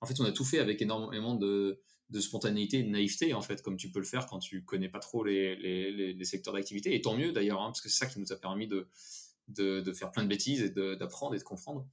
en 0.00 0.06
fait, 0.06 0.18
on 0.20 0.24
a 0.24 0.32
tout 0.32 0.44
fait 0.44 0.58
avec 0.58 0.80
énormément 0.80 1.34
de, 1.34 1.80
spontanéité 2.18 2.78
et 2.78 2.82
de 2.82 2.88
naïveté, 2.88 3.34
en 3.34 3.42
fait, 3.42 3.62
comme 3.62 3.76
tu 3.76 3.90
peux 3.90 4.00
le 4.00 4.06
faire 4.06 4.26
quand 4.26 4.38
tu 4.38 4.64
connais 4.64 4.88
pas 4.88 4.98
trop 4.98 5.24
les, 5.24 6.16
secteurs 6.24 6.54
d'activité. 6.54 6.94
Et 6.94 7.02
tant 7.02 7.16
mieux 7.16 7.32
d'ailleurs, 7.32 7.60
hein, 7.60 7.66
parce 7.66 7.80
que 7.80 7.88
c'est 7.88 7.98
ça 7.98 8.06
qui 8.06 8.18
nous 8.18 8.32
a 8.32 8.36
permis 8.36 8.66
de, 8.66 8.86
faire 9.92 10.10
plein 10.10 10.24
de 10.24 10.28
bêtises 10.28 10.62
et 10.62 10.70
d'apprendre 10.70 11.34
et 11.34 11.38
de 11.38 11.44
comprendre. 11.44 11.86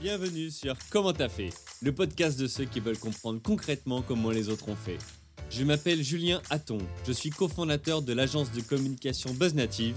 Bienvenue 0.00 0.50
sur 0.50 0.76
Comment 0.90 1.14
t'as 1.14 1.30
fait, 1.30 1.48
le 1.80 1.94
podcast 1.94 2.38
de 2.38 2.46
ceux 2.46 2.66
qui 2.66 2.78
veulent 2.78 2.98
comprendre 2.98 3.40
concrètement 3.42 4.02
comment 4.02 4.30
les 4.30 4.50
autres 4.50 4.68
ont 4.68 4.76
fait. 4.76 4.98
Je 5.48 5.64
m'appelle 5.64 6.02
Julien 6.02 6.42
Hatton, 6.50 6.78
je 7.06 7.12
suis 7.12 7.30
cofondateur 7.30 8.02
de 8.02 8.12
l'agence 8.12 8.52
de 8.52 8.60
communication 8.60 9.32
BuzzNative 9.32 9.96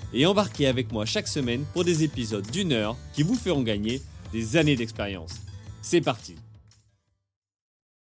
et 0.13 0.25
embarquez 0.25 0.67
avec 0.67 0.91
moi 0.91 1.05
chaque 1.05 1.27
semaine 1.27 1.65
pour 1.73 1.83
des 1.83 2.03
épisodes 2.03 2.49
d'une 2.51 2.73
heure 2.73 2.97
qui 3.13 3.23
vous 3.23 3.35
feront 3.35 3.63
gagner 3.63 4.01
des 4.31 4.57
années 4.57 4.75
d'expérience. 4.75 5.41
C'est 5.81 6.01
parti 6.01 6.35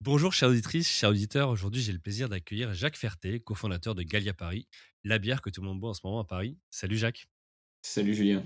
Bonjour 0.02 0.32
chères 0.32 0.50
auditrices, 0.50 0.88
chers 0.88 1.10
auditeurs, 1.10 1.50
aujourd'hui 1.50 1.82
j'ai 1.82 1.92
le 1.92 2.00
plaisir 2.00 2.30
d'accueillir 2.30 2.74
Jacques 2.74 2.96
Ferté, 2.96 3.42
cofondateur 3.42 3.96
de 3.96 4.04
Galia 4.04 4.34
Paris, 4.34 4.68
la 5.04 5.20
bière 5.20 5.42
que 5.42 5.50
tout 5.50 5.62
le 5.62 5.68
monde 5.68 5.80
boit 5.80 5.90
en 5.90 5.94
ce 5.94 6.02
moment 6.06 6.22
à 6.22 6.26
Paris. 6.26 6.58
Salut 6.70 6.98
Jacques 6.98 7.28
Salut 7.82 8.14
Julien 8.14 8.44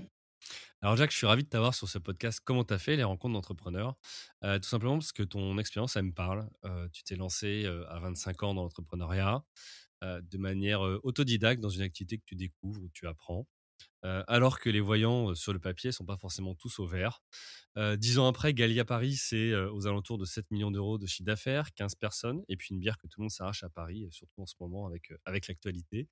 alors 0.84 0.98
Jacques, 0.98 1.12
je 1.12 1.16
suis 1.18 1.28
ravi 1.28 1.46
de 1.46 1.48
t'avoir 1.48 1.74
sur 1.74 1.88
ce 1.88 1.98
podcast. 1.98 2.42
Comment 2.44 2.66
tu 2.66 2.74
as 2.74 2.78
fait 2.78 2.98
les 2.98 3.06
rencontres 3.06 3.32
d'entrepreneurs 3.36 3.96
euh, 4.44 4.60
Tout 4.60 4.68
simplement 4.68 4.98
parce 4.98 5.14
que 5.14 5.24
ton 5.24 5.58
expérience, 5.58 5.96
elle 5.96 6.04
me 6.04 6.12
parle. 6.12 6.50
Euh, 6.66 6.90
tu 6.92 7.06
t'es 7.06 7.16
lancé 7.16 7.64
euh, 7.64 7.90
à 7.90 8.00
25 8.00 8.44
ans 8.44 8.54
dans 8.54 8.64
l'entrepreneuriat 8.64 9.46
de 10.02 10.38
manière 10.38 10.82
autodidacte 10.82 11.62
dans 11.62 11.70
une 11.70 11.82
activité 11.82 12.18
que 12.18 12.26
tu 12.26 12.36
découvres, 12.36 12.82
où 12.82 12.90
tu 12.90 13.08
apprends. 13.08 13.48
Alors 14.04 14.60
que 14.60 14.70
les 14.70 14.82
voyants 14.82 15.34
sur 15.36 15.54
le 15.54 15.60
papier 15.60 15.92
sont 15.92 16.06
pas 16.06 16.18
forcément 16.18 16.56
tous 16.56 16.80
au 16.80 16.86
vert. 16.86 17.22
Dix 17.98 18.20
ans 18.20 18.28
après, 18.28 18.54
Galia 18.54 18.86
Paris, 18.86 19.16
c'est 19.16 19.56
aux 19.56 19.88
alentours 19.88 20.18
de 20.18 20.26
7 20.26 20.52
millions 20.52 20.72
d'euros 20.72 20.98
de 20.98 21.08
chiffre 21.08 21.26
d'affaires, 21.26 21.74
15 21.74 21.96
personnes, 21.96 22.44
et 22.48 22.56
puis 22.56 22.70
une 22.72 22.80
bière 22.80 22.98
que 22.98 23.08
tout 23.08 23.20
le 23.20 23.24
monde 23.24 23.32
s'arrache 23.32 23.64
à 23.64 23.70
Paris, 23.70 24.06
surtout 24.12 24.42
en 24.42 24.46
ce 24.46 24.56
moment 24.60 24.86
avec, 24.86 25.12
avec 25.26 25.48
l'actualité. 25.48 26.08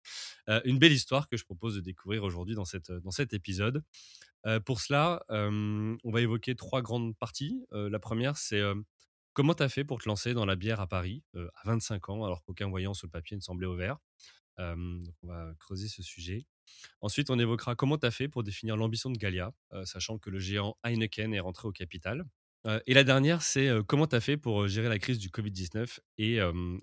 une 0.66 0.80
belle 0.80 0.94
histoire 0.94 1.28
que 1.28 1.38
je 1.38 1.44
propose 1.44 1.75
de 1.75 1.81
découvrir 1.81 2.23
aujourd'hui 2.23 2.56
dans, 2.56 2.66
cette, 2.66 2.92
dans 2.92 3.12
cet 3.12 3.34
épisode. 3.34 3.84
pour 4.66 4.81
cela, 4.81 5.23
on 5.30 6.12
va 6.12 6.22
évoquer 6.22 6.56
trois 6.56 6.81
grandes 6.81 7.16
parties. 7.17 7.62
la 7.72 8.00
première, 8.00 8.38
c'est 8.38 8.62
comment 9.34 9.53
tu 9.53 9.64
as 9.64 9.69
fait 9.69 9.84
pour 9.84 10.02
te 10.02 10.08
lancer 10.09 10.34
dans 10.34 10.45
la 10.45 10.56
bière 10.56 10.80
à 10.80 10.88
Paris 10.88 11.23
à 11.36 11.62
25 11.66 12.09
ans, 12.09 12.25
alors 12.25 12.42
qu'aucun 12.44 12.69
voyant 12.69 12.94
sur 12.94 13.08
le 13.08 13.12
papier 13.12 13.36
ne 13.38 13.42
semblait 13.42 13.67
au 13.67 13.75
vert? 13.75 13.97
on 14.58 15.00
va 15.23 15.53
creuser 15.59 15.88
ce 15.88 16.03
sujet. 16.03 16.45
Ensuite, 17.02 17.30
on 17.30 17.40
évoquera 17.40 17.76
comment 17.76 17.98
tu 17.98 18.06
as 18.06 18.12
fait 18.12 18.28
pour 18.28 18.44
définir 18.44 18.78
l'ambition 18.78 19.09
de 19.09 19.17
Galia, 19.17 19.52
sachant 19.86 20.17
que 20.17 20.30
le 20.30 20.40
géant 20.40 20.78
Heineken 20.84 21.34
est 21.34 21.40
rentré 21.40 21.68
au 21.68 21.72
capital. 21.72 22.26
et 22.86 22.94
la 22.94 23.03
dernière, 23.03 23.42
c'est 23.42 23.70
comment 23.88 24.08
tu 24.08 24.16
as 24.16 24.22
fait 24.22 24.38
pour 24.38 24.68
gérer 24.68 24.90
la 24.90 25.00
crise 25.00 25.20
du 25.20 25.30
Covid-19 25.30 26.00
et 26.18 26.40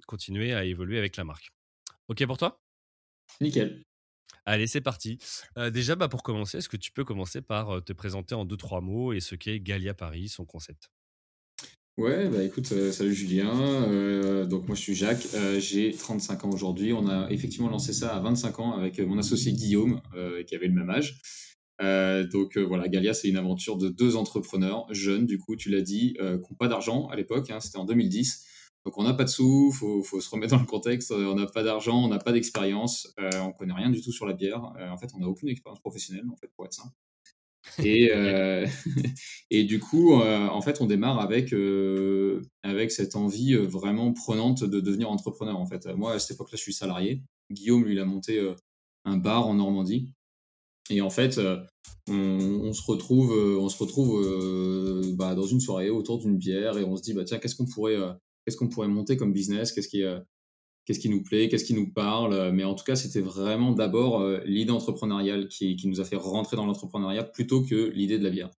continuer 0.06 0.52
à 0.54 0.64
évoluer 0.64 0.98
avec 0.98 1.16
la 1.16 1.24
marque. 1.24 1.50
OK 2.08 2.24
pour 2.26 2.38
toi? 2.38 2.60
Nickel. 3.40 3.82
Allez, 4.44 4.66
c'est 4.66 4.80
parti. 4.80 5.18
déjà, 5.72 5.94
bah, 5.94 6.08
pour 6.08 6.22
commencer, 6.22 6.58
est-ce 6.58 6.68
que 6.68 6.76
tu 6.76 6.90
peux 6.90 7.04
commencer 7.04 7.42
par 7.42 7.84
te 7.84 7.92
présenter 7.92 8.34
en 8.34 8.44
deux, 8.44 8.56
trois 8.56 8.80
mots 8.80 9.12
et 9.12 9.20
ce 9.20 9.34
qu'est 9.34 9.60
Galia 9.60 9.94
Paris, 9.94 10.28
son 10.28 10.44
concept? 10.44 10.90
Ouais, 11.98 12.28
bah 12.28 12.44
écoute, 12.44 12.66
salut 12.92 13.12
Julien. 13.12 14.46
donc 14.46 14.68
moi 14.68 14.76
je 14.76 14.80
suis 14.80 14.94
Jacques, 14.94 15.26
j'ai 15.58 15.92
35 15.92 16.44
ans 16.44 16.50
aujourd'hui. 16.50 16.92
On 16.92 17.08
a 17.08 17.28
effectivement 17.30 17.68
lancé 17.68 17.92
ça 17.92 18.14
à 18.14 18.20
25 18.20 18.60
ans 18.60 18.72
avec 18.74 19.00
mon 19.00 19.18
associé 19.18 19.52
Guillaume, 19.52 20.00
qui 20.46 20.54
avait 20.54 20.68
le 20.68 20.74
même 20.74 20.90
âge. 20.90 21.20
donc 22.30 22.56
voilà, 22.56 22.86
Galia, 22.86 23.14
c'est 23.14 23.28
une 23.28 23.36
aventure 23.36 23.76
de 23.76 23.88
deux 23.88 24.14
entrepreneurs 24.14 24.86
jeunes, 24.94 25.26
du 25.26 25.38
coup, 25.38 25.56
tu 25.56 25.70
l'as 25.70 25.82
dit, 25.82 26.14
qui 26.16 26.22
n'ont 26.22 26.56
pas 26.56 26.68
d'argent 26.68 27.08
à 27.08 27.16
l'époque, 27.16 27.50
hein, 27.50 27.58
c'était 27.58 27.78
en 27.78 27.84
2010. 27.84 28.44
Donc 28.84 28.96
on 28.96 29.02
n'a 29.02 29.12
pas 29.12 29.24
de 29.24 29.28
sous, 29.28 29.72
faut, 29.72 30.02
faut 30.02 30.20
se 30.20 30.30
remettre 30.30 30.54
dans 30.54 30.60
le 30.60 30.66
contexte. 30.66 31.10
On 31.10 31.34
n'a 31.34 31.46
pas 31.46 31.62
d'argent, 31.62 32.04
on 32.04 32.08
n'a 32.08 32.18
pas 32.18 32.32
d'expérience, 32.32 33.12
euh, 33.18 33.28
on 33.40 33.52
connaît 33.52 33.74
rien 33.74 33.90
du 33.90 34.00
tout 34.00 34.12
sur 34.12 34.24
la 34.24 34.34
bière. 34.34 34.72
Euh, 34.78 34.88
en 34.88 34.96
fait, 34.96 35.10
on 35.14 35.18
n'a 35.18 35.26
aucune 35.26 35.48
expérience 35.48 35.80
professionnelle, 35.80 36.24
en 36.30 36.36
fait, 36.36 36.50
pour 36.54 36.64
être 36.64 36.72
simple. 36.72 36.94
Et, 37.82 38.10
euh, 38.14 38.66
et 39.50 39.64
du 39.64 39.80
coup, 39.80 40.14
en 40.14 40.60
fait, 40.62 40.80
on 40.80 40.86
démarre 40.86 41.20
avec, 41.20 41.54
avec 42.62 42.90
cette 42.90 43.16
envie 43.16 43.54
vraiment 43.54 44.12
prenante 44.12 44.64
de 44.64 44.80
devenir 44.80 45.10
entrepreneur. 45.10 45.58
En 45.58 45.66
fait, 45.66 45.86
moi, 45.96 46.14
à 46.14 46.18
cette 46.18 46.36
époque-là, 46.36 46.56
je 46.56 46.62
suis 46.62 46.74
salarié. 46.74 47.22
Guillaume, 47.50 47.84
lui, 47.84 47.94
il 47.94 48.00
a 48.00 48.04
monté 48.04 48.40
un 49.04 49.16
bar 49.16 49.46
en 49.46 49.54
Normandie. 49.54 50.12
Et 50.90 51.02
en 51.02 51.10
fait, 51.10 51.40
on, 52.08 52.72
se 52.72 52.82
retrouve, 52.82 53.32
on 53.32 53.68
se 53.68 53.78
retrouve 53.78 55.14
bah, 55.16 55.34
dans 55.34 55.46
une 55.46 55.60
soirée 55.60 55.90
autour 55.90 56.18
d'une 56.18 56.38
bière 56.38 56.78
et 56.78 56.84
on 56.84 56.96
se 56.96 57.02
dit, 57.02 57.12
bah, 57.12 57.24
tiens, 57.24 57.38
qu'est-ce 57.38 57.56
qu'on 57.56 57.66
pourrait 57.66 57.96
qu'est-ce 58.48 58.56
qu'on 58.56 58.68
pourrait 58.68 58.88
monter 58.88 59.18
comme 59.18 59.34
business, 59.34 59.72
qu'est-ce 59.72 59.88
qui, 59.88 60.02
euh, 60.02 60.20
qu'est-ce 60.88 61.00
qui 61.00 61.10
nous 61.10 61.22
plaît, 61.22 61.48
qu'est-ce 61.50 61.66
qui 61.66 61.74
nous 61.74 61.92
parle. 61.92 62.50
Mais 62.52 62.64
en 62.64 62.74
tout 62.74 62.84
cas, 62.84 62.96
c'était 62.96 63.20
vraiment 63.20 63.72
d'abord 63.72 64.22
euh, 64.22 64.40
l'idée 64.46 64.70
entrepreneuriale 64.70 65.48
qui, 65.48 65.76
qui, 65.76 65.86
nous 65.86 66.00
a 66.00 66.04
fait 66.04 66.16
rentrer 66.16 66.56
dans 66.56 66.64
l'entrepreneuriat 66.64 67.24
plutôt 67.24 67.62
que 67.62 67.90
l'idée 67.90 68.18
de 68.18 68.24
la 68.24 68.30
bière. 68.30 68.50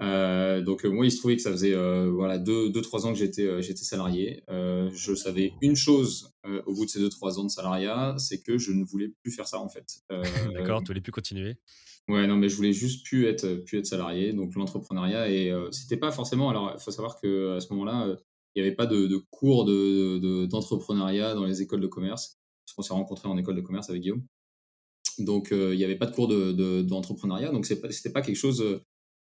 Euh, 0.00 0.62
donc 0.62 0.84
moi, 0.84 1.04
il 1.04 1.10
se 1.10 1.18
trouvait 1.18 1.34
que 1.34 1.42
ça 1.42 1.50
faisait 1.50 1.74
voilà 2.10 2.38
deux, 2.38 2.70
deux, 2.70 2.80
trois 2.80 3.06
ans 3.06 3.12
que 3.12 3.18
j'étais 3.18 3.60
j'étais 3.60 3.82
salarié. 3.82 4.44
je 4.48 5.14
savais 5.16 5.52
une 5.60 5.74
chose 5.74 6.32
au 6.66 6.74
bout 6.74 6.84
de 6.84 6.90
ces 6.90 7.00
deux 7.00 7.08
trois 7.08 7.40
ans 7.40 7.44
de 7.44 7.50
salariat, 7.50 8.14
c'est 8.18 8.40
que 8.40 8.56
je 8.56 8.70
ne 8.72 8.84
voulais 8.84 9.08
plus 9.22 9.32
faire 9.32 9.48
ça 9.48 9.58
en 9.58 9.68
fait. 9.68 9.98
D'accord, 10.54 10.80
tu 10.82 10.88
voulais 10.88 11.00
plus 11.00 11.12
continuer. 11.12 11.56
Ouais, 12.08 12.26
non, 12.26 12.36
mais 12.36 12.48
je 12.48 12.56
voulais 12.56 12.72
juste 12.72 13.06
plus 13.06 13.26
être 13.26 13.64
plus 13.64 13.78
être 13.78 13.86
salarié. 13.86 14.32
Donc 14.32 14.54
l'entrepreneuriat 14.54 15.28
et 15.28 15.52
c'était 15.72 15.96
pas 15.96 16.12
forcément. 16.12 16.50
Alors, 16.50 16.72
il 16.76 16.80
faut 16.80 16.92
savoir 16.92 17.20
que 17.20 17.56
à 17.56 17.60
ce 17.60 17.72
moment-là, 17.72 18.16
il 18.54 18.62
n'y 18.62 18.66
avait 18.66 18.76
pas 18.76 18.86
de, 18.86 19.06
de 19.06 19.16
cours 19.30 19.64
d'entrepreneuriat 19.64 21.34
de, 21.34 21.38
dans 21.38 21.44
les 21.44 21.62
écoles 21.62 21.80
de 21.80 21.86
commerce, 21.86 22.38
parce 22.64 22.74
qu'on 22.74 22.82
s'est 22.82 22.94
rencontrés 22.94 23.28
en 23.28 23.36
école 23.36 23.56
de 23.56 23.60
commerce 23.60 23.88
avec 23.90 24.02
Guillaume. 24.02 24.24
Donc, 25.18 25.52
euh, 25.52 25.74
il 25.74 25.78
n'y 25.78 25.84
avait 25.84 25.96
pas 25.96 26.06
de 26.06 26.14
cours 26.14 26.28
d'entrepreneuriat, 26.28 27.48
de, 27.48 27.52
donc 27.52 27.66
ce 27.66 27.74
n'était 27.74 28.10
pas, 28.10 28.22
quelque 28.22 28.36
chose 28.36 28.82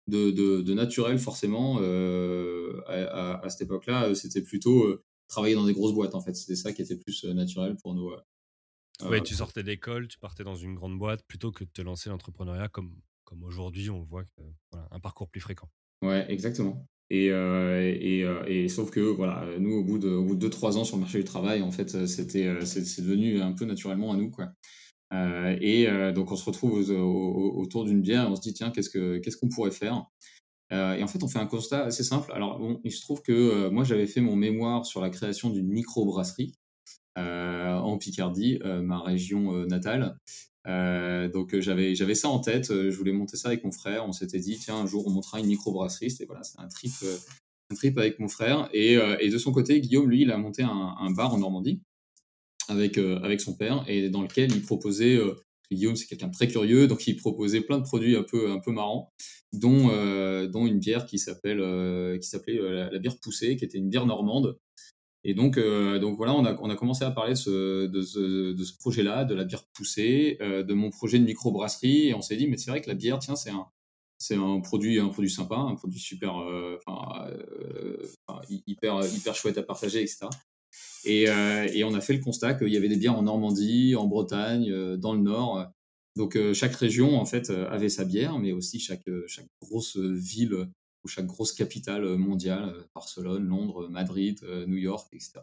de, 0.07 0.73
naturel 0.73 1.17
forcément 1.19 1.79
euh, 1.81 2.81
à, 2.87 3.43
à, 3.43 3.49
cette 3.49 3.61
époque-là. 3.61 4.15
C'était 4.15 4.41
plutôt 4.41 4.85
euh, 4.85 5.03
travailler 5.27 5.55
dans 5.55 5.65
des 5.65 5.73
grosses 5.73 5.93
boîtes, 5.93 6.15
en 6.15 6.21
fait. 6.21 6.35
C'était 6.35 6.55
ça 6.55 6.73
qui 6.73 6.81
était 6.81 6.97
plus 6.97 7.23
naturel 7.25 7.75
pour 7.77 7.93
nous. 7.93 8.11
oui, 9.05 9.21
tu 9.23 9.35
sortais 9.35 9.63
d'école, 9.63 10.07
tu 10.07 10.19
partais 10.19 10.43
dans 10.43 10.55
une 10.55 10.75
grande 10.75 10.97
boîte, 10.97 11.23
plutôt 11.27 11.51
que 11.51 11.63
de 11.63 11.69
te 11.69 11.81
lancer 11.81 12.09
l'entrepreneuriat 12.09 12.69
comme, 12.69 12.95
comme 13.25 13.43
aujourd'hui, 13.43 13.89
on 13.89 14.03
voit 14.03 14.23
que, 14.23 14.41
voilà, 14.71 14.87
un 14.91 14.99
parcours 14.99 15.29
plus 15.29 15.41
fréquent. 15.41 15.69
Ouais, 16.01 16.25
exactement. 16.31 16.87
Et, 17.09 17.31
euh, 17.31 17.95
et, 17.99 18.23
euh, 18.23 18.43
et, 18.47 18.67
sauf 18.67 18.91
que 18.91 18.99
voilà, 18.99 19.45
nous 19.59 19.75
au 19.75 19.83
bout 19.83 19.97
de, 19.97 20.09
au 20.09 20.23
bout 20.23 20.35
de 20.35 20.49
2-3 20.49 20.77
ans 20.77 20.83
sur 20.83 20.97
le 20.97 21.01
marché 21.01 21.19
du 21.19 21.23
travail, 21.23 21.61
en 21.61 21.71
fait, 21.71 22.05
c'était 22.05 22.53
c'est 22.65 23.01
devenu 23.01 23.41
un 23.41 23.53
peu 23.53 23.65
naturellement 23.65 24.11
à 24.11 24.17
nous 24.17 24.29
quoi. 24.29 24.49
Euh, 25.13 25.57
et 25.61 25.87
donc 26.13 26.31
on 26.31 26.35
se 26.35 26.43
retrouve 26.43 26.73
autour 26.89 27.85
d'une 27.85 28.01
bière, 28.01 28.29
on 28.29 28.35
se 28.35 28.41
dit 28.41 28.53
tiens 28.53 28.71
qu'est-ce 28.71 28.89
que 28.89 29.19
qu'est-ce 29.19 29.37
qu'on 29.37 29.47
pourrait 29.47 29.71
faire? 29.71 30.05
Et 30.71 31.01
en 31.01 31.07
fait 31.07 31.23
on 31.23 31.29
fait 31.29 31.39
un 31.39 31.45
constat 31.45 31.85
assez 31.85 32.03
simple. 32.03 32.31
Alors 32.33 32.59
bon, 32.59 32.81
il 32.83 32.91
se 32.91 33.01
trouve 33.01 33.21
que 33.21 33.69
moi 33.69 33.85
j'avais 33.85 34.07
fait 34.07 34.19
mon 34.19 34.35
mémoire 34.35 34.85
sur 34.85 34.99
la 34.99 35.09
création 35.09 35.49
d'une 35.49 35.69
microbrasserie 35.69 36.55
en 37.15 37.97
Picardie, 37.97 38.59
ma 38.63 38.99
région 38.99 39.65
natale. 39.65 40.17
Euh, 40.67 41.29
donc 41.29 41.53
euh, 41.53 41.61
j'avais 41.61 41.95
j'avais 41.95 42.15
ça 42.15 42.29
en 42.29 42.39
tête. 42.39 42.71
Euh, 42.71 42.91
je 42.91 42.97
voulais 42.97 43.13
monter 43.13 43.37
ça 43.37 43.49
avec 43.49 43.63
mon 43.63 43.71
frère. 43.71 44.05
On 44.05 44.11
s'était 44.11 44.39
dit 44.39 44.57
tiens 44.57 44.77
un 44.77 44.85
jour 44.85 45.07
on 45.07 45.11
montera 45.11 45.39
une 45.39 45.47
microbrasserie. 45.47 46.11
C'était 46.11 46.25
voilà 46.25 46.43
c'est 46.43 46.59
un 46.59 46.67
trip 46.67 46.91
un 47.69 47.75
trip 47.75 47.97
avec 47.97 48.19
mon 48.19 48.27
frère. 48.27 48.69
Et, 48.73 48.95
de 48.95 49.37
son 49.37 49.51
côté 49.51 49.79
Guillaume 49.79 50.09
lui 50.09 50.21
il 50.21 50.31
a 50.31 50.37
monté 50.37 50.63
un, 50.63 51.11
bar 51.11 51.33
en 51.33 51.39
Normandie 51.39 51.81
avec 52.69 52.97
avec 52.97 53.39
son 53.41 53.55
père 53.55 53.85
et 53.87 54.09
dans 54.09 54.21
lequel 54.21 54.51
il 54.51 54.61
proposait 54.61 55.19
Guillaume 55.71 55.95
c'est 55.95 56.07
quelqu'un 56.07 56.27
de 56.27 56.33
très 56.33 56.47
curieux 56.47 56.87
donc 56.87 57.07
il 57.07 57.15
proposait 57.15 57.61
plein 57.61 57.77
de 57.77 57.83
produits 57.83 58.15
un 58.15 58.23
peu 58.23 58.51
un 58.51 58.59
peu 58.59 58.71
marrants 58.71 59.13
dont 59.53 59.87
dont 60.47 60.65
une 60.65 60.79
bière 60.79 61.05
qui 61.05 61.17
s'appelle 61.19 61.59
qui 62.19 62.27
s'appelait 62.27 62.59
la, 62.59 62.89
la, 62.89 62.99
bière 62.99 63.17
poussée 63.19 63.55
qui 63.55 63.65
était 63.65 63.77
une 63.77 63.89
bière 63.89 64.05
normande 64.05 64.57
et 65.27 65.33
donc, 65.33 65.57
euh, 65.57 65.99
donc 65.99 66.15
voilà, 66.15 66.33
on 66.33 66.45
a, 66.45 66.57
on 66.61 66.69
a 66.69 66.77
commencé 66.77 67.03
à 67.03 67.11
parler 67.11 67.33
de 67.33 67.35
ce, 67.35 68.77
projet-là, 68.79 69.25
de 69.25 69.35
la 69.35 69.43
bière 69.43 69.65
poussée, 69.73 70.37
euh, 70.39 70.63
de 70.63 70.73
mon 70.73 70.89
projet 70.89 71.19
de 71.19 71.25
microbrasserie, 71.25 72.07
et 72.07 72.13
on 72.13 72.21
s'est 72.21 72.37
dit, 72.37 72.47
mais 72.47 72.55
c'est 72.55 72.71
vrai 72.71 72.79
que 72.79 72.87
la 72.87 72.95
bière, 72.95 73.19
tiens, 73.19 73.35
c'est 73.35 73.49
un, 73.49 73.67
C'est 74.19 74.35
un 74.35 74.61
produit, 74.61 75.01
un 75.01 75.09
produit 75.09 75.29
sympa, 75.29 75.57
un 75.57 75.75
produit 75.75 75.99
super, 75.99 76.33
hyper, 78.49 79.05
hyper 79.05 79.35
chouette 79.35 79.57
à 79.57 79.63
partager, 79.63 80.01
etc. 80.01 80.27
Et, 81.03 81.23
et, 81.23 81.83
on 81.83 81.93
a 81.93 81.99
fait 81.99 82.13
le 82.13 82.23
constat 82.23 82.53
qu'il 82.53 82.69
y 82.69 82.77
avait 82.77 82.87
des 82.87 82.95
bières 82.95 83.17
en 83.17 83.23
Normandie, 83.23 83.95
en 83.97 84.07
Bretagne, 84.07 84.95
dans 84.95 85.13
le 85.13 85.19
Nord. 85.19 85.67
Donc 86.15 86.37
chaque 86.53 86.75
région 86.75 87.19
en 87.19 87.25
fait 87.25 87.49
avait 87.49 87.89
sa 87.89 88.05
bière, 88.05 88.39
mais 88.39 88.53
aussi 88.53 88.79
chaque, 88.79 89.09
chaque 89.27 89.49
grosse 89.61 89.97
ville 89.97 90.67
ou 91.03 91.07
chaque 91.07 91.25
grosse 91.25 91.53
capitale 91.53 92.05
mondiale, 92.17 92.73
Barcelone, 92.93 93.47
Londres, 93.47 93.87
Madrid, 93.89 94.41
New 94.67 94.77
York, 94.77 95.07
etc. 95.13 95.41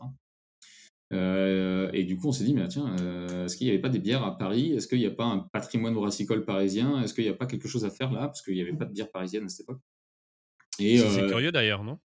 Euh, 1.12 1.90
et 1.92 2.04
du 2.04 2.16
coup, 2.16 2.28
on 2.28 2.32
s'est 2.32 2.44
dit, 2.44 2.54
mais 2.54 2.66
tiens, 2.68 2.94
euh, 3.00 3.44
est-ce 3.44 3.56
qu'il 3.56 3.66
n'y 3.66 3.72
avait 3.72 3.80
pas 3.80 3.88
des 3.88 3.98
bières 3.98 4.24
à 4.24 4.36
Paris? 4.36 4.72
Est-ce 4.72 4.88
qu'il 4.88 4.98
n'y 4.98 5.06
a 5.06 5.10
pas 5.10 5.24
un 5.24 5.38
patrimoine 5.38 5.94
brassicole 5.94 6.44
parisien? 6.44 7.02
Est-ce 7.02 7.14
qu'il 7.14 7.24
n'y 7.24 7.30
a 7.30 7.34
pas 7.34 7.46
quelque 7.46 7.68
chose 7.68 7.84
à 7.84 7.90
faire 7.90 8.10
là? 8.10 8.26
Parce 8.26 8.42
qu'il 8.42 8.54
n'y 8.54 8.60
avait 8.60 8.72
pas 8.72 8.84
de 8.84 8.92
bière 8.92 9.10
parisienne 9.10 9.44
à 9.44 9.48
cette 9.48 9.60
époque. 9.60 9.80
Et, 10.78 10.98
c'est 10.98 11.22
euh, 11.22 11.28
curieux 11.28 11.52
d'ailleurs, 11.52 11.84
non? 11.84 11.98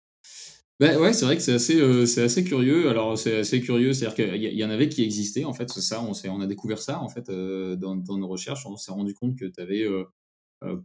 ben 0.79 0.97
ouais, 0.99 1.11
c'est 1.11 1.25
vrai 1.25 1.35
que 1.35 1.41
c'est 1.41 1.53
assez, 1.53 2.05
c'est 2.05 2.21
assez 2.21 2.43
curieux. 2.43 2.87
Alors 2.89 3.17
c'est 3.17 3.39
assez 3.39 3.61
curieux, 3.61 3.93
c'est-à-dire 3.93 4.15
qu'il 4.15 4.53
y, 4.53 4.63
en 4.63 4.69
avait 4.69 4.87
qui 4.87 5.03
existaient 5.03 5.43
en 5.43 5.53
fait. 5.53 5.69
C'est 5.69 5.81
ça, 5.81 6.01
on, 6.01 6.13
on 6.29 6.41
a 6.41 6.47
découvert 6.47 6.77
ça 6.77 7.01
en 7.01 7.09
fait 7.09 7.29
dans, 7.31 7.95
dans, 7.95 8.17
nos 8.17 8.27
recherches. 8.27 8.65
On 8.65 8.77
s'est 8.77 8.91
rendu 8.91 9.13
compte 9.13 9.35
que 9.37 9.45
tu 9.45 9.59
avais 9.59 9.85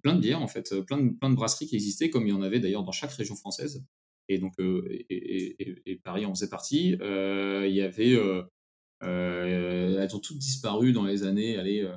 plein 0.03 0.15
de 0.15 0.21
bières 0.21 0.43
en 0.43 0.49
fait, 0.49 0.75
plein 0.87 0.99
de, 0.99 1.11
plein 1.11 1.31
de 1.31 1.35
brasseries 1.35 1.67
qui 1.67 1.75
existaient, 1.75 2.11
comme 2.11 2.27
il 2.27 2.31
y 2.31 2.33
en 2.33 2.43
avait 2.43 2.61
d'ailleurs 2.61 2.85
dans 2.85 2.93
chaque 2.93 3.13
région 3.13 3.37
française 3.37 3.85
et 4.29 4.39
donc 4.39 4.55
et, 4.59 6.01
Paris 6.03 6.27
en 6.27 6.35
faisait 6.35 6.49
partie. 6.49 6.97
il 7.01 7.75
y 7.75 7.83
avait, 7.83 8.17
elles 9.01 10.17
ont 10.17 10.21
toutes 10.21 10.39
disparu 10.39 10.93
dans 10.93 11.05
les 11.05 11.25
années, 11.25 11.59
allez, 11.59 11.89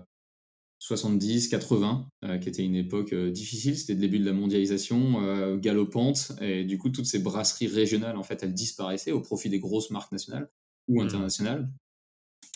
70, 0.80 1.50
80, 1.50 2.10
qui 2.42 2.50
était 2.50 2.64
une 2.64 2.76
époque 2.76 3.14
difficile. 3.14 3.78
C'était 3.78 3.94
le 3.94 4.00
début 4.00 4.20
de 4.20 4.26
la 4.26 4.34
mondialisation 4.34 5.58
galopante, 5.58 6.34
et 6.42 6.64
du 6.64 6.78
coup 6.78 6.90
toutes 6.90 7.06
ces 7.06 7.20
brasseries 7.20 7.68
régionales 7.68 8.18
en 8.18 8.24
fait, 8.24 8.44
elles 8.44 8.54
disparaissaient 8.54 9.12
au 9.12 9.22
profit 9.22 9.50
des 9.50 9.60
grosses 9.60 9.92
marques 9.92 10.12
nationales 10.12 10.50
ou 10.88 11.02
mmh. 11.02 11.06
internationales. 11.06 11.70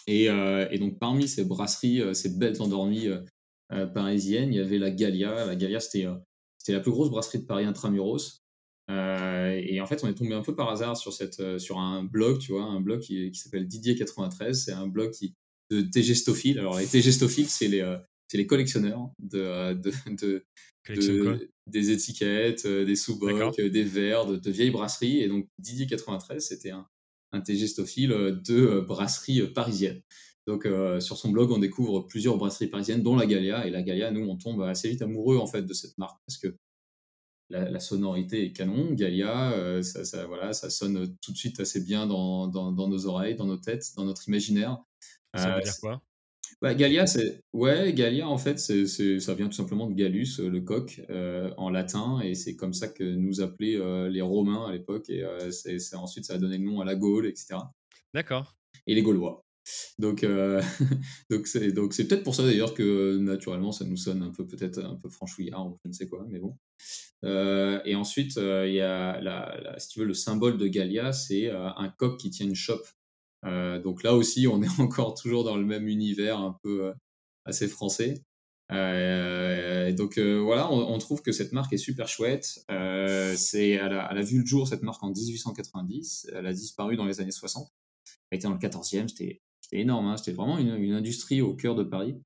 Et, 0.08 0.26
et, 0.26 0.80
donc 0.80 1.00
parmi 1.00 1.28
ces 1.28 1.46
brasseries, 1.46 2.02
ces 2.14 2.30
belles 2.30 2.62
endormies 2.62 3.08
parisiennes, 3.94 4.54
il 4.54 4.58
y 4.58 4.60
avait 4.60 4.78
la 4.78 4.92
Gallia. 4.92 5.46
La 5.46 5.56
Gallia, 5.56 5.80
c'était 5.80 6.08
c'était 6.62 6.74
la 6.74 6.80
plus 6.80 6.92
grosse 6.92 7.10
brasserie 7.10 7.40
de 7.40 7.46
Paris 7.46 7.66
intramuros. 7.66 8.44
Euh, 8.92 9.60
et 9.66 9.82
en 9.82 9.88
fait, 9.88 10.04
on 10.04 10.08
est 10.08 10.14
tombé 10.14 10.36
un 10.36 10.44
peu 10.44 10.56
par 10.56 10.70
hasard 10.70 10.96
sur, 10.96 11.12
cette, 11.12 11.40
euh, 11.40 11.58
sur 11.58 11.80
un 11.80 12.04
blog, 12.04 12.38
tu 12.38 12.52
vois, 12.52 12.64
un 12.64 12.82
blog 12.82 13.00
qui, 13.00 13.32
qui 13.32 13.40
s'appelle 13.40 13.68
Didier93. 13.68 14.54
C'est 14.54 14.72
un 14.72 14.88
blog 14.88 15.12
qui, 15.12 15.34
de 15.72 15.82
TG 15.82 16.14
Alors, 16.60 16.78
les 16.78 16.86
TG 16.86 17.12
c'est 17.12 17.68
les, 17.68 17.82
euh, 17.82 17.98
les 18.34 18.46
collectionneurs 18.46 19.10
de, 19.18 19.74
de, 19.74 19.92
de, 20.90 21.50
des 21.66 21.90
étiquettes, 21.90 22.68
des 22.68 22.96
sous-bocs, 22.96 23.60
des 23.60 23.84
verres, 23.84 24.28
de, 24.28 24.52
vieilles 24.52 24.72
brasseries. 24.72 25.22
Et 25.22 25.28
donc, 25.28 25.48
Didier93, 25.64 26.40
c'était 26.40 26.72
un, 26.72 26.86
un 27.32 27.42
TG 27.42 27.66
de 27.66 28.82
brasseries 28.82 29.48
parisiennes. 29.48 30.02
Donc, 30.48 30.68
sur 31.00 31.18
son 31.18 31.30
blog, 31.30 31.52
on 31.52 31.60
découvre 31.60 32.02
plusieurs 32.02 32.38
brasseries 32.38 32.68
parisiennes, 32.68 33.04
dont 33.04 33.16
la 33.16 33.26
Gallia. 33.26 33.68
Et 33.68 33.70
la 33.70 33.84
Gallia, 33.84 34.12
nous, 34.12 34.28
on 34.28 34.38
tombe 34.38 34.62
assez 34.64 34.90
vite 34.90 35.02
amoureux, 35.02 35.38
en 35.38 35.46
fait, 35.46 35.62
de 35.62 35.74
cette 35.74 35.98
marque. 35.98 36.20
Parce 36.26 36.38
que 36.38 36.56
la, 37.52 37.80
sonorité 37.80 38.46
est 38.46 38.52
canon. 38.52 38.94
Gaia, 38.94 39.52
euh, 39.54 39.82
ça, 39.82 40.26
voilà, 40.26 40.54
ça 40.54 40.70
sonne 40.70 41.16
tout 41.22 41.32
de 41.32 41.38
suite 41.38 41.60
assez 41.60 41.82
bien 41.82 42.08
dans, 42.08 42.48
dans, 42.48 42.88
nos 42.88 43.06
oreilles, 43.06 43.36
dans 43.36 43.46
nos 43.46 43.58
têtes, 43.58 43.92
dans 43.96 44.06
notre 44.06 44.28
imaginaire. 44.28 44.78
Ça 45.36 45.52
veut 45.52 45.58
euh, 45.58 45.62
dire 45.62 45.74
quoi? 45.80 46.02
Bah, 46.62 46.76
Gallia, 46.76 47.08
c'est 47.08 47.42
ouais, 47.54 47.92
Gallia 47.94 48.28
en 48.28 48.38
fait, 48.38 48.60
c'est, 48.60 48.86
ça 49.20 49.34
vient 49.34 49.48
tout 49.48 49.54
simplement 49.54 49.88
de 49.88 49.96
Gallus, 49.96 50.40
euh, 50.40 50.50
le 50.50 50.62
coq, 50.62 51.02
en 51.58 51.70
latin, 51.70 52.20
et 52.22 52.36
c'est 52.36 52.56
comme 52.56 52.74
ça 52.74 52.88
que 52.88 53.04
nous 53.04 53.42
appelaient 53.42 53.80
les 54.10 54.22
Romains 54.22 54.68
à 54.68 54.72
l'époque, 54.72 55.10
et 55.10 55.26
c'est, 55.50 55.96
ensuite 55.96 56.26
ça 56.26 56.36
a 56.36 56.38
donné 56.38 56.58
le 56.58 56.66
nom 56.66 56.82
à 56.82 56.86
la 56.86 56.96
Gaule, 56.96 57.26
etc. 57.26 57.56
D'accord. 58.14 58.56
Et 58.86 58.96
les 58.96 59.02
Gaulois. 59.02 59.44
Donc, 60.00 60.26
c'est 61.46 61.72
donc 61.72 61.94
c'est 61.94 62.08
peut-être 62.08 62.24
pour 62.24 62.36
ça 62.36 62.44
d'ailleurs 62.44 62.74
que 62.74 63.18
naturellement 63.18 63.72
ça 63.72 63.86
nous 63.86 63.98
sonne 63.98 64.24
un 64.24 64.32
peu 64.32 64.46
peut-être 64.48 64.80
un 64.80 64.96
peu 64.96 65.10
franchouillard 65.10 65.68
ou 65.68 65.78
je 65.84 65.90
ne 65.90 65.94
sais 65.94 66.08
quoi, 66.08 66.26
mais 66.30 66.40
bon. 66.40 66.58
Euh, 67.24 67.80
et 67.86 67.96
ensuite, 67.96 68.38
euh, 68.38 68.68
il 68.68 68.74
y 68.74 68.82
a, 68.82 69.22
la, 69.22 69.76
si 69.78 69.90
tu 69.90 70.00
veux, 70.00 70.06
le 70.06 70.14
symbole 70.14 70.58
de 70.58 70.68
Gallia, 70.68 71.14
c'est 71.14 71.50
euh, 71.50 71.70
un 71.76 71.90
coq 71.90 72.20
qui 72.20 72.30
tient 72.32 72.48
une 72.48 72.56
chope. 72.56 72.88
donc 73.44 74.04
là 74.04 74.16
aussi, 74.16 74.48
on 74.48 74.62
est 74.64 74.80
encore 74.80 75.14
toujours 75.16 75.44
dans 75.44 75.58
le 75.58 75.66
même 75.66 75.88
univers 75.88 76.40
un 76.40 76.58
peu 76.64 76.94
assez 77.46 77.68
français. 77.68 78.24
donc 78.70 80.18
voilà, 80.20 80.72
on, 80.72 80.98
trouve 80.98 81.22
que 81.22 81.32
cette 81.32 81.52
marque 81.52 81.74
est 81.74 81.78
super 81.78 82.08
chouette. 82.08 82.66
c'est, 83.36 83.70
elle, 83.70 83.94
a, 83.94 84.06
a 84.06 84.22
vu 84.22 84.40
le 84.40 84.46
jour, 84.46 84.68
cette 84.68 84.84
marque, 84.84 85.04
en 85.04 85.12
1890. 85.12 86.32
Elle 86.34 86.48
a 86.48 86.54
disparu 86.54 86.98
dans 86.98 87.06
les 87.06 87.22
années 87.22 87.32
60. 87.32 87.72
Elle 88.30 88.38
était 88.38 88.48
dans 88.48 88.54
le 88.54 88.60
14e, 88.60 89.10
c'était, 89.10 89.42
énorme. 89.72 90.08
Hein. 90.08 90.18
C'était 90.18 90.34
vraiment 90.34 90.58
une, 90.58 90.76
une, 90.76 90.94
industrie 90.94 91.42
au 91.42 91.56
cœur 91.56 91.76
de 91.76 91.84
Paris, 91.84 92.22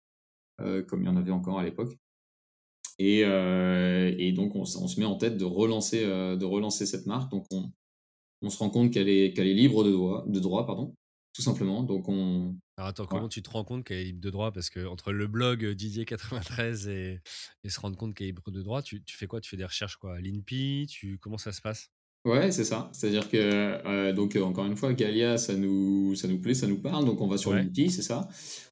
comme 0.58 1.02
il 1.02 1.06
y 1.06 1.10
en 1.10 1.18
avait 1.18 1.32
encore 1.32 1.60
à 1.60 1.64
l'époque. 1.64 1.98
Et, 2.98 3.24
euh, 3.26 4.14
et 4.18 4.32
donc, 4.32 4.56
on, 4.56 4.62
on, 4.62 4.88
se 4.88 5.00
met 5.00 5.06
en 5.06 5.18
tête 5.18 5.38
de 5.38 5.46
relancer, 5.46 6.04
euh, 6.04 6.38
de 6.38 6.46
relancer 6.46 6.86
cette 6.86 7.06
marque. 7.06 7.30
Donc, 7.30 7.46
on, 7.52 7.72
on 8.42 8.50
se 8.50 8.58
rend 8.58 8.70
compte 8.70 8.92
qu'elle 8.92 9.10
est, 9.10 9.34
qu'elle 9.34 9.48
est 9.48 9.54
libre 9.54 9.84
de 9.84 9.92
droit, 9.92 10.24
de 10.28 10.40
droit 10.40 10.66
pardon, 10.66 10.96
tout 11.34 11.42
simplement. 11.42 11.84
Donc, 11.84 12.08
on. 12.08 12.56
Alors, 12.78 12.90
attends, 12.90 13.06
comment 13.06 13.28
tu 13.28 13.42
te 13.42 13.50
rends 13.50 13.66
compte 13.66 13.84
qu'elle 13.84 13.98
est 13.98 14.06
libre 14.06 14.22
de 14.22 14.30
droit? 14.30 14.52
Parce 14.52 14.70
que 14.70 14.86
entre 14.86 15.12
le 15.12 15.28
blog 15.28 15.66
Didier93 15.66 16.90
et, 16.90 17.20
et 17.64 17.70
se 17.70 17.80
rendre 17.80 17.98
compte 17.98 18.16
qu'elle 18.16 18.28
est 18.28 18.32
libre 18.32 18.52
de 18.52 18.62
droit, 18.62 18.82
tu, 18.82 19.04
tu 19.04 19.18
fais 19.18 19.28
quoi? 19.28 19.42
Tu 19.42 19.50
fais 19.50 19.58
des 19.58 19.66
recherches 19.66 19.98
quoi? 19.98 20.20
l'INPI 20.20 20.88
tu, 20.90 21.18
Comment 21.20 21.38
ça 21.38 21.52
se 21.52 21.62
passe? 21.62 21.90
Ouais, 22.26 22.52
c'est 22.52 22.64
ça. 22.64 22.90
C'est-à-dire 22.92 23.30
que, 23.30 23.38
euh, 23.38 24.12
donc, 24.12 24.36
encore 24.36 24.66
une 24.66 24.76
fois, 24.76 24.94
Galia, 24.94 25.38
ça 25.38 25.56
nous, 25.56 26.16
ça 26.16 26.28
nous 26.28 26.40
plaît, 26.40 26.56
ça 26.56 26.66
nous 26.66 26.82
parle. 26.82 27.06
Donc, 27.06 27.22
on 27.22 27.28
va 27.28 27.38
sur 27.38 27.52
ouais. 27.52 27.70
c'est 27.76 28.02
ça. 28.02 28.28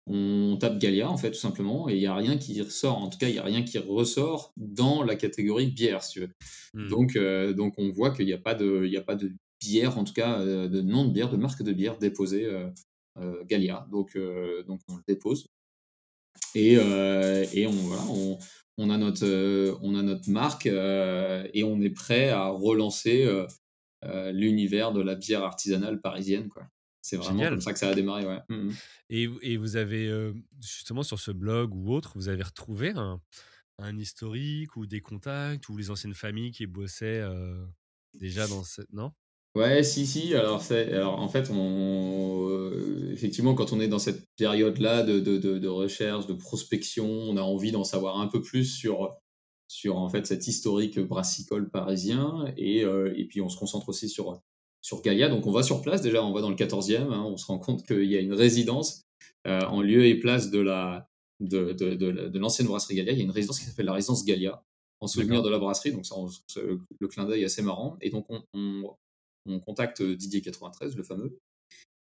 On 0.07 0.57
tape 0.59 0.79
Galia, 0.79 1.07
en 1.07 1.17
fait, 1.17 1.29
tout 1.29 1.39
simplement, 1.39 1.87
et 1.87 1.93
il 1.93 1.99
n'y 1.99 2.07
a 2.07 2.15
rien 2.15 2.37
qui 2.37 2.59
ressort. 2.61 2.97
En 2.97 3.09
tout 3.09 3.19
cas, 3.19 3.27
il 3.27 3.33
n'y 3.33 3.39
a 3.39 3.43
rien 3.43 3.61
qui 3.61 3.77
ressort 3.77 4.53
dans 4.57 5.03
la 5.03 5.15
catégorie 5.15 5.67
bière, 5.67 6.01
si 6.01 6.13
tu 6.13 6.19
veux. 6.21 6.29
Mmh. 6.73 6.87
Donc, 6.89 7.15
euh, 7.15 7.53
donc, 7.53 7.75
on 7.77 7.91
voit 7.91 8.09
qu'il 8.09 8.25
n'y 8.25 8.33
a, 8.33 8.39
pas 8.39 8.55
de, 8.55 8.85
il 8.87 8.97
a 8.97 9.01
pas 9.01 9.15
de 9.15 9.31
bière, 9.61 9.99
en 9.99 10.03
tout 10.03 10.13
cas, 10.13 10.39
euh, 10.39 10.67
de 10.67 10.81
nom 10.81 11.05
de 11.05 11.13
bière, 11.13 11.29
de 11.29 11.37
marque 11.37 11.61
de 11.61 11.73
bière 11.73 11.99
déposée 11.99 12.49
Galia. 13.45 13.85
Donc, 13.91 14.17
donc, 14.67 14.81
on 14.89 14.95
le 14.95 15.03
dépose. 15.07 15.47
Et, 16.55 16.73
et 16.73 17.67
on, 17.67 17.71
voilà, 17.71 18.03
on, 18.09 18.39
on 18.77 18.89
a 18.89 18.97
notre, 18.97 19.25
euh, 19.25 19.77
on 19.81 19.95
a 19.95 20.01
notre 20.01 20.29
marque 20.29 20.65
euh, 20.65 21.47
et 21.53 21.63
on 21.63 21.81
est 21.81 21.89
prêt 21.89 22.29
à 22.29 22.47
relancer 22.47 23.25
euh, 23.25 24.31
l'univers 24.31 24.91
de 24.91 25.01
la 25.01 25.15
bière 25.15 25.43
artisanale 25.43 26.01
parisienne. 26.01 26.49
Quoi. 26.49 26.67
C'est 27.01 27.17
vraiment 27.17 27.43
comme 27.43 27.61
ça 27.61 27.73
que 27.73 27.79
ça 27.79 27.89
a 27.89 27.93
démarré. 27.93 28.25
Ouais. 28.25 28.39
Mmh, 28.49 28.55
mmh. 28.55 28.73
Et, 29.09 29.29
et, 29.41 29.57
vous 29.57 29.75
avez, 29.75 30.31
justement, 30.61 31.03
sur 31.03 31.19
ce 31.19 31.31
blog 31.31 31.75
ou 31.75 31.93
autre, 31.93 32.13
vous 32.15 32.29
avez 32.29 32.43
retrouvé 32.43 32.91
un, 32.95 33.21
un 33.77 33.97
historique 33.97 34.75
ou 34.77 34.85
des 34.85 35.01
contacts 35.01 35.67
ou 35.67 35.77
les 35.77 35.91
anciennes 35.91 36.13
familles 36.13 36.51
qui 36.51 36.65
bossaient 36.65 37.21
déjà 38.13 38.47
dans 38.47 38.63
cette. 38.63 38.91
Non? 38.93 39.11
Ouais, 39.55 39.83
si, 39.83 40.07
si. 40.07 40.33
Alors, 40.33 40.63
alors 40.71 41.19
en 41.19 41.29
fait, 41.29 41.51
on, 41.51 42.49
euh, 42.49 43.11
effectivement, 43.13 43.53
quand 43.53 43.71
on 43.71 43.79
est 43.79 43.87
dans 43.87 43.99
cette 43.99 44.25
période-là 44.35 45.03
de, 45.03 45.19
de, 45.19 45.37
de, 45.37 45.67
recherche, 45.67 46.25
de 46.25 46.33
prospection, 46.33 47.05
on 47.07 47.37
a 47.37 47.41
envie 47.41 47.71
d'en 47.71 47.83
savoir 47.83 48.19
un 48.19 48.27
peu 48.27 48.41
plus 48.41 48.65
sur, 48.65 49.15
sur 49.67 49.97
en 49.97 50.09
fait 50.09 50.25
cet 50.25 50.47
historique 50.47 50.99
brassicole 50.99 51.69
parisien. 51.69 52.51
Et, 52.57 52.83
euh, 52.83 53.13
et 53.15 53.25
puis, 53.25 53.41
on 53.41 53.49
se 53.49 53.57
concentre 53.57 53.89
aussi 53.89 54.09
sur, 54.09 54.41
sur 54.81 55.03
Gaïa. 55.03 55.29
Donc, 55.29 55.45
on 55.45 55.51
va 55.51 55.61
sur 55.61 55.83
place. 55.83 56.01
Déjà, 56.01 56.23
on 56.23 56.33
va 56.33 56.41
dans 56.41 56.49
le 56.49 56.55
14e. 56.55 57.11
Hein, 57.11 57.23
on 57.23 57.37
se 57.37 57.45
rend 57.45 57.59
compte 57.59 57.85
qu'il 57.85 58.05
y 58.05 58.17
a 58.17 58.21
une 58.21 58.33
résidence 58.33 59.03
euh, 59.45 59.61
en 59.67 59.81
lieu 59.81 60.05
et 60.05 60.15
place 60.19 60.49
de 60.49 60.59
la 60.61 61.07
de, 61.41 61.73
de, 61.73 61.93
de, 61.93 62.39
l'ancienne 62.39 62.67
brasserie 62.67 62.95
Galia. 62.95 63.11
Il 63.11 63.17
y 63.19 63.21
a 63.21 63.25
une 63.25 63.31
résidence 63.31 63.59
qui 63.59 63.65
s'appelle 63.65 63.85
la 63.85 63.93
résidence 63.93 64.25
Galia 64.25 64.63
en 64.99 65.07
souvenir 65.07 65.43
de 65.43 65.49
la 65.49 65.59
brasserie. 65.59 65.91
Donc, 65.91 66.05
ça, 66.07 66.15
le 66.99 67.07
clin 67.07 67.25
d'œil 67.25 67.43
est 67.43 67.45
assez 67.45 67.61
marrant. 67.61 67.97
Et 68.01 68.09
donc, 68.09 68.25
on 68.29 68.41
on 68.53 68.95
contacte 69.59 70.01
Didier93, 70.01 70.95
le 70.95 71.03
fameux, 71.03 71.39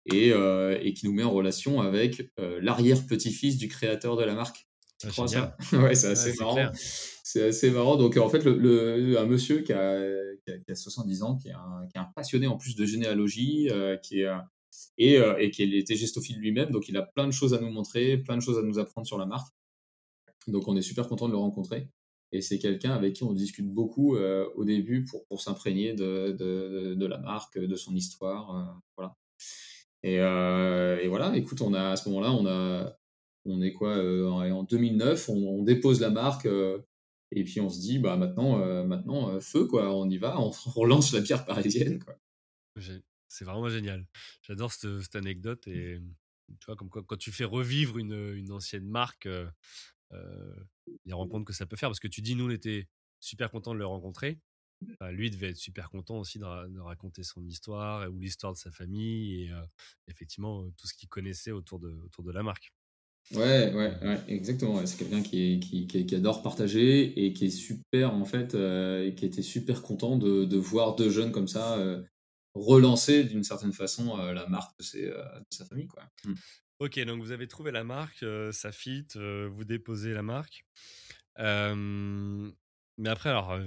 et, 0.07 0.31
euh, 0.31 0.77
et, 0.81 0.93
qui 0.93 1.05
nous 1.05 1.13
met 1.13 1.23
en 1.23 1.31
relation 1.31 1.81
avec 1.81 2.31
euh, 2.39 2.59
l'arrière-petit-fils 2.61 3.57
du 3.57 3.67
créateur 3.67 4.15
de 4.17 4.23
la 4.23 4.33
marque. 4.33 4.67
Tu 4.99 5.07
ah, 5.07 5.11
crois 5.11 5.27
ça 5.27 5.57
Ouais, 5.73 5.95
c'est 5.95 6.07
assez 6.07 6.33
marrant. 6.39 6.71
C'est 6.73 7.43
assez 7.43 7.69
marrant. 7.71 7.97
Donc, 7.97 8.17
en 8.17 8.29
fait, 8.29 8.43
le, 8.45 9.17
un 9.19 9.25
monsieur 9.25 9.61
qui 9.61 9.73
a, 9.73 10.01
qui, 10.45 10.71
a, 10.71 10.75
70 10.75 11.23
ans, 11.23 11.35
qui 11.35 11.49
est, 11.49 11.51
un, 11.51 11.87
qui 11.91 11.97
est, 11.97 12.01
un, 12.01 12.09
passionné 12.15 12.47
en 12.47 12.57
plus 12.57 12.75
de 12.75 12.85
généalogie, 12.85 13.69
euh, 13.69 13.97
qui 13.97 14.21
est, 14.21 14.31
et, 14.97 15.15
et 15.39 15.51
qui 15.51 15.63
était 15.77 15.95
gestophile 15.95 16.39
lui-même. 16.39 16.71
Donc, 16.71 16.87
il 16.87 16.97
a 16.97 17.03
plein 17.03 17.27
de 17.27 17.31
choses 17.31 17.53
à 17.53 17.59
nous 17.59 17.69
montrer, 17.69 18.17
plein 18.17 18.37
de 18.37 18.41
choses 18.41 18.57
à 18.57 18.61
nous 18.61 18.79
apprendre 18.79 19.05
sur 19.05 19.17
la 19.17 19.25
marque. 19.25 19.53
Donc, 20.47 20.67
on 20.67 20.75
est 20.77 20.81
super 20.81 21.07
content 21.07 21.27
de 21.27 21.33
le 21.33 21.37
rencontrer. 21.37 21.89
Et 22.31 22.41
c'est 22.41 22.59
quelqu'un 22.59 22.91
avec 22.91 23.13
qui 23.13 23.23
on 23.23 23.33
discute 23.33 23.69
beaucoup 23.73 24.15
euh, 24.15 24.49
au 24.55 24.65
début 24.65 25.05
pour, 25.05 25.25
pour 25.27 25.41
s'imprégner 25.41 25.93
de, 25.93 26.31
de, 26.31 27.05
la 27.05 27.17
marque, 27.19 27.57
de 27.57 27.75
son 27.75 27.95
histoire. 27.95 28.55
Euh, 28.55 28.79
voilà. 28.97 29.15
Et, 30.03 30.19
euh, 30.19 30.99
et, 31.01 31.07
voilà, 31.07 31.35
écoute, 31.37 31.61
on 31.61 31.73
a, 31.73 31.91
à 31.91 31.95
ce 31.95 32.09
moment-là, 32.09 32.33
on, 32.33 33.51
on 33.51 33.61
est 33.61 33.73
quoi 33.73 33.95
En 33.95 34.63
2009, 34.63 35.29
on, 35.29 35.63
dépose 35.63 36.01
la 36.01 36.09
marque 36.09 36.47
Et 37.31 37.43
puis 37.43 37.61
on 37.61 37.69
se 37.69 37.79
dit, 37.79 37.97
bah 37.97 38.17
maintenant, 38.17 38.57
maintenant 38.85 39.39
feu, 39.39 39.65
quoi, 39.65 39.95
on 39.95 40.09
y 40.09 40.17
va, 40.17 40.39
on 40.39 40.49
relance 40.75 41.13
la 41.13 41.21
pierre 41.21 41.45
parisienne. 41.45 41.99
C'est 43.29 43.45
vraiment 43.45 43.69
génial. 43.69 44.05
J'adore 44.41 44.71
cette, 44.71 45.15
anecdote 45.15 45.65
et 45.67 45.99
tu 46.59 46.65
vois, 46.65 46.75
comme 46.75 46.89
quoi, 46.89 47.03
quand 47.05 47.17
tu 47.17 47.31
fais 47.31 47.45
revivre 47.45 47.97
une, 47.97 48.33
une 48.35 48.51
ancienne 48.51 48.87
marque, 48.87 49.27
euh, 50.13 50.55
rend 51.11 51.27
compte 51.27 51.45
que 51.45 51.53
ça 51.53 51.65
peut 51.65 51.75
faire. 51.75 51.89
Parce 51.89 51.99
que 51.99 52.07
tu 52.07 52.21
dis, 52.21 52.35
nous, 52.35 52.47
on 52.47 52.49
était 52.49 52.87
super 53.19 53.51
contents 53.51 53.73
de 53.73 53.79
le 53.79 53.85
rencontrer. 53.85 54.39
lui 55.11 55.31
devait 55.31 55.49
être 55.49 55.57
super 55.57 55.89
content 55.89 56.19
aussi 56.19 56.39
de, 56.39 56.79
raconter 56.79 57.23
son 57.23 57.45
histoire 57.45 58.09
ou 58.11 58.19
l'histoire 58.19 58.53
de 58.53 58.57
sa 58.57 58.71
famille 58.71 59.43
et 59.43 59.51
effectivement 60.07 60.69
tout 60.77 60.87
ce 60.87 60.93
qu'il 60.93 61.09
connaissait 61.09 61.51
autour 61.51 61.79
de, 61.79 61.89
autour 61.89 62.23
de 62.23 62.31
la 62.31 62.43
marque. 62.43 62.73
Ouais, 63.33 63.73
ouais, 63.73 63.97
ouais, 64.03 64.19
exactement. 64.27 64.85
C'est 64.85 64.97
quelqu'un 64.97 65.21
qui, 65.21 65.59
qui, 65.59 66.15
adore 66.15 66.43
partager 66.43 67.25
et 67.25 67.33
qui 67.33 67.45
est 67.45 67.49
super, 67.49 68.13
en 68.13 68.23
fait, 68.23 68.53
et 68.53 69.15
qui 69.15 69.25
était 69.25 69.41
super 69.41 69.81
content 69.81 70.17
de, 70.17 70.57
voir 70.57 70.95
deux 70.95 71.09
jeunes 71.09 71.31
comme 71.31 71.47
ça 71.47 71.77
relancer 72.57 73.23
d'une 73.23 73.43
certaine 73.43 73.73
façon 73.73 74.19
euh, 74.19 74.33
la 74.33 74.47
marque 74.47 74.77
de, 74.79 74.99
euh, 74.99 75.39
de, 75.39 75.45
sa 75.49 75.65
famille. 75.65 75.87
Quoi. 75.87 76.03
Ok, 76.79 76.99
donc 77.05 77.21
vous 77.21 77.31
avez 77.31 77.47
trouvé 77.47 77.71
la 77.71 77.83
marque, 77.83 78.23
ça 78.51 78.71
fit, 78.71 79.07
vous 79.15 79.63
déposez 79.65 80.13
la 80.13 80.21
marque. 80.21 80.65
mais 82.97 83.09
après, 83.09 83.29
alors, 83.29 83.57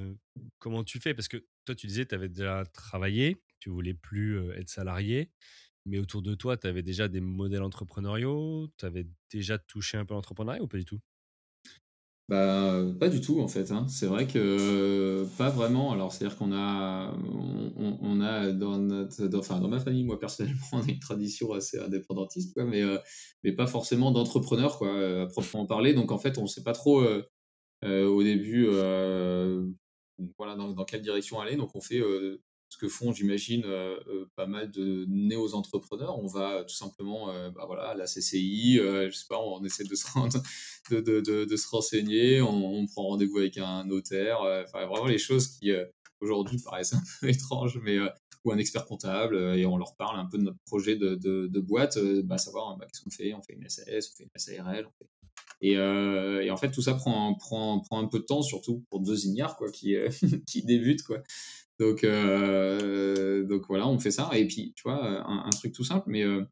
comment 0.59 0.85
tu 0.85 1.01
fais? 1.01 1.15
Parce 1.15 1.29
que 1.29 1.45
toi, 1.65 1.75
tu 1.75 1.87
disais, 1.87 2.07
tu 2.07 2.15
avais 2.15 2.29
déjà 2.29 2.65
travaillé, 2.67 3.43
tu 3.59 3.71
voulais 3.71 3.95
plus 3.95 4.51
être 4.53 4.69
salarié, 4.69 5.33
mais 5.87 5.99
autour 5.99 6.23
de 6.23 6.35
toi, 6.35 6.57
tu 6.57 6.67
avais 6.69 6.83
déjà 6.83 7.09
des 7.09 7.21
modèles 7.21 7.63
entrepreneuriaux, 7.63 8.69
tu 8.79 8.87
avais 8.87 9.07
déjà 9.31 9.59
touché 9.59 9.99
un 9.99 10.05
peu 10.07 10.15
l'entrepreneuriat 10.15 10.63
ou 10.63 10.69
pas 10.69 10.79
du 10.79 10.85
tout? 10.85 11.01
Bah, 12.31 12.85
pas 13.01 13.09
du 13.09 13.21
tout 13.21 13.41
en 13.41 13.49
fait, 13.49 13.73
hein. 13.73 13.87
C'est 13.89 14.07
vrai 14.07 14.29
que, 14.29 15.27
pas 15.37 15.51
vraiment. 15.51 15.91
Alors 15.93 16.13
c'est-à-dire 16.13 16.39
qu'on 16.39 16.53
a 16.53 17.13
on 17.77 18.21
a 18.21 18.53
dans 18.53 18.79
notre 18.79 19.27
dans 19.27 19.41
enfin 19.41 19.59
dans 19.59 19.67
ma 19.69 19.81
famille, 19.81 20.05
moi 20.05 20.17
personnellement, 20.21 20.61
on 20.73 20.81
a 20.81 20.89
une 20.89 21.01
tradition 21.01 21.53
assez 21.53 21.79
indépendantiste 21.81 22.55
quoi, 22.55 22.65
mais, 22.65 22.83
euh, 22.83 22.99
mais 23.43 23.51
pas 23.53 23.67
forcément 23.67 24.13
d'entrepreneur 24.13 24.79
quoi, 24.79 24.89
euh, 24.95 25.25
à 25.25 25.27
proprement 25.27 25.67
parler. 25.67 25.93
Donc 25.93 26.13
en 26.13 26.19
fait, 26.19 26.39
on 26.39 26.47
sait 26.47 26.63
pas 26.63 26.73
trop, 26.73 27.03
euh, 27.03 28.07
au 28.07 28.23
début, 28.23 28.67
voilà 30.39 30.55
dans 30.57 30.73
dans 30.73 30.85
quelle 30.85 31.03
direction 31.03 31.41
aller. 31.41 31.57
Donc 31.57 31.75
on 31.75 31.81
fait, 31.81 32.01
ce 32.71 32.79
que 32.79 32.89
font, 32.89 33.13
j'imagine, 33.13 33.65
euh, 33.65 33.99
euh, 34.07 34.31
pas 34.37 34.47
mal 34.47 34.71
de 34.71 35.05
néo-entrepreneurs. 35.09 36.19
On 36.23 36.29
va 36.29 36.63
tout 36.63 36.75
simplement 36.75 37.29
euh, 37.31 37.51
bah 37.51 37.65
voilà, 37.67 37.89
à 37.89 37.95
la 37.95 38.05
CCI, 38.05 38.77
je 38.77 39.11
sais 39.11 39.27
pas, 39.29 39.41
on 39.41 39.63
essaie 39.65 39.83
de 39.83 39.95
se, 39.97 40.95
de, 40.95 41.57
se 41.57 41.69
renseigner, 41.69 42.41
on, 42.41 42.87
prend 42.87 43.09
rendez-vous 43.09 43.39
avec 43.39 43.59
un 43.59 43.85
notaire, 43.85 44.41
enfin 44.41 44.87
vraiment 44.87 45.07
les 45.07 45.19
choses 45.19 45.49
qui 45.49 45.73
aujourd'hui 46.21 46.59
paraissent 46.65 46.93
un 46.95 47.03
peu 47.21 47.29
étranges, 47.29 47.79
mais 47.83 47.99
ou 48.45 48.53
un 48.53 48.59
expert 48.59 48.87
comptable, 48.87 49.37
et 49.37 49.67
on 49.67 49.77
leur 49.77 49.97
parle 49.97 50.19
un 50.19 50.25
peu 50.25 50.39
de 50.39 50.45
notre 50.45 50.61
projet 50.65 50.97
de, 50.97 51.61
boîte, 51.61 51.99
bah, 52.23 52.39
savoir 52.39 52.77
bah, 52.77 52.87
qu'est-ce 52.87 53.03
qu'on 53.03 53.11
fait, 53.11 53.35
on 53.35 53.43
fait 53.43 53.55
une 53.55 53.69
SAS, 53.69 54.13
on 54.13 54.17
fait 54.17 54.25
une 54.25 54.31
SARL, 54.37 54.89
Et, 55.61 55.73
et, 55.73 56.51
en 56.51 56.57
fait, 56.57 56.71
tout 56.71 56.83
ça 56.83 56.95
prend, 56.95 57.35
prend, 57.35 57.81
prend 57.81 57.99
un 57.99 58.07
peu 58.07 58.21
de 58.21 58.25
temps, 58.25 58.43
surtout 58.43 58.85
pour 58.91 59.01
deux 59.01 59.27
ignares 59.27 59.59
qui, 59.73 59.97
qui 60.47 60.63
débutent. 60.63 61.03
Quoi. 61.03 61.19
Donc, 61.81 62.05
euh, 62.05 63.43
donc 63.45 63.63
voilà, 63.67 63.89
on 63.89 63.99
fait 63.99 64.11
ça. 64.11 64.29
Et 64.35 64.47
puis, 64.47 64.75
tu 64.77 64.83
vois, 64.85 65.27
un, 65.27 65.51
truc 65.51 65.73
tout 65.73 65.83
simple, 65.83 66.05
mais 66.09 66.23
euh, 66.23 66.45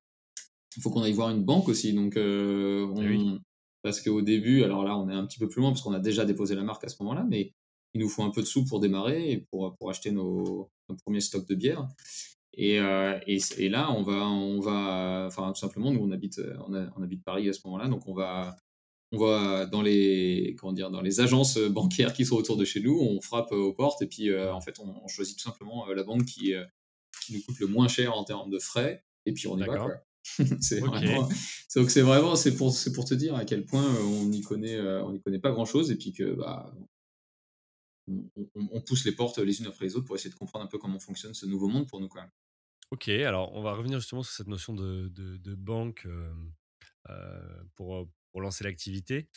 il 0.77 0.83
faut 0.83 0.91
qu'on 0.91 1.03
aille 1.03 1.13
voir 1.13 1.29
une 1.29 1.45
banque 1.45 1.69
aussi. 1.69 1.93
Donc, 1.93 2.17
euh, 2.17 2.89
eh 2.99 3.39
parce 3.83 4.01
qu'au 4.01 4.23
début, 4.23 4.65
alors 4.65 4.85
là, 4.85 4.97
on 4.97 5.09
est 5.09 5.15
un 5.15 5.27
petit 5.27 5.39
peu 5.39 5.47
plus 5.47 5.61
loin 5.61 5.71
parce 5.71 5.83
qu'on 5.83 5.93
a 5.93 6.01
déjà 6.01 6.25
déposé 6.25 6.55
la 6.55 6.63
marque 6.63 6.83
à 6.85 6.89
ce 6.89 6.97
moment-là, 7.03 7.27
mais 7.29 7.53
il 7.95 8.01
nous 8.01 8.09
faut 8.09 8.23
un 8.23 8.31
peu 8.31 8.41
de 8.41 8.47
sous 8.47 8.65
pour 8.65 8.81
démarrer 8.81 9.31
et 9.31 9.47
pour, 9.51 9.77
pour 9.77 9.91
acheter 9.91 10.11
nos, 10.11 10.71
premiers 11.05 11.21
stocks 11.21 11.47
de 11.47 11.55
bière. 11.55 11.87
Et, 12.55 12.77
et, 12.77 13.69
là, 13.69 13.93
on 13.93 14.03
va, 14.03 14.27
on 14.29 14.61
va, 14.61 15.27
enfin, 15.29 15.53
tout 15.53 15.61
simplement, 15.61 15.93
nous, 15.93 16.01
on 16.01 16.11
habite, 16.11 16.41
on, 16.67 16.75
on 16.75 17.03
habite 17.03 17.23
Paris 17.23 17.49
à 17.49 17.53
ce 17.53 17.61
moment-là, 17.67 17.89
donc 17.89 18.09
on 18.09 18.15
va, 18.15 18.57
on 19.13 19.19
va 19.19 19.67
dans 19.67 19.83
les 19.83 20.55
comment 20.59 20.73
dire 20.73 20.91
dans 20.91 21.01
les 21.01 21.21
agences 21.21 21.59
bancaires 21.59 22.13
qui 22.13 22.27
sont 22.27 22.37
autour 22.37 22.57
de 22.57 22.65
chez 22.65 22.81
nous, 22.81 22.99
on 22.99 23.21
frappe 23.21 23.53
aux 23.53 23.73
portes 23.73 24.03
et 24.03 24.07
puis 24.07 24.31
euh, 24.31 24.53
en 24.53 24.61
fait 24.61 24.79
on, 24.81 25.09
choisit 25.09 25.39
tout 25.39 25.45
simplement 25.45 25.89
euh, 25.89 25.95
la 25.95 26.05
banque 26.05 26.25
qui, 26.27 26.55
euh, 26.55 26.65
qui 27.25 27.35
nous 27.35 27.43
coûte 27.43 27.59
le 27.59 27.67
moins 27.67 27.89
cher 27.89 28.17
en 28.17 28.25
termes 28.25 28.51
de 28.51 28.59
frais 28.59 29.05
et 29.25 29.33
puis 29.33 29.47
on 29.47 29.59
y 29.59 29.65
va 29.65 30.03
c'est 30.61 30.81
vraiment 30.81 31.27
donc 31.75 31.91
c'est 31.91 32.03
vraiment 32.03 32.37
c'est 32.37 32.55
pour 32.55 32.71
c'est 32.75 32.93
pour 32.93 33.07
te 33.07 33.15
dire 33.15 33.35
à 33.35 33.47
quel 33.47 33.65
point 33.65 33.87
on 34.03 34.25
n'y 34.25 34.43
connaît 34.43 34.79
on 34.79 35.13
n'y 35.13 35.23
connaît 35.23 35.39
pas 35.39 35.53
grand 35.53 35.65
chose 35.65 35.91
et 35.91 35.97
puis 35.97 36.13
que 36.13 36.35
bah 36.35 36.71
on, 38.55 38.81
pousse 38.83 39.07
les 39.07 39.13
portes 39.13 39.39
les 39.39 39.61
unes 39.61 39.69
après 39.69 39.87
les 39.87 39.97
autres 39.97 40.05
pour 40.05 40.17
essayer 40.17 40.31
de 40.31 40.35
comprendre 40.35 40.67
un 40.67 40.69
peu 40.69 40.77
comment 40.77 40.99
fonctionne 40.99 41.33
ce 41.33 41.47
nouveau 41.47 41.69
monde 41.69 41.89
pour 41.89 42.01
nous 42.01 42.09
quoi. 42.09 42.27
Ok, 42.91 43.09
alors 43.09 43.55
on 43.55 43.63
va 43.63 43.73
revenir 43.73 44.01
justement 44.01 44.23
sur 44.23 44.35
cette 44.35 44.49
notion 44.49 44.75
de, 44.75 45.09
de, 45.09 45.55
banque 45.55 46.07
pour, 47.77 48.07
pour 48.31 48.41
lancer 48.41 48.65
l'activité. 48.65 49.29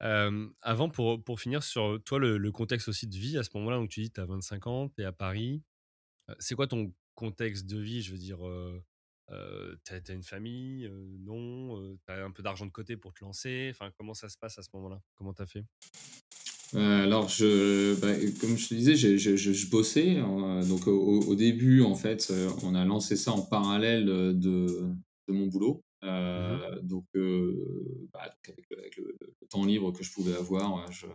avant, 0.00 0.90
pour, 0.90 1.22
pour 1.22 1.40
finir 1.40 1.62
sur 1.62 2.00
toi, 2.04 2.18
le, 2.18 2.52
contexte 2.52 2.88
aussi 2.88 3.06
de 3.06 3.16
vie 3.16 3.38
à 3.38 3.42
ce 3.42 3.50
moment-là, 3.54 3.76
donc 3.76 3.90
tu 3.90 4.00
dis 4.00 4.10
tu 4.10 4.20
as 4.20 4.26
25 4.26 4.66
ans, 4.66 4.88
tu 4.88 5.02
es 5.02 5.04
à 5.04 5.12
Paris. 5.12 5.62
c'est 6.38 6.54
quoi 6.54 6.66
ton 6.66 6.92
contexte 7.14 7.66
de 7.66 7.78
vie? 7.78 8.02
Je 8.02 8.12
veux 8.12 8.18
dire, 8.18 8.38
tu 9.84 9.92
as, 9.92 10.12
une 10.12 10.24
famille 10.24 10.90
Non 11.20 11.96
Tu 12.06 12.12
as 12.12 12.24
un 12.24 12.30
peu 12.30 12.42
d'argent 12.42 12.66
de 12.66 12.72
côté 12.72 12.96
pour 12.96 13.12
te 13.12 13.24
lancer? 13.24 13.68
Enfin, 13.70 13.90
Comment 13.96 14.14
ça 14.14 14.28
se 14.28 14.36
passe 14.36 14.58
à 14.58 14.62
ce 14.62 14.68
moment-là? 14.74 15.00
Comment 15.14 15.34
tu 15.34 15.42
as 15.42 15.46
fait? 15.46 15.64
Alors, 16.74 17.28
je, 17.28 17.94
bah, 18.00 18.14
comme 18.40 18.56
je 18.56 18.68
te 18.68 18.74
disais, 18.74 18.96
je, 18.96 19.16
je, 19.18 19.36
je 19.36 19.70
bossais. 19.70 20.16
Hein, 20.16 20.60
donc, 20.66 20.86
au, 20.86 21.20
au, 21.20 21.34
début, 21.34 21.82
en 21.82 21.94
fait, 21.94 22.32
on 22.62 22.74
a 22.74 22.84
lancé 22.84 23.16
ça 23.16 23.32
en 23.32 23.42
parallèle 23.42 24.06
de, 24.06 24.34
de 25.28 25.32
mon 25.32 25.46
boulot. 25.46 25.82
Mmh 26.02 26.08
euh, 26.08 26.80
donc, 26.82 27.06
euh, 27.14 28.08
bah, 28.12 28.22
avec, 28.22 28.96
le, 28.96 29.16
temps 29.48 29.64
libre 29.64 29.92
que 29.92 30.02
je 30.02 30.12
pouvais 30.12 30.34
avoir, 30.34 30.90
je, 30.90 31.06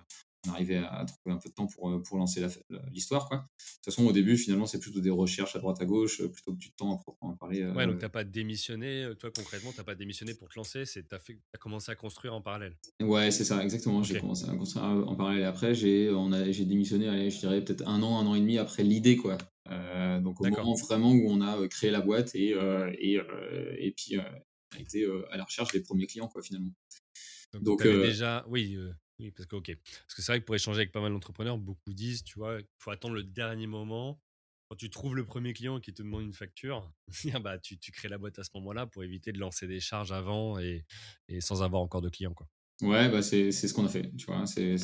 on 0.48 0.52
arrivait 0.52 0.78
à 0.78 1.04
trouver 1.06 1.36
un 1.36 1.40
peu 1.40 1.50
de 1.50 1.54
temps 1.54 1.68
pour, 1.68 2.02
pour 2.04 2.18
lancer 2.18 2.46
l'histoire. 2.92 3.28
De 3.30 3.36
toute 3.36 3.86
façon, 3.86 4.06
au 4.06 4.14
début, 4.14 4.38
finalement, 4.38 4.66
c'est 4.66 4.80
plutôt 4.80 5.02
des 5.02 5.10
recherches 5.10 5.56
à 5.56 5.60
droite 5.60 5.82
à 5.82 5.86
gauche 5.86 6.22
plutôt 6.32 6.54
que 6.54 6.58
du 6.58 6.72
temps 6.72 6.96
à 6.96 7.00
proprement 7.00 7.36
parler. 7.36 7.66
Ouais, 7.66 7.86
donc 7.86 7.98
tu 7.98 8.04
n'as 8.04 8.10
pas 8.10 8.24
démissionné, 8.24 9.10
toi 9.20 9.30
concrètement, 9.36 9.72
tu 9.72 9.78
n'as 9.78 9.84
pas 9.84 9.96
démissionné 9.96 10.36
pour 10.36 10.48
te 10.48 10.56
lancer, 10.56 10.84
tu 10.86 11.04
as, 11.12 11.18
as, 11.18 11.58
commencé 11.58 11.92
à 11.92 11.96
construire 11.96 12.34
en 12.34 12.42
parallèle. 12.42 12.78
Ouais, 13.02 13.32
c'est 13.32 13.44
ça, 13.44 13.62
exactement. 13.62 14.04
J'ai 14.04 14.20
commencé 14.20 14.48
à 14.48 14.56
construire 14.56 14.86
en 14.86 15.16
parallèle. 15.16 15.42
Et 15.42 15.46
après, 15.46 15.76
j'ai 15.76 16.08
démissionné, 16.66 17.10
allez, 17.10 17.30
je 17.30 17.40
dirais 17.40 17.62
peut-être 17.62 17.86
un 17.88 18.02
an, 18.04 18.20
un 18.20 18.28
an 18.28 18.36
et 18.36 18.40
demi 18.40 18.58
après 18.58 18.84
l'idée. 18.84 19.18
quoi. 19.18 19.38
Euh, 19.70 20.22
donc 20.22 20.40
au 20.40 20.46
moment 20.46 20.76
vraiment 20.76 21.12
où 21.12 21.26
on 21.28 21.42
a 21.42 21.68
créé 21.68 21.92
la 21.92 22.00
boîte 22.00 22.34
et, 22.36 22.56
et, 23.00 23.20
et 23.80 23.92
puis 23.92 24.18
été 24.80 25.06
à 25.32 25.38
la 25.38 25.44
recherche 25.44 25.72
des 25.72 25.82
premiers 25.82 26.08
clients, 26.08 26.28
quoi, 26.28 26.42
finalement. 26.42 26.74
Donc, 27.54 27.84
déjà, 27.84 28.46
oui, 28.48 28.78
oui, 29.20 29.32
parce 29.32 29.48
que 29.48 29.56
ok, 29.56 29.76
parce 29.84 30.16
que 30.16 30.22
c'est 30.22 30.32
vrai 30.32 30.40
que 30.42 30.46
pour 30.46 30.56
échanger 30.56 30.80
avec 30.80 30.92
pas 30.92 31.02
mal 31.02 31.12
d'entrepreneurs, 31.12 31.58
beaucoup 31.58 31.94
disent, 31.94 32.24
tu 32.24 32.38
vois, 32.38 32.60
il 32.60 32.68
faut 32.78 32.92
attendre 32.92 33.16
le 33.16 33.24
dernier 33.24 33.68
moment. 33.68 34.22
Quand 34.70 34.76
tu 34.76 34.90
trouves 34.90 35.16
le 35.16 35.26
premier 35.26 35.54
client 35.54 35.80
qui 35.80 35.94
te 35.94 36.04
demande 36.04 36.24
une 36.24 36.34
facture, 36.34 36.92
bah, 37.42 37.58
tu, 37.58 37.80
tu 37.80 37.92
crées 37.92 38.10
la 38.10 38.18
boîte 38.18 38.38
à 38.38 38.44
ce 38.44 38.50
moment-là 38.56 38.86
pour 38.86 39.04
éviter 39.04 39.32
de 39.32 39.40
lancer 39.40 39.66
des 39.66 39.80
charges 39.80 40.12
avant 40.12 40.60
et, 40.60 40.86
et 41.30 41.40
sans 41.42 41.64
avoir 41.64 41.82
encore 41.82 42.02
de 42.02 42.10
clients. 42.10 42.34
Quoi. 42.34 42.48
Ouais, 42.82 43.10
bah 43.10 43.24
c'est 43.24 43.52
ce 43.52 43.74
qu'on 43.74 43.86
a 43.86 43.90
fait, 43.90 44.16
tu 44.18 44.28
vois, 44.28 44.46
c'est 44.46 44.76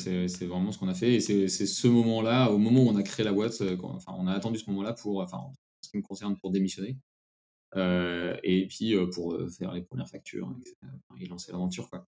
vraiment 0.46 0.72
ce 0.72 0.78
qu'on 0.78 0.88
a 0.88 0.94
fait. 0.94 1.14
Et 1.14 1.20
c'est 1.20 1.48
ce 1.48 1.86
moment-là, 1.86 2.50
au 2.50 2.58
moment 2.58 2.82
où 2.82 2.88
on 2.88 2.96
a 2.96 3.02
créé 3.04 3.24
la 3.24 3.32
boîte, 3.32 3.62
enfin, 3.82 4.14
on 4.18 4.26
a 4.26 4.32
attendu 4.32 4.58
ce 4.58 4.68
moment-là 4.70 4.94
pour, 4.94 5.20
enfin, 5.20 5.52
ce 5.80 5.90
qui 5.90 5.98
me 5.98 6.02
concerne, 6.02 6.36
pour 6.38 6.50
démissionner. 6.50 6.98
Euh, 7.76 8.36
et 8.44 8.66
puis 8.68 8.94
euh, 8.94 9.06
pour 9.06 9.34
euh, 9.34 9.48
faire 9.48 9.72
les 9.72 9.82
premières 9.82 10.08
factures 10.08 10.54
et 11.20 11.26
lancer 11.26 11.50
l'aventure 11.50 11.90
quoi. 11.90 12.06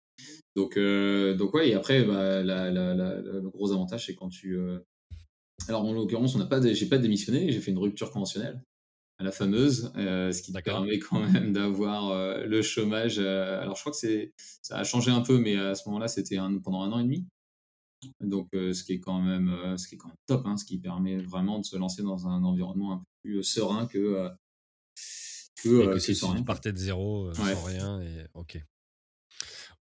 Donc 0.55 0.79
donc 0.79 1.55
ouais 1.55 1.71
et 1.71 1.75
après 1.75 2.05
bah, 2.05 2.43
la, 2.43 2.71
la, 2.71 2.95
la, 2.95 3.21
le 3.21 3.51
gros 3.51 3.73
avantage 3.73 4.07
c'est 4.07 4.15
quand 4.15 4.29
tu 4.29 4.59
alors 5.69 5.85
en 5.85 5.93
l'occurrence 5.93 6.35
on 6.35 6.39
n'a 6.39 6.47
pas 6.47 6.61
j'ai 6.63 6.89
pas 6.89 6.99
démissionné 6.99 7.51
j'ai 7.51 7.61
fait 7.61 7.73
une 7.73 7.79
rupture 7.79 8.11
conventionnelle 8.11 8.63
à 9.19 9.25
la 9.25 9.33
fameuse, 9.33 9.93
ce 9.95 10.43
qui 10.43 10.53
permet 10.53 10.99
quand 10.99 11.21
même 11.21 11.53
d'avoir 11.53 12.39
le 12.47 12.63
chômage. 12.63 13.19
alors 13.19 13.75
je 13.75 13.81
crois 13.81 13.93
que 13.93 13.99
c'est 13.99 14.33
ça 14.63 14.77
a 14.77 14.85
changé 14.85 15.11
un 15.11 15.23
peu, 15.23 15.39
mais 15.39 15.57
à 15.57 15.75
ce 15.75 15.89
moment-là 15.89 16.09
c'était 16.09 16.37
pendant 16.63 16.83
un 16.83 16.93
an 16.93 17.01
et 17.01 17.05
demi. 17.05 17.27
Donc 18.21 18.49
ce 18.53 18.85
qui 18.85 18.93
est 18.93 19.01
quand 19.01 19.21
même 19.21 19.77
ce 19.77 19.89
qui 19.89 19.97
est 19.97 19.99
quand 19.99 20.09
même 20.09 20.17
top, 20.27 20.47
hein, 20.47 20.57
ce 20.57 20.65
qui 20.65 20.79
permet 20.79 21.17
vraiment 21.17 21.59
de 21.59 21.65
se 21.65 21.77
lancer 21.77 22.03
dans 22.03 22.29
un 22.29 22.45
environnement 22.45 22.93
un 22.93 22.99
peu 22.99 23.05
plus 23.23 23.43
serein 23.43 23.87
que 23.87 24.31
que, 25.63 25.83
et 25.83 25.87
que 25.87 25.99
si 25.99 26.15
tu 26.15 26.45
partais 26.45 26.73
de 26.73 26.79
zéro, 26.79 27.33
sans 27.35 27.65
rien. 27.65 28.01
Et... 28.03 28.27
Ok. 28.35 28.59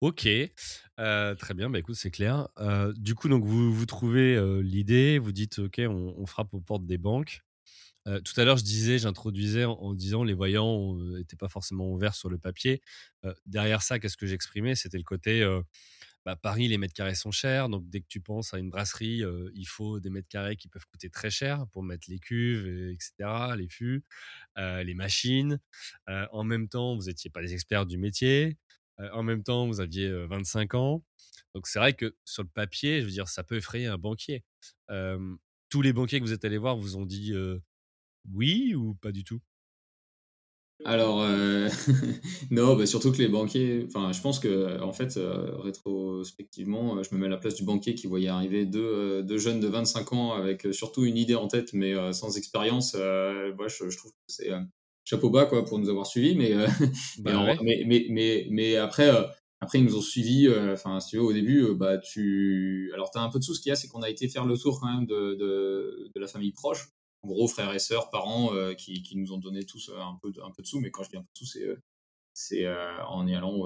Ok, 0.02 0.28
très 0.98 1.54
bien, 1.56 1.70
bah 1.70 1.80
écoute, 1.80 1.96
c'est 1.96 2.12
clair. 2.12 2.50
du 2.98 3.16
coup, 3.16 3.30
donc 3.30 3.46
vous, 3.46 3.74
vous 3.74 3.86
trouvez 3.86 4.62
l'idée, 4.62 5.20
vous 5.20 5.32
dites, 5.32 5.60
ok, 5.60 5.82
on, 5.88 6.26
frappe 6.26 6.54
aux 6.54 6.60
portes 6.60 6.86
des 6.86 6.98
banques. 6.98 7.42
tout 8.06 8.34
à 8.36 8.44
l'heure, 8.44 8.58
je 8.58 8.64
disais, 8.64 9.00
j'introduisais 9.00 9.64
en, 9.64 9.94
disant 9.94 10.24
les 10.24 10.34
voyants 10.34 10.96
n'étaient 11.18 11.38
pas 11.38 11.48
forcément 11.48 11.90
ouverts 11.92 12.16
sur 12.16 12.30
le 12.30 12.38
papier. 12.38 12.82
derrière 13.46 13.82
ça, 13.82 13.98
qu'est-ce 13.98 14.18
que 14.18 14.28
j'exprimais? 14.28 14.76
C'était 14.76 14.98
le 14.98 15.04
côté 15.04 15.44
bah, 16.26 16.36
Paris, 16.36 16.68
les 16.68 16.78
mètres 16.78 16.94
carrés 16.94 17.16
sont 17.16 17.32
chers. 17.32 17.70
Donc, 17.70 17.90
dès 17.90 18.02
que 18.02 18.08
tu 18.08 18.20
penses 18.22 18.54
à 18.54 18.58
une 18.60 18.70
brasserie, 18.70 19.24
il 19.54 19.66
faut 19.66 20.00
des 20.00 20.10
mètres 20.10 20.28
carrés 20.28 20.56
qui 20.58 20.68
peuvent 20.68 20.86
coûter 20.88 21.10
très 21.10 21.30
cher 21.30 21.68
pour 21.72 21.84
mettre 21.84 22.10
les 22.10 22.20
cuves, 22.20 22.68
etc., 22.92 23.56
les 23.58 23.68
fûts, 23.70 24.04
les 24.58 24.94
machines. 24.96 25.60
en 26.08 26.44
même 26.44 26.68
temps, 26.70 26.96
vous 26.96 27.04
n'étiez 27.06 27.30
pas 27.30 27.42
des 27.42 27.54
experts 27.54 27.86
du 27.86 27.98
métier. 27.98 28.58
en 29.14 29.24
même 29.24 29.44
temps, 29.44 29.68
vous 29.68 29.80
aviez 29.82 30.10
25 30.28 30.74
ans. 30.76 31.04
Donc, 31.54 31.68
c'est 31.68 31.80
vrai 31.80 31.94
que 31.94 32.16
sur 32.26 32.44
le 32.44 32.50
papier, 32.50 33.02
je 33.02 33.06
veux 33.06 33.12
dire, 33.12 33.28
ça 33.30 33.44
peut 33.44 33.58
effrayer 33.58 33.88
un 33.88 33.98
banquier. 33.98 34.44
tous 35.70 35.82
les 35.82 35.94
banquiers 35.94 36.20
que 36.20 36.26
vous 36.26 36.34
êtes 36.34 36.46
allés 36.46 36.58
voir 36.58 36.76
vous 36.78 36.98
ont 36.98 37.06
dit 37.06 37.34
oui 38.32 38.76
ou 38.76 38.96
pas 38.96 39.12
du 39.12 39.24
tout? 39.24 39.42
Alors, 40.84 41.22
euh, 41.22 41.70
non, 42.52 42.76
bah, 42.76 42.86
surtout 42.86 43.12
que 43.12 43.18
les 43.18 43.30
banquiers, 43.30 43.86
enfin, 43.88 44.12
je 44.12 44.22
pense 44.22 44.40
que, 44.40 44.82
en 44.82 44.92
fait, 44.92 45.16
euh, 45.16 45.56
rétrospectivement, 45.60 46.98
euh, 46.98 47.04
je 47.04 47.16
me 47.16 47.20
mets 47.20 47.28
à 47.28 47.30
la 47.30 47.38
place 47.38 47.56
du 47.56 47.64
banquier 47.64 47.96
qui 47.96 48.08
voyait 48.08 48.28
arriver 48.28 48.66
deux, 48.66 49.24
deux 49.24 49.38
jeunes 49.38 49.62
de 49.62 49.68
25 49.68 50.14
ans 50.14 50.34
avec 50.34 50.68
surtout 50.74 51.06
une 51.06 51.18
idée 51.18 51.36
en 51.36 51.48
tête, 51.48 51.72
mais 51.74 51.94
sans 52.12 52.38
expérience. 52.38 52.96
moi, 52.96 53.68
je, 53.68 53.90
je, 53.90 53.98
trouve 53.98 54.12
que 54.12 54.18
c'est 54.28 54.52
chapeau 55.06 55.30
bas 55.30 55.46
quoi, 55.46 55.64
pour 55.64 55.80
nous 55.80 55.90
avoir 55.90 56.08
suivis, 56.08 56.36
mais, 56.36 56.54
bah 57.20 57.56
mais, 57.64 57.84
mais, 57.86 58.08
mais, 58.10 58.48
mais, 58.50 58.76
après, 58.76 59.10
après, 59.62 59.80
ils 59.80 59.86
nous 59.86 59.96
ont 59.96 60.02
suivis. 60.02 60.50
Enfin, 60.74 61.00
si 61.00 61.12
tu 61.12 61.18
veux, 61.18 61.24
au 61.24 61.34
début, 61.34 61.74
bah, 61.74 62.00
tu. 62.00 62.92
Alors, 62.94 63.12
tu 63.12 63.18
as 63.18 63.22
un 63.22 63.30
peu 63.30 63.40
de 63.40 63.44
sous. 63.46 63.54
Ce 63.54 63.62
qu'il 63.62 63.70
y 63.70 63.74
a, 63.74 63.78
c'est 63.78 63.88
qu'on 63.88 64.02
a 64.02 64.10
été 64.10 64.28
faire 64.28 64.46
le 64.46 64.58
tour 64.58 64.82
quand 64.82 64.94
même 64.94 65.06
de, 65.06 65.36
de, 65.36 66.12
de 66.14 66.20
la 66.20 66.28
famille 66.28 66.52
proche 66.52 66.90
gros 67.26 67.48
frères 67.48 67.74
et 67.74 67.80
sœurs, 67.80 68.10
parents 68.10 68.54
euh, 68.54 68.74
qui, 68.74 69.02
qui, 69.02 69.18
nous 69.18 69.34
ont 69.34 69.38
donné 69.38 69.66
tous 69.66 69.90
euh, 69.90 70.00
un 70.00 70.18
peu, 70.22 70.32
de, 70.32 70.42
un 70.42 70.52
peu 70.52 70.62
de 70.62 70.68
sous. 70.68 70.80
Mais 70.80 70.92
quand 70.92 71.04
je 71.04 71.10
dis 71.10 71.18
un 71.18 71.22
peu 71.22 71.32
de 71.34 71.46
sous, 71.46 71.60
c'est, 72.34 72.66
euh, 72.66 73.04
en 73.08 73.28
y 73.28 73.36
allant 73.36 73.64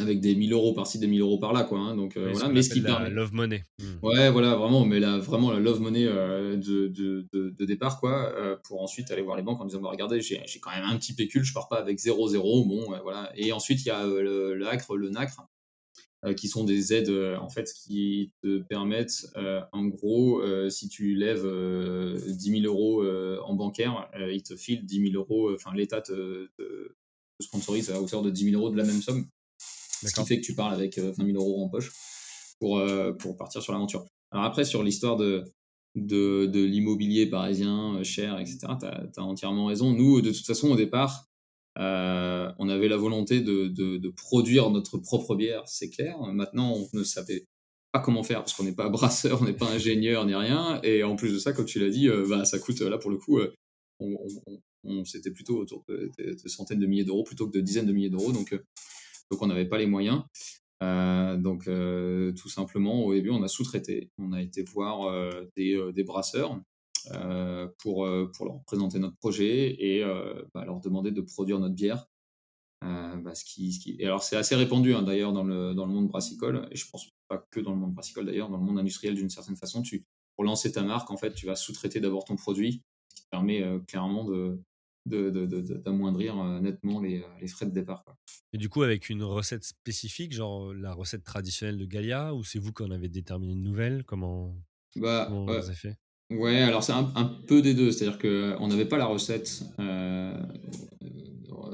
avec 0.00 0.20
des 0.20 0.36
1000 0.36 0.52
euros 0.52 0.74
par-ci, 0.74 1.00
des 1.00 1.08
1000 1.08 1.20
euros 1.22 1.38
par-là, 1.38 1.64
quoi. 1.64 1.80
Hein, 1.80 1.96
donc 1.96 2.16
voilà, 2.16 2.48
mais 2.50 2.62
ce 2.62 2.70
qui 2.70 2.80
la 2.80 3.08
love 3.08 3.32
money. 3.32 3.64
Hmm. 3.80 4.06
Ouais, 4.06 4.30
voilà, 4.30 4.54
vraiment, 4.54 4.84
mais 4.84 5.00
là, 5.00 5.18
vraiment 5.18 5.50
la 5.50 5.58
love 5.58 5.80
money 5.80 6.04
de, 6.04 6.86
de, 6.86 7.26
de, 7.32 7.64
départ, 7.64 7.98
quoi, 7.98 8.32
pour 8.62 8.80
ensuite 8.80 9.10
aller 9.10 9.22
voir 9.22 9.36
les 9.36 9.42
banques 9.42 9.60
en 9.60 9.64
disant, 9.64 9.80
bah, 9.80 9.88
regardez, 9.90 10.20
j'ai, 10.20 10.40
quand 10.60 10.70
même 10.70 10.84
un 10.84 10.96
petit 10.98 11.14
pécule, 11.16 11.42
je 11.42 11.52
pars 11.52 11.66
pas 11.66 11.80
avec 11.80 11.98
0-0, 11.98 12.68
bon, 12.68 12.96
voilà. 13.02 13.32
Et 13.34 13.50
ensuite, 13.52 13.80
il 13.84 13.88
y 13.88 13.90
a 13.90 14.06
le, 14.06 14.54
le 14.54 14.68
ACRE, 14.68 14.94
le 14.94 15.10
NACRE, 15.10 15.48
qui 16.36 16.48
sont 16.48 16.64
des 16.64 16.92
aides 16.92 17.10
euh, 17.10 17.38
en 17.38 17.48
fait 17.48 17.72
qui 17.72 18.32
te 18.42 18.58
permettent 18.58 19.26
euh, 19.36 19.60
en 19.72 19.86
gros 19.86 20.42
si 20.68 20.88
tu 20.88 21.14
lèves 21.14 21.46
10 21.46 22.62
000 22.62 22.64
euros 22.64 23.04
en 23.44 23.54
bancaire 23.54 24.08
ils 24.30 24.42
te 24.42 24.56
filent 24.56 24.84
10 24.84 25.12
000 25.12 25.14
euros 25.14 25.54
enfin 25.54 25.72
l'État 25.74 26.00
te, 26.00 26.48
sponsorise 27.40 27.90
à 27.90 28.00
hauteur 28.00 28.22
de 28.22 28.30
10 28.30 28.50
000 28.50 28.60
euros 28.60 28.70
de 28.70 28.76
la 28.76 28.84
même 28.84 29.00
somme 29.00 29.26
ce 29.58 30.12
qui 30.12 30.26
fait 30.26 30.40
que 30.40 30.44
tu 30.44 30.54
parles 30.54 30.74
avec 30.74 30.98
20 30.98 31.14
000 31.14 31.28
euros 31.36 31.64
en 31.64 31.68
poche 31.68 31.92
pour, 32.58 32.82
pour 33.18 33.36
partir 33.36 33.62
sur 33.62 33.72
l'aventure 33.72 34.04
alors 34.32 34.44
après 34.44 34.64
sur 34.64 34.82
l'histoire 34.82 35.16
de 35.16 35.44
de, 35.94 36.46
de 36.46 36.62
l'immobilier 36.62 37.26
parisien 37.26 38.02
cher, 38.04 38.38
etc. 38.38 38.58
Tu 38.78 38.86
as, 38.86 39.08
as, 39.16 39.22
entièrement 39.22 39.66
raison. 39.66 39.90
Nous, 39.92 40.20
de 40.20 40.30
toute 40.30 40.46
façon, 40.46 40.70
au 40.70 40.76
départ, 40.76 41.27
euh, 41.78 42.50
on 42.58 42.68
avait 42.68 42.88
la 42.88 42.96
volonté 42.96 43.40
de, 43.40 44.08
produire 44.10 44.70
notre 44.70 44.98
propre 44.98 45.34
bière, 45.36 45.62
c'est 45.66 45.90
clair. 45.90 46.18
Maintenant, 46.32 46.74
on 46.74 46.98
ne 46.98 47.04
savait 47.04 47.46
pas 47.92 48.00
comment 48.00 48.22
faire 48.22 48.40
parce 48.40 48.54
qu'on 48.54 48.64
n'est 48.64 48.74
pas 48.74 48.88
brasseur, 48.88 49.40
on 49.40 49.44
n'est 49.44 49.52
pas 49.52 49.70
ingénieur 49.70 50.26
ni 50.26 50.34
rien. 50.34 50.80
Et 50.82 51.04
en 51.04 51.16
plus 51.16 51.32
de 51.32 51.38
ça, 51.38 51.52
comme 51.52 51.66
tu 51.66 51.78
l'as 51.78 51.90
dit, 51.90 52.08
euh, 52.08 52.26
bah, 52.28 52.44
ça 52.44 52.58
coûte 52.58 52.80
là 52.80 52.98
pour 52.98 53.10
le 53.10 53.18
coup. 53.18 53.38
Euh, 53.38 53.52
on, 54.00 55.04
c'était 55.04 55.32
plutôt 55.32 55.58
autour 55.58 55.84
de, 55.88 56.10
centaines 56.46 56.78
de 56.78 56.86
milliers 56.86 57.04
d'euros 57.04 57.24
plutôt 57.24 57.48
que 57.48 57.52
de 57.52 57.60
dizaines 57.60 57.86
de 57.86 57.92
milliers 57.92 58.10
d'euros. 58.10 58.32
Donc, 58.32 58.56
on 59.40 59.46
n'avait 59.46 59.68
pas 59.68 59.78
les 59.78 59.86
moyens. 59.86 60.22
donc 60.80 61.64
tout 61.64 62.48
simplement, 62.48 63.04
au 63.04 63.12
début, 63.12 63.30
on 63.30 63.42
a 63.42 63.48
sous-traité. 63.48 64.10
On 64.18 64.32
a 64.32 64.40
été 64.40 64.62
voir 64.62 65.12
des, 65.56 66.04
brasseurs 66.04 66.60
pour, 67.78 68.04
euh, 68.04 68.30
pour 68.34 68.46
leur 68.46 68.62
présenter 68.64 68.98
notre 68.98 69.16
projet 69.16 69.76
et 69.78 70.02
euh, 70.02 70.42
bah, 70.54 70.64
leur 70.64 70.80
demander 70.80 71.10
de 71.10 71.20
produire 71.20 71.58
notre 71.58 71.74
bière. 71.74 72.06
Bah, 72.80 73.34
ce 73.34 73.44
qui, 73.44 73.72
ce 73.72 73.80
qui... 73.80 73.96
Et 73.98 74.06
alors 74.06 74.22
c'est 74.22 74.36
assez 74.36 74.54
répandu 74.54 74.94
hein, 74.94 75.02
d'ailleurs 75.02 75.32
dans 75.32 75.42
le, 75.42 75.74
dans 75.74 75.84
le 75.84 75.92
monde 75.92 76.06
brassicole, 76.06 76.68
et 76.70 76.76
je 76.76 76.88
pense 76.88 77.10
pas 77.26 77.44
que 77.50 77.58
dans 77.58 77.72
le 77.72 77.78
monde 77.78 77.92
brassicole 77.92 78.26
d'ailleurs, 78.26 78.48
dans 78.48 78.58
le 78.58 78.62
monde 78.62 78.78
industriel 78.78 79.14
d'une 79.16 79.28
certaine 79.28 79.56
façon, 79.56 79.82
tu, 79.82 80.06
pour 80.36 80.44
lancer 80.44 80.70
ta 80.70 80.82
marque, 80.84 81.10
en 81.10 81.16
fait, 81.16 81.34
tu 81.34 81.46
vas 81.46 81.56
sous-traiter 81.56 81.98
d'abord 81.98 82.24
ton 82.24 82.36
produit, 82.36 82.84
ce 83.08 83.22
qui 83.22 83.28
permet 83.28 83.64
clairement 83.88 84.24
de, 84.24 84.62
d'amoindrir 85.04 86.36
nettement 86.60 87.00
les, 87.00 87.24
les, 87.40 87.48
frais 87.48 87.66
de 87.66 87.72
départ. 87.72 88.04
Quoi. 88.04 88.16
Et 88.52 88.58
du 88.58 88.68
coup, 88.68 88.82
avec 88.82 89.08
une 89.08 89.24
recette 89.24 89.64
spécifique, 89.64 90.32
genre 90.32 90.72
la 90.72 90.92
recette 90.92 91.24
traditionnelle 91.24 91.78
de 91.78 91.84
Galia, 91.84 92.32
ou 92.34 92.44
c'est 92.44 92.60
vous 92.60 92.72
qui 92.72 92.84
en 92.84 92.92
avez 92.92 93.08
déterminé 93.08 93.54
une 93.54 93.64
nouvelle? 93.64 94.04
Comment, 94.04 94.54
bah, 94.96 95.26
comment 95.28 95.46
vous 95.46 95.50
avez 95.52 95.74
fait? 95.74 95.98
Ouais, 96.30 96.60
alors 96.60 96.82
c'est 96.82 96.92
un, 96.92 97.24
peu 97.46 97.62
des 97.62 97.74
deux. 97.74 97.90
C'est-à-dire 97.90 98.18
qu'on 98.18 98.68
n'avait 98.68 98.84
pas 98.84 98.98
la 98.98 99.06
recette 99.06 99.62
euh, 99.78 100.38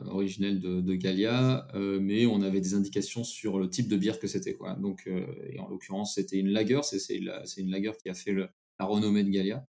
originelle 0.06 0.60
de, 0.60 0.80
de 0.80 0.94
Gallia, 0.94 1.66
euh, 1.74 1.98
mais 2.00 2.26
on 2.26 2.40
avait 2.40 2.60
des 2.60 2.74
indications 2.74 3.24
sur 3.24 3.58
le 3.58 3.68
type 3.68 3.88
de 3.88 3.96
bière 3.96 4.20
que 4.20 4.28
c'était. 4.28 4.54
Quoi. 4.54 4.74
Donc, 4.74 5.08
euh, 5.08 5.26
en 5.58 5.68
l'occurrence, 5.68 6.14
c'était 6.14 6.38
une 6.38 6.50
lager. 6.50 6.80
C'est, 6.82 7.16
une 7.16 7.70
lager 7.70 7.92
qui 8.00 8.08
a 8.08 8.14
fait 8.14 8.32
la 8.32 8.86
renommée 8.86 9.24
de 9.24 9.30
Gallia. 9.30 9.66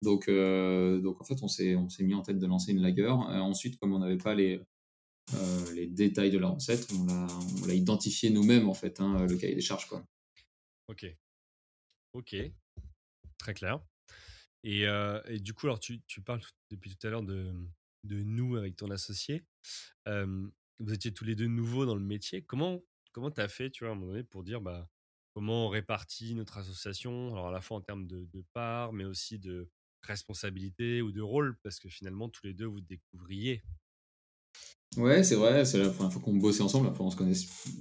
Donc, 0.00 0.28
en 0.28 1.24
fait, 1.24 1.42
on 1.42 1.48
s'est, 1.48 1.76
mis 2.00 2.14
en 2.14 2.22
tête 2.22 2.38
de 2.38 2.46
lancer 2.46 2.72
une 2.72 2.80
lager. 2.80 3.08
ensuite, 3.08 3.78
comme 3.78 3.92
on 3.92 3.98
n'avait 3.98 4.16
pas 4.16 4.34
les, 4.34 4.62
détails 5.90 6.30
de 6.30 6.38
la 6.38 6.48
recette, 6.48 6.88
on 6.98 7.04
l'a, 7.04 7.26
on 7.62 7.68
identifié 7.68 8.30
nous-mêmes, 8.30 8.66
en 8.66 8.74
fait, 8.74 8.98
hein, 8.98 9.26
le 9.26 9.36
cahier 9.36 9.54
des 9.54 9.60
charges. 9.60 9.88
Quoi. 9.88 10.02
Ok. 10.88 11.04
Ok. 12.14 12.34
Très 13.38 13.54
clair. 13.54 13.80
Et, 14.64 14.82
et, 15.26 15.40
du 15.40 15.54
coup, 15.54 15.66
alors 15.66 15.80
tu, 15.80 16.00
tu 16.06 16.20
parles 16.20 16.40
depuis 16.70 16.94
tout 16.94 17.06
à 17.06 17.10
l'heure 17.10 17.22
de, 17.22 17.52
de, 18.04 18.22
nous 18.22 18.56
avec 18.56 18.76
ton 18.76 18.90
associé. 18.90 19.44
vous 20.06 20.92
étiez 20.92 21.12
tous 21.12 21.24
les 21.24 21.34
deux 21.34 21.48
nouveaux 21.48 21.86
dans 21.86 21.96
le 21.96 22.04
métier. 22.04 22.42
Comment 22.42 22.82
comment 23.12 23.30
tu 23.30 23.40
as 23.40 23.48
fait, 23.48 23.70
tu 23.70 23.84
vois, 23.84 23.90
à 23.90 23.92
un 23.92 23.98
moment 23.98 24.12
donné, 24.12 24.24
pour 24.24 24.42
dire 24.42 24.60
bah, 24.60 24.88
comment 25.34 25.66
on 25.66 25.68
répartit 25.68 26.34
notre 26.34 26.58
association, 26.58 27.32
alors 27.32 27.48
à 27.48 27.52
la 27.52 27.60
fois 27.60 27.76
en 27.76 27.80
termes 27.80 28.06
de, 28.06 28.26
de 28.32 28.44
part, 28.52 28.92
mais 28.92 29.04
aussi 29.04 29.38
de 29.38 29.68
responsabilité 30.02 31.00
ou 31.00 31.12
de 31.12 31.20
rôle, 31.20 31.56
parce 31.62 31.78
que 31.78 31.88
finalement, 31.88 32.28
tous 32.28 32.46
les 32.46 32.54
deux, 32.54 32.66
vous 32.66 32.80
découvriez. 32.80 33.62
Ouais, 34.96 35.24
c'est 35.24 35.36
vrai, 35.36 35.64
c'est 35.64 35.78
la 35.78 35.88
première 35.88 36.12
fois 36.12 36.20
qu'on 36.20 36.36
bossait 36.36 36.62
ensemble. 36.62 36.88
Après, 36.88 37.02
on 37.02 37.10
se 37.10 37.16
connaît 37.16 37.34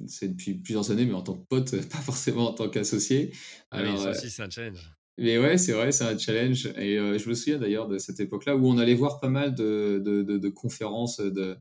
c'est 0.07 0.29
depuis 0.29 0.53
plusieurs 0.55 0.91
années, 0.91 1.05
mais 1.05 1.13
en 1.13 1.23
tant 1.23 1.35
que 1.35 1.45
pote, 1.45 1.71
pas 1.89 1.97
forcément 1.97 2.49
en 2.49 2.53
tant 2.53 2.69
qu'associé. 2.69 3.33
Ah 3.71 3.81
oui, 3.83 3.97
ça 3.97 4.11
aussi, 4.11 4.29
c'est 4.29 4.43
un 4.43 4.49
challenge. 4.49 4.93
Mais 5.17 5.37
ouais, 5.37 5.57
c'est 5.57 5.73
vrai, 5.73 5.91
c'est 5.91 6.05
un 6.05 6.17
challenge. 6.17 6.67
Et 6.77 6.97
euh, 6.97 7.17
je 7.17 7.29
me 7.29 7.33
souviens 7.33 7.59
d'ailleurs 7.59 7.87
de 7.87 7.97
cette 7.97 8.19
époque-là 8.19 8.55
où 8.55 8.67
on 8.67 8.77
allait 8.77 8.95
voir 8.95 9.19
pas 9.19 9.29
mal 9.29 9.53
de, 9.53 10.49
conférences 10.49 11.19
de, 11.19 11.57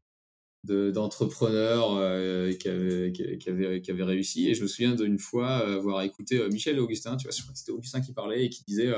d'entrepreneurs 0.91 1.97
euh, 1.97 2.53
qui, 2.53 2.69
avaient, 2.69 4.03
réussi. 4.03 4.49
Et 4.49 4.55
je 4.55 4.63
me 4.63 4.69
souviens 4.69 4.95
d'une 4.95 5.19
fois 5.19 5.63
euh, 5.67 5.79
avoir 5.79 6.03
écouté 6.03 6.47
Michel 6.49 6.77
et 6.77 6.81
Augustin, 6.81 7.17
tu 7.17 7.27
vois, 7.27 7.33
c'était 7.33 7.73
Augustin 7.73 8.01
qui 8.01 8.13
parlait 8.13 8.45
et 8.45 8.51
qui 8.51 8.65
disait, 8.65 8.93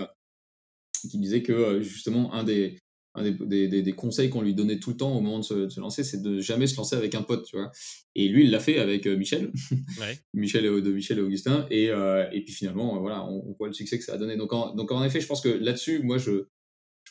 qui 1.10 1.18
disait 1.18 1.42
que 1.42 1.80
justement 1.80 2.32
un 2.34 2.44
des, 2.44 2.78
un 3.14 3.22
des, 3.22 3.68
des, 3.68 3.82
des, 3.82 3.92
conseils 3.92 4.30
qu'on 4.30 4.40
lui 4.40 4.54
donnait 4.54 4.78
tout 4.78 4.90
le 4.90 4.96
temps 4.96 5.14
au 5.14 5.20
moment 5.20 5.38
de 5.38 5.44
se, 5.44 5.80
lancer, 5.80 6.02
c'est 6.02 6.22
de 6.22 6.40
jamais 6.40 6.66
se 6.66 6.76
lancer 6.76 6.96
avec 6.96 7.14
un 7.14 7.22
pote, 7.22 7.44
tu 7.44 7.56
vois. 7.56 7.70
Et 8.14 8.28
lui, 8.28 8.44
il 8.44 8.50
l'a 8.50 8.60
fait 8.60 8.78
avec 8.78 9.06
euh, 9.06 9.16
Michel, 9.16 9.52
Michel 10.34 10.64
et, 10.64 10.68
de 10.80 10.92
Michel 10.92 11.18
et 11.18 11.22
Augustin, 11.22 11.66
et, 11.70 11.90
euh, 11.90 12.28
et 12.32 12.42
puis 12.42 12.54
finalement, 12.54 12.98
voilà, 13.00 13.24
on, 13.24 13.52
voit 13.58 13.68
le 13.68 13.74
succès 13.74 13.98
que 13.98 14.04
ça 14.04 14.14
a 14.14 14.18
donné. 14.18 14.36
Donc 14.36 14.52
en, 14.52 14.74
donc 14.74 14.90
en 14.92 15.04
effet, 15.04 15.20
je 15.20 15.26
pense 15.26 15.42
que 15.42 15.50
là-dessus, 15.50 16.02
moi, 16.02 16.16
je, 16.16 16.46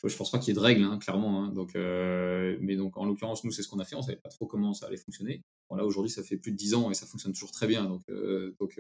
je, 0.04 0.16
pense 0.16 0.32
pas 0.32 0.40
qu'il 0.40 0.50
y 0.50 0.52
ait 0.52 0.56
de 0.56 0.60
règles, 0.60 0.84
hein, 0.84 0.98
clairement. 0.98 1.44
Hein. 1.44 1.54
donc, 1.54 1.76
euh, 1.76 2.58
mais 2.62 2.76
donc 2.76 2.98
en 2.98 3.06
l'occurrence, 3.06 3.44
nous, 3.44 3.52
c'est 3.52 3.62
ce 3.62 3.68
qu'on 3.68 3.80
a 3.80 3.86
fait. 3.86 3.96
On 3.96 4.02
savait 4.02 4.18
pas 4.18 4.30
trop 4.30 4.48
comment 4.48 4.74
ça 4.74 4.88
allait 4.88 4.98
fonctionner. 4.98 5.44
Bon, 5.70 5.76
là 5.76 5.86
aujourd'hui, 5.86 6.12
ça 6.12 6.24
fait 6.24 6.38
plus 6.38 6.52
de 6.52 6.58
10 6.58 6.74
ans 6.74 6.90
et 6.90 6.96
ça 6.96 7.06
fonctionne 7.06 7.34
toujours 7.34 7.52
très 7.52 7.68
bien. 7.68 7.86
Donc, 7.86 8.02
donc 8.60 8.80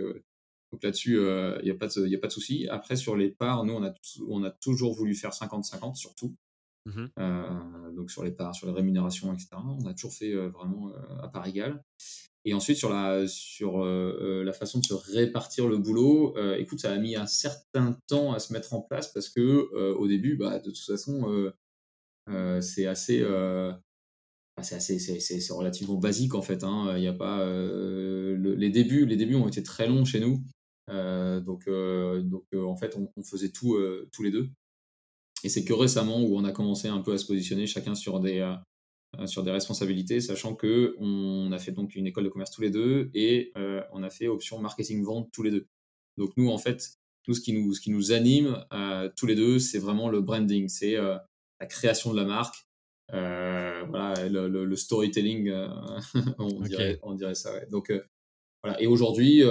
donc 0.71 0.83
là-dessus, 0.83 1.17
il 1.17 1.65
n'y 1.65 1.69
a 1.69 1.75
pas 1.75 1.87
de, 1.87 2.15
a 2.15 2.19
pas 2.19 2.27
de 2.27 2.33
souci. 2.33 2.67
Après, 2.69 2.95
sur 2.95 3.15
les 3.15 3.29
parts, 3.29 3.65
nous, 3.65 3.73
on 3.73 3.83
a, 3.83 3.93
on 4.27 4.43
a 4.43 4.49
toujours 4.49 4.95
voulu 4.95 5.13
faire 5.13 5.31
50-50, 5.31 5.95
surtout. 5.95 6.35
Mmh 6.85 7.05
euh, 7.19 7.91
donc 7.91 8.09
sur 8.09 8.23
les 8.23 8.31
parts, 8.31 8.55
sur 8.55 8.67
les 8.67 8.73
rémunérations, 8.73 9.31
etc. 9.33 9.49
On 9.53 9.85
a 9.85 9.93
toujours 9.93 10.13
fait 10.13 10.33
euh, 10.33 10.49
vraiment 10.49 10.89
euh, 10.89 11.21
à 11.21 11.27
part 11.27 11.45
égale. 11.45 11.83
Et 12.43 12.55
ensuite, 12.55 12.77
sur 12.77 12.89
la, 12.89 13.27
sur, 13.27 13.85
la 13.85 14.53
façon 14.53 14.79
de 14.79 14.85
se 14.85 14.95
répartir 14.95 15.67
le 15.67 15.77
boulot, 15.77 16.35
écoute, 16.57 16.79
ça 16.79 16.91
a 16.91 16.97
mis 16.97 17.15
un 17.15 17.27
certain 17.27 17.95
temps 18.07 18.33
à 18.33 18.39
se 18.39 18.51
mettre 18.51 18.73
en 18.73 18.81
place 18.81 19.13
parce 19.13 19.29
que 19.29 19.71
au 19.93 20.07
début, 20.07 20.37
bah, 20.37 20.57
de 20.57 20.71
toute 20.71 20.79
façon, 20.79 21.53
c'est 22.61 22.87
assez, 22.87 23.21
bah, 23.21 24.63
c'est 24.63 24.73
assez, 24.73 24.97
c'est 24.97 25.53
relativement 25.53 25.99
basique 25.99 26.33
en 26.33 26.41
fait. 26.41 26.63
Hein. 26.63 26.95
Il 26.97 27.03
y 27.03 27.07
a 27.07 27.13
pas, 27.13 27.45
les 27.45 28.69
débuts, 28.71 29.05
les 29.05 29.17
débuts 29.17 29.35
ont 29.35 29.47
été 29.47 29.61
très 29.61 29.87
longs 29.87 30.03
chez 30.03 30.19
nous. 30.19 30.43
donc, 30.87 31.69
donc 31.69 32.45
en 32.55 32.75
fait, 32.75 32.97
on, 32.97 33.07
on 33.17 33.21
faisait 33.21 33.49
tout 33.49 33.77
tous 34.11 34.23
les 34.23 34.31
deux. 34.31 34.49
Et 35.43 35.49
c'est 35.49 35.63
que 35.63 35.73
récemment 35.73 36.21
où 36.21 36.37
on 36.37 36.43
a 36.43 36.51
commencé 36.51 36.87
un 36.87 37.01
peu 37.01 37.13
à 37.13 37.17
se 37.17 37.25
positionner 37.25 37.65
chacun 37.65 37.95
sur 37.95 38.19
des, 38.19 38.39
euh, 38.39 39.25
sur 39.25 39.43
des 39.43 39.51
responsabilités, 39.51 40.21
sachant 40.21 40.55
que 40.55 40.95
on 40.99 41.51
a 41.51 41.59
fait 41.59 41.71
donc 41.71 41.95
une 41.95 42.07
école 42.07 42.25
de 42.25 42.29
commerce 42.29 42.51
tous 42.51 42.61
les 42.61 42.69
deux 42.69 43.09
et 43.13 43.51
on 43.91 44.03
a 44.03 44.09
fait 44.09 44.27
option 44.27 44.59
marketing 44.59 45.03
vente 45.03 45.29
tous 45.31 45.43
les 45.43 45.51
deux. 45.51 45.67
Donc 46.17 46.31
nous, 46.37 46.49
en 46.49 46.57
fait, 46.57 46.97
tout 47.23 47.33
ce 47.33 47.41
qui 47.41 47.53
nous, 47.53 47.73
ce 47.73 47.81
qui 47.81 47.91
nous 47.91 48.11
anime 48.11 48.63
tous 49.17 49.25
les 49.25 49.35
deux, 49.35 49.59
c'est 49.59 49.79
vraiment 49.79 50.09
le 50.09 50.21
branding, 50.21 50.69
c'est 50.69 50.95
la 50.95 51.65
création 51.67 52.11
de 52.11 52.17
la 52.17 52.25
marque, 52.25 52.67
voilà, 53.09 54.13
le, 54.29 54.75
storytelling, 54.75 55.51
on, 56.39 56.61
dirait, 56.61 56.99
on 57.03 57.13
dirait 57.15 57.35
ça. 57.35 57.51
Donc 57.71 57.91
Et 58.79 58.85
aujourd'hui, 58.85 59.43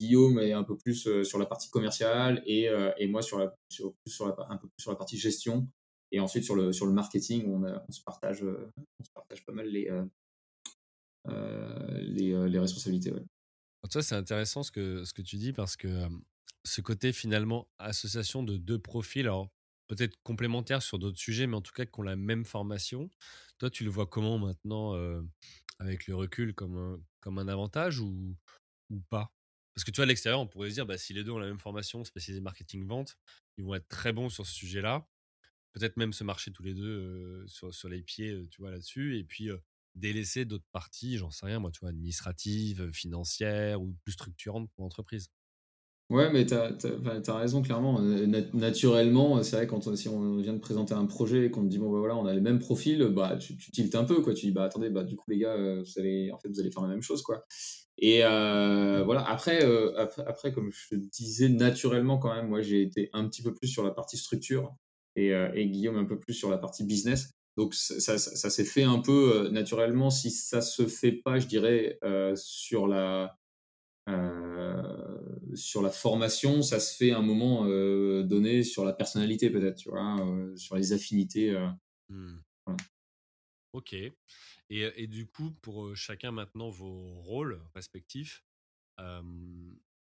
Guillaume 0.00 0.38
est 0.38 0.52
un 0.52 0.64
peu 0.64 0.76
plus 0.76 1.22
sur 1.24 1.38
la 1.38 1.46
partie 1.46 1.68
commerciale 1.70 2.42
et, 2.46 2.70
et 2.98 3.06
moi 3.06 3.20
sur 3.20 3.38
la, 3.38 3.46
un 3.46 4.56
peu 4.56 4.68
plus 4.68 4.78
sur 4.78 4.90
la 4.90 4.96
partie 4.96 5.18
gestion. 5.18 5.68
Et 6.10 6.20
ensuite, 6.20 6.44
sur 6.44 6.54
le, 6.54 6.72
sur 6.72 6.86
le 6.86 6.92
marketing, 6.92 7.44
on, 7.46 7.64
on 7.64 7.92
se, 7.92 8.00
partage, 8.02 8.42
on 8.42 9.04
se 9.04 9.10
partage 9.12 9.44
pas 9.44 9.52
mal 9.52 9.68
les, 9.68 9.90
les, 11.28 12.58
responsabilités. 12.58 13.12
Ouais. 13.12 13.24
C'est 14.00 14.14
intéressant 14.14 14.62
ce 14.62 14.70
que, 14.70 15.04
ce 15.04 15.12
que 15.12 15.22
tu 15.22 15.36
dis 15.36 15.52
parce 15.52 15.76
que 15.76 16.08
ce 16.64 16.80
côté 16.80 17.12
finalement 17.12 17.68
association 17.78 18.42
de 18.42 18.56
deux 18.56 18.78
profils, 18.78 19.22
alors 19.22 19.50
peut-être 19.88 20.16
complémentaires 20.22 20.82
sur 20.82 20.98
d'autres 20.98 21.18
sujets, 21.18 21.46
mais 21.46 21.56
en 21.56 21.60
tout 21.60 21.72
cas 21.72 21.84
qui 21.84 22.00
ont 22.00 22.02
la 22.02 22.16
même 22.16 22.44
formation. 22.44 23.10
Toi, 23.58 23.70
tu 23.70 23.84
le 23.84 23.90
vois 23.90 24.06
comment 24.06 24.38
maintenant 24.38 24.94
avec 25.78 26.06
le 26.06 26.14
recul 26.14 26.54
comme 26.54 26.76
un, 26.76 27.00
comme 27.20 27.38
un 27.38 27.48
avantage 27.48 28.00
ou, 28.00 28.36
ou 28.90 29.00
pas? 29.10 29.32
Parce 29.74 29.84
que 29.84 29.90
tu 29.90 29.96
vois, 29.96 30.04
à 30.04 30.06
l'extérieur, 30.06 30.40
on 30.40 30.46
pourrait 30.46 30.70
se 30.70 30.74
dire, 30.74 30.86
bah, 30.86 30.98
si 30.98 31.12
les 31.12 31.24
deux 31.24 31.32
ont 31.32 31.38
la 31.38 31.46
même 31.46 31.58
formation 31.58 32.04
spécialisée 32.04 32.40
marketing-vente, 32.40 33.16
ils 33.56 33.64
vont 33.64 33.74
être 33.74 33.88
très 33.88 34.12
bons 34.12 34.28
sur 34.28 34.46
ce 34.46 34.54
sujet-là. 34.54 35.08
Peut-être 35.72 35.96
même 35.96 36.12
se 36.12 36.22
marcher 36.22 36.52
tous 36.52 36.62
les 36.62 36.74
deux 36.74 37.44
sur, 37.48 37.74
sur, 37.74 37.88
les 37.88 38.02
pieds, 38.02 38.46
tu 38.50 38.60
vois, 38.60 38.70
là-dessus. 38.70 39.18
Et 39.18 39.24
puis 39.24 39.50
délaisser 39.94 40.44
d'autres 40.44 40.68
parties, 40.72 41.18
j'en 41.18 41.30
sais 41.30 41.46
rien, 41.46 41.58
moi, 41.58 41.70
tu 41.70 41.80
vois, 41.80 41.88
administratives, 41.88 42.90
financières 42.92 43.82
ou 43.82 43.96
plus 44.04 44.12
structurantes 44.12 44.70
pour 44.72 44.84
l'entreprise. 44.84 45.28
Ouais, 46.10 46.30
mais 46.30 46.44
tu 46.44 46.54
as, 46.54 47.36
raison, 47.36 47.62
clairement. 47.62 47.98
naturellement, 48.52 49.42
c'est 49.42 49.56
vrai, 49.56 49.66
quand 49.66 49.96
si 49.96 50.08
on 50.08 50.36
vient 50.36 50.52
de 50.52 50.58
présenter 50.58 50.92
un 50.92 51.06
projet 51.06 51.46
et 51.46 51.50
qu'on 51.50 51.62
te 51.62 51.68
dit, 51.68 51.78
bon, 51.78 51.90
bah, 51.90 51.98
voilà, 51.98 52.14
on 52.16 52.26
a 52.26 52.34
les 52.34 52.42
mêmes 52.42 52.58
profils, 52.58 53.02
bah, 53.06 53.36
tu, 53.36 53.56
tu 53.56 53.70
tiltes 53.70 53.94
un 53.94 54.04
peu, 54.04 54.20
quoi. 54.20 54.34
Tu 54.34 54.46
dis, 54.46 54.52
bah, 54.52 54.64
attendez, 54.64 54.90
bah, 54.90 55.02
du 55.02 55.16
coup, 55.16 55.30
les 55.30 55.38
gars, 55.38 55.56
vous 55.56 55.98
allez, 55.98 56.30
en 56.30 56.38
fait, 56.38 56.48
vous 56.48 56.60
allez 56.60 56.70
faire 56.70 56.82
la 56.82 56.88
même 56.88 57.02
chose, 57.02 57.22
quoi. 57.22 57.46
Et 57.96 58.20
voilà, 58.20 59.24
après, 59.26 59.64
après, 60.26 60.52
comme 60.52 60.70
je 60.70 60.90
te 60.90 60.94
disais, 60.94 61.48
naturellement, 61.48 62.18
quand 62.18 62.34
même, 62.34 62.48
moi, 62.48 62.60
j'ai 62.60 62.82
été 62.82 63.08
un 63.14 63.26
petit 63.26 63.42
peu 63.42 63.54
plus 63.54 63.68
sur 63.68 63.82
la 63.82 63.90
partie 63.90 64.18
structure 64.18 64.74
et, 65.16 65.32
Guillaume 65.66 65.96
un 65.96 66.04
peu 66.04 66.18
plus 66.18 66.34
sur 66.34 66.50
la 66.50 66.58
partie 66.58 66.84
business. 66.84 67.30
Donc, 67.56 67.74
ça, 67.74 68.18
ça 68.18 68.50
s'est 68.50 68.64
fait 68.64 68.82
un 68.82 68.98
peu 68.98 69.48
naturellement. 69.50 70.10
Si 70.10 70.30
ça 70.30 70.60
se 70.60 70.86
fait 70.86 71.12
pas, 71.12 71.38
je 71.38 71.46
dirais, 71.46 71.98
sur 72.36 72.86
la 72.86 73.24
euh, 73.24 73.28
sur 75.56 75.82
la 75.82 75.90
formation, 75.90 76.62
ça 76.62 76.80
se 76.80 76.96
fait 76.96 77.12
à 77.12 77.18
un 77.18 77.22
moment 77.22 77.66
euh, 77.66 78.22
donné 78.22 78.62
sur 78.62 78.84
la 78.84 78.92
personnalité 78.92 79.50
peut-être, 79.50 79.76
tu 79.76 79.88
vois, 79.88 80.20
euh, 80.20 80.56
sur 80.56 80.76
les 80.76 80.92
affinités. 80.92 81.56
Mmh. 82.08 82.38
Ok. 83.72 83.92
Et, 83.92 84.12
et, 84.70 85.06
du 85.06 85.26
coup, 85.26 85.50
pour 85.62 85.96
chacun 85.96 86.30
maintenant 86.30 86.70
vos 86.70 87.20
rôles 87.22 87.60
respectifs, 87.74 88.44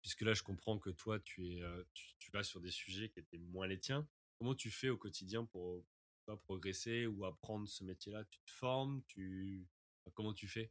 puisque 0.00 0.22
là 0.22 0.34
je 0.34 0.42
comprends 0.42 0.78
que 0.78 0.90
toi 0.90 1.18
tu 1.20 1.56
es 1.56 1.62
tu, 1.94 2.30
vas 2.32 2.42
sur 2.42 2.60
des 2.60 2.70
sujets 2.70 3.08
qui 3.08 3.20
étaient 3.20 3.38
moins 3.38 3.66
les 3.66 3.78
tiens. 3.78 4.06
Comment 4.38 4.54
tu 4.54 4.70
fais 4.70 4.88
au 4.88 4.96
quotidien 4.96 5.44
pour, 5.44 5.84
pour 6.26 6.40
progresser 6.42 7.06
ou 7.06 7.24
apprendre 7.24 7.68
ce 7.68 7.84
métier-là? 7.84 8.24
Tu 8.24 8.40
te 8.40 8.50
formes 8.50 9.02
Tu 9.06 9.66
comment 10.14 10.34
tu 10.34 10.48
fais? 10.48 10.70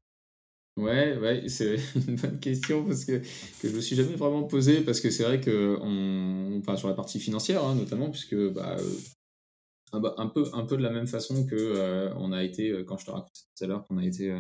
Ouais, 0.77 1.17
ouais, 1.17 1.49
c'est 1.49 1.75
une 2.07 2.15
bonne 2.15 2.39
question 2.39 2.85
parce 2.85 3.03
que, 3.03 3.17
que 3.61 3.69
je 3.69 3.75
me 3.75 3.81
suis 3.81 3.95
jamais 3.95 4.15
vraiment 4.15 4.43
posé 4.43 4.81
parce 4.81 5.01
que 5.01 5.09
c'est 5.09 5.23
vrai 5.23 5.41
que 5.41 5.77
on, 5.81 6.59
enfin, 6.59 6.77
sur 6.77 6.87
la 6.87 6.93
partie 6.93 7.19
financière 7.19 7.63
hein, 7.65 7.75
notamment 7.75 8.09
puisque 8.09 8.35
bah, 8.53 8.77
euh, 8.79 9.99
bah, 9.99 10.15
un, 10.17 10.27
peu 10.27 10.45
un 10.53 10.65
peu 10.65 10.77
de 10.77 10.81
la 10.81 10.89
même 10.89 11.07
façon 11.07 11.45
que 11.45 11.55
euh, 11.55 12.13
on 12.15 12.31
a 12.31 12.41
été 12.43 12.69
euh, 12.69 12.83
quand 12.85 12.97
je 12.97 13.05
te 13.05 13.11
racontais 13.11 13.41
tout 13.53 13.63
à 13.65 13.67
l'heure 13.67 13.85
qu'on 13.85 13.97
a 13.97 14.05
été 14.05 14.33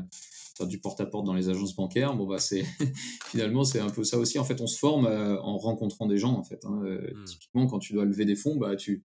faire 0.55 0.67
du 0.67 0.79
porte-à-porte 0.79 1.25
dans 1.25 1.33
les 1.33 1.49
agences 1.49 1.75
bancaires 1.75 2.15
bon 2.15 2.25
bah 2.25 2.39
c'est 2.39 2.63
finalement 3.27 3.65
c'est 3.65 3.81
un 3.81 3.89
peu 3.89 4.05
ça 4.05 4.17
aussi 4.17 4.39
en 4.39 4.45
fait 4.45 4.61
on 4.61 4.67
se 4.67 4.79
forme 4.79 5.07
en 5.07 5.57
rencontrant 5.57 6.05
des 6.07 6.17
gens 6.17 6.33
en 6.33 6.43
fait 6.43 6.63
hein. 6.63 6.81
mmh. 6.81 7.25
typiquement 7.25 7.67
quand 7.67 7.79
tu 7.79 7.91
dois 7.91 8.05
lever 8.05 8.23
des 8.23 8.37
fonds 8.37 8.55
bah 8.55 8.77
tu 8.77 9.03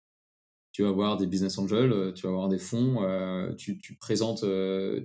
tu 0.71 0.83
vas 0.83 0.89
avoir 0.89 1.17
des 1.17 1.25
business 1.25 1.57
angels, 1.57 2.13
tu 2.13 2.27
vas 2.27 2.29
avoir 2.29 2.47
des 2.47 2.59
fonds, 2.59 3.03
tu, 3.57 3.79
tu, 3.79 3.95
présentes, 3.95 4.45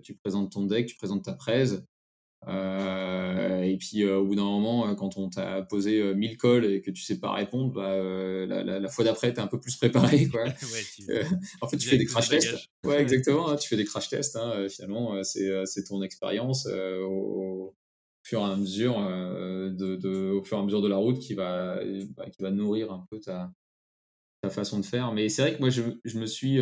tu 0.02 0.14
présentes 0.14 0.52
ton 0.52 0.66
deck, 0.66 0.86
tu 0.86 0.94
présentes 0.94 1.24
ta 1.24 1.32
presse, 1.32 1.82
euh, 2.48 3.62
et 3.62 3.76
puis 3.76 4.02
euh, 4.02 4.18
au 4.18 4.26
bout 4.26 4.34
d'un 4.34 4.44
moment, 4.44 4.88
euh, 4.88 4.94
quand 4.94 5.16
on 5.16 5.30
t'a 5.30 5.62
posé 5.62 6.14
1000 6.14 6.36
calls 6.36 6.64
et 6.64 6.82
que 6.82 6.90
tu 6.90 7.02
sais 7.02 7.18
pas 7.18 7.32
répondre, 7.32 7.72
bah, 7.72 7.96
la, 8.46 8.88
fois 8.88 9.04
d'après, 9.04 9.32
tu 9.32 9.40
es 9.40 9.42
un 9.42 9.46
peu 9.46 9.60
plus 9.60 9.76
préparé. 9.76 10.28
Quoi. 10.30 10.44
en 11.60 11.68
fait, 11.68 11.76
tu 11.76 11.88
fais 11.88 11.98
des 11.98 12.06
crash 12.06 12.28
tests. 12.28 12.68
Ouais, 12.84 13.00
exactement. 13.00 13.50
Hein, 13.50 13.56
tu 13.56 13.68
fais 13.68 13.76
des 13.76 13.84
crash 13.84 14.08
tests. 14.08 14.36
Hein, 14.36 14.68
finalement, 14.68 15.22
c'est 15.22 15.84
ton 15.86 16.02
expérience 16.02 16.66
au 16.66 17.74
fur 18.22 18.40
et 18.40 18.44
à 18.44 18.56
mesure 18.56 18.98
de, 18.98 19.96
de, 19.96 20.30
au 20.30 20.42
fur 20.42 20.58
et 20.58 20.60
à 20.60 20.64
mesure 20.64 20.82
de 20.82 20.88
la 20.88 20.96
route 20.96 21.18
qui 21.18 21.34
va, 21.34 21.80
bah, 22.16 22.30
qui 22.30 22.42
va 22.42 22.50
nourrir 22.50 22.92
un 22.92 23.06
peu 23.10 23.20
ta, 23.20 23.52
ta 24.42 24.50
façon 24.50 24.80
de 24.80 24.84
faire. 24.84 25.12
Mais 25.12 25.28
c'est 25.28 25.42
vrai 25.42 25.54
que 25.54 25.60
moi, 25.60 25.70
je, 25.70 25.82
je 26.04 26.18
me 26.18 26.26
suis 26.26 26.60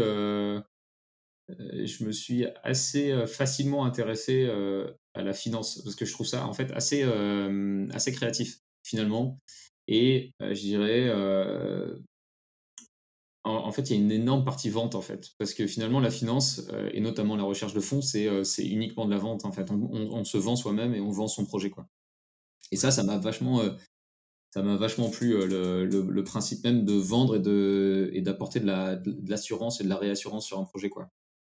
euh, 1.50 1.84
je 1.84 2.04
me 2.04 2.12
suis 2.12 2.46
assez 2.62 3.10
euh, 3.10 3.26
facilement 3.26 3.84
intéressé 3.84 4.46
euh, 4.48 4.90
à 5.14 5.22
la 5.22 5.32
finance 5.32 5.82
parce 5.82 5.96
que 5.96 6.04
je 6.04 6.12
trouve 6.12 6.26
ça 6.26 6.46
en 6.46 6.54
fait 6.54 6.72
assez, 6.72 7.02
assez 7.92 8.12
créatif 8.12 8.58
finalement. 8.82 9.38
Et 9.88 10.32
je 10.40 10.60
dirais, 10.60 11.10
en, 13.44 13.72
fait, 13.72 13.90
il 13.90 13.96
y 13.96 13.98
a 13.98 14.02
une 14.02 14.12
énorme 14.12 14.44
partie 14.44 14.70
vente 14.70 14.94
en 14.94 15.00
fait, 15.00 15.30
parce 15.38 15.54
que 15.54 15.66
finalement, 15.66 16.00
la 16.00 16.10
finance 16.10 16.62
et 16.92 17.00
notamment 17.00 17.36
la 17.36 17.42
recherche 17.42 17.74
de 17.74 17.80
fonds, 17.80 18.02
c'est 18.02 18.26
uniquement 18.58 19.04
de 19.04 19.10
la 19.10 19.18
vente 19.18 19.44
en 19.44 19.52
fait. 19.52 19.70
On, 19.70 20.24
se 20.24 20.38
vend 20.38 20.56
soi-même 20.56 20.94
et 20.94 21.00
on 21.00 21.10
vend 21.10 21.28
son 21.28 21.44
projet 21.44 21.70
quoi. 21.70 21.86
Et 22.70 22.76
ça, 22.76 22.90
ça 22.90 23.02
m'a 23.02 23.18
vachement, 23.18 23.60
vachement 24.54 25.10
plu 25.10 25.32
le, 25.46 25.84
le, 25.84 26.24
principe 26.24 26.62
même 26.64 26.84
de 26.84 26.94
vendre 26.94 27.36
et 27.36 27.40
de 27.40 28.10
et 28.12 28.22
d'apporter 28.22 28.60
de 28.60 29.28
l'assurance 29.28 29.80
et 29.80 29.84
de 29.84 29.88
la 29.88 29.96
réassurance 29.96 30.46
sur 30.46 30.58
un 30.58 30.64
projet 30.64 30.88
quoi. 30.88 31.10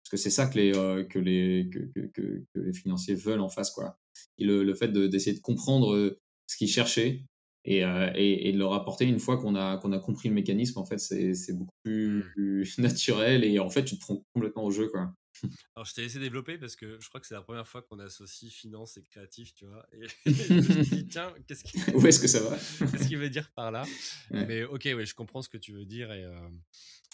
Parce 0.07 0.23
que 0.23 0.31
c'est 0.31 0.31
ça 0.31 0.47
que 0.47 0.57
les, 0.57 0.73
euh, 0.77 1.03
que, 1.03 1.19
les, 1.19 1.69
que, 1.69 1.81
que, 1.81 2.45
que, 2.55 2.61
les 2.61 2.73
financiers 2.73 3.16
veulent 3.16 3.40
en 3.40 3.49
face. 3.49 3.73
Quoi. 3.73 3.99
Et 4.38 4.45
le, 4.45 4.62
le 4.62 4.75
fait 4.75 4.92
d'essayer 4.92 5.37
de, 5.37 5.42
comprendre 5.42 5.97
euh, 5.97 6.21
ce 6.47 6.57
qu'ils 6.57 6.69
cherchaient 6.69 7.25
et, 7.64 7.85
euh, 7.85 8.12
et, 8.14 8.49
et, 8.49 8.53
de 8.53 8.59
leur 8.59 8.73
apporter 8.75 9.05
une 9.05 9.19
fois 9.19 9.37
qu'on 9.37 9.57
a, 9.57 9.79
qu'on 9.79 9.90
a 9.90 9.99
compris 9.99 10.29
le 10.29 10.35
mécanisme, 10.37 10.79
en 10.79 10.85
fait, 10.85 10.99
c'est 10.99 11.53
beaucoup 11.55 11.75
plus, 11.83 12.23
mmh. 12.37 12.62
naturel 12.83 13.42
et 13.42 13.59
en 13.59 13.69
fait, 13.69 13.85
tu 13.85 13.97
te 13.97 14.01
prends 14.01 14.23
complètement 14.33 14.62
au 14.62 14.71
jeu. 14.71 14.87
Quoi. 14.90 15.12
Alors, 15.77 15.87
je 15.87 15.94
t'ai 15.94 16.03
laissé 16.03 16.18
développer 16.18 16.59
parce 16.59 16.77
que 16.77 16.99
je 17.01 17.09
crois 17.09 17.20
que 17.20 17.27
c'est 17.27 17.35
la 17.35 17.42
première 17.42 17.66
fois 17.66 17.83
qu'on 17.83 17.99
associe 17.99 18.53
finance 18.53 18.96
et 18.96 19.03
créatif, 19.03 19.55
tu 19.55 19.66
vois. 19.66 19.87
Et 19.92 20.07
je 20.27 20.53
me 20.55 20.83
dit, 20.85 21.09
tiens, 21.09 21.35
qu'est-ce 21.46 21.64
qu'il 21.64 21.81
Où 21.96 22.07
est-ce 22.07 22.20
que 22.20 22.27
ça 22.27 22.40
va? 22.40 22.57
Qu'est-ce 22.57 23.09
qu'il 23.09 23.18
veut 23.18 23.31
dire 23.31 23.51
par 23.53 23.70
là? 23.70 23.85
Mais 24.31 24.64
ok, 24.64 24.85
ouais, 24.85 25.07
je 25.07 25.14
comprends 25.14 25.42
ce 25.42 25.49
que 25.49 25.59
tu 25.59 25.72
veux 25.72 25.87
dire 25.87 26.12
et, 26.12 26.27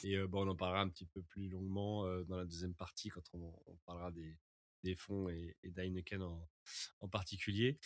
et 0.05 0.19
bon, 0.27 0.47
on 0.47 0.51
en 0.51 0.57
parlera 0.57 0.81
un 0.81 0.89
petit 0.89 1.07
peu 1.07 1.23
plus 1.23 1.49
longuement 1.49 2.07
dans 2.25 2.37
la 2.37 2.45
deuxième 2.45 2.75
partie 2.75 3.09
quand 3.09 3.23
on, 3.35 3.53
parlera 3.87 4.11
des, 4.11 4.37
des 4.83 4.95
fonds 4.95 5.29
et, 5.29 5.57
et 5.63 5.71
d'Heineken 5.71 6.23
en, 6.23 6.49
en, 7.01 7.09
particulier. 7.09 7.79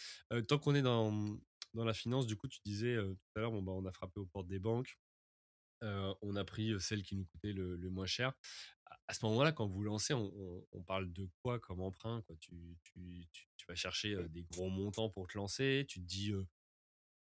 tant 0.48 0.58
qu'on 0.58 0.74
est 0.74 0.82
dans, 0.82 1.38
dans 1.76 1.84
la 1.84 1.94
finance, 1.94 2.26
du 2.26 2.36
coup, 2.36 2.48
tu 2.48 2.58
disais 2.64 2.96
tout 2.96 3.38
à 3.38 3.40
l'heure, 3.40 3.52
bon, 3.52 3.62
bah, 3.62 3.72
on 3.72 3.84
a 3.84 3.92
frappé 3.92 4.18
aux 4.18 4.26
portes 4.26 4.48
des 4.48 4.58
banques. 4.58 4.98
on 5.82 6.36
a 6.36 6.44
pris 6.44 6.74
celle 6.80 7.02
qui 7.02 7.16
nous 7.16 7.24
coûtait 7.24 7.52
le, 7.52 7.76
moins 7.90 8.06
cher. 8.06 8.32
À 9.08 9.14
ce 9.14 9.24
moment-là, 9.26 9.52
quand 9.52 9.66
vous 9.66 9.82
lancez, 9.82 10.14
on, 10.14 10.82
parle 10.86 11.12
de 11.12 11.28
quoi 11.42 11.58
comme 11.60 11.80
emprunt 11.80 12.22
tu, 12.40 12.54
vas 13.68 13.74
chercher 13.74 14.16
des 14.30 14.42
gros 14.42 14.68
montants 14.68 15.10
pour 15.10 15.26
te 15.28 15.36
lancer. 15.36 15.84
Tu 15.88 16.00
te 16.00 16.06
dis, 16.06 16.32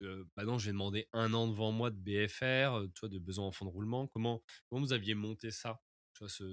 bah 0.00 0.44
non, 0.44 0.59
je 0.59 0.66
vais 0.66 0.72
demander 0.72 1.09
un 1.12 1.33
an 1.35 1.48
devant 1.48 1.72
moi 1.72 1.90
de 1.90 1.96
BFR, 1.96 2.88
toi, 2.94 3.09
de 3.09 3.18
besoin 3.18 3.46
en 3.46 3.52
fonds 3.52 3.66
de 3.66 3.70
roulement. 3.70 4.07
Comment, 4.07 4.42
vous 4.70 4.92
aviez 4.92 5.14
monté 5.14 5.50
ça, 5.50 5.81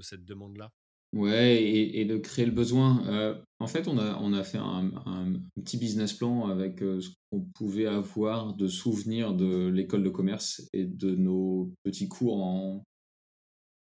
cette 0.02 0.26
demande-là? 0.26 0.72
Ouais, 1.14 1.64
et, 1.64 2.06
de 2.06 2.18
créer 2.18 2.48
le 2.48 2.52
besoin. 2.52 3.38
en 3.60 3.68
fait, 3.68 3.88
on 3.88 4.00
a, 4.00 4.18
on 4.18 4.34
a 4.34 4.44
fait 4.44 4.58
un, 4.58 4.92
petit 5.56 5.78
business 5.78 6.14
plan 6.14 6.48
avec 6.48 6.80
ce 6.80 7.10
qu'on 7.30 7.42
pouvait 7.42 7.86
avoir 7.86 8.56
de 8.56 8.68
souvenirs 8.68 9.34
de 9.34 9.68
l'école 9.68 10.04
de 10.04 10.10
commerce 10.10 10.68
et 10.74 10.86
de 10.86 11.16
nos 11.16 11.72
petits 11.84 12.08
cours 12.08 12.42
en, 12.44 12.84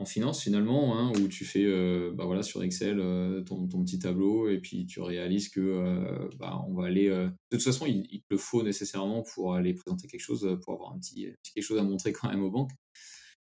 en 0.03 0.05
finance 0.05 0.41
finalement, 0.43 0.97
hein, 0.99 1.13
où 1.17 1.29
tu 1.29 1.45
fais 1.45 1.63
euh, 1.63 2.11
bah 2.13 2.25
voilà, 2.25 2.43
sur 2.43 2.61
Excel 2.61 2.99
euh, 2.99 3.41
ton, 3.41 3.65
petit 3.67 3.99
tableau 3.99 4.49
et 4.49 4.59
puis 4.59 4.85
tu 4.85 4.99
réalises 4.99 5.47
que 5.47 5.61
euh, 5.61 6.29
bah, 6.37 6.61
on 6.67 6.73
va 6.73 6.87
aller. 6.87 7.07
de 7.09 7.31
toute 7.49 7.63
façon, 7.63 7.85
il, 7.85 8.19
te 8.21 8.25
le 8.31 8.37
faut 8.37 8.63
nécessairement 8.63 9.23
pour 9.33 9.55
aller 9.55 9.73
présenter 9.73 10.07
quelque 10.07 10.21
chose, 10.21 10.57
pour 10.61 10.73
avoir 10.73 10.93
un 10.93 10.99
petit, 10.99 11.33
quelque 11.55 11.63
chose 11.63 11.79
à 11.79 11.83
montrer 11.83 12.11
quand 12.11 12.29
même 12.29 12.43
aux 12.43 12.51
banques. 12.51 12.71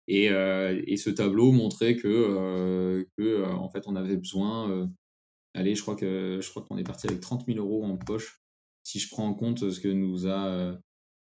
Et, 0.09 0.29
ce 0.29 1.11
tableau 1.11 1.53
montrait 1.53 1.97
que, 1.97 3.07
que 3.19 3.45
en 3.45 3.69
fait, 3.69 3.87
on 3.87 3.95
avait 3.95 4.16
besoin. 4.16 4.90
allez, 5.55 5.75
je 5.75 5.83
crois 5.83 5.97
que 5.97 6.38
je 6.40 6.51
crois 6.51 6.62
qu'on 6.64 6.79
est 6.79 6.85
parti 6.85 7.07
avec 7.07 7.21
30 7.21 7.45
000 7.47 7.59
euros 7.59 7.85
en 7.85 7.99
poche. 7.99 8.40
Si 8.83 8.99
je 8.99 9.11
prends 9.11 9.27
en 9.27 9.35
compte 9.35 9.71
ce 9.71 9.81
que 9.81 9.88
nous 9.88 10.27
a 10.27 10.79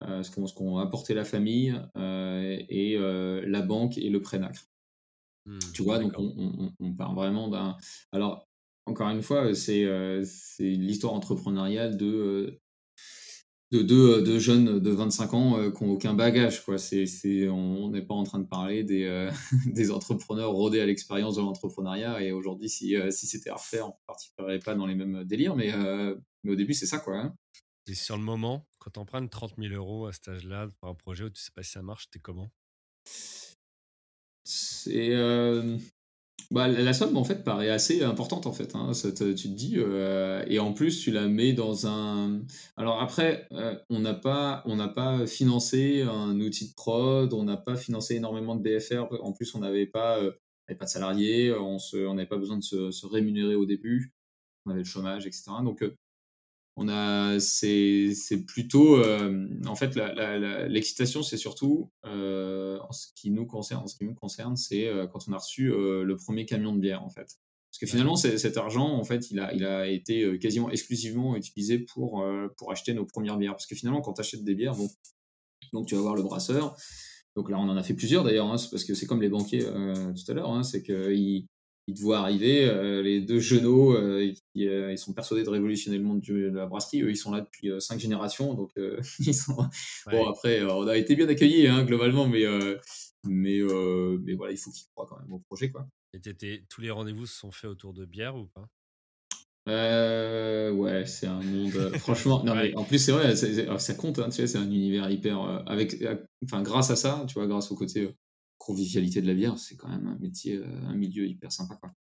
ce 0.02 0.54
qu'ont 0.54 0.78
apporté 0.80 1.14
la 1.14 1.24
famille 1.24 1.74
et 1.96 2.98
la 2.98 3.62
banque 3.62 3.98
et 3.98 4.10
le 4.10 4.22
prêt 4.22 4.40
nacre. 4.40 4.73
Mmh, 5.46 5.60
tu 5.74 5.84
vois, 5.84 6.00
donc 6.00 6.14
on, 6.18 6.34
on, 6.38 6.74
on, 6.80 6.94
part 6.94 7.14
vraiment 7.14 7.50
d'un. 7.50 7.78
Alors, 8.12 8.48
encore 8.86 9.10
une 9.10 9.22
fois, 9.22 9.54
c'est 9.54 9.86
l'histoire 10.60 11.14
entrepreneuriale 11.14 11.98
de 11.98 12.62
de 13.74 13.82
deux, 13.82 14.22
de 14.22 14.38
jeunes 14.38 14.80
de 14.80 14.90
25 14.92 15.34
ans 15.34 15.58
euh, 15.58 15.72
qui 15.72 15.84
n'ont 15.84 15.94
aucun 15.94 16.14
bagage. 16.14 16.64
Quoi. 16.64 16.78
C'est, 16.78 17.50
on 17.50 17.90
n'est 17.90 18.04
pas 18.04 18.14
en 18.14 18.24
train 18.24 18.38
de 18.38 18.48
parler 18.48 18.84
des, 18.84 19.06
euh, 19.06 19.32
des 19.66 19.90
entrepreneurs 19.90 20.52
rodés 20.52 20.80
à 20.80 20.86
l'expérience 20.86 21.38
de 21.38 21.42
l'entrepreneuriat. 21.42 22.22
Et 22.22 22.32
aujourd'hui, 22.32 22.70
si, 22.70 22.96
euh, 22.96 23.10
si 23.10 23.26
c'était 23.26 23.50
à 23.50 23.56
refaire, 23.56 23.88
on 23.88 23.90
ne 23.90 24.06
partirait 24.06 24.60
pas 24.60 24.76
dans 24.76 24.86
les 24.86 24.94
mêmes 24.94 25.24
délires. 25.24 25.56
Mais, 25.56 25.74
mais 26.44 26.52
au 26.52 26.56
début, 26.56 26.76
c'est 26.76 26.86
ça. 26.86 27.00
Quoi, 27.00 27.18
hein. 27.18 27.36
Et 27.88 27.96
sur 27.96 28.16
le 28.16 28.24
moment, 28.24 28.68
quand 28.78 28.92
tu 28.92 29.00
empruntes 29.00 29.32
30 29.32 29.56
000 29.58 29.74
euros 29.74 30.06
à 30.06 30.14
cet 30.14 30.28
âge-là 30.28 30.70
pour 30.80 30.90
un 30.90 30.96
projet 30.96 31.24
où 31.24 31.30
tu 31.32 31.42
sais 31.42 31.52
pas 31.54 31.64
si 31.64 31.72
ça 31.72 31.82
marche, 31.82 32.10
t'es 32.12 32.20
comment? 32.20 32.52
C'est 34.44 35.14
bah, 36.54 36.68
la 36.68 36.94
somme, 36.94 37.18
en 37.18 37.24
fait, 37.24 37.44
paraît 37.44 37.70
assez 37.70 38.04
importante, 38.04 38.46
en 38.46 38.52
fait. 38.52 38.76
Hein. 38.76 38.92
tu 38.94 39.12
te 39.12 39.48
dis, 39.48 39.74
euh, 39.78 40.44
et 40.48 40.60
en 40.60 40.72
plus, 40.72 41.02
tu 41.02 41.10
la 41.10 41.28
mets 41.28 41.54
dans 41.54 41.88
un. 41.88 42.42
Alors 42.78 43.02
après, 43.02 43.48
euh, 43.54 43.76
on 43.90 44.00
n'a 44.00 44.14
pas, 44.14 44.62
on 44.66 44.76
n'a 44.76 44.88
pas 44.88 45.26
financé 45.26 46.04
un 46.04 46.40
outil 46.40 46.70
de 46.70 46.76
prod, 46.76 47.34
on 47.34 47.44
n'a 47.44 47.58
pas 47.58 47.76
financé 47.76 48.16
énormément 48.16 48.56
de 48.56 48.62
BFR. 48.62 49.08
En 49.24 49.32
plus, 49.32 49.56
on 49.56 49.60
n'avait 49.62 49.88
pas, 49.88 50.20
euh, 50.20 50.32
pas 50.78 50.86
de 50.86 50.90
salariés, 50.90 51.52
on 51.52 51.80
n'avait 52.14 52.28
pas 52.28 52.38
besoin 52.38 52.58
de 52.58 52.64
se, 52.64 52.92
se, 52.92 53.08
rémunérer 53.08 53.56
au 53.56 53.66
début. 53.66 54.14
On 54.68 54.72
avait 54.72 54.82
le 54.82 54.86
chômage, 54.86 55.26
etc. 55.26 55.46
Donc, 55.64 55.84
on 56.76 56.90
a, 56.90 57.40
c'est, 57.40 58.14
plutôt, 58.48 58.98
euh, 58.98 59.48
en 59.68 59.76
fait, 59.76 59.96
l'excitation, 60.68 61.22
c'est 61.22 61.38
surtout, 61.38 61.92
euh, 62.06 62.80
en 62.80 62.92
ce 62.92 63.08
qui 63.16 63.30
nous 63.30 63.46
concerne, 63.46 63.84
en 63.84 63.88
ce 63.88 63.96
qui 63.96 64.06
nous 64.06 64.16
concerne, 64.16 64.56
c'est 64.56 64.88
euh, 64.88 65.06
quand 65.06 65.28
on 65.28 65.34
a 65.34 65.38
reçu 65.38 65.68
le 65.68 66.16
premier 66.16 66.46
camion 66.46 66.74
de 66.74 66.80
bière, 66.80 67.04
en 67.04 67.10
fait. 67.10 67.38
Parce 67.70 67.80
que 67.80 67.86
finalement, 67.88 68.16
cet 68.16 68.58
argent, 68.58 68.88
en 68.88 69.04
fait, 69.04 69.32
il 69.32 69.40
a, 69.40 69.54
il 69.54 69.66
a 69.66 69.88
été 69.88 70.38
quasiment 70.38 70.70
exclusivement 70.70 71.36
utilisé 71.36 71.80
pour, 71.80 72.24
pour 72.56 72.72
acheter 72.72 72.94
nos 72.94 73.06
premières 73.06 73.38
bières. 73.38 73.54
Parce 73.54 73.66
que 73.66 73.74
finalement, 73.74 74.02
quand 74.02 74.14
tu 74.14 74.22
achètes 74.22 74.44
des 74.44 74.54
bières, 74.54 74.76
bon, 74.76 74.88
donc 75.74 75.88
tu 75.88 75.96
vas 75.96 76.02
voir 76.02 76.16
le 76.16 76.22
brasseur. 76.22 76.76
Donc 77.36 77.50
là, 77.50 77.58
on 77.58 77.68
en 77.68 77.76
a 77.76 77.82
fait 77.82 77.96
plusieurs 77.96 78.24
d'ailleurs, 78.24 78.46
hein, 78.46 78.58
parce 78.70 78.84
que 78.84 78.94
c'est 78.94 79.08
comme 79.08 79.24
les 79.24 79.30
banquiers 79.30 79.64
tout 79.64 80.32
à 80.32 80.34
l'heure, 80.34 80.52
hein, 80.52 80.62
c'est 80.62 80.84
qu'ils 80.84 81.20
ils 81.20 81.48
te 81.92 82.02
voient 82.02 82.20
arriver, 82.20 82.66
euh, 82.66 83.02
les 83.02 83.20
deux 83.20 83.40
genoux, 83.40 83.94
euh, 83.94 84.32
qui, 84.54 84.68
euh, 84.68 84.92
ils 84.92 84.98
sont 84.98 85.14
persuadés 85.14 85.44
de 85.44 85.50
révolutionner 85.50 85.98
le 85.98 86.04
monde 86.04 86.22
de 86.22 86.50
la 86.56 86.66
brasserie. 86.66 87.02
Eux, 87.02 87.12
ils 87.12 87.18
sont 87.18 87.32
là 87.32 87.42
depuis 87.42 87.72
cinq 87.80 88.00
générations, 88.00 88.54
donc 88.54 88.72
ils 89.20 89.34
sont. 89.36 89.58
Bon, 90.10 90.28
après, 90.30 90.64
on 90.64 90.88
a 90.88 90.98
été 90.98 91.16
bien 91.16 91.28
accueillis 91.28 91.68
hein, 91.68 91.84
globalement, 91.84 92.28
mais 92.28 92.46
mais 93.26 93.60
mais 94.22 94.34
voilà, 94.34 94.54
il 94.54 94.58
faut 94.58 94.72
qu'ils 94.72 94.88
croient 94.96 95.08
quand 95.10 95.20
même 95.20 95.34
au 95.34 95.40
projet, 95.40 95.70
quoi. 95.70 95.88
Et 96.14 96.20
tous 96.70 96.82
les 96.82 96.92
rendez-vous 96.92 97.26
se 97.26 97.38
sont 97.38 97.52
faits 97.52 97.70
autour 97.70 97.94
de 97.94 98.06
bière 98.06 98.36
ou 98.36 98.46
pas? 98.46 98.68
Ouais, 99.66 101.06
c'est 101.06 101.28
un 101.28 101.42
monde. 101.42 101.92
franchement, 102.00 102.44
non, 102.44 102.56
mais 102.56 102.74
en 102.76 102.84
plus, 102.86 103.00
c'est 103.00 103.12
vrai, 103.12 103.36
ça 103.36 103.94
compte, 103.96 104.20
hein, 104.20 104.30
tu 104.30 104.38
sais, 104.38 104.48
c'est 104.48 104.58
un 104.58 104.72
univers 104.72 105.10
hyper. 105.10 105.42
avec, 105.68 106.02
enfin, 106.46 106.62
grâce 106.62 106.92
à 106.92 106.96
ça, 106.96 107.26
tu 107.28 107.34
vois, 107.34 107.48
grâce 107.48 107.72
au 107.72 107.76
côté 107.76 108.16
convivialité 108.64 109.22
de 109.22 109.28
la 109.28 109.34
bière, 109.34 109.58
c'est 109.58 109.76
quand 109.76 109.90
même 109.90 110.08
un 110.08 110.18
métier, 110.20 110.56
euh, 110.56 110.86
un 110.86 110.96
milieu 110.96 111.28
hyper 111.28 111.52
sympa. 111.52 111.76
Quoi. 111.76 111.94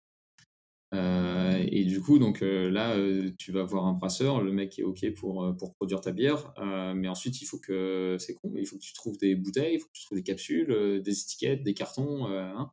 Euh, 0.94 1.66
et 1.72 1.86
du 1.86 2.02
coup, 2.02 2.20
donc 2.20 2.44
euh, 2.44 2.70
là, 2.70 2.96
tu 3.38 3.52
vas 3.52 3.64
voir 3.64 3.88
un 3.88 3.94
brasseur, 3.94 4.42
le 4.44 4.52
mec 4.52 4.78
est 4.78 4.84
OK 4.84 5.10
pour, 5.16 5.56
pour 5.58 5.74
produire 5.74 6.02
ta 6.02 6.12
bière, 6.12 6.54
mais 6.96 7.08
ensuite, 7.08 7.42
il 7.42 7.46
faut 7.46 7.58
que, 7.58 8.18
c'est 8.20 8.36
con, 8.36 8.54
il 8.56 8.68
faut 8.68 8.78
que 8.78 8.84
tu 8.84 8.94
trouves 8.94 9.18
des 9.18 9.36
bouteilles, 9.36 9.76
il 9.76 9.80
faut 9.80 9.88
que 9.88 9.94
tu 9.94 10.06
trouves 10.06 10.18
des 10.18 10.24
capsules, 10.24 11.02
des 11.04 11.22
étiquettes, 11.22 11.64
des 11.64 11.74
cartons. 11.74 12.28
Hein. 12.28 12.70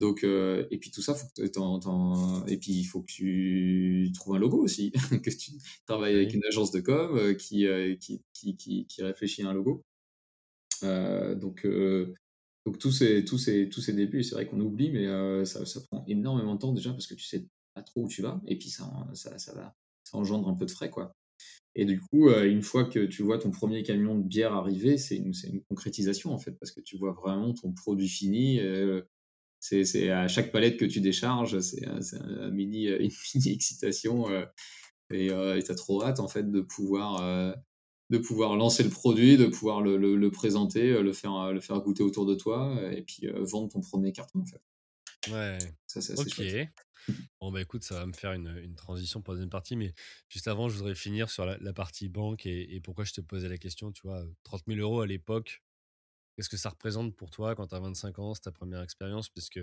Donc, 0.00 0.22
et 0.22 0.78
puis 0.78 0.92
tout 0.92 1.02
ça, 1.02 1.14
faut 1.14 1.26
que 1.36 1.42
et 2.50 2.58
puis 2.58 2.72
il 2.72 2.84
faut 2.84 3.00
que 3.00 3.10
tu 3.10 4.12
trouves 4.14 4.36
un 4.36 4.38
logo 4.38 4.58
aussi, 4.58 4.92
que 5.24 5.30
tu 5.30 5.52
travailles 5.86 6.14
avec 6.14 6.34
une 6.34 6.44
agence 6.44 6.70
de 6.70 6.80
com 6.80 7.34
qui, 7.36 7.66
qui, 7.98 8.22
qui, 8.32 8.56
qui, 8.56 8.86
qui 8.86 9.02
réfléchit 9.02 9.42
à 9.42 9.48
un 9.48 9.54
logo. 9.54 9.82
donc, 10.82 11.66
donc 12.68 12.78
tous 12.78 12.92
ces, 12.92 13.24
tous 13.24 13.38
ces, 13.38 13.70
tous 13.70 13.80
ces 13.80 13.94
débuts, 13.94 14.22
c'est 14.22 14.34
vrai 14.34 14.46
qu'on 14.46 14.60
oublie, 14.60 14.90
mais 14.90 15.06
euh, 15.06 15.46
ça, 15.46 15.80
prend 15.90 16.04
énormément 16.06 16.54
de 16.54 16.60
temps 16.60 16.74
déjà 16.74 16.90
parce 16.90 17.06
que 17.06 17.14
tu 17.14 17.24
sais 17.24 17.46
pas 17.74 17.82
trop 17.82 18.02
où 18.02 18.08
tu 18.08 18.20
vas, 18.20 18.42
et 18.46 18.58
puis 18.58 18.68
ça, 18.68 18.84
ça, 19.14 19.38
ça 19.38 19.54
va, 19.54 19.74
ça 20.04 20.18
engendre 20.18 20.50
un 20.50 20.54
peu 20.54 20.66
de 20.66 20.70
frais, 20.70 20.90
quoi. 20.90 21.16
Et 21.74 21.86
du 21.86 21.98
coup, 21.98 22.28
euh, 22.28 22.44
une 22.44 22.60
fois 22.60 22.84
que 22.84 23.06
tu 23.06 23.22
vois 23.22 23.38
ton 23.38 23.50
premier 23.50 23.82
camion 23.82 24.18
de 24.18 24.22
bière 24.22 24.52
arriver, 24.52 24.98
c'est 24.98 25.16
une, 25.16 25.32
une, 25.44 25.62
concrétisation 25.62 26.30
en 26.30 26.38
fait, 26.38 26.52
parce 26.60 26.70
que 26.70 26.82
tu 26.82 26.98
vois 26.98 27.12
vraiment 27.12 27.54
ton 27.54 27.72
produit 27.72 28.08
fini. 28.08 28.60
Euh, 28.60 29.00
c'est 29.60 30.10
à 30.10 30.28
chaque 30.28 30.52
palette 30.52 30.76
que 30.76 30.84
tu 30.84 31.00
décharges, 31.00 31.58
c'est 31.60 31.86
un 31.86 32.50
mini, 32.50 32.84
une 32.86 33.10
mini 33.34 33.48
excitation. 33.54 34.26
et 35.10 35.28
tu 35.28 35.32
as 35.32 35.74
trop 35.74 36.04
hâte 36.04 36.20
en 36.20 36.28
fait 36.28 36.50
de 36.50 36.60
pouvoir 36.60 37.54
de 38.10 38.18
pouvoir 38.18 38.56
lancer 38.56 38.82
le 38.82 38.90
produit, 38.90 39.36
de 39.36 39.46
pouvoir 39.46 39.82
le, 39.82 39.96
le, 39.96 40.30
présenter, 40.30 40.92
euh, 40.92 41.02
le 41.02 41.12
faire, 41.12 41.34
euh, 41.36 41.52
le 41.52 41.60
faire 41.60 41.80
goûter 41.80 42.02
autour 42.02 42.26
de 42.26 42.34
toi 42.34 42.76
euh, 42.76 42.90
et 42.90 43.02
puis 43.02 43.28
vendre 43.34 43.70
ton 43.70 43.80
premier 43.80 44.12
carton 44.12 44.40
en 44.40 44.46
fait. 44.46 44.62
Ouais. 45.30 45.58
Ça, 45.86 46.00
c'est 46.00 46.18
assez 46.18 46.62
ok. 46.62 47.14
Bon, 47.40 47.50
bah 47.50 47.62
écoute, 47.62 47.84
ça 47.84 47.94
va 47.94 48.06
me 48.06 48.12
faire 48.12 48.32
une, 48.32 48.54
une, 48.62 48.74
transition 48.74 49.22
pour 49.22 49.32
la 49.32 49.36
deuxième 49.36 49.50
partie, 49.50 49.76
mais 49.76 49.94
juste 50.28 50.46
avant, 50.46 50.68
je 50.68 50.76
voudrais 50.76 50.94
finir 50.94 51.30
sur 51.30 51.46
la, 51.46 51.72
partie 51.72 52.08
banque 52.08 52.44
et, 52.44 52.74
et, 52.74 52.80
pourquoi 52.80 53.04
je 53.04 53.12
te 53.12 53.22
posais 53.22 53.48
la 53.48 53.56
question. 53.56 53.92
Tu 53.92 54.02
vois, 54.02 54.22
30 54.42 54.64
000 54.66 54.80
euros 54.80 55.00
à 55.00 55.06
l'époque, 55.06 55.62
qu'est-ce 56.36 56.50
que 56.50 56.58
ça 56.58 56.68
représente 56.68 57.16
pour 57.16 57.30
toi 57.30 57.54
quand 57.54 57.68
tu 57.68 57.74
as 57.74 57.80
25 57.80 58.18
ans, 58.18 58.34
c'est 58.34 58.42
ta 58.42 58.52
première 58.52 58.82
expérience? 58.82 59.30
Puisque 59.30 59.60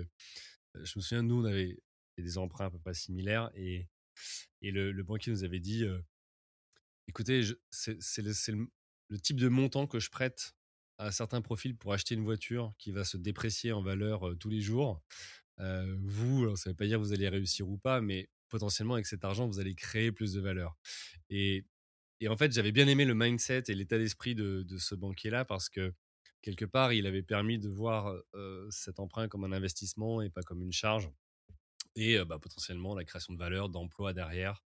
je 0.74 0.92
me 0.96 1.00
souviens, 1.00 1.22
nous, 1.22 1.40
on 1.42 1.44
avait 1.44 1.78
des 2.18 2.38
emprunts 2.38 2.66
à 2.66 2.70
peu 2.70 2.78
près 2.78 2.94
similaires 2.94 3.50
et, 3.54 3.86
et 4.62 4.72
le, 4.72 4.90
le 4.90 5.02
banquier 5.04 5.30
nous 5.30 5.44
avait 5.44 5.60
dit 5.60 5.84
Écoutez, 7.08 7.42
c'est 7.70 8.22
le, 8.22 9.18
type 9.22 9.38
de 9.38 9.48
montant 9.48 9.86
que 9.86 10.00
je 10.00 10.10
prête 10.10 10.54
à 10.98 11.12
certains 11.12 11.40
profils 11.40 11.76
pour 11.76 11.92
acheter 11.92 12.14
une 12.14 12.24
voiture 12.24 12.72
qui 12.78 12.90
va 12.90 13.04
se 13.04 13.16
déprécier 13.16 13.72
en 13.72 13.82
valeur 13.82 14.34
tous 14.40 14.48
les 14.48 14.60
jours. 14.60 15.02
vous, 15.58 16.56
ça 16.56 16.68
ne 16.68 16.72
veut 16.72 16.76
pas 16.76 16.86
dire 16.86 16.98
que 16.98 17.04
vous 17.04 17.12
allez 17.12 17.28
réussir 17.28 17.68
ou 17.68 17.78
pas, 17.78 18.00
mais 18.00 18.28
potentiellement 18.48 18.94
avec 18.94 19.06
cet 19.06 19.24
argent, 19.24 19.46
vous 19.46 19.60
allez 19.60 19.74
créer 19.74 20.12
plus 20.12 20.32
de 20.32 20.40
valeur. 20.40 20.76
Et, 21.30 21.64
en 22.26 22.36
fait, 22.36 22.52
j'avais 22.52 22.72
bien 22.72 22.88
aimé 22.88 23.04
le 23.04 23.14
mindset 23.14 23.64
et 23.68 23.74
l'état 23.74 23.98
d'esprit 23.98 24.34
de, 24.34 24.62
de, 24.62 24.78
ce 24.78 24.94
banquier-là 24.94 25.44
parce 25.44 25.68
que 25.68 25.94
quelque 26.42 26.64
part, 26.64 26.92
il 26.92 27.06
avait 27.06 27.22
permis 27.22 27.58
de 27.58 27.68
voir 27.68 28.14
cet 28.70 28.98
emprunt 29.00 29.28
comme 29.28 29.44
un 29.44 29.52
investissement 29.52 30.22
et 30.22 30.30
pas 30.30 30.42
comme 30.42 30.62
une 30.62 30.72
charge 30.72 31.10
et 31.96 32.22
bah, 32.24 32.38
potentiellement 32.38 32.94
la 32.94 33.04
création 33.04 33.32
de 33.32 33.38
valeur, 33.38 33.68
d'emplois 33.68 34.12
derrière 34.12 34.62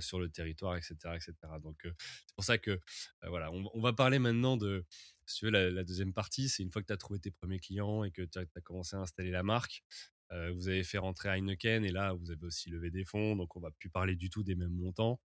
sur 0.00 0.18
le 0.20 0.28
territoire, 0.28 0.76
etc. 0.76 0.94
etc. 1.14 1.34
Donc 1.62 1.80
c'est 1.82 2.34
pour 2.34 2.44
ça 2.44 2.58
que 2.58 2.80
voilà, 3.26 3.50
on, 3.52 3.80
va 3.80 3.92
parler 3.92 4.18
maintenant 4.18 4.56
de 4.56 4.84
si 5.26 5.40
tu 5.40 5.44
veux, 5.46 5.50
la, 5.50 5.84
deuxième 5.84 6.12
partie, 6.12 6.48
c'est 6.48 6.62
une 6.62 6.70
fois 6.70 6.82
que 6.82 6.86
tu 6.86 6.92
as 6.92 6.96
trouvé 6.96 7.18
tes 7.18 7.30
premiers 7.30 7.58
clients 7.58 8.04
et 8.04 8.10
que 8.10 8.22
tu 8.22 8.38
as, 8.38 8.60
commencé 8.62 8.96
à 8.96 9.00
installer 9.00 9.30
la 9.30 9.42
marque, 9.42 9.84
vous 10.30 10.68
avez 10.68 10.82
fait 10.82 10.98
rentrer 10.98 11.28
Heineken 11.28 11.84
et 11.84 11.90
là 11.90 12.14
vous 12.14 12.30
avez 12.30 12.46
aussi 12.46 12.70
levé 12.70 12.90
des 12.90 13.04
fonds, 13.04 13.36
donc 13.36 13.54
on 13.56 13.60
va 13.60 13.70
plus 13.70 13.90
parler 13.90 14.16
du 14.16 14.30
tout 14.30 14.42
des 14.42 14.54
mêmes 14.54 14.74
montants. 14.74 15.20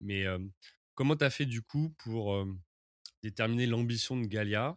mais 0.00 0.24
comment 0.94 1.16
tu 1.16 1.24
as 1.24 1.30
fait 1.30 1.46
du 1.46 1.62
coup 1.62 1.94
pour 1.98 2.44
déterminer 3.22 3.66
l'ambition 3.66 4.18
de 4.18 4.26
Galia? 4.26 4.76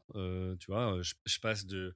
Tu 0.59 0.67
vois, 0.67 1.01
je 1.01 1.39
passe 1.39 1.65
de 1.65 1.95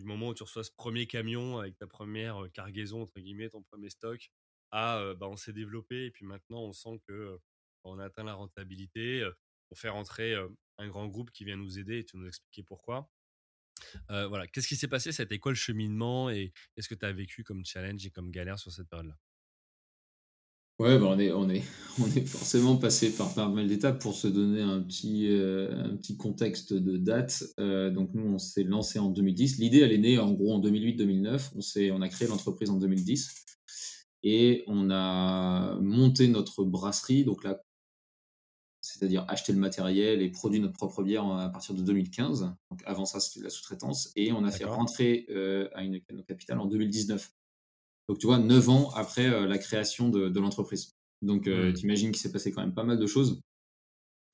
du 0.00 0.06
moment 0.06 0.28
où 0.28 0.34
tu 0.34 0.42
reçois 0.42 0.64
ce 0.64 0.72
premier 0.72 1.06
camion 1.06 1.58
avec 1.58 1.76
ta 1.78 1.86
première 1.86 2.48
cargaison, 2.52 3.02
entre 3.02 3.20
guillemets, 3.20 3.48
ton 3.50 3.62
premier 3.62 3.90
stock, 3.90 4.30
à 4.70 5.14
bah, 5.18 5.28
on 5.28 5.36
s'est 5.36 5.52
développé 5.52 6.06
et 6.06 6.10
puis 6.10 6.24
maintenant 6.24 6.62
on 6.62 6.72
sent 6.72 7.00
que 7.06 7.38
on 7.84 7.98
a 7.98 8.06
atteint 8.06 8.24
la 8.24 8.34
rentabilité, 8.34 9.28
on 9.70 9.74
fait 9.74 9.88
rentrer 9.88 10.34
un 10.78 10.88
grand 10.88 11.06
groupe 11.06 11.30
qui 11.30 11.44
vient 11.44 11.56
nous 11.56 11.78
aider 11.78 11.98
et 12.00 12.04
tu 12.04 12.16
nous 12.16 12.26
expliquer 12.26 12.62
pourquoi. 12.62 13.10
voilà, 14.08 14.46
qu'est-ce 14.48 14.68
qui 14.68 14.76
s'est 14.76 14.88
passé 14.88 15.12
C'était 15.12 15.38
quoi 15.38 15.52
le 15.52 15.56
cheminement 15.56 16.30
et 16.30 16.52
qu'est-ce 16.74 16.88
que 16.88 16.94
tu 16.94 17.06
as 17.06 17.12
vécu 17.12 17.44
comme 17.44 17.64
challenge 17.64 18.04
et 18.06 18.10
comme 18.10 18.30
galère 18.30 18.58
sur 18.58 18.72
cette 18.72 18.88
période-là? 18.88 19.16
Ouais, 20.80 20.98
bah, 20.98 21.08
on, 21.10 21.18
est, 21.18 21.30
on, 21.30 21.50
est, 21.50 21.62
on 22.00 22.06
est 22.06 22.26
forcément 22.26 22.74
passé 22.78 23.14
par 23.14 23.34
pas 23.34 23.46
mal 23.50 23.68
d'étapes 23.68 24.00
pour 24.00 24.14
se 24.14 24.26
donner 24.26 24.62
un 24.62 24.80
petit, 24.80 25.26
euh, 25.28 25.70
un 25.84 25.94
petit 25.96 26.16
contexte 26.16 26.72
de 26.72 26.96
date. 26.96 27.44
Euh, 27.60 27.90
donc 27.90 28.14
nous, 28.14 28.26
on 28.26 28.38
s'est 28.38 28.62
lancé 28.62 28.98
en 28.98 29.10
2010. 29.10 29.58
L'idée, 29.58 29.80
elle 29.80 29.92
est 29.92 29.98
née 29.98 30.18
en 30.18 30.32
gros 30.32 30.54
en 30.54 30.60
2008-2009. 30.60 31.50
On, 31.54 31.98
on 31.98 32.00
a 32.00 32.08
créé 32.08 32.28
l'entreprise 32.28 32.70
en 32.70 32.78
2010 32.78 33.44
et 34.22 34.64
on 34.68 34.90
a 34.90 35.78
monté 35.82 36.28
notre 36.28 36.64
brasserie. 36.64 37.24
Donc 37.24 37.44
là, 37.44 37.62
c'est-à-dire 38.80 39.26
acheter 39.28 39.52
le 39.52 39.58
matériel 39.58 40.22
et 40.22 40.30
produire 40.30 40.62
notre 40.62 40.72
propre 40.72 41.02
bière 41.02 41.26
à 41.26 41.50
partir 41.50 41.74
de 41.74 41.82
2015. 41.82 42.54
Donc 42.70 42.82
avant 42.86 43.04
ça, 43.04 43.20
c'était 43.20 43.44
la 43.44 43.50
sous-traitance. 43.50 44.12
Et 44.16 44.32
on 44.32 44.44
a 44.44 44.50
fait 44.50 44.64
rentrer 44.64 45.26
à 45.74 45.82
une 45.82 46.00
capitale 46.26 46.58
en 46.58 46.64
2019. 46.64 47.30
Donc 48.10 48.18
tu 48.18 48.26
vois, 48.26 48.38
neuf 48.38 48.68
ans 48.68 48.90
après 48.96 49.30
la 49.46 49.56
création 49.56 50.08
de, 50.08 50.40
l'entreprise. 50.40 50.96
Donc 51.22 51.46
mmh. 51.46 51.74
tu 51.74 51.84
imagines 51.84 52.10
qu'il 52.10 52.20
s'est 52.20 52.32
passé 52.32 52.50
quand 52.50 52.60
même 52.60 52.74
pas 52.74 52.82
mal 52.82 52.98
de 52.98 53.06
choses. 53.06 53.40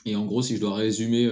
Et 0.06 0.16
en 0.16 0.24
gros, 0.24 0.40
si 0.40 0.56
je 0.56 0.60
dois 0.60 0.74
résumer 0.74 1.30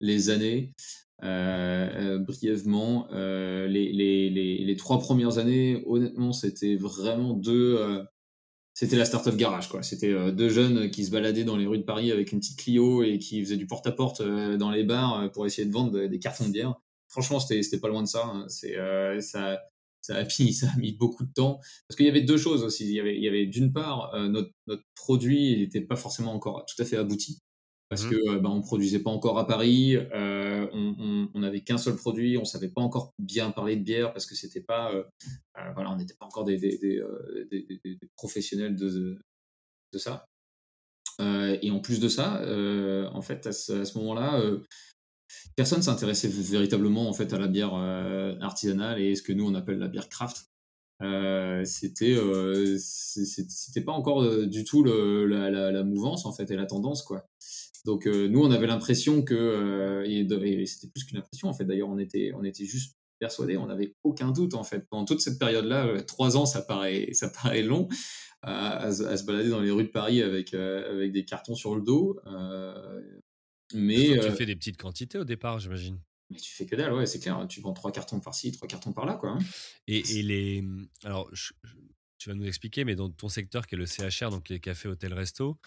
les 0.00 0.30
années, 0.30 0.72
brièvement, 1.20 3.06
les, 3.12 3.92
les, 3.92 4.30
les, 4.30 4.76
trois 4.76 4.98
premières 4.98 5.36
années, 5.36 5.82
honnêtement, 5.86 6.32
c'était 6.32 6.76
vraiment 6.76 7.34
deux, 7.34 8.06
c'était 8.74 8.96
la 8.96 9.04
start-up 9.04 9.36
garage, 9.36 9.68
quoi. 9.68 9.82
C'était 9.82 10.10
euh, 10.10 10.32
deux 10.32 10.48
jeunes 10.48 10.90
qui 10.90 11.04
se 11.04 11.10
baladaient 11.10 11.44
dans 11.44 11.56
les 11.56 11.66
rues 11.66 11.78
de 11.78 11.82
Paris 11.82 12.10
avec 12.10 12.32
une 12.32 12.40
petite 12.40 12.58
Clio 12.58 13.02
et 13.02 13.18
qui 13.18 13.42
faisaient 13.42 13.58
du 13.58 13.66
porte-à-porte 13.66 14.22
euh, 14.22 14.56
dans 14.56 14.70
les 14.70 14.82
bars 14.82 15.20
euh, 15.20 15.28
pour 15.28 15.44
essayer 15.44 15.66
de 15.66 15.72
vendre 15.72 16.06
des 16.06 16.18
cartons 16.18 16.46
de 16.46 16.52
bière. 16.52 16.74
Franchement, 17.08 17.38
c'était 17.38 17.78
pas 17.78 17.88
loin 17.88 18.02
de 18.02 18.08
ça. 18.08 18.24
Hein. 18.24 18.46
C'est 18.48 18.74
ça. 19.20 19.60
Ça 20.02 20.16
a, 20.16 20.24
mis, 20.24 20.52
ça 20.52 20.66
a 20.74 20.76
mis 20.78 20.92
beaucoup 20.92 21.24
de 21.24 21.32
temps 21.32 21.60
parce 21.88 21.96
qu'il 21.96 22.06
y 22.06 22.10
avait 22.10 22.22
deux 22.22 22.36
choses 22.36 22.64
aussi. 22.64 22.84
Il 22.84 22.92
y 22.92 23.00
avait, 23.00 23.16
il 23.16 23.22
y 23.22 23.28
avait 23.28 23.46
d'une 23.46 23.72
part 23.72 24.12
notre, 24.28 24.50
notre 24.66 24.84
produit 24.94 25.58
n'était 25.58 25.80
pas 25.80 25.96
forcément 25.96 26.34
encore 26.34 26.66
tout 26.66 26.80
à 26.82 26.84
fait 26.84 26.96
abouti 26.96 27.40
parce 27.92 28.06
mmh 28.06 28.10
que 28.10 28.38
bah, 28.38 28.48
on 28.48 28.62
produisait 28.62 29.00
pas 29.00 29.10
encore 29.10 29.38
à 29.38 29.46
Paris, 29.46 29.98
on 30.14 31.30
n'avait 31.34 31.60
qu'un 31.60 31.76
seul 31.76 31.94
produit, 31.94 32.38
on 32.38 32.44
savait 32.46 32.70
pas 32.70 32.80
encore 32.80 33.12
bien 33.18 33.50
parler 33.50 33.76
de 33.76 33.82
bière 33.82 34.14
parce 34.14 34.24
que 34.24 34.34
c'était 34.34 34.62
pas, 34.62 34.94
voilà, 35.74 35.90
on 35.90 35.96
n'était 35.96 36.14
pas 36.18 36.24
encore 36.24 36.44
des, 36.44 36.56
des, 36.56 36.78
des, 37.50 37.98
professionnels 38.16 38.76
de, 38.76 39.18
de 39.92 39.98
ça. 39.98 40.24
et 41.20 41.70
en 41.70 41.80
plus 41.80 42.00
de 42.00 42.08
ça, 42.08 42.42
en 43.12 43.20
fait, 43.20 43.46
à 43.46 43.52
ce, 43.52 43.98
moment-là, 43.98 44.42
personne 45.56 45.82
s'intéressait 45.82 46.28
véritablement 46.28 47.08
en 47.08 47.12
fait 47.12 47.32
à 47.32 47.38
la 47.38 47.48
bière 47.48 47.74
artisanale 48.40 49.00
et 49.00 49.14
ce 49.14 49.22
que 49.22 49.32
nous 49.32 49.46
on 49.46 49.54
appelle 49.54 49.78
la 49.78 49.88
bière 49.88 50.08
craft. 50.08 50.48
c'était 51.64 52.16
c'était 52.78 53.80
pas 53.80 53.92
encore 53.92 54.46
du 54.46 54.64
tout 54.64 54.84
la, 54.84 55.84
mouvance 55.84 56.26
en 56.26 56.32
fait 56.32 56.50
et 56.50 56.56
la 56.56 56.66
tendance 56.66 57.02
quoi 57.02 57.26
donc 57.84 58.06
euh, 58.06 58.28
nous, 58.28 58.40
on 58.40 58.50
avait 58.50 58.66
l'impression 58.66 59.22
que, 59.22 59.34
euh, 59.34 60.04
et, 60.06 60.66
c'était 60.66 60.88
plus 60.88 61.04
qu'une 61.04 61.18
impression 61.18 61.48
en 61.48 61.52
fait. 61.52 61.64
D'ailleurs, 61.64 61.88
on 61.88 61.98
était, 61.98 62.32
on 62.34 62.44
était 62.44 62.64
juste 62.64 62.96
persuadés, 63.18 63.56
on 63.56 63.66
n'avait 63.66 63.94
aucun 64.04 64.30
doute 64.30 64.54
en 64.54 64.64
fait. 64.64 64.86
Pendant 64.88 65.04
toute 65.04 65.20
cette 65.20 65.38
période-là, 65.38 65.86
euh, 65.86 66.00
trois 66.00 66.36
ans, 66.36 66.46
ça 66.46 66.62
paraît, 66.62 67.08
ça 67.12 67.28
paraît 67.28 67.62
long 67.62 67.88
à, 68.42 68.90
se 68.92 69.24
balader 69.24 69.50
dans 69.50 69.60
les 69.60 69.70
rues 69.70 69.84
de 69.84 69.88
Paris 69.88 70.22
avec, 70.22 70.52
avec 70.54 71.12
des 71.12 71.24
cartons 71.24 71.54
sur 71.54 71.76
le 71.76 71.82
dos. 71.82 72.18
Mais 73.74 74.18
tu 74.18 74.30
fais 74.32 74.46
des 74.46 74.56
petites 74.56 74.76
quantités 74.76 75.18
au 75.18 75.24
départ, 75.24 75.58
j'imagine. 75.58 76.00
Mais 76.30 76.38
tu 76.38 76.52
fais 76.52 76.66
que 76.66 76.76
dalle, 76.76 76.94
ouais, 76.94 77.06
c'est 77.06 77.20
clair. 77.20 77.46
Tu 77.48 77.60
vends 77.60 77.74
trois 77.74 77.92
cartons 77.92 78.20
par-ci, 78.20 78.52
trois 78.52 78.68
cartons 78.68 78.92
par-là, 78.92 79.14
quoi. 79.14 79.30
Hein. 79.30 79.38
Et, 79.86 79.98
et, 80.18 80.22
les, 80.22 80.64
alors, 81.04 81.30
tu 82.18 82.28
vas 82.28 82.34
nous 82.34 82.46
expliquer, 82.46 82.84
mais 82.84 82.94
dans 82.94 83.10
ton 83.10 83.28
secteur 83.28 83.66
qui 83.66 83.74
est 83.74 83.78
le 83.78 83.86
CHR, 83.86 84.30
donc 84.30 84.48
les 84.48 84.60
cafés, 84.60 84.88
hôtels, 84.88 85.12
restos, 85.12 85.58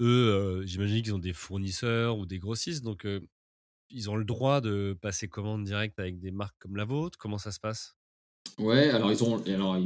eux, 0.00 0.62
j'imagine 0.66 1.02
qu'ils 1.02 1.14
ont 1.14 1.18
des 1.18 1.32
fournisseurs 1.32 2.18
ou 2.18 2.26
des 2.26 2.38
grossistes, 2.38 2.82
donc 2.82 3.06
ils 3.90 4.10
ont 4.10 4.16
le 4.16 4.24
droit 4.24 4.60
de 4.60 4.96
passer 5.00 5.28
commande 5.28 5.64
directe 5.64 5.98
avec 5.98 6.18
des 6.18 6.30
marques 6.30 6.56
comme 6.58 6.76
la 6.76 6.84
vôtre? 6.84 7.18
Comment 7.18 7.38
ça 7.38 7.52
se 7.52 7.60
passe? 7.60 7.96
Ouais, 8.58 8.90
alors 8.90 9.12
ils 9.12 9.22
ont, 9.22 9.42
alors 9.46 9.78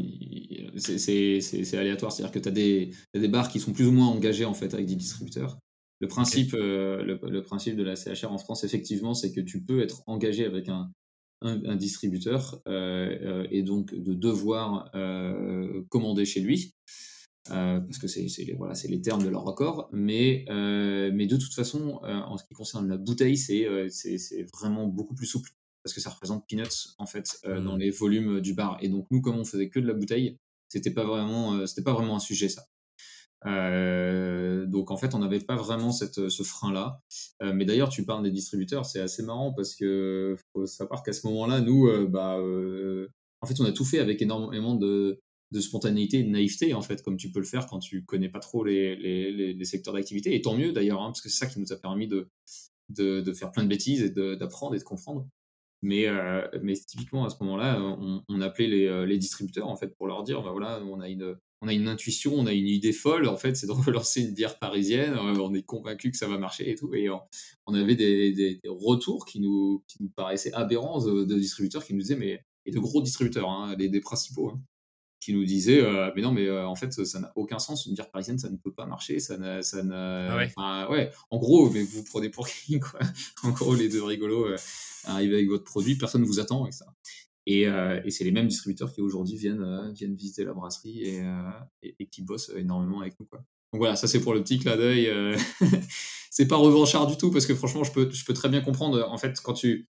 c'est 0.76 1.76
aléatoire, 1.76 2.10
c'est-à-dire 2.10 2.32
que 2.32 2.38
tu 2.38 2.48
as 2.48 2.52
des, 2.52 2.90
des 3.14 3.28
bars 3.28 3.48
qui 3.48 3.60
sont 3.60 3.72
plus 3.72 3.86
ou 3.86 3.92
moins 3.92 4.08
engagés 4.08 4.44
en 4.44 4.54
fait 4.54 4.72
avec 4.74 4.86
des 4.86 4.96
distributeurs. 4.96 5.58
Le 6.00 6.08
principe, 6.08 6.52
le, 6.52 7.40
principe 7.40 7.76
de 7.76 7.82
la 7.82 7.96
CHR 7.96 8.30
en 8.30 8.38
France, 8.38 8.64
effectivement, 8.64 9.14
c'est 9.14 9.32
que 9.32 9.40
tu 9.40 9.62
peux 9.62 9.80
être 9.80 10.02
engagé 10.06 10.44
avec 10.44 10.68
un, 10.68 10.90
un, 11.40 11.76
distributeur 11.76 12.60
et 12.66 13.62
donc 13.62 13.94
de 13.94 14.12
devoir 14.12 14.90
commander 15.88 16.26
chez 16.26 16.40
lui. 16.40 16.74
Euh, 17.52 17.80
parce 17.80 17.98
que 17.98 18.08
c'est 18.08 18.26
voilà, 18.56 18.74
les 18.88 19.00
termes 19.00 19.22
de 19.22 19.28
leur 19.28 19.48
accord. 19.48 19.88
Mais, 19.92 20.44
euh, 20.48 21.10
mais 21.14 21.26
de 21.26 21.36
toute 21.36 21.54
façon, 21.54 22.00
euh, 22.04 22.14
en 22.14 22.36
ce 22.36 22.44
qui 22.44 22.54
concerne 22.54 22.88
la 22.88 22.96
bouteille, 22.96 23.36
c'est 23.36 23.66
vraiment 24.52 24.86
beaucoup 24.86 25.14
plus 25.14 25.26
souple 25.26 25.50
parce 25.82 25.94
que 25.94 26.00
ça 26.00 26.10
représente 26.10 26.44
peanuts 26.48 26.94
en 26.98 27.06
fait 27.06 27.38
dans 27.44 27.76
mmh. 27.76 27.78
les 27.78 27.90
volumes 27.90 28.40
du 28.40 28.54
bar. 28.54 28.78
Et 28.80 28.88
donc 28.88 29.06
nous, 29.10 29.20
comme 29.20 29.36
on 29.36 29.44
faisait 29.44 29.68
que 29.68 29.78
de 29.78 29.86
la 29.86 29.94
bouteille, 29.94 30.36
c'était 30.68 30.90
pas 30.90 31.04
vraiment 31.04 31.64
c'était 31.66 31.84
pas 31.84 31.92
vraiment 31.92 32.16
un 32.16 32.20
sujet 32.20 32.48
ça. 32.48 32.66
Donc 33.46 34.90
en 34.90 34.96
fait, 34.96 35.14
on 35.14 35.20
n'avait 35.20 35.40
pas 35.40 35.56
vraiment 35.56 35.92
cette, 35.92 36.28
ce 36.28 36.42
frein-là. 36.42 37.00
mais 37.54 37.64
d'ailleurs, 37.64 37.88
tu 37.88 38.04
parles 38.04 38.22
des 38.22 38.30
distributeurs, 38.30 38.86
c'est 38.86 39.00
assez 39.00 39.22
marrant 39.22 39.52
parce 39.52 39.74
que 39.74 40.36
faut 40.52 40.66
savoir 40.66 41.02
qu'à 41.02 41.12
ce 41.12 41.26
moment-là, 41.28 41.60
nous, 41.60 42.08
bah, 42.08 42.38
en 43.40 43.46
fait, 43.46 43.60
on 43.60 43.64
a 43.64 43.72
tout 43.72 43.84
fait 43.84 44.00
avec 44.00 44.20
énormément 44.22 44.74
de, 44.74 45.20
spontanéité 45.54 46.18
et 46.18 46.22
de 46.24 46.30
naïveté, 46.30 46.74
en 46.74 46.82
fait, 46.82 47.02
comme 47.02 47.16
tu 47.16 47.30
peux 47.30 47.38
le 47.38 47.46
faire 47.46 47.66
quand 47.66 47.78
tu 47.78 48.04
connais 48.04 48.28
pas 48.28 48.40
trop 48.40 48.64
les, 48.64 48.96
les, 48.96 49.64
secteurs 49.64 49.94
d'activité. 49.94 50.34
Et 50.34 50.42
tant 50.42 50.56
mieux 50.56 50.72
d'ailleurs, 50.72 51.00
hein, 51.00 51.06
parce 51.06 51.20
que 51.20 51.28
c'est 51.28 51.38
ça 51.38 51.46
qui 51.46 51.60
nous 51.60 51.72
a 51.72 51.76
permis 51.76 52.08
de, 52.08 52.28
de, 52.90 53.32
faire 53.32 53.52
plein 53.52 53.64
de 53.64 53.68
bêtises 53.68 54.02
et 54.02 54.10
d'apprendre 54.10 54.74
et 54.74 54.78
de 54.78 54.84
comprendre. 54.84 55.26
Mais, 55.82 56.08
euh, 56.08 56.46
mais 56.62 56.74
typiquement, 56.74 57.24
à 57.24 57.30
ce 57.30 57.36
moment-là, 57.44 57.80
on, 58.28 58.40
appelait 58.40 58.66
les, 58.66 58.86
euh, 58.86 59.06
les, 59.06 59.18
distributeurs, 59.18 59.68
en 59.68 59.76
fait, 59.76 59.94
pour 59.96 60.06
leur 60.06 60.22
dire, 60.24 60.42
bah 60.42 60.50
voilà, 60.50 60.82
on 60.82 61.00
a 61.00 61.08
une, 61.08 61.36
on 61.62 61.68
a 61.68 61.72
une 61.72 61.88
intuition, 61.88 62.34
on 62.34 62.46
a 62.46 62.52
une 62.52 62.68
idée 62.68 62.92
folle, 62.92 63.28
en 63.28 63.36
fait, 63.36 63.56
c'est 63.56 63.66
de 63.66 63.72
relancer 63.72 64.22
une 64.22 64.34
bière 64.34 64.58
parisienne, 64.58 65.14
euh, 65.14 65.38
on 65.40 65.54
est 65.54 65.62
convaincu 65.62 66.10
que 66.10 66.16
ça 66.16 66.28
va 66.28 66.38
marcher 66.38 66.70
et 66.70 66.74
tout. 66.74 66.94
Et 66.94 67.08
on, 67.66 67.74
avait 67.74 67.96
des, 67.96 68.32
des, 68.32 68.60
retours 68.66 69.26
qui 69.26 69.40
nous, 69.40 69.84
qui 69.86 70.02
nous 70.02 70.10
paraissaient 70.10 70.52
aberrants 70.52 71.04
de, 71.04 71.24
distributeurs 71.24 71.84
qui 71.84 71.94
nous 71.94 72.00
disaient, 72.00 72.16
mais, 72.16 72.44
et 72.64 72.70
de 72.70 72.78
gros 72.78 73.02
distributeurs, 73.02 73.48
hein, 73.48 73.74
des, 73.76 74.00
principaux, 74.00 74.50
hein, 74.50 74.60
qui 75.20 75.32
nous 75.32 75.44
disait 75.44 75.80
euh, 75.80 76.12
mais 76.14 76.22
non 76.22 76.30
mais 76.30 76.46
euh, 76.46 76.68
en 76.68 76.76
fait 76.76 76.92
ça 77.04 77.18
n'a 77.18 77.32
aucun 77.36 77.58
sens. 77.58 77.86
Une 77.86 77.94
bière 77.94 78.10
parisienne 78.10 78.38
ça 78.38 78.48
ne 78.48 78.56
peut 78.56 78.72
pas 78.72 78.86
marcher. 78.86 79.18
Ça 79.18 79.36
n'a 79.38 79.62
ça 79.62 79.82
ah 80.56 80.90
ouais. 80.90 81.10
en 81.30 81.38
gros 81.38 81.70
mais 81.70 81.82
vous 81.82 82.04
prenez 82.04 82.28
pour 82.28 82.46
qui 82.46 82.78
quoi? 82.78 83.00
En 83.42 83.50
gros 83.50 83.74
les 83.74 83.88
deux 83.88 84.04
rigolos 84.04 84.46
euh, 84.46 84.56
arrivez 85.04 85.36
avec 85.36 85.48
votre 85.48 85.64
produit. 85.64 85.96
Personne 85.96 86.20
ne 86.20 86.26
vous 86.26 86.38
attend 86.38 86.68
et 87.46 87.64
ça 87.64 87.96
et, 87.96 88.08
et 88.08 88.10
c'est 88.10 88.24
les 88.24 88.32
mêmes 88.32 88.48
distributeurs 88.48 88.92
qui 88.92 89.00
aujourd'hui 89.00 89.36
viennent 89.36 89.92
viennent 89.92 90.14
visiter 90.14 90.44
la 90.44 90.52
brasserie 90.52 91.02
et, 91.02 91.22
et, 91.82 92.06
qui 92.06 92.22
bossent 92.22 92.52
énormément 92.56 93.00
avec 93.00 93.18
nous 93.20 93.26
quoi 93.26 93.38
donc 93.72 93.80
voilà 93.80 93.96
ça 93.96 94.06
c'est 94.06 94.20
pour 94.20 94.34
le 94.34 94.42
petit 94.42 94.58
clin 94.58 94.76
d'œil 94.76 95.10
c'est 96.30 96.48
pas 96.48 96.56
revanchard 96.56 97.06
du 97.06 97.16
tout 97.16 97.30
parce 97.30 97.46
que 97.46 97.54
franchement 97.54 97.84
je 97.84 97.92
peux 97.92 98.10
je 98.10 98.24
peux 98.24 98.34
très 98.34 98.48
bien 98.48 98.60
comprendre 98.60 99.08
en 99.08 99.18
fait 99.18 99.40
quand 99.42 99.54
tu 99.54 99.88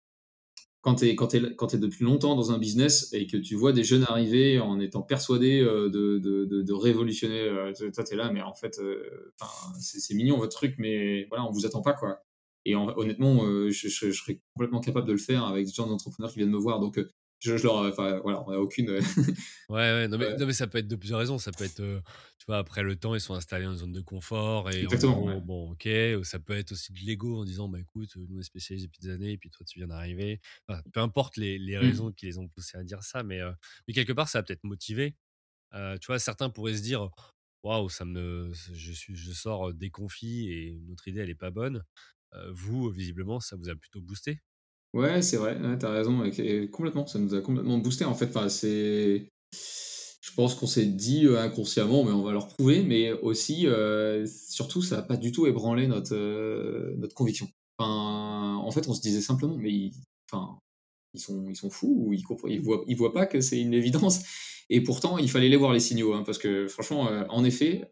quand 0.81 0.95
tu 0.95 1.07
es, 1.07 1.15
quand 1.15 1.33
es, 1.33 1.55
quand 1.55 1.73
es 1.73 1.77
depuis 1.77 2.03
longtemps 2.03 2.35
dans 2.35 2.51
un 2.51 2.57
business 2.57 3.13
et 3.13 3.27
que 3.27 3.37
tu 3.37 3.55
vois 3.55 3.71
des 3.71 3.83
jeunes 3.83 4.03
arriver 4.03 4.59
en 4.59 4.79
étant 4.79 5.03
persuadés 5.03 5.61
euh, 5.61 5.89
de, 5.89 6.17
de, 6.17 6.61
de, 6.61 6.73
révolutionner, 6.73 7.39
euh, 7.39 7.71
toi 7.93 8.03
tu 8.03 8.13
es 8.13 8.17
là, 8.17 8.31
mais 8.31 8.41
en 8.41 8.53
fait, 8.55 8.79
euh, 8.79 9.31
c'est 9.79 10.13
mignon 10.15 10.37
votre 10.37 10.55
truc, 10.55 10.75
mais 10.79 11.25
voilà, 11.25 11.45
on 11.45 11.51
vous 11.51 11.65
attend 11.65 11.81
pas. 11.81 11.93
quoi. 11.93 12.23
Et 12.65 12.75
honnêtement, 12.75 13.39
je, 13.69 13.87
je, 13.87 14.11
serais 14.11 14.39
complètement 14.53 14.81
capable 14.81 15.07
de 15.07 15.13
le 15.13 15.17
faire 15.17 15.45
avec 15.45 15.65
des 15.65 15.71
gens 15.71 15.87
d'entrepreneurs 15.87 16.31
qui 16.31 16.37
viennent 16.39 16.51
me 16.51 16.59
voir. 16.59 16.79
Donc, 16.79 16.99
je, 17.41 17.58
je 17.58 17.63
leur, 17.63 17.77
enfin, 17.77 18.19
voilà, 18.19 18.43
on 18.45 18.51
n'a 18.51 18.60
aucune. 18.60 18.89
ouais, 18.89 19.01
ouais, 19.69 20.08
non 20.08 20.17
mais, 20.19 20.38
non 20.38 20.45
mais, 20.45 20.54
ça 20.54 20.67
peut 20.67 20.77
être 20.77 20.88
de 20.88 20.95
plusieurs 20.95 21.19
raisons. 21.19 21.39
Ça 21.39 21.51
peut 21.51 21.63
être, 21.63 21.82
tu 21.82 22.45
vois, 22.47 22.60
après 22.60 22.84
le 22.84 22.95
temps, 22.95 23.15
ils 23.15 23.21
sont 23.21 23.34
installés 23.34 23.65
dans 23.65 23.71
une 23.71 23.77
zone 23.77 23.91
de 23.91 24.01
confort 24.01 24.69
et 24.69 24.86
bon, 24.86 25.71
ok. 25.71 25.89
Ça 26.23 26.39
peut 26.39 26.54
être 26.54 26.71
aussi 26.73 26.93
de 26.93 26.99
l'ego 26.99 27.41
en 27.41 27.43
disant, 27.43 27.67
bah 27.67 27.80
écoute, 27.80 28.15
nous 28.15 28.38
on 28.38 28.39
est 28.39 28.43
spécialisés 28.43 28.88
depuis 28.88 29.01
des 29.01 29.10
années 29.10 29.32
et 29.32 29.38
puis 29.39 29.49
toi 29.49 29.65
tu 29.67 29.80
viens 29.80 29.88
d'arriver. 29.88 30.39
peu 30.93 30.99
importe 30.99 31.38
les, 31.38 31.58
les 31.58 31.77
mmh. 31.77 31.80
raisons 31.80 32.12
qui 32.12 32.27
les 32.27 32.38
ont 32.38 32.47
poussés 32.47 32.77
à 32.77 32.84
dire 32.84 33.01
ça, 33.01 33.23
mais, 33.23 33.39
mais 33.88 33.93
quelque 33.93 34.13
part 34.13 34.30
ça 34.30 34.39
a 34.39 34.43
peut-être 34.43 34.63
motivé. 34.63 35.15
tu 35.73 36.08
vois, 36.08 36.19
certains 36.19 36.51
pourraient 36.51 36.77
se 36.77 36.84
dire, 36.84 37.10
waouh, 37.63 37.89
ça 37.89 38.06
me, 38.06 38.51
je 38.54 38.91
suis, 38.91 39.15
je 39.15 39.32
sors 39.32 39.73
déconfit 39.73 40.51
et 40.51 40.80
notre 40.88 41.08
idée 41.08 41.21
elle 41.21 41.32
est 41.32 41.36
pas 41.36 41.51
bonne. 41.51 41.84
vous, 42.49 42.91
visiblement, 42.91 43.39
ça 43.39 43.56
vous 43.56 43.69
a 43.69 43.75
plutôt 43.75 43.99
boosté? 43.99 44.41
Ouais, 44.93 45.21
c'est 45.21 45.38
vrai, 45.38 45.58
tu 45.80 45.86
as 45.86 45.89
raison, 45.89 46.21
complètement, 46.71 47.08
ça 47.08 47.17
nous 47.17 47.34
a 47.34 47.41
complètement 47.41 47.77
boosté 47.77 48.04
en 48.04 48.13
fait. 48.13 48.25
Enfin, 48.25 48.49
c'est 48.49 49.30
je 50.32 50.36
pense 50.36 50.56
qu'on 50.56 50.67
s'est 50.67 50.86
dit, 50.86 51.25
euh, 51.25 51.39
inconsciemment, 51.41 52.04
mais 52.06 52.12
on 52.12 52.23
va 52.23 52.32
leur 52.32 52.47
prouver, 52.47 52.84
mais 52.84 53.12
aussi, 53.12 53.67
euh, 53.67 54.25
surtout, 54.25 54.82
ça 54.82 54.99
a 54.99 55.01
pas 55.01 55.17
du 55.17 55.32
tout 55.32 55.45
ébranlé 55.47 55.88
notre, 55.88 56.15
euh, 56.15 56.96
notre 56.98 57.15
conviction. 57.15 57.50
En 57.79 58.69
fait, 58.71 58.87
on 58.87 58.94
se 58.94 59.02
disait 59.02 59.21
simplement: 59.21 59.58
«Mais 59.58 59.71
ils 59.71 59.94
enfin, 60.31 60.60
ils 61.13 61.19
sont 61.19 61.50
ils 61.50 61.56
sont 61.56 61.69
fous 61.71 61.96
ou 62.08 62.13
ils 62.13 62.23
voient 62.62 62.83
ils 62.87 62.96
voient 62.96 63.13
pas 63.13 63.25
que 63.25 63.42
c'est 63.42 63.60
une 63.60 63.73
évidence?» 63.73 64.21
et 64.69 64.81
pourtant, 64.83 65.17
il 65.17 65.29
fallait 65.29 65.50
les 65.50 65.58
voir 65.58 65.73
les 65.73 65.79
signaux, 65.79 66.13
hein, 66.13 66.23
parce 66.25 66.37
que 66.37 66.67
franchement, 66.67 67.10
en 67.29 67.44
effet, 67.44 67.89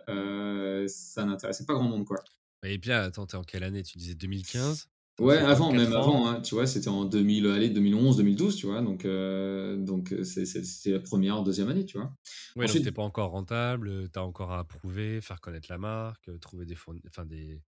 ça 0.88 1.26
n'intéressait 1.26 1.66
pas 1.66 1.74
grand 1.74 1.84
monde, 1.90 2.06
quoi. 2.06 2.24
Et 2.64 2.78
puis 2.78 2.92
attends, 2.92 3.26
tu 3.26 3.36
en 3.36 3.44
quelle 3.44 3.64
année? 3.64 3.84
Tu 3.84 3.98
disais 3.98 4.16
2015? 4.16 4.90
Ouais, 5.20 5.38
avant, 5.38 5.72
même 5.72 5.94
avant, 5.94 6.28
hein, 6.28 6.42
tu 6.42 6.56
vois, 6.56 6.66
c'était 6.68 6.88
en 6.88 7.06
2000, 7.06 7.48
allez, 7.48 7.70
2011, 7.70 8.18
2012, 8.18 8.56
tu 8.56 8.66
vois, 8.68 8.82
donc 8.82 9.06
euh, 9.06 9.78
donc 9.78 10.12
euh, 10.14 10.24
c'est 10.24 10.92
la 10.92 11.00
première, 11.00 11.44
deuxième 11.44 11.70
année, 11.70 11.86
tu 11.86 11.98
vois. 11.98 12.14
Ouais, 12.56 12.66
Ensuite, 12.66 12.84
t'es 12.84 12.92
pas 12.92 13.04
encore 13.04 13.32
rentable, 13.32 14.10
tu 14.12 14.20
as 14.20 14.24
encore 14.24 14.52
à 14.52 14.64
prouver, 14.64 15.22
faire 15.22 15.42
connaître 15.42 15.68
la 15.70 15.78
marque, 15.78 16.30
trouver 16.40 16.66
des, 16.66 16.76
enfin, 17.08 17.26
des, 17.26 17.62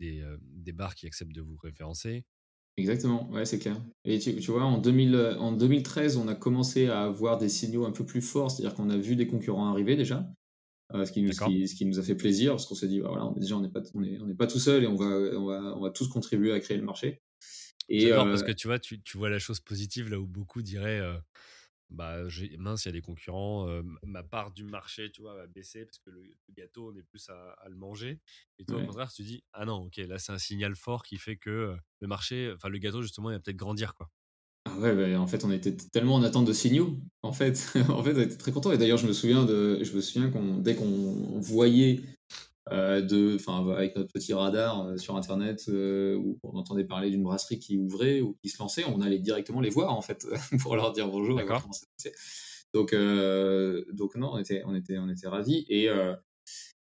des, 0.00 0.24
des 0.40 0.72
bars 0.72 0.94
qui 0.94 1.06
acceptent 1.06 1.34
de 1.34 1.42
vous 1.42 1.56
référencer. 1.62 2.24
Exactement, 2.78 3.30
ouais, 3.30 3.46
c'est 3.46 3.58
clair. 3.58 3.80
Et 4.04 4.18
tu, 4.18 4.36
tu 4.36 4.50
vois, 4.50 4.64
en, 4.64 4.78
2000, 4.78 5.36
en 5.38 5.52
2013, 5.52 6.18
on 6.18 6.28
a 6.28 6.34
commencé 6.34 6.88
à 6.88 7.04
avoir 7.04 7.38
des 7.38 7.48
signaux 7.48 7.86
un 7.86 7.90
peu 7.90 8.04
plus 8.04 8.20
forts, 8.20 8.50
c'est-à-dire 8.50 8.74
qu'on 8.76 8.90
a 8.90 8.98
vu 8.98 9.16
des 9.16 9.26
concurrents 9.26 9.70
arriver 9.70 9.96
déjà, 9.96 10.28
ce, 10.92 11.12
qui 11.12 11.22
nous, 11.22 11.32
ce, 11.32 11.44
qui, 11.44 11.68
ce, 11.68 11.74
qui 11.74 11.84
nous, 11.84 11.98
a 11.98 12.02
fait 12.02 12.14
plaisir, 12.14 12.52
parce 12.52 12.66
qu'on 12.66 12.74
s'est 12.74 12.88
dit, 12.88 13.00
bah, 13.00 13.08
voilà, 13.08 13.26
on 13.26 13.32
déjà, 13.32 13.56
on 13.56 13.60
n'est 13.60 13.70
pas, 13.70 13.82
on 13.94 14.02
est, 14.02 14.18
on 14.20 14.28
est 14.28 14.34
pas 14.34 14.46
tout 14.46 14.58
seul 14.58 14.84
et 14.84 14.86
on 14.86 14.96
va, 14.96 15.06
on, 15.06 15.46
va, 15.46 15.76
on 15.76 15.80
va 15.80 15.90
tous 15.90 16.08
contribuer 16.08 16.52
à 16.52 16.60
créer 16.60 16.76
le 16.76 16.84
marché. 16.84 17.22
Et 17.88 18.12
euh... 18.12 18.16
parce 18.16 18.42
que 18.42 18.52
tu 18.52 18.66
vois, 18.66 18.78
tu, 18.78 19.00
tu, 19.02 19.16
vois 19.16 19.30
la 19.30 19.38
chose 19.38 19.60
positive 19.60 20.10
là 20.10 20.18
où 20.18 20.26
beaucoup 20.26 20.62
diraient 20.62 21.02
bah 21.90 22.24
mince, 22.58 22.84
il 22.84 22.88
y 22.88 22.90
a 22.90 22.92
des 22.92 23.00
concurrents, 23.00 23.68
ma 24.02 24.24
part 24.24 24.50
du 24.50 24.64
marché, 24.64 25.10
tu 25.12 25.22
vois, 25.22 25.34
va 25.34 25.46
baisser 25.46 25.84
parce 25.84 25.98
que 25.98 26.10
le, 26.10 26.22
gâteau, 26.50 26.90
on 26.92 26.96
est 26.96 27.02
plus 27.02 27.28
à, 27.28 27.68
le 27.68 27.76
manger. 27.76 28.20
Et 28.58 28.64
toi, 28.64 28.82
au 28.82 28.86
contraire, 28.86 29.12
tu 29.12 29.22
dis, 29.22 29.44
ah 29.52 29.64
non, 29.64 29.84
ok, 29.84 29.96
là, 29.98 30.18
c'est 30.18 30.32
un 30.32 30.38
signal 30.38 30.74
fort 30.74 31.04
qui 31.04 31.16
fait 31.16 31.36
que 31.36 31.76
le 32.00 32.08
marché, 32.08 32.52
enfin, 32.54 32.68
le 32.68 32.78
gâteau, 32.78 33.02
justement, 33.02 33.30
il 33.30 33.34
va 33.34 33.40
peut-être 33.40 33.56
grandir, 33.56 33.94
quoi. 33.94 34.10
Ouais, 34.78 34.94
bah, 34.94 35.20
en 35.20 35.26
fait, 35.26 35.44
on 35.44 35.50
était 35.50 35.76
tellement 35.76 36.14
en 36.14 36.22
attente 36.22 36.46
de 36.46 36.52
signaux. 36.52 36.96
En 37.22 37.32
fait, 37.32 37.72
en 37.88 38.02
fait, 38.02 38.14
on 38.14 38.20
était 38.20 38.36
très 38.36 38.52
contents. 38.52 38.72
Et 38.72 38.78
d'ailleurs, 38.78 38.98
je 38.98 39.06
me 39.06 39.12
souviens 39.12 39.44
de, 39.44 39.82
je 39.82 39.92
me 39.94 40.00
souviens 40.00 40.30
qu'on, 40.30 40.58
dès 40.58 40.74
qu'on 40.74 41.38
voyait 41.40 42.00
euh, 42.72 43.00
de, 43.00 43.36
enfin, 43.36 43.64
avec 43.76 43.94
notre 43.94 44.12
petit 44.12 44.34
radar 44.34 44.86
euh, 44.86 44.96
sur 44.96 45.16
Internet, 45.16 45.64
euh, 45.68 46.16
où 46.16 46.38
on 46.42 46.56
entendait 46.58 46.84
parler 46.84 47.10
d'une 47.10 47.22
brasserie 47.22 47.60
qui 47.60 47.78
ouvrait 47.78 48.20
ou 48.20 48.36
qui 48.42 48.48
se 48.48 48.58
lançait, 48.58 48.84
on 48.84 49.00
allait 49.00 49.20
directement 49.20 49.60
les 49.60 49.70
voir 49.70 49.94
en 49.94 50.02
fait 50.02 50.26
pour 50.60 50.74
leur 50.74 50.92
dire 50.92 51.08
bonjour. 51.08 51.40
Et 51.40 51.44
donc, 52.74 52.94
donc 53.92 54.16
non, 54.16 54.32
on 54.32 54.38
était, 54.38 54.62
on 54.66 54.74
était, 54.74 54.98
on 54.98 55.08
était 55.08 55.28
ravis 55.28 55.64
et 55.68 55.88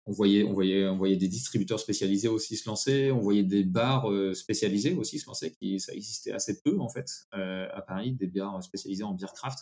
on 0.06 0.12
voyait, 0.12 0.44
on 0.44 0.54
voyait, 0.54 0.88
on 0.88 0.98
voyait 0.98 1.16
des 1.16 1.28
distributeurs 1.28 1.80
spécialisés 1.80 2.28
aussi 2.28 2.58
se 2.58 2.68
lancer, 2.68 3.12
on 3.12 3.20
voyait 3.20 3.44
des 3.44 3.64
bars 3.64 4.06
spécialisés 4.34 4.94
aussi 4.96 5.18
se 5.18 5.28
lancer, 5.28 5.52
qui 5.52 5.80
ça 5.80 5.94
existait 5.94 6.32
assez 6.32 6.62
peu 6.62 6.78
en 6.80 6.90
fait 6.90 7.10
à 7.32 7.82
Paris, 7.88 8.12
des 8.12 8.28
bars 8.28 8.62
spécialisés 8.62 9.04
en 9.04 9.14
beer 9.14 9.32
craft. 9.34 9.60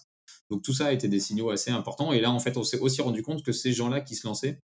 Donc 0.49 0.63
tout 0.63 0.73
ça 0.73 0.87
a 0.87 0.91
été 0.93 1.07
des 1.07 1.19
signaux 1.19 1.51
assez 1.51 1.69
importants. 1.69 2.11
Et 2.11 2.21
là, 2.21 2.31
en 2.31 2.39
fait, 2.39 2.57
on 2.57 2.63
s'est 2.63 2.79
aussi 2.79 3.01
rendu 3.01 3.21
compte 3.21 3.43
que 3.43 3.51
ces 3.51 3.71
gens-là 3.71 4.01
qui 4.01 4.15
se 4.15 4.25
lançaient, 4.25 4.59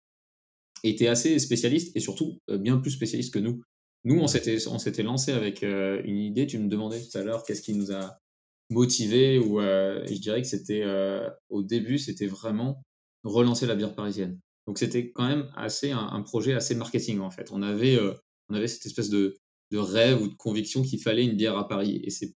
était 0.84 1.08
assez 1.08 1.40
spécialiste 1.40 1.96
et 1.96 2.00
surtout 2.00 2.40
euh, 2.50 2.58
bien 2.58 2.78
plus 2.78 2.92
spécialiste 2.92 3.34
que 3.34 3.40
nous. 3.40 3.64
Nous, 4.04 4.20
on 4.20 4.28
s'était, 4.28 4.68
on 4.68 4.80
s'était 4.80 5.04
lancé 5.04 5.32
avec 5.32 5.64
euh, 5.64 6.02
une 6.04 6.18
idée. 6.18 6.46
Tu 6.46 6.60
me 6.60 6.68
demandais 6.68 7.02
tout 7.02 7.18
à 7.18 7.24
l'heure 7.24 7.44
qu'est-ce 7.44 7.62
qui 7.62 7.74
nous 7.74 7.92
a 7.92 8.18
motivé 8.70 9.40
ou 9.40 9.62
euh, 9.62 10.06
je 10.08 10.20
dirais 10.20 10.42
que 10.42 10.48
c'était 10.48 10.84
au 11.50 11.64
début, 11.64 11.98
c'était 11.98 12.28
vraiment 12.28 12.82
relancer 13.24 13.66
la 13.66 13.76
bière 13.76 13.96
parisienne. 13.96 14.40
Donc 14.68 14.78
c'était 14.78 15.12
quand 15.12 15.28
même 15.28 15.50
assez 15.56 15.92
un, 15.92 16.22
projet 16.22 16.54
assez 16.54 16.76
marketing 16.76 17.20
en 17.20 17.32
fait. 17.32 17.52
On 17.52 17.62
avait, 17.62 18.00
on 18.50 18.56
avait 18.56 18.68
cette 18.68 18.86
espèce 18.86 19.10
de, 19.10 19.36
de 19.72 19.78
rêve 19.78 20.22
ou 20.22 20.30
de 20.30 20.36
conviction 20.36 20.82
qu'il 20.82 21.00
fallait 21.02 21.26
une 21.26 21.36
bière 21.36 21.58
à 21.58 21.68
Paris. 21.68 22.02
Et 22.04 22.10
c'est 22.10 22.34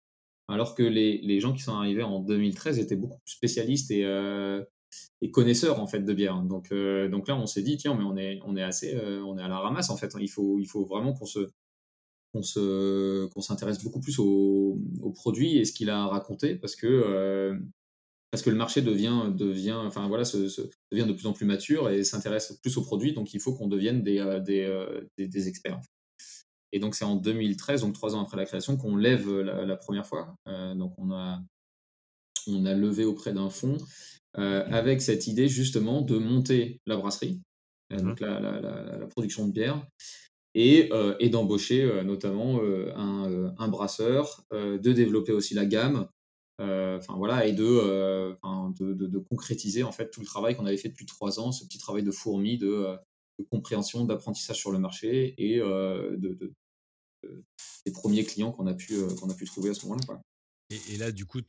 alors 0.49 0.75
que 0.75 0.83
les, 0.83 1.19
les, 1.23 1.41
gens 1.41 1.53
qui 1.53 1.63
sont 1.63 1.75
arrivés 1.75 2.03
en 2.03 2.21
2013 2.21 2.79
étaient 2.79 2.97
beaucoup 2.97 3.19
plus 3.19 3.33
spécialistes 3.33 3.91
et 3.91 4.05
et 5.23 5.31
connaisseurs 5.31 5.81
en 5.81 5.87
fait 5.87 6.01
de 6.01 6.13
bière. 6.13 6.41
Donc, 6.43 6.73
euh, 6.73 7.09
donc 7.09 7.29
là, 7.29 7.37
on 7.37 7.47
s'est 7.47 7.63
dit 7.63 7.77
tiens, 7.77 7.95
mais 7.95 8.05
on 8.05 8.17
est, 8.17 8.41
on 8.45 8.57
est 8.57 8.63
assez, 8.63 8.95
euh, 8.95 9.23
on 9.25 9.39
est 9.39 9.43
à 9.43 9.49
la 9.49 9.59
ramasse 9.59 9.91
en 9.91 9.97
fait. 9.97 10.15
Il 10.21 10.31
faut, 10.31 10.59
il 10.59 10.67
faut 10.67 10.85
vraiment 10.85 11.13
qu'on 11.13 11.27
se, 11.27 11.51
qu'on 12.33 12.43
se, 12.43 13.27
qu'on 13.27 13.41
s'intéresse 13.41 13.83
beaucoup 13.83 14.01
plus 14.01 14.19
au, 14.19 14.79
au, 15.01 15.11
produit 15.11 15.59
et 15.59 15.65
ce 15.65 15.73
qu'il 15.73 15.91
a 15.91 16.07
raconté 16.07 16.57
parce 16.57 16.77
que 16.77 16.87
euh, 16.87 17.59
parce 18.31 18.43
que 18.43 18.51
le 18.51 18.57
marché 18.57 18.83
devient, 18.83 19.33
devient, 19.35 19.79
enfin 19.85 20.09
voilà, 20.09 20.25
se, 20.25 20.37
devient 20.91 21.07
de 21.07 21.13
plus 21.13 21.27
en 21.27 21.33
plus 21.33 21.47
mature 21.47 21.91
et 21.91 22.05
s'intéresse 22.05 22.59
plus 22.63 22.77
aux 22.77 22.83
produits. 22.83 23.13
Donc 23.13 23.35
il 23.35 23.41
faut 23.41 23.55
qu'on 23.55 23.69
devienne 23.69 24.03
des, 24.03 24.41
des, 24.45 25.27
des, 25.27 25.49
experts. 25.49 25.81
Et 26.73 26.79
donc 26.79 26.95
c'est 26.95 27.05
en 27.05 27.17
2013, 27.17 27.83
donc 27.83 27.95
trois 27.95 28.15
ans 28.15 28.23
après 28.23 28.37
la 28.37 28.45
création, 28.45 28.77
qu'on 28.77 28.97
lève 28.97 29.31
la, 29.41 29.65
la 29.65 29.77
première 29.77 30.07
fois. 30.07 30.35
donc 30.47 30.93
on 30.99 31.13
a 31.13 31.41
on 32.49 32.65
a 32.65 32.75
levé 32.75 33.05
auprès 33.05 33.33
d'un 33.33 33.51
fonds 33.51 33.79
euh, 34.39 34.65
avec 34.67 35.01
cette 35.01 35.27
idée 35.27 35.49
justement 35.49 36.03
de 36.03 36.19
monter 36.19 36.81
la 36.87 36.97
brasserie, 36.97 37.41
euh, 37.93 38.01
donc 38.01 38.21
la, 38.21 38.39
la, 38.41 38.61
la, 38.61 39.07
production 39.07 39.47
de 39.47 39.53
bière, 39.53 39.83
et, 40.55 40.91
euh, 40.93 41.17
et 41.21 41.31
d'embaucher 41.31 42.03
notamment 42.05 42.61
un, 42.95 43.55
un, 43.59 43.69
brasseur, 43.69 44.45
de 44.53 44.93
développer 44.93 45.33
aussi 45.33 45.55
la 45.55 45.65
gamme, 45.65 46.09
enfin 46.59 47.15
voilà, 47.17 47.47
et 47.47 47.53
de, 47.53 48.37
de, 48.79 48.93
de, 48.95 49.07
de, 49.07 49.19
concrétiser 49.19 49.83
en 49.83 49.93
fait 49.93 50.11
tout 50.11 50.21
le 50.21 50.27
travail 50.27 50.57
qu'on 50.57 50.67
avait 50.67 50.77
fait 50.77 50.89
depuis 50.89 51.07
trois 51.07 51.39
ans, 51.41 51.53
ce 51.53 51.65
petit 51.65 51.79
travail 51.79 52.03
de 52.03 52.11
fourmi 52.11 52.59
de, 52.59 52.97
compréhension, 53.51 54.05
d'apprentissage 54.05 54.57
sur 54.57 54.73
le 54.73 54.79
marché 54.79 55.35
et 55.39 55.59
de, 55.59 56.53
des 57.85 57.93
premiers 57.93 58.25
clients 58.25 58.53
qu'on 58.53 58.67
a 58.67 58.75
pu 58.75 58.95
qu'on 59.21 59.29
a 59.29 59.35
pu 59.35 59.45
trouver 59.45 59.71
à 59.71 59.75
ce 59.75 59.87
moment-là. 59.87 60.21
Et, 60.71 60.97
là, 60.97 61.13
du 61.13 61.27
coup, 61.27 61.41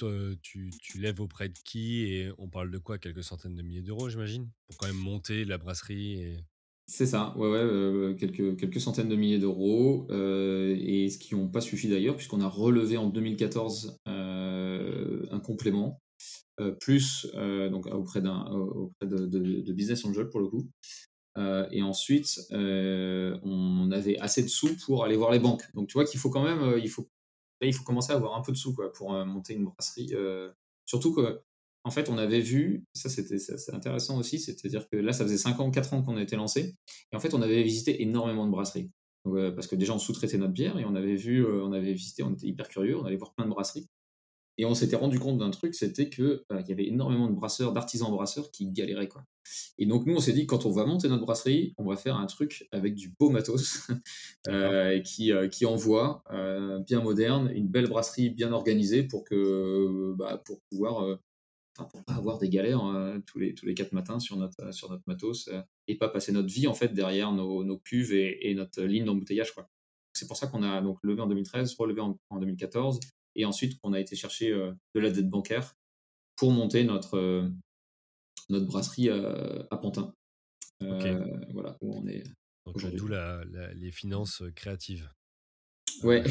tu, 0.44 0.72
tu, 0.80 1.00
lèves 1.00 1.20
auprès 1.22 1.50
de 1.50 1.58
qui 1.64 2.04
Et 2.04 2.32
on 2.38 2.50
parle 2.50 2.70
de 2.70 2.78
quoi? 2.78 3.00
Quelques 3.00 3.24
centaines 3.24 3.56
de 3.56 3.64
milliers 3.64 3.82
d'euros, 3.82 4.10
j'imagine? 4.10 4.48
Pour 4.68 4.78
quand 4.78 4.88
même 4.88 4.96
monter 4.96 5.44
la 5.44 5.58
brasserie 5.58 6.22
et... 6.22 6.44
C'est 6.90 7.06
ça, 7.06 7.34
ouais, 7.36 7.50
ouais, 7.50 7.58
euh, 7.58 8.14
quelques, 8.14 8.58
quelques 8.58 8.80
centaines 8.80 9.10
de 9.10 9.16
milliers 9.18 9.40
d'euros, 9.40 10.08
euh, 10.10 10.74
et 10.80 11.10
ce 11.10 11.18
qui 11.18 11.36
n'ont 11.36 11.50
pas 11.50 11.60
suffi 11.60 11.90
d'ailleurs, 11.90 12.16
puisqu'on 12.16 12.40
a 12.40 12.48
relevé 12.48 12.96
en 12.96 13.10
2014 13.10 13.98
euh, 14.08 14.17
un 15.38 15.40
complément, 15.40 16.02
plus 16.80 17.28
donc 17.72 17.86
auprès, 17.86 18.22
d'un, 18.22 18.46
auprès 18.48 19.06
de, 19.08 19.26
de, 19.28 19.74
Business 19.74 20.04
Angel 20.06 20.28
pour 20.30 20.40
le 20.40 20.48
coup. 20.48 20.70
et 21.72 21.84
ensuite, 21.84 22.40
on 22.52 23.92
avait 23.92 24.18
assez 24.18 24.42
de 24.42 24.48
sous 24.48 24.76
pour 24.86 25.04
aller 25.06 25.16
voir 25.16 25.32
les 25.32 25.40
banques. 25.40 25.64
Donc 25.76 25.88
tu 25.88 25.94
vois 25.94 26.06
qu'il 26.06 26.20
faut 26.20 26.32
quand 26.32 26.44
même, 26.44 26.80
il 26.80 26.90
faut 26.90 27.08
il 27.66 27.74
faut 27.74 27.84
commencer 27.84 28.12
à 28.12 28.16
avoir 28.16 28.36
un 28.36 28.42
peu 28.42 28.52
de 28.52 28.58
sous 28.58 28.74
quoi, 28.74 28.92
pour 28.94 29.14
euh, 29.14 29.26
monter 29.26 29.54
une 29.54 29.66
brasserie. 29.66 30.10
Euh, 30.14 30.52
surtout 30.86 31.14
que, 31.14 31.42
en 31.84 31.92
fait, 31.92 32.10
on 32.10 32.18
avait 32.18 32.42
vu, 32.42 32.86
ça 32.94 33.10
c'était 33.10 33.38
intéressant 33.74 34.18
aussi, 34.18 34.40
c'est-à-dire 34.40 34.88
que 34.90 34.98
là, 34.98 35.14
ça 35.14 35.24
faisait 35.24 35.38
5 35.38 35.60
ans, 35.60 35.72
4 35.72 35.94
ans 35.94 36.04
qu'on 36.04 36.18
a 36.18 36.22
été 36.22 36.36
lancé, 36.36 36.76
et 37.12 37.16
en 37.16 37.20
fait, 37.20 37.34
on 37.34 37.42
avait 37.42 37.64
visité 37.64 38.02
énormément 38.02 38.46
de 38.46 38.52
brasseries. 38.52 38.92
Euh, 39.28 39.52
parce 39.52 39.68
que 39.68 39.76
déjà, 39.76 39.94
on 39.94 40.00
sous-traitait 40.00 40.38
notre 40.38 40.54
bière, 40.54 40.78
et 40.78 40.86
on 40.86 40.96
avait 40.96 41.16
vu, 41.16 41.46
on 41.46 41.72
avait 41.72 41.94
visité, 41.94 42.24
on 42.24 42.34
était 42.34 42.48
hyper 42.48 42.68
curieux, 42.68 42.98
on 42.98 43.06
allait 43.06 43.18
voir 43.18 43.34
plein 43.34 43.46
de 43.46 43.52
brasseries. 43.52 43.88
Et 44.58 44.66
on 44.66 44.74
s'était 44.74 44.96
rendu 44.96 45.20
compte 45.20 45.38
d'un 45.38 45.52
truc, 45.52 45.76
c'était 45.76 46.10
qu'il 46.10 46.42
il 46.52 46.68
y 46.68 46.72
avait 46.72 46.88
énormément 46.88 47.28
de 47.28 47.36
brasseurs, 47.36 47.74
d'artisans 47.74 48.12
brasseurs 48.12 48.50
qui 48.52 48.68
galéraient. 48.72 49.08
Quoi. 49.08 49.24
Et 49.78 49.86
donc 49.86 50.06
nous, 50.06 50.16
on 50.16 50.20
s'est 50.20 50.34
dit, 50.34 50.48
quand 50.48 50.66
on 50.66 50.72
va 50.72 50.86
monter 50.86 51.08
notre 51.10 51.24
brasserie, 51.24 51.76
on 51.78 51.86
va 51.86 51.96
faire 51.96 52.18
un 52.18 52.26
truc 52.26 52.68
avec 52.72 52.96
du 52.96 53.14
beau 53.20 53.30
matos, 53.30 53.88
euh, 54.48 55.00
qui, 55.02 55.32
euh, 55.32 55.48
qui 55.48 55.66
envoie, 55.66 56.24
euh, 56.32 56.80
bien 56.80 57.02
moderne, 57.02 57.52
une 57.54 57.68
belle 57.68 57.88
brasserie 57.88 58.32
bien 58.32 58.52
organisée 58.52 59.04
pour, 59.04 59.24
que, 59.24 60.14
bah, 60.18 60.42
pour 60.46 60.60
pouvoir... 60.70 61.20
Pour 61.92 62.04
pas 62.06 62.16
avoir 62.16 62.40
des 62.40 62.50
galères 62.50 62.82
tous, 63.28 63.38
les, 63.38 63.54
tous 63.54 63.68
les 63.68 63.76
quatre 63.76 63.92
matins 63.92 64.18
sur 64.18 64.36
notre, 64.36 64.74
sur 64.74 64.90
notre 64.90 65.04
matos 65.06 65.48
et 65.88 65.96
pas 65.96 66.10
passer 66.10 66.32
notre 66.32 66.52
vie 66.52 66.66
en 66.66 66.74
fait 66.74 66.92
derrière 66.92 67.32
nos, 67.32 67.64
nos 67.64 67.78
cuves 67.78 68.14
et, 68.14 68.50
et, 68.50 68.56
notre 68.56 68.82
ligne 68.82 69.06
d'embouteillage. 69.06 69.54
C'est 70.12 70.26
pour 70.26 70.38
ça 70.38 70.48
qu'on 70.48 70.64
a 70.64 70.82
donc 70.82 70.98
levé 71.04 71.22
en 71.22 71.28
2013, 71.28 71.76
relevé 71.78 72.02
en, 72.02 72.18
en 72.32 72.40
2014 72.40 73.00
et 73.38 73.46
ensuite 73.46 73.80
on 73.84 73.94
a 73.94 74.00
été 74.00 74.16
chercher 74.16 74.52
euh, 74.52 74.74
de 74.96 75.00
la 75.00 75.12
dette 75.12 75.30
bancaire 75.30 75.76
pour 76.36 76.52
monter 76.52 76.84
notre, 76.84 77.18
euh, 77.18 77.48
notre 78.50 78.66
brasserie 78.66 79.10
euh, 79.10 79.64
à 79.72 79.78
Pantin. 79.78 80.14
Voilà, 80.82 81.78
où 81.82 81.96
on 81.96 82.08
est. 82.08 82.24
D'où 82.76 83.08
les 83.08 83.92
finances 83.92 84.44
créatives. 84.56 85.10
Ouais, 86.04 86.22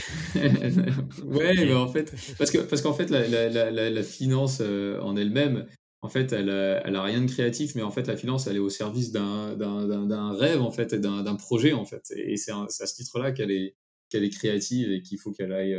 ouais, 1.25 1.55
mais 1.57 1.75
en 1.75 1.89
fait, 1.89 2.15
parce 2.39 2.53
que 2.53 2.59
parce 2.59 2.83
qu'en 2.83 2.93
fait 2.93 3.11
la, 3.11 3.27
la, 3.27 3.49
la, 3.49 3.91
la, 3.91 4.03
finance 4.03 4.61
en 4.61 5.17
elle-même, 5.17 5.67
en 6.03 6.09
fait, 6.09 6.33
elle 6.33 6.51
a, 6.51 6.87
elle 6.87 6.95
a, 6.95 7.03
rien 7.03 7.23
de 7.23 7.27
créatif, 7.27 7.75
mais 7.75 7.83
en 7.83 7.91
fait 7.91 8.07
la 8.07 8.17
finance, 8.17 8.47
elle 8.47 8.57
est 8.57 8.61
au 8.61 8.71
service 8.71 9.11
d'un 9.11 10.37
rêve 10.37 10.61
en 10.63 10.71
fait 10.71 10.95
d'un 10.95 11.37
projet 11.37 11.73
en 11.73 11.85
fait, 11.85 12.05
et 12.15 12.37
c'est 12.37 12.53
à 12.53 12.69
ce 12.69 12.95
titre-là 12.95 13.33
qu'elle 13.33 13.51
est 13.51 13.75
qu'elle 14.11 14.23
est 14.23 14.31
créative 14.31 14.93
et 14.93 15.03
qu'il 15.03 15.19
faut 15.19 15.33
qu'elle 15.33 15.53
aille 15.53 15.75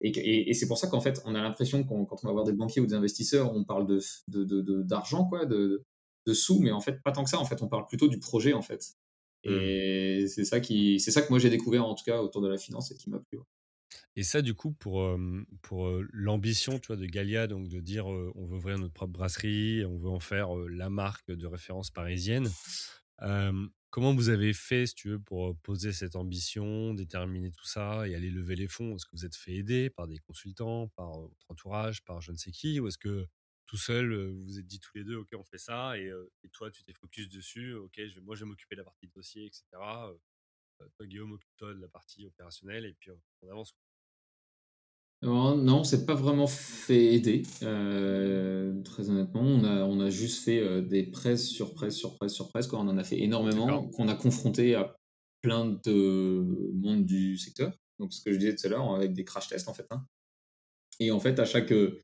et, 0.00 0.54
c'est 0.54 0.66
pour 0.66 0.78
ça 0.78 0.88
qu'en 0.88 1.00
fait, 1.00 1.22
on 1.24 1.34
a 1.34 1.42
l'impression 1.42 1.84
qu'on, 1.84 2.04
quand 2.04 2.24
on 2.24 2.26
va 2.26 2.32
voir 2.32 2.44
des 2.44 2.52
banquiers 2.52 2.80
ou 2.80 2.86
des 2.86 2.94
investisseurs, 2.94 3.54
on 3.54 3.64
parle 3.64 3.86
de, 3.86 4.82
d'argent, 4.82 5.24
quoi, 5.24 5.46
de, 5.46 5.84
de, 6.26 6.34
sous, 6.34 6.60
mais 6.60 6.72
en 6.72 6.80
fait, 6.80 7.02
pas 7.02 7.12
tant 7.12 7.24
que 7.24 7.30
ça. 7.30 7.38
En 7.38 7.44
fait, 7.44 7.62
on 7.62 7.68
parle 7.68 7.86
plutôt 7.86 8.08
du 8.08 8.18
projet, 8.18 8.52
en 8.52 8.62
fait. 8.62 8.94
Et 9.44 10.22
mmh. 10.22 10.26
c'est 10.28 10.44
ça 10.44 10.60
qui, 10.60 11.00
c'est 11.00 11.10
ça 11.10 11.20
que 11.20 11.30
moi 11.30 11.40
j'ai 11.40 11.50
découvert 11.50 11.84
en 11.84 11.96
tout 11.96 12.04
cas 12.04 12.22
autour 12.22 12.42
de 12.42 12.48
la 12.48 12.58
finance 12.58 12.92
et 12.92 12.94
qui 12.94 13.10
m'a 13.10 13.18
plu. 13.18 13.40
Et 14.14 14.22
ça, 14.22 14.40
du 14.40 14.54
coup, 14.54 14.70
pour, 14.70 15.18
pour 15.62 15.90
l'ambition, 16.12 16.78
tu 16.78 16.86
vois, 16.86 16.96
de 16.96 17.06
Galia, 17.06 17.48
donc 17.48 17.68
de 17.68 17.80
dire 17.80 18.06
on 18.06 18.46
veut 18.46 18.56
ouvrir 18.56 18.78
notre 18.78 18.92
propre 18.92 19.12
brasserie, 19.12 19.84
on 19.84 19.98
veut 19.98 20.10
en 20.10 20.20
faire 20.20 20.54
la 20.54 20.90
marque 20.90 21.30
de 21.32 21.46
référence 21.46 21.90
parisienne. 21.90 22.48
Comment 23.92 24.14
vous 24.14 24.30
avez 24.30 24.54
fait, 24.54 24.86
si 24.86 24.94
tu 24.94 25.10
veux, 25.10 25.20
pour 25.20 25.54
poser 25.58 25.92
cette 25.92 26.16
ambition, 26.16 26.94
déterminer 26.94 27.50
tout 27.50 27.66
ça 27.66 28.08
et 28.08 28.14
aller 28.14 28.30
lever 28.30 28.56
les 28.56 28.66
fonds? 28.66 28.96
Est-ce 28.96 29.04
que 29.04 29.10
vous 29.12 29.26
êtes 29.26 29.36
fait 29.36 29.52
aider 29.52 29.90
par 29.90 30.08
des 30.08 30.16
consultants, 30.16 30.88
par 30.96 31.10
votre 31.10 31.50
entourage, 31.50 32.02
par 32.02 32.22
je 32.22 32.32
ne 32.32 32.38
sais 32.38 32.52
qui? 32.52 32.80
Ou 32.80 32.88
est-ce 32.88 32.96
que 32.96 33.28
tout 33.66 33.76
seul, 33.76 34.14
vous 34.14 34.44
vous 34.44 34.58
êtes 34.58 34.66
dit 34.66 34.80
tous 34.80 34.92
les 34.94 35.04
deux, 35.04 35.16
OK, 35.16 35.28
on 35.36 35.44
fait 35.44 35.58
ça 35.58 35.98
et, 35.98 36.10
toi, 36.52 36.70
tu 36.70 36.82
t'es 36.84 36.94
focus 36.94 37.28
dessus, 37.28 37.74
OK, 37.74 38.00
moi, 38.22 38.34
je 38.34 38.44
vais 38.44 38.48
m'occuper 38.48 38.76
de 38.76 38.80
la 38.80 38.84
partie 38.84 39.08
dossier, 39.08 39.44
etc. 39.44 39.64
toi, 39.72 41.06
Guillaume, 41.06 41.32
occupe-toi 41.32 41.74
de 41.74 41.80
la 41.80 41.88
partie 41.88 42.24
opérationnelle 42.24 42.86
et 42.86 42.94
puis 42.94 43.10
on 43.42 43.50
avance. 43.50 43.74
Non, 45.22 45.56
non, 45.56 45.84
c'est 45.84 46.04
pas 46.04 46.14
vraiment 46.14 46.48
fait 46.48 47.14
aider, 47.14 47.42
très 47.60 49.08
honnêtement. 49.08 49.42
On 49.42 49.62
a, 49.62 49.84
on 49.84 50.00
a 50.00 50.10
juste 50.10 50.44
fait 50.44 50.82
des 50.82 51.04
presses 51.04 51.48
sur 51.48 51.74
presses 51.74 51.94
sur 51.94 52.16
presses 52.18 52.34
sur 52.34 52.48
presses. 52.48 52.72
On 52.72 52.88
en 52.88 52.98
a 52.98 53.04
fait 53.04 53.20
énormément, 53.20 53.88
qu'on 53.90 54.08
a 54.08 54.14
confronté 54.16 54.74
à 54.74 54.96
plein 55.40 55.78
de 55.84 56.72
monde 56.74 57.04
du 57.04 57.38
secteur. 57.38 57.72
Donc, 58.00 58.12
ce 58.12 58.20
que 58.20 58.32
je 58.32 58.38
disais 58.38 58.56
tout 58.56 58.66
à 58.66 58.70
l'heure, 58.70 58.94
avec 58.96 59.12
des 59.12 59.24
crash 59.24 59.46
tests, 59.48 59.68
en 59.68 59.74
fait. 59.74 59.86
Hein. 59.90 60.04
Et 60.98 61.12
en 61.12 61.20
fait, 61.20 61.38
à 61.38 61.44
chaque, 61.44 61.70
et, 61.70 61.98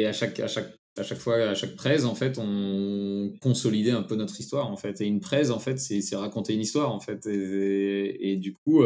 et, 0.00 0.06
à 0.06 0.12
chaque, 0.12 0.40
à 0.40 0.48
chaque, 0.48 0.74
à 0.98 1.04
chaque 1.04 1.18
fois, 1.18 1.36
à 1.36 1.54
chaque 1.54 1.76
presse, 1.76 2.04
en 2.04 2.16
fait, 2.16 2.36
on 2.38 3.32
consolidait 3.40 3.92
un 3.92 4.02
peu 4.02 4.16
notre 4.16 4.40
histoire, 4.40 4.72
en 4.72 4.76
fait. 4.76 5.00
Et 5.00 5.06
une 5.06 5.20
presse, 5.20 5.50
en 5.50 5.60
fait, 5.60 5.78
c'est 5.78 6.16
raconter 6.16 6.54
une 6.54 6.62
histoire, 6.62 6.92
en 6.92 6.98
fait. 6.98 7.24
Et, 7.26 8.32
et 8.32 8.36
du 8.38 8.54
coup, 8.54 8.82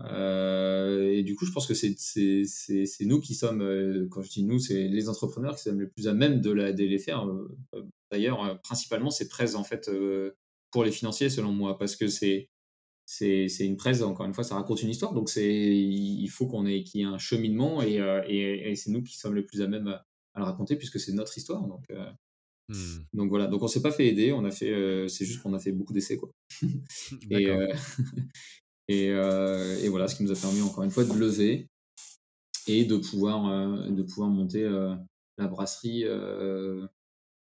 euh, 0.00 0.76
euh, 0.96 1.12
et 1.12 1.22
du 1.22 1.34
coup, 1.34 1.46
je 1.46 1.52
pense 1.52 1.66
que 1.66 1.74
c'est 1.74 3.04
nous 3.04 3.20
qui 3.20 3.34
sommes, 3.34 3.62
euh, 3.62 4.06
quand 4.10 4.22
je 4.22 4.30
dis 4.30 4.44
nous, 4.44 4.58
c'est 4.58 4.88
les 4.88 5.08
entrepreneurs 5.08 5.56
qui 5.56 5.62
sommes 5.62 5.80
les 5.80 5.86
plus 5.86 6.08
à 6.08 6.14
même 6.14 6.40
de, 6.40 6.50
la, 6.50 6.72
de 6.72 6.84
les 6.84 6.98
faire. 6.98 7.26
D'ailleurs, 8.10 8.60
principalement, 8.62 9.10
c'est 9.10 9.28
presse, 9.28 9.54
en 9.54 9.64
fait, 9.64 9.90
pour 10.70 10.84
les 10.84 10.92
financiers, 10.92 11.30
selon 11.30 11.52
moi, 11.52 11.78
parce 11.78 11.96
que 11.96 12.08
c'est 12.08 12.48
c'est 13.08 13.46
une 13.60 13.76
presse, 13.76 14.02
encore 14.02 14.26
une 14.26 14.34
fois, 14.34 14.42
ça 14.42 14.56
raconte 14.56 14.82
une 14.82 14.90
histoire, 14.90 15.12
donc 15.12 15.30
il 15.36 16.28
faut 16.28 16.48
qu'on 16.48 16.66
ait 16.66 16.82
qu'il 16.82 17.00
y 17.00 17.04
ait 17.04 17.06
un 17.06 17.18
cheminement 17.18 17.80
et, 17.80 18.00
et, 18.26 18.70
et 18.70 18.74
c'est 18.74 18.90
nous 18.90 19.02
qui 19.02 19.16
sommes 19.16 19.36
les 19.36 19.44
plus 19.44 19.62
à 19.62 19.68
même 19.68 19.86
à, 19.86 20.04
le 20.34 20.42
raconter 20.42 20.74
puisque 20.74 20.98
c'est 20.98 21.12
notre 21.12 21.38
histoire. 21.38 21.68
Donc, 21.68 21.88
mmh. 22.68 22.74
donc 23.12 23.28
voilà, 23.28 23.46
donc 23.46 23.62
on 23.62 23.68
s'est 23.68 23.80
pas 23.80 23.92
fait 23.92 24.08
aider, 24.08 24.32
on 24.32 24.44
a 24.44 24.50
fait, 24.50 25.06
c'est 25.08 25.24
juste 25.24 25.40
qu'on 25.40 25.54
a 25.54 25.60
fait 25.60 25.70
beaucoup 25.70 25.92
d'essais 25.92 26.16
quoi. 26.16 26.32
et, 27.30 27.46
et, 28.88 29.06
et, 29.06 29.88
voilà, 29.88 30.08
ce 30.08 30.14
qui 30.14 30.22
nous 30.22 30.32
a 30.32 30.40
permis 30.40 30.62
encore 30.62 30.84
une 30.84 30.90
fois 30.90 31.04
de 31.04 31.12
lever 31.12 31.68
et 32.66 32.84
de 32.84 32.96
pouvoir, 32.96 33.88
de 33.90 34.02
pouvoir 34.02 34.28
monter 34.28 34.62
la 35.38 35.48
brasserie 35.48 36.04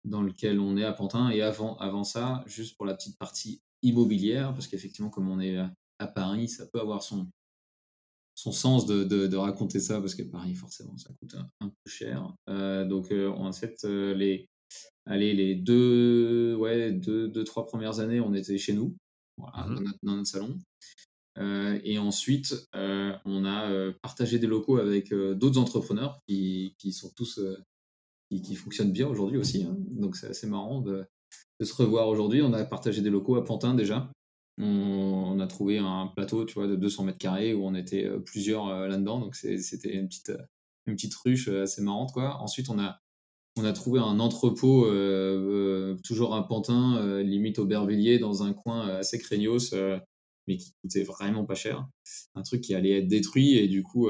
dans 0.04 0.22
lequel 0.22 0.58
on 0.58 0.76
est 0.76 0.84
à 0.84 0.92
Pantin. 0.92 1.30
Et 1.30 1.42
avant, 1.42 1.76
avant 1.78 2.04
ça, 2.04 2.42
juste 2.46 2.76
pour 2.76 2.86
la 2.86 2.94
petite 2.94 3.18
partie 3.18 3.60
immobilière, 3.82 4.52
parce 4.52 4.66
qu'effectivement, 4.66 5.10
comme 5.10 5.30
on 5.30 5.40
est 5.40 5.58
à 5.98 6.06
Paris, 6.06 6.48
ça 6.48 6.66
peut 6.66 6.80
avoir 6.80 7.02
son, 7.02 7.28
son 8.38 8.52
sens 8.52 8.86
de, 8.86 9.02
de, 9.02 9.36
raconter 9.36 9.80
ça, 9.80 10.00
parce 10.00 10.14
que 10.14 10.22
Paris, 10.22 10.54
forcément, 10.54 10.96
ça 10.96 11.10
coûte 11.18 11.34
un, 11.58 11.68
peu 11.68 11.90
cher. 11.90 12.32
Euh, 12.48 12.84
donc, 12.84 13.10
euh, 13.10 13.30
en 13.30 13.52
fait, 13.52 13.76
euh, 13.84 14.14
les, 14.14 14.48
allez, 15.06 15.34
les 15.34 15.56
deux, 15.56 16.54
ouais, 16.54 16.92
deux, 16.92 17.26
deux, 17.26 17.42
trois 17.42 17.66
premières 17.66 17.98
années, 17.98 18.20
on 18.20 18.32
était 18.34 18.56
chez 18.56 18.74
nous, 18.74 18.96
voilà, 19.38 19.66
mmh 19.66 19.74
dans, 20.04 20.14
notre, 20.14 20.28
salon. 20.28 20.56
Et 21.38 21.98
ensuite, 21.98 22.68
on 22.74 23.44
a 23.44 23.92
partagé 24.02 24.38
des 24.38 24.46
locaux 24.46 24.78
avec 24.78 25.12
d'autres 25.12 25.58
entrepreneurs 25.58 26.20
qui, 26.26 26.74
sont 26.92 27.10
tous, 27.16 27.40
qui, 28.30 28.54
fonctionnent 28.54 28.92
bien 28.92 29.08
aujourd'hui 29.08 29.38
aussi. 29.38 29.64
Hein. 29.64 29.76
Donc, 29.90 30.16
c'est 30.16 30.28
assez 30.28 30.46
marrant 30.46 30.80
de, 30.80 31.06
se 31.60 31.74
revoir 31.74 32.08
aujourd'hui. 32.08 32.42
On 32.42 32.52
a 32.52 32.64
partagé 32.64 33.02
des 33.02 33.10
locaux 33.10 33.36
à 33.36 33.44
Pantin 33.44 33.74
déjà. 33.74 34.10
On, 34.60 35.38
a 35.38 35.46
trouvé 35.46 35.78
un 35.78 36.08
plateau, 36.08 36.44
tu 36.44 36.54
vois, 36.54 36.66
de 36.66 36.74
200 36.74 37.04
mètres 37.04 37.18
carrés 37.18 37.54
où 37.54 37.64
on 37.64 37.74
était 37.74 38.06
euh, 38.06 38.18
plusieurs 38.18 38.66
euh, 38.66 38.88
là-dedans. 38.88 39.20
Donc 39.20 39.36
c'était 39.36 39.94
une 39.94 40.08
petite, 40.08 40.32
une 40.86 40.96
petite 40.96 41.14
ruche 41.14 41.48
euh, 41.48 41.62
assez 41.62 41.80
marrante, 41.80 42.12
quoi. 42.12 42.40
Ensuite, 42.42 42.68
on 42.68 42.78
a, 42.78 42.98
on 43.56 43.64
a 43.64 43.72
trouvé 43.72 44.00
un 44.00 44.18
entrepôt, 44.20 44.84
toujours 46.04 46.34
un 46.34 46.42
Pantin, 46.42 47.20
limite 47.22 47.58
Aubervilliers, 47.58 48.20
dans 48.20 48.44
un 48.44 48.52
coin 48.52 48.86
assez 48.86 49.18
craignos, 49.18 49.74
mais 50.48 50.56
qui 50.56 50.72
coûtait 50.82 51.04
vraiment 51.04 51.44
pas 51.44 51.54
cher. 51.54 51.88
Un 52.34 52.42
truc 52.42 52.62
qui 52.62 52.74
allait 52.74 52.98
être 52.98 53.06
détruit 53.06 53.56
et 53.58 53.68
du 53.68 53.84
coup, 53.84 54.08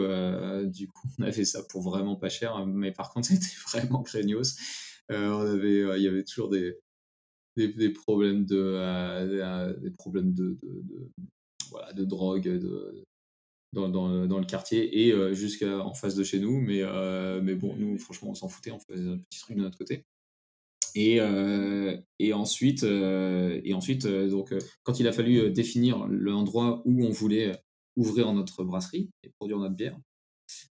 du 0.65 0.89
coup, 0.89 1.09
on 1.19 1.25
avait 1.25 1.45
ça 1.45 1.63
pour 1.69 1.83
vraiment 1.83 2.17
pas 2.17 2.31
cher. 2.31 2.65
Mais 2.67 2.93
par 2.93 3.13
contre, 3.13 3.29
c'était 3.29 3.57
vraiment 3.67 4.03
craignos. 4.03 4.57
on 5.11 5.15
avait, 5.15 5.99
il 5.99 6.03
y 6.03 6.09
avait 6.09 6.25
toujours 6.25 6.49
des, 6.49 6.79
des, 7.67 7.91
problèmes 7.91 8.45
de, 8.47 8.57
euh, 8.57 9.75
des 9.79 9.91
problèmes 9.91 10.33
de, 10.33 10.57
voilà, 11.71 11.93
de 11.93 12.05
drogue 12.05 12.45
de, 12.45 13.05
dans, 13.73 13.89
dans, 13.89 14.39
le 14.39 14.47
quartier 14.47 15.07
et 15.07 15.13
euh, 15.13 15.35
jusqu'en 15.35 15.95
face 15.95 16.15
de 16.15 16.25
chez 16.25 16.39
nous. 16.39 16.61
Mais, 16.61 16.83
euh, 16.83 17.41
mais 17.43 17.55
bon, 17.55 17.75
nous, 17.77 17.99
franchement, 17.99 18.31
on 18.31 18.35
s'en 18.35 18.49
foutait, 18.49 18.71
on 18.71 18.79
faisait 18.79 19.09
un 19.09 19.19
petit 19.19 19.41
truc 19.41 19.57
de 19.57 19.63
notre 19.63 19.79
côté. 19.79 20.05
Et, 21.01 21.21
et 22.19 22.33
ensuite, 22.33 22.83
et 22.83 23.73
ensuite 23.73 24.05
donc, 24.05 24.53
quand 24.83 24.99
il 24.99 25.07
a 25.07 25.13
fallu 25.13 25.53
définir 25.53 26.09
l'endroit 26.09 26.83
où 26.87 27.05
on 27.05 27.11
voulait 27.11 27.53
ouvrir 27.95 28.33
notre 28.33 28.65
brasserie 28.65 29.09
et 29.23 29.31
produire 29.39 29.59
notre 29.59 29.77
bière, 29.77 29.97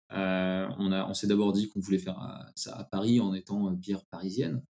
on, 0.09 0.91
a, 0.91 1.05
on 1.07 1.13
s'est 1.13 1.27
d'abord 1.27 1.53
dit 1.53 1.69
qu'on 1.69 1.79
voulait 1.79 1.99
faire 1.99 2.17
ça 2.55 2.75
à 2.75 2.85
Paris 2.85 3.19
en 3.19 3.35
étant 3.35 3.69
bière 3.69 4.03
parisienne. 4.09 4.63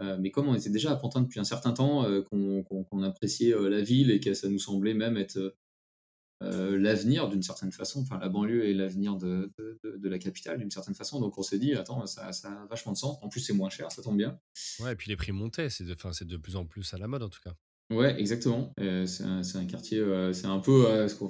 Euh, 0.00 0.16
mais 0.18 0.30
comme 0.30 0.48
on 0.48 0.54
était 0.54 0.70
déjà 0.70 0.90
à 0.92 0.96
Pantin 0.96 1.20
depuis 1.22 1.40
un 1.40 1.44
certain 1.44 1.72
temps, 1.72 2.04
euh, 2.04 2.22
qu'on 2.22 3.02
appréciait 3.02 3.54
euh, 3.54 3.68
la 3.68 3.80
ville 3.80 4.10
et 4.10 4.20
que 4.20 4.34
ça 4.34 4.48
nous 4.48 4.58
semblait 4.58 4.94
même 4.94 5.16
être 5.16 5.54
l'avenir 6.50 7.28
d'une 7.28 7.42
certaine 7.42 7.72
façon, 7.72 8.02
enfin 8.02 8.18
la 8.18 8.28
banlieue 8.28 8.68
est 8.68 8.74
l'avenir 8.74 9.16
de, 9.16 9.52
de, 9.58 10.08
la 10.08 10.18
capitale 10.18 10.58
d'une 10.58 10.70
certaine 10.70 10.94
façon. 10.94 11.20
Donc 11.20 11.38
on 11.38 11.42
s'est 11.42 11.58
dit, 11.58 11.74
attends, 11.74 12.06
ça, 12.06 12.32
ça, 12.32 12.50
a 12.50 12.66
vachement 12.66 12.92
de 12.92 12.96
sens. 12.96 13.18
En 13.22 13.28
plus, 13.28 13.40
c'est 13.40 13.52
moins 13.52 13.70
cher, 13.70 13.90
ça 13.90 14.02
tombe 14.02 14.16
bien. 14.16 14.38
Ouais, 14.80 14.92
et 14.92 14.96
puis 14.96 15.10
les 15.10 15.16
prix 15.16 15.32
montaient, 15.32 15.70
c'est 15.70 15.84
de, 15.84 15.94
de 16.24 16.36
plus 16.36 16.56
en 16.56 16.66
plus 16.66 16.94
à 16.94 16.98
la 16.98 17.06
mode 17.06 17.22
en 17.22 17.28
tout 17.28 17.40
cas. 17.42 17.54
Ouais, 17.90 18.18
exactement. 18.18 18.72
c'est 18.78 19.24
un, 19.24 19.42
un, 19.42 19.66
quartier, 19.66 20.02
c'est 20.32 20.46
un 20.46 20.58
peu 20.58 21.08
ce 21.08 21.14
qu'on 21.14 21.28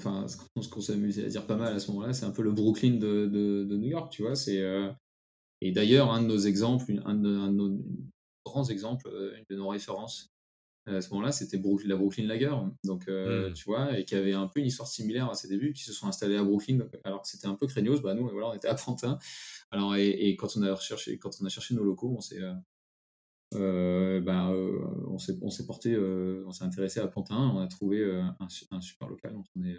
qu 0.61 0.83
s'amusait 0.83 1.25
à 1.25 1.29
dire 1.29 1.47
pas 1.47 1.57
mal 1.57 1.75
à 1.75 1.81
ce 1.81 1.91
moment-là, 1.93 2.13
c'est 2.13 2.27
un 2.27 2.31
peu 2.31 2.43
le 2.43 2.53
Brooklyn 2.53 2.95
de, 2.95 3.27
de, 3.27 3.77
New 3.77 3.89
York, 3.89 4.13
tu 4.13 4.23
vois. 4.23 4.37
C'est 4.37 4.63
et 5.61 5.73
d'ailleurs, 5.73 6.11
un 6.13 6.21
de 6.21 6.27
nos 6.27 6.39
exemples, 6.39 7.01
un 7.07 7.15
de, 7.15 7.29
un 7.29 7.51
nos, 7.51 7.79
grands 8.45 8.69
exemples, 8.69 9.09
euh, 9.09 9.35
une 9.37 9.45
de 9.49 9.57
nos 9.57 9.69
références 9.69 10.34
à 10.87 11.01
ce 11.01 11.11
moment-là, 11.11 11.33
c'était 11.33 11.61
la 11.87 11.97
Brooklyn 11.97 12.27
Lager, 12.27 12.55
donc 12.85 13.09
euh, 13.09 13.51
mmh. 13.51 13.53
tu 13.55 13.65
vois, 13.65 13.99
et 13.99 14.05
qui 14.05 14.15
avait 14.15 14.35
un 14.35 14.47
peu 14.47 14.61
une 14.61 14.67
histoire 14.67 14.89
similaire 14.89 15.31
à 15.31 15.35
ses 15.35 15.49
débuts, 15.49 15.73
qui 15.73 15.83
se 15.83 15.93
sont 15.93 16.07
installés 16.07 16.37
à 16.37 16.45
Brooklyn, 16.45 16.81
alors 17.05 17.23
que 17.23 17.29
c'était 17.29 17.47
un 17.47 17.55
peu 17.55 17.67
craignos, 17.67 18.03
bah 18.03 18.15
nous, 18.15 18.29
voilà, 18.29 18.49
on 18.49 18.55
était 18.55 18.69
à 18.69 18.75
Pantin. 18.75 19.19
Alors 19.71 19.97
et, 19.97 20.37
quand 20.37 20.57
on 20.57 20.63
a 20.63 20.75
recherché, 20.75 21.19
quand 21.19 21.31
on 21.41 21.47
a 21.47 21.49
cherché 21.49 21.75
nos 21.75 21.85
locaux, 21.85 22.15
on 22.17 22.21
s'est, 22.21 22.41
euh, 23.55 24.21
bah, 24.21 24.51
on 25.09 25.19
s'est, 25.19 25.39
on 25.41 25.51
s'est 25.51 25.67
porté, 25.67 25.97
on 25.97 26.53
s'est 26.53 26.65
intéressé 26.65 27.01
à 27.01 27.09
Pantin, 27.09 27.53
on 27.55 27.61
a 27.61 27.67
trouvé 27.67 28.05
un, 28.39 28.49
super 28.49 29.09
local, 29.09 29.33
donc 29.33 29.47
on 29.57 29.65
est, 29.65 29.79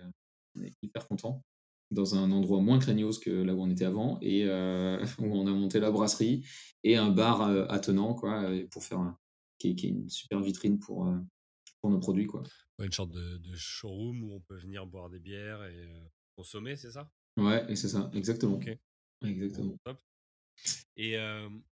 on 0.56 0.64
est 0.64 0.74
hyper 0.82 1.08
content. 1.08 1.44
Dans 1.92 2.16
un 2.16 2.32
endroit 2.32 2.62
moins 2.62 2.80
craignos 2.80 3.20
que 3.20 3.30
là 3.30 3.54
où 3.54 3.62
on 3.62 3.70
était 3.70 3.86
avant, 3.86 4.18
et 4.22 4.46
euh, 4.46 4.98
où 5.20 5.26
on 5.26 5.46
a 5.46 5.52
monté 5.52 5.80
la 5.80 5.92
brasserie 5.92 6.44
et 6.84 6.98
un 6.98 7.12
bar 7.12 7.44
euh, 7.44 7.66
attenant, 7.70 8.16
quoi, 8.16 8.50
pour 8.72 8.84
faire 8.84 9.00
un, 9.00 9.18
qui, 9.58 9.70
est, 9.70 9.84
une 9.84 10.10
super 10.10 10.40
vitrine 10.42 10.80
pour, 10.80 11.08
euh, 11.08 11.18
pour 11.82 11.90
nos 11.90 12.00
produits, 12.00 12.28
quoi. 12.28 12.44
une 12.80 12.92
sorte 12.92 13.12
de, 13.12 13.40
showroom 13.56 14.24
où 14.24 14.36
on 14.36 14.40
peut 14.42 14.58
venir 14.58 14.86
boire 14.86 15.10
des 15.10 15.20
bières 15.20 15.64
et 15.66 15.88
consommer, 16.36 16.76
c'est 16.76 16.92
ça? 16.92 17.10
Ouais, 17.38 17.66
et 17.70 17.76
c'est 17.76 17.90
ça, 17.90 18.10
exactement. 18.14 18.60
Exactement. 19.22 19.76
Et 20.98 21.18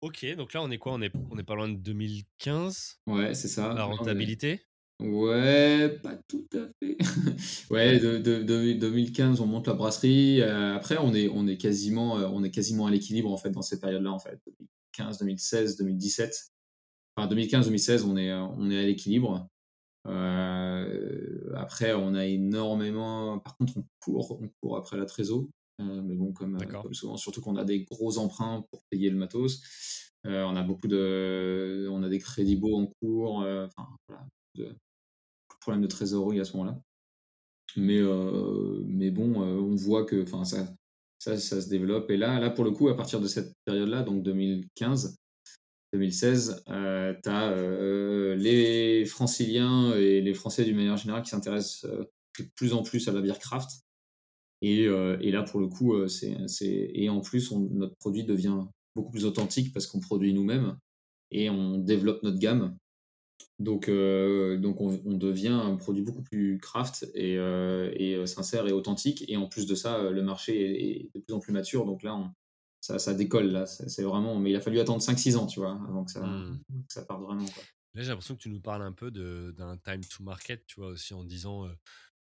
ok, 0.02 0.36
donc 0.36 0.54
là 0.54 0.62
on 0.62 0.70
est 0.70 0.78
quoi? 0.78 0.94
On 0.94 1.02
est 1.02 1.12
on 1.32 1.38
est 1.38 1.44
pas 1.44 1.56
loin 1.56 1.70
de 1.70 1.78
2015. 1.78 3.00
Ouais, 3.08 3.34
c'est 3.34 3.48
ça. 3.48 3.74
La 3.74 3.86
rentabilité? 3.86 4.62
Ouais, 5.00 5.90
pas 6.02 6.18
tout 6.28 6.48
à 6.54 6.68
fait. 6.80 6.98
ouais, 7.70 8.00
de, 8.00 8.18
de, 8.18 8.42
de, 8.42 8.74
2015, 8.74 9.42
on 9.42 9.46
monte 9.46 9.68
la 9.68 9.74
brasserie. 9.74 10.42
Euh, 10.42 10.76
après, 10.76 10.98
on 10.98 11.14
est, 11.14 11.30
on 11.30 11.48
est 11.48 11.58
quasiment, 11.58 12.18
euh, 12.18 12.28
on 12.32 12.44
est 12.44 12.50
quasiment 12.50 12.88
à 12.88 12.92
l'équilibre 12.92 13.32
en 13.32 13.38
fait 13.38 13.52
dans 13.52 13.62
ces 13.62 13.80
périodes-là 13.80 14.12
en 14.12 14.18
fait. 14.18 14.40
2015, 14.98 15.20
2016, 15.20 15.78
2017. 15.78 16.52
Enfin, 17.18 17.28
2015, 17.28 17.66
2016, 17.66 18.06
on 18.06 18.16
est, 18.16 18.32
on 18.34 18.70
est 18.70 18.78
à 18.78 18.84
l'équilibre. 18.84 19.48
Euh, 20.06 21.52
après, 21.56 21.94
on 21.94 22.14
a 22.14 22.26
énormément. 22.26 23.40
Par 23.40 23.58
contre, 23.58 23.74
on 23.78 23.84
court, 24.00 24.40
on 24.42 24.50
court 24.62 24.78
après 24.78 24.98
la 24.98 25.06
trésor. 25.06 25.46
mais 25.80 26.16
bon, 26.16 26.32
comme, 26.32 26.58
comme 26.66 26.94
souvent, 26.94 27.18
surtout 27.18 27.42
qu'on 27.42 27.56
a 27.56 27.66
des 27.66 27.84
gros 27.84 28.18
emprunts 28.20 28.64
pour 28.72 28.84
payer 28.90 29.10
le 29.10 29.18
matos. 29.18 29.62
on 30.26 30.56
a 30.56 30.64
beaucoup 30.64 30.88
de, 30.88 31.88
on 31.92 32.04
a 32.04 32.10
des 32.10 32.20
crédits 32.20 32.56
beaux 32.56 32.78
en 32.78 32.88
cours. 33.02 33.40
Enfin, 33.40 33.88
voilà, 34.08 34.26
de, 34.56 34.76
problème 35.68 35.82
de 35.82 35.88
trésorerie 35.88 36.40
à 36.40 36.46
ce 36.46 36.56
moment-là. 36.56 36.80
Mais, 37.76 38.00
euh, 38.00 38.82
mais 38.86 39.12
bon, 39.12 39.42
euh, 39.42 39.60
on 39.60 39.76
voit 39.76 40.06
que 40.06 40.26
ça, 40.46 40.74
ça, 41.20 41.38
ça 41.38 41.62
se 41.62 41.70
développe. 41.70 42.10
Et 42.10 42.16
là, 42.18 42.40
là, 42.40 42.50
pour 42.50 42.64
le 42.64 42.72
coup, 42.72 42.88
à 42.88 42.96
partir 42.96 43.20
de 43.20 43.28
cette 43.28 43.54
période-là, 43.66 44.04
donc 44.04 44.24
2015, 44.24 45.18
2016, 45.94 46.64
euh, 46.70 47.14
tu 47.24 47.30
as 47.30 47.52
euh, 47.52 48.36
les 48.36 49.06
franciliens 49.06 49.94
et 49.96 50.22
les 50.22 50.34
Français 50.34 50.66
d'une 50.66 50.76
manière 50.76 50.98
générale 50.98 51.24
qui 51.24 51.30
s'intéressent 51.30 51.90
de 51.90 52.50
plus 52.56 52.74
en 52.74 52.84
plus 52.84 53.08
à 53.08 53.12
la 53.12 53.22
bière 53.22 53.40
craft. 53.40 53.70
Et, 54.62 54.86
et 54.86 55.32
là, 55.32 55.44
pour 55.44 55.60
le 55.60 55.68
coup, 55.68 56.08
c'est, 56.08 56.36
et 56.68 57.10
en 57.10 57.22
plus, 57.22 57.52
notre 57.52 57.96
produit 57.98 58.24
devient 58.24 58.66
beaucoup 58.96 59.12
plus 59.12 59.26
authentique 59.26 59.72
parce 59.72 59.86
qu'on 59.86 60.00
produit 60.00 60.34
nous-mêmes 60.34 60.76
et 61.30 61.52
on 61.52 61.78
développe 61.78 62.24
notre 62.24 62.40
gamme 62.40 62.76
Donc, 63.60 63.88
donc 63.88 64.82
on, 64.82 65.14
devient 65.14 65.50
un 65.50 65.76
produit 65.76 66.02
beaucoup 66.02 66.24
plus 66.24 66.58
craft 66.58 67.08
et, 67.14 67.38
sincère 68.26 68.68
et 68.68 68.72
authentique. 68.72 69.26
Et 69.28 69.38
en 69.38 69.48
plus 69.48 69.68
de 69.68 69.76
ça, 69.76 70.10
le 70.10 70.24
marché 70.24 71.04
est, 71.04 71.10
de 71.14 71.20
plus 71.20 71.36
en 71.36 71.40
plus 71.40 71.54
mature. 71.54 71.86
Donc 71.86 72.02
là, 72.02 72.16
on, 72.16 72.32
ça, 72.88 73.00
ça, 73.00 73.14
décolle. 73.14 73.52
Là, 73.52 73.66
c'est 73.66 74.04
vraiment. 74.04 74.40
Mais 74.40 74.52
il 74.52 74.56
a 74.56 74.62
fallu 74.62 74.80
attendre 74.80 75.02
5-6 75.02 75.36
ans, 75.36 75.46
tu 75.46 75.60
vois, 75.60 75.72
avant 75.72 76.06
que 76.06 76.12
ça, 76.12 76.22
mmh. 76.22 76.64
que 76.88 76.94
ça 76.94 77.04
parte 77.04 77.22
vraiment. 77.22 77.46
Quoi. 77.46 77.64
Là, 77.94 78.04
j'ai 78.04 78.10
l'impression 78.10 78.36
que 78.36 78.42
tu 78.42 78.50
nous 78.50 78.62
parles 78.62 78.84
un 78.84 78.94
peu 78.94 79.12
d'un 79.12 79.78
time 79.78 80.02
to 80.06 80.24
market, 80.24 80.66
tu 80.68 80.80
vois, 80.80 80.90
aussi 80.90 81.14
en 81.14 81.24
disant 81.24 81.68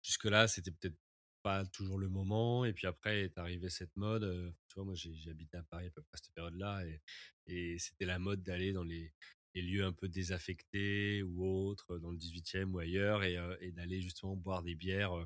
jusque-là, 0.03 0.47
c'était 0.47 0.71
peut-être 0.71 0.97
pas 1.41 1.65
toujours 1.65 1.97
le 1.97 2.09
moment. 2.09 2.63
Et 2.65 2.73
puis 2.73 2.85
après 2.85 3.21
est 3.21 3.37
arrivée 3.37 3.69
cette 3.69 3.95
mode. 3.95 4.53
tu 4.67 4.75
vois, 4.75 4.85
moi, 4.85 4.93
habité 5.29 5.57
à 5.57 5.63
Paris 5.63 5.87
à 5.87 5.89
peu 5.89 6.01
près 6.01 6.15
à 6.15 6.17
cette 6.17 6.33
période-là. 6.33 6.85
Et, 6.85 7.01
et 7.47 7.79
c'était 7.79 8.05
la 8.05 8.19
mode 8.19 8.43
d'aller 8.43 8.71
dans 8.71 8.83
les, 8.83 9.11
les, 9.55 9.61
lieux 9.63 9.83
un 9.83 9.93
peu 9.93 10.07
désaffectés 10.07 11.23
ou 11.23 11.43
autres, 11.43 11.97
dans 11.97 12.11
le 12.11 12.17
18e 12.17 12.65
ou 12.65 12.79
ailleurs, 12.79 13.23
et, 13.23 13.37
et 13.61 13.71
d'aller 13.71 14.01
justement 14.01 14.35
boire 14.35 14.61
des 14.61 14.75
bières 14.75 15.25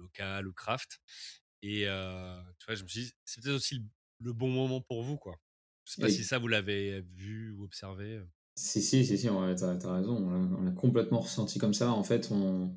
locales 0.00 0.48
ou 0.48 0.52
craft. 0.52 1.00
Et 1.62 1.82
tu 2.58 2.66
vois, 2.66 2.74
je 2.74 2.82
me 2.82 2.88
suis 2.88 3.02
dit, 3.02 3.12
c'est 3.24 3.42
peut-être 3.42 3.56
aussi 3.56 3.84
le, 4.20 4.32
bon 4.32 4.48
moment 4.48 4.80
pour 4.80 5.02
vous, 5.02 5.16
quoi. 5.16 5.36
Je 5.84 5.94
sais 5.94 6.02
pas 6.02 6.10
si 6.10 6.24
ça, 6.24 6.38
vous 6.38 6.48
l'avez 6.48 7.00
vu 7.14 7.52
ou 7.52 7.64
observé. 7.64 8.20
Si, 8.56 8.82
si, 8.82 9.06
si, 9.06 9.16
si, 9.16 9.26
t'as 9.26 9.72
as 9.72 9.92
raison. 9.92 10.16
On 10.58 10.62
l'a 10.62 10.72
complètement 10.72 11.20
ressenti 11.20 11.58
comme 11.58 11.74
ça. 11.74 11.92
En 11.92 12.02
fait, 12.02 12.30
on, 12.30 12.76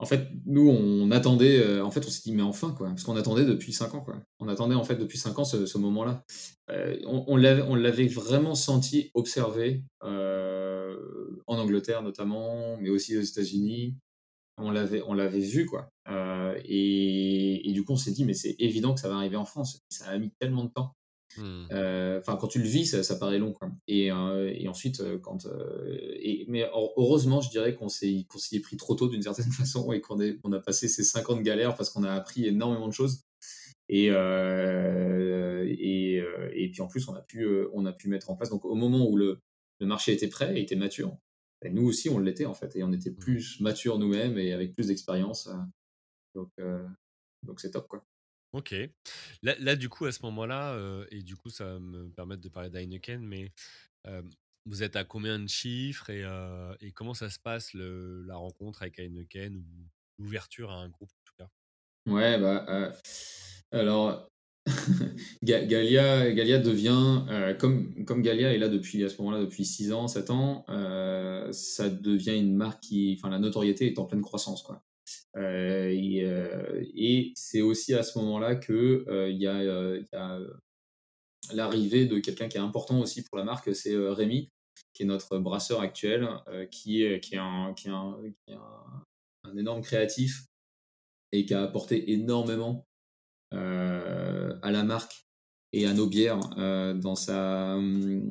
en 0.00 0.06
fait, 0.06 0.28
nous, 0.46 0.68
on 0.68 1.10
attendait, 1.10 1.58
euh, 1.58 1.84
en 1.84 1.90
fait, 1.90 2.06
on 2.06 2.08
s'est 2.08 2.22
dit, 2.24 2.32
mais 2.32 2.42
enfin, 2.42 2.72
quoi, 2.72 2.88
parce 2.88 3.02
qu'on 3.02 3.16
attendait 3.16 3.44
depuis 3.44 3.72
5 3.72 3.94
ans, 3.94 4.00
quoi. 4.00 4.22
On 4.38 4.46
attendait, 4.46 4.76
en 4.76 4.84
fait, 4.84 4.94
depuis 4.94 5.18
5 5.18 5.36
ans 5.38 5.44
ce, 5.44 5.78
moment-là. 5.78 6.24
Euh, 6.70 6.96
on, 7.04 7.24
on 7.26 7.74
l'avait 7.74 8.06
vraiment 8.06 8.54
senti, 8.54 9.10
observé, 9.14 9.82
euh, 10.04 10.96
en 11.48 11.58
Angleterre 11.58 12.02
notamment, 12.02 12.76
mais 12.80 12.90
aussi 12.90 13.16
aux 13.16 13.22
États-Unis. 13.22 13.96
On 14.58 14.70
l'avait, 14.70 15.02
on 15.06 15.14
l'avait 15.14 15.40
vu, 15.40 15.66
quoi. 15.66 15.90
Et, 16.64 17.68
et, 17.68 17.72
du 17.72 17.84
coup, 17.84 17.92
on 17.92 17.96
s'est 17.96 18.12
dit, 18.12 18.24
mais 18.24 18.34
c'est 18.34 18.56
évident 18.58 18.94
que 18.94 19.00
ça 19.00 19.08
va 19.08 19.16
arriver 19.16 19.36
en 19.36 19.44
France. 19.44 19.80
Ça 19.88 20.06
a 20.06 20.18
mis 20.18 20.30
tellement 20.40 20.64
de 20.64 20.70
temps. 20.70 20.94
Mmh. 21.36 21.66
Euh, 21.72 22.20
enfin, 22.20 22.36
quand 22.36 22.48
tu 22.48 22.58
le 22.58 22.66
vis, 22.66 23.02
ça, 23.02 23.16
paraît 23.16 23.38
long. 23.38 23.52
Quoi. 23.52 23.70
Et, 23.86 24.10
euh, 24.10 24.52
et 24.54 24.68
ensuite, 24.68 25.00
euh, 25.00 25.18
quand. 25.18 25.46
Et, 26.20 26.46
mais 26.48 26.68
heureusement, 26.96 27.40
je 27.40 27.50
dirais 27.50 27.74
qu'on 27.74 27.88
s'y 27.88 28.26
est 28.52 28.60
pris 28.60 28.76
trop 28.76 28.94
tôt 28.94 29.08
d'une 29.08 29.22
certaine 29.22 29.52
façon 29.58 29.92
et 29.92 30.00
qu'on 30.00 30.18
on 30.44 30.52
a 30.52 30.60
passé 30.60 30.88
ces 30.88 31.04
5 31.04 31.30
ans 31.30 31.36
de 31.36 31.42
galère 31.42 31.74
parce 31.74 31.90
qu'on 31.90 32.04
a 32.04 32.12
appris 32.12 32.46
énormément 32.46 32.88
de 32.88 32.92
choses. 32.92 33.24
Et, 33.90 34.06
et, 34.06 36.22
et, 36.52 36.70
puis 36.70 36.82
en 36.82 36.88
plus, 36.88 37.08
on 37.08 37.14
a, 37.14 37.22
pu, 37.22 37.46
on 37.72 37.86
a 37.86 37.92
pu 37.92 38.08
mettre 38.08 38.30
en 38.30 38.36
place. 38.36 38.50
Donc, 38.50 38.64
au 38.64 38.74
moment 38.74 39.08
où 39.08 39.16
le, 39.16 39.40
le 39.80 39.86
marché 39.86 40.12
était 40.12 40.28
prêt, 40.28 40.60
était 40.60 40.76
mature, 40.76 41.16
et 41.62 41.70
nous 41.70 41.86
aussi, 41.86 42.08
on 42.08 42.18
l'était 42.18 42.46
en 42.46 42.54
fait. 42.54 42.76
Et 42.76 42.82
on 42.82 42.92
était 42.92 43.10
mmh. 43.10 43.16
plus 43.16 43.60
mature 43.60 43.98
nous-mêmes 43.98 44.38
et 44.38 44.52
avec 44.52 44.74
plus 44.74 44.88
d'expérience. 44.88 45.48
Donc, 46.34 46.52
donc 47.42 47.60
c'est 47.60 47.70
top 47.70 47.88
quoi. 47.88 48.04
Ok. 48.52 48.74
Là, 49.42 49.54
là, 49.58 49.76
du 49.76 49.88
coup, 49.88 50.06
à 50.06 50.12
ce 50.12 50.22
moment-là, 50.22 50.78
et 51.10 51.22
du 51.22 51.36
coup, 51.36 51.50
ça 51.50 51.64
va 51.64 51.78
me 51.78 52.08
permettre 52.10 52.40
de 52.40 52.48
parler 52.48 52.70
d'Heineken, 52.70 53.20
mais 53.20 53.52
vous 54.64 54.82
êtes 54.82 54.96
à 54.96 55.04
combien 55.04 55.38
de 55.38 55.48
chiffres 55.48 56.10
et, 56.10 56.24
et 56.80 56.92
comment 56.92 57.14
ça 57.14 57.30
se 57.30 57.38
passe 57.38 57.74
le, 57.74 58.22
la 58.22 58.36
rencontre 58.36 58.82
avec 58.82 58.98
Heineken 58.98 59.56
ou 59.56 59.64
l'ouverture 60.18 60.70
à 60.70 60.76
un 60.76 60.88
groupe 60.88 61.10
en 61.10 61.24
tout 61.24 61.34
cas? 61.36 61.48
Ouais, 62.06 62.38
bah, 62.40 62.92
alors, 63.70 64.30
Galia, 65.42 66.32
Galia 66.32 66.58
devient, 66.58 67.24
comme, 67.58 68.04
comme 68.04 68.22
Galia 68.22 68.52
est 68.52 68.58
là 68.58 68.68
depuis, 68.68 69.04
à 69.04 69.08
ce 69.08 69.20
moment-là, 69.22 69.40
depuis 69.40 69.64
6 69.64 69.92
ans, 69.92 70.08
7 70.08 70.30
ans, 70.30 70.64
ça 71.52 71.88
devient 71.88 72.36
une 72.36 72.54
marque 72.54 72.82
qui, 72.82 73.16
enfin, 73.18 73.30
la 73.30 73.38
notoriété 73.38 73.86
est 73.86 73.98
en 73.98 74.04
pleine 74.04 74.22
croissance, 74.22 74.62
quoi. 74.62 74.82
Euh, 75.36 75.94
euh, 75.94 76.84
et, 76.94 77.32
c'est 77.36 77.60
aussi 77.60 77.94
à 77.94 78.02
ce 78.02 78.18
moment-là 78.18 78.56
que 78.56 79.04
euh, 79.08 79.30
il 79.30 79.38
y 79.38 79.46
a, 79.46 80.38
l'arrivée 81.52 82.06
de 82.06 82.18
quelqu'un 82.18 82.48
qui 82.48 82.56
est 82.56 82.60
important 82.60 83.00
aussi 83.00 83.22
pour 83.22 83.38
la 83.38 83.44
marque, 83.44 83.74
c'est 83.74 83.96
Rémi, 83.96 84.50
qui 84.92 85.04
est 85.04 85.06
notre 85.06 85.38
brasseur 85.38 85.80
actuel, 85.80 86.28
qui, 86.70 87.02
est, 87.02 87.20
qui, 87.20 87.36
est 87.36 87.38
un, 87.38 87.74
énorme 89.56 89.82
créatif 89.82 90.44
et 91.32 91.44
qui 91.46 91.54
a 91.54 91.62
apporté 91.62 92.12
énormément 92.12 92.86
à 93.52 94.70
la 94.70 94.82
marque 94.84 95.28
et 95.72 95.86
à 95.86 95.92
nos 95.92 96.06
bières 96.06 96.40
euh, 96.58 96.94
dans, 96.94 97.14
sa, 97.14 97.74
hum, 97.76 98.22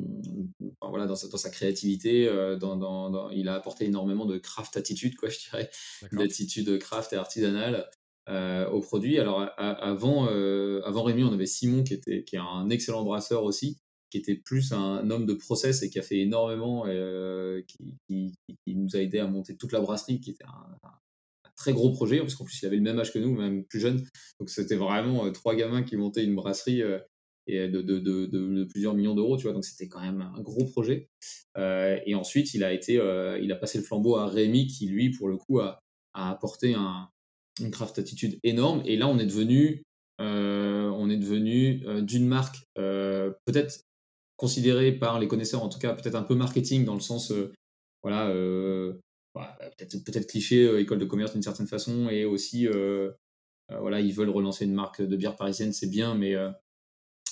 voilà, 0.82 1.06
dans, 1.06 1.16
sa, 1.16 1.28
dans 1.28 1.38
sa 1.38 1.50
créativité. 1.50 2.28
Euh, 2.28 2.58
dans, 2.58 2.78
dans, 2.78 3.30
il 3.30 3.48
a 3.48 3.56
apporté 3.56 3.86
énormément 3.86 4.26
de 4.26 4.38
craft 4.38 4.76
attitude, 4.78 5.16
quoi, 5.16 5.30
je 5.30 5.40
dirais, 5.40 5.70
d'attitude 6.12 6.80
craft 6.80 7.14
et 7.14 7.16
artisanale 7.16 7.90
euh, 8.30 8.68
au 8.70 8.82
produit. 8.82 9.20
Alors 9.20 9.48
avant, 9.58 10.28
avant 10.28 11.04
Rémi, 11.04 11.24
on 11.24 11.34
avait 11.34 11.46
Simon 11.46 11.84
qui, 11.84 11.94
était, 11.94 12.24
qui 12.24 12.36
est 12.36 12.40
un 12.40 12.70
excellent 12.70 13.04
brasseur 13.04 13.44
aussi, 13.44 13.78
qui 14.10 14.18
était 14.18 14.36
plus 14.36 14.72
un 14.72 15.10
homme 15.10 15.26
de 15.26 15.34
process 15.34 15.84
et 15.84 15.90
qui 15.90 16.00
a 16.00 16.04
fait 16.04 16.20
énormément, 16.20 16.86
qui, 17.68 17.96
qui, 18.08 18.34
qui, 18.66 18.76
nous 18.76 18.96
a 18.96 19.00
aidé 19.00 19.20
à 19.20 19.28
monter 19.28 19.56
toute 19.56 19.72
la 19.72 19.80
brasserie, 19.80 20.20
qui 20.20 20.32
était 20.32 20.46
un, 20.46 20.78
très 21.58 21.74
gros 21.74 21.92
projet, 21.92 22.20
parce 22.20 22.36
qu'en 22.36 22.46
plus 22.46 22.62
il 22.62 22.66
avait 22.66 22.78
le 22.78 22.84
même 22.84 23.00
âge 23.00 23.12
que 23.12 23.20
nous, 23.20 23.36
même 23.36 23.66
plus 23.66 23.80
jeune. 23.80 24.04
Donc 24.40 24.50
c'était 24.50 24.76
vraiment 24.76 25.30
trois 25.32 25.56
gamins 25.56 25.84
qui 25.84 25.98
montaient 25.98 26.24
une 26.24 26.36
brasserie 26.36 26.84
et 27.48 27.68
de, 27.68 27.82
de, 27.82 28.64
plusieurs 28.66 28.94
millions 28.94 29.16
d'euros, 29.16 29.38
tu 29.38 29.44
vois. 29.44 29.54
Donc 29.54 29.66
c'était 29.66 29.88
quand 29.88 30.02
même 30.02 30.22
un 30.22 30.42
gros 30.42 30.66
projet. 30.66 31.10
Euh, 31.58 31.98
et 32.06 32.16
ensuite, 32.16 32.54
il 32.54 32.64
a 32.64 32.74
été, 32.74 33.00
euh, 33.00 33.40
il 33.42 33.52
a 33.52 33.56
passé 33.56 33.78
le 33.78 33.84
flambeau 33.84 34.18
à 34.18 34.28
Rémi, 34.28 34.68
qui 34.68 34.88
lui, 34.88 35.12
pour 35.12 35.28
le 35.28 35.38
coup, 35.38 35.60
a, 35.60 35.80
apporté 36.14 36.74
un, 36.74 37.10
une 37.62 37.72
craft 37.72 38.00
attitude 38.00 38.40
énorme. 38.44 38.82
Et 38.86 38.98
là, 38.98 39.08
on 39.08 39.18
est 39.20 39.26
devenu, 39.26 39.84
euh, 40.20 40.90
on 40.90 41.10
est 41.10 41.18
devenu 41.18 41.84
d'une 42.02 42.28
marque 42.28 42.58
peut-être 42.76 43.82
considérée 44.36 44.92
par 44.92 45.20
les 45.20 45.28
connaisseurs, 45.28 45.64
en 45.64 45.70
tout 45.70 45.80
cas 45.80 45.94
peut-être 45.94 46.16
un 46.16 46.24
peu 46.24 46.36
marketing 46.36 46.86
dans 46.86 46.94
le 46.94 47.00
sens, 47.00 47.34
voilà, 48.04 48.32
bah, 49.38 49.58
peut-être 49.78 50.28
cliché, 50.28 50.80
école 50.80 51.00
de 51.00 51.06
commerce 51.06 51.34
d'une 51.34 51.42
certaine 51.42 51.68
façon, 51.68 52.10
et 52.10 52.26
aussi 52.26 52.68
voilà, 53.70 54.00
ils 54.00 54.14
veulent 54.14 54.30
relancer 54.30 54.66
une 54.66 54.74
marque 54.74 55.02
de 55.02 55.16
bière 55.16 55.36
parisienne, 55.36 55.74
c'est 55.74 55.90
bien, 55.90 56.16
mais 56.16 56.36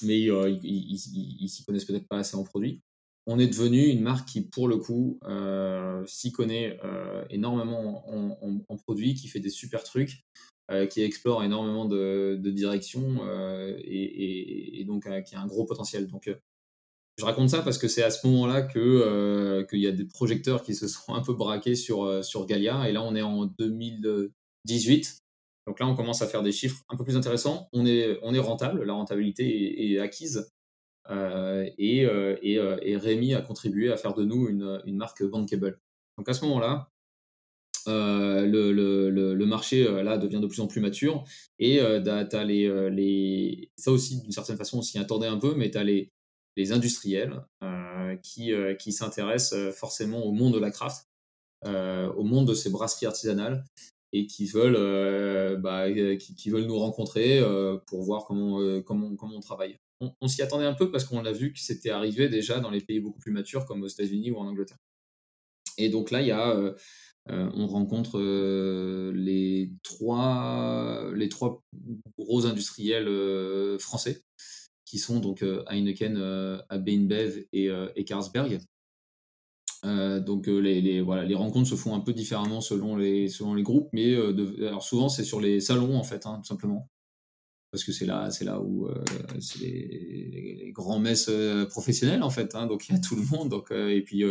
mais 0.04 0.30
euh, 0.30 0.50
ils, 0.50 1.50
s'y 1.50 1.64
connaissent 1.64 1.86
peut-être 1.86 2.08
pas 2.08 2.20
assez 2.20 2.36
en 2.36 2.44
produit. 2.44 2.82
On 3.28 3.40
est 3.40 3.48
devenu 3.48 3.86
une 3.88 4.02
marque 4.02 4.28
qui, 4.28 4.42
pour 4.42 4.68
le 4.68 4.78
coup, 4.78 5.20
euh, 5.24 6.06
s'y 6.06 6.32
connaît 6.32 6.80
euh, 6.84 7.26
énormément 7.30 8.04
en, 8.70 8.78
produits, 8.78 9.16
qui 9.16 9.28
fait 9.28 9.40
des 9.40 9.50
super 9.50 9.84
trucs, 9.84 10.24
qui 10.90 11.02
explore 11.02 11.44
énormément 11.44 11.86
de, 11.86 12.40
directions 12.44 13.20
et, 13.78 14.84
donc 14.88 15.08
qui 15.24 15.36
a 15.36 15.42
un 15.42 15.48
gros 15.48 15.66
potentiel. 15.66 16.08
Donc, 16.08 16.30
je 17.18 17.26
raconte 17.26 17.50
ça 17.50 17.62
parce 17.62 17.78
que 17.78 17.88
c'est 17.88 18.04
à 18.04 18.10
ce 18.12 18.26
moment-là 18.28 18.62
que 18.64 19.66
qu'il 19.70 19.80
y 19.80 19.88
a 19.88 19.92
des 19.92 20.06
projecteurs 20.06 20.64
qui 20.64 20.76
se 20.76 20.88
sont 20.88 21.14
un 21.14 21.22
peu 21.22 21.34
braqués 21.34 21.76
sur 21.76 22.24
sur 22.24 22.46
Galia. 22.46 22.90
Et 22.90 22.92
là, 22.92 23.02
on 23.02 23.16
est 23.16 23.22
en 23.22 23.46
2018. 23.46 25.26
Donc 25.68 25.80
là, 25.80 25.88
on 25.88 25.96
commence 25.96 26.22
à 26.22 26.28
faire 26.28 26.44
des 26.44 26.52
chiffres 26.52 26.84
un 26.90 26.98
peu 26.98 27.04
plus 27.04 27.18
intéressants. 27.18 27.70
On 27.74 27.86
est, 27.86 28.20
on 28.22 28.34
est 28.34 28.40
rentable, 28.40 28.84
la 28.84 28.94
rentabilité 28.94 29.94
est, 29.94 30.00
acquise. 30.00 30.52
Euh, 31.10 31.70
et, 31.78 32.06
euh, 32.06 32.36
et, 32.42 32.58
euh, 32.58 32.78
Rémi 32.98 33.34
a 33.36 33.42
contribué 33.42 33.92
à 33.92 33.98
faire 33.98 34.14
de 34.14 34.26
nous 34.26 34.48
une, 34.48 34.82
une 34.86 34.98
marque 34.98 35.24
bankable. 35.24 35.80
Donc 36.18 36.30
à 36.30 36.34
ce 36.34 36.46
moment-là, 36.46 36.90
le, 37.88 38.72
le, 38.72 39.10
le, 39.12 39.46
marché 39.46 39.84
là 40.04 40.18
devient 40.18 40.40
de 40.40 40.48
plus 40.48 40.60
en 40.60 40.66
plus 40.66 40.82
mature 40.82 41.24
et 41.60 41.80
as 41.80 42.44
les, 42.44 42.90
les, 42.90 43.72
ça 43.78 43.92
aussi 43.92 44.22
d'une 44.22 44.32
certaine 44.32 44.58
façon 44.58 44.80
on 44.80 44.82
s'y 44.82 44.98
attendait 44.98 45.28
un 45.28 45.38
peu, 45.38 45.54
mais 45.54 45.70
tu 45.70 45.78
as 45.78 45.84
les, 45.84 46.12
les 46.56 46.72
industriels 46.72 47.44
qui, 48.24 48.52
qui 48.80 48.92
s'intéressent 48.92 49.74
forcément 49.74 50.24
au 50.24 50.32
monde 50.32 50.54
de 50.54 50.60
la 50.60 50.72
craft, 50.72 51.08
au 51.64 52.24
monde 52.24 52.48
de 52.48 52.54
ces 52.54 52.70
brasseries 52.70 53.08
artisanales 53.08 53.64
et 54.16 54.28
qui 54.28 54.46
veulent, 54.46 54.78
euh, 54.78 55.58
bah, 55.58 55.88
euh, 55.88 56.18
nous 56.46 56.80
rencontrer 56.80 57.40
euh, 57.40 57.78
pour 57.88 58.04
voir 58.04 58.26
comment, 58.26 58.58
on 58.58 59.40
travaille. 59.42 59.78
On, 60.00 60.28
s'y 60.28 60.42
attendait 60.42 60.66
un 60.66 60.74
peu 60.74 60.92
parce 60.92 61.06
qu'on 61.06 61.24
a 61.26 61.32
vu 61.32 61.54
que 61.54 61.60
c'était 61.60 61.90
arrivé 61.90 62.30
déjà 62.30 62.60
dans 62.60 62.70
les 62.70 62.82
pays 62.82 63.00
beaucoup 63.00 63.20
plus 63.20 63.32
matures 63.32 63.66
comme 63.66 63.84
aux 63.84 63.88
États-Unis 63.88 64.32
ou 64.32 64.38
en 64.38 64.48
Angleterre. 64.48 64.78
Et 65.78 65.90
donc 65.90 66.12
là, 66.12 66.22
on 67.28 67.68
rencontre 67.68 68.20
les 69.14 69.72
trois 69.84 71.14
gros 72.18 72.46
industriels 72.46 73.78
français 73.80 74.25
qui 74.86 75.00
sont 75.00 75.20
donc 75.20 75.44
Heineken, 75.68 76.18
AB 76.70 76.90
InBev 76.90 77.46
et, 77.54 77.70
et 77.96 78.06
Carlsberg. 78.06 78.60
Euh, 79.86 80.20
donc 80.20 80.48
euh, 80.48 80.58
les, 80.60 81.02
voilà, 81.02 81.24
les 81.24 81.36
rencontres 81.36 81.70
se 81.70 81.76
font 81.76 81.96
un 81.96 82.00
peu 82.00 82.14
différemment 82.14 82.62
selon 82.62 82.96
les, 82.96 83.28
selon 83.28 83.54
les 83.54 83.64
groupes, 83.64 83.90
mais 83.94 84.14
euh, 84.14 84.68
alors 84.68 84.84
souvent 84.84 85.10
c'est 85.10 85.24
sur 85.24 85.40
les 85.40 85.60
salons 85.60 85.96
en 85.96 86.04
fait, 86.04 86.26
hein, 86.26 86.40
tout 86.42 86.48
simplement, 86.48 86.90
parce 87.72 87.84
que 87.84 87.92
c'est 87.92 88.06
là, 88.06 88.32
c'est 88.32 88.46
là 88.46 88.60
où 88.60 88.90
c'est 89.40 89.60
les, 89.60 90.72
grands 90.74 91.00
messes 91.00 91.30
professionnels 91.70 92.24
en 92.24 92.30
fait, 92.30 92.56
hein, 92.56 92.66
donc 92.66 92.88
il 92.90 92.94
y 92.94 92.96
a 92.96 93.00
tout 93.00 93.16
le 93.16 93.24
monde, 93.24 93.50
donc 93.50 93.72
et 93.72 94.02
puis 94.02 94.24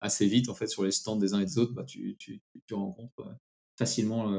assez 0.00 0.26
vite 0.26 0.48
en 0.48 0.54
fait 0.54 0.66
sur 0.66 0.84
les 0.84 0.90
stands 0.90 1.16
des 1.16 1.32
uns 1.32 1.40
et 1.40 1.46
des 1.46 1.58
autres, 1.58 1.72
bah, 1.72 1.84
tu, 1.84 2.16
tu, 2.18 2.42
tu 2.66 2.74
rencontres 2.74 3.34
facilement 3.78 4.30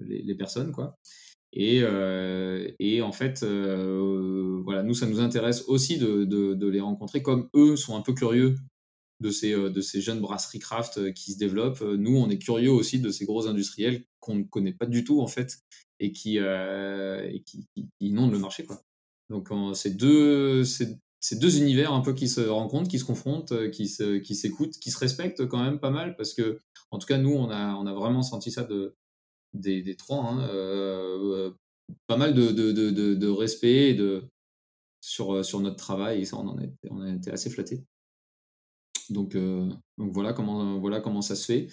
les, 0.00 0.22
les, 0.22 0.34
personnes 0.34 0.72
quoi. 0.72 0.98
Et, 1.52 1.82
et 2.80 3.02
en 3.02 3.12
fait, 3.12 3.44
voilà, 3.44 4.82
nous 4.82 4.94
ça 4.94 5.06
nous 5.06 5.20
intéresse 5.20 5.64
aussi 5.68 5.96
de, 5.98 6.68
les 6.68 6.80
rencontrer 6.80 7.22
comme 7.22 7.48
eux 7.54 7.76
sont 7.76 7.96
un 7.96 8.02
peu 8.02 8.12
curieux 8.12 8.56
de 9.20 9.30
ces, 9.30 9.54
ces 9.80 10.02
jeunes 10.02 10.20
brasseries 10.20 10.58
craft 10.58 11.14
qui 11.14 11.32
se 11.32 11.38
développent. 11.38 11.80
Nous, 11.80 12.14
on 12.16 12.28
est 12.28 12.38
curieux 12.38 12.70
aussi 12.70 13.00
de 13.00 13.10
ces 13.10 13.24
gros 13.24 13.46
industriels 13.46 14.04
qu'on 14.20 14.34
ne 14.34 14.42
connaît 14.42 14.74
pas 14.74 14.86
du 14.86 15.04
tout 15.04 15.22
en 15.22 15.26
fait 15.26 15.58
et 16.00 16.12
qui, 16.12 16.38
inondent 18.00 18.32
le 18.32 18.38
marché. 18.38 18.66
Donc 19.30 19.48
c'est 19.74 19.96
deux, 19.96 20.62
deux 21.32 21.58
univers 21.58 21.92
un 21.92 22.00
peu 22.00 22.12
qui 22.12 22.28
se 22.28 22.40
rencontrent, 22.42 22.88
qui 22.88 22.98
se 22.98 23.04
confrontent, 23.04 23.52
euh, 23.52 23.70
qui 23.70 23.86
s'écoutent, 23.88 24.78
qui 24.78 24.90
se 24.90 24.98
respectent 24.98 25.46
quand 25.46 25.62
même 25.62 25.80
pas 25.80 25.90
mal 25.90 26.16
parce 26.16 26.34
que, 26.34 26.60
en 26.90 26.98
tout 26.98 27.06
cas, 27.06 27.18
nous, 27.18 27.32
on 27.32 27.50
a, 27.50 27.74
on 27.74 27.86
a 27.86 27.94
vraiment 27.94 28.22
senti 28.22 28.50
ça 28.50 28.64
de, 28.64 28.94
des, 29.54 29.82
des 29.82 29.96
trois, 29.96 30.24
hein, 30.24 30.48
euh, 30.48 31.50
pas 32.06 32.16
mal 32.16 32.34
de, 32.34 32.50
de, 32.50 32.72
de, 32.72 33.14
de 33.14 33.28
respect 33.28 33.94
de, 33.94 34.24
sur, 35.00 35.44
sur 35.44 35.60
notre 35.60 35.76
travail 35.76 36.22
et 36.22 36.24
ça, 36.24 36.36
on 36.36 36.48
en 36.48 36.58
a, 36.58 36.62
on 36.90 37.00
a 37.00 37.12
été 37.12 37.30
assez 37.30 37.50
flattés. 37.50 37.84
Donc, 39.10 39.34
euh, 39.34 39.68
donc 39.98 40.12
voilà 40.12 40.32
comment, 40.32 40.78
voilà 40.78 41.00
comment 41.00 41.22
ça 41.22 41.36
se 41.36 41.44
fait. 41.44 41.68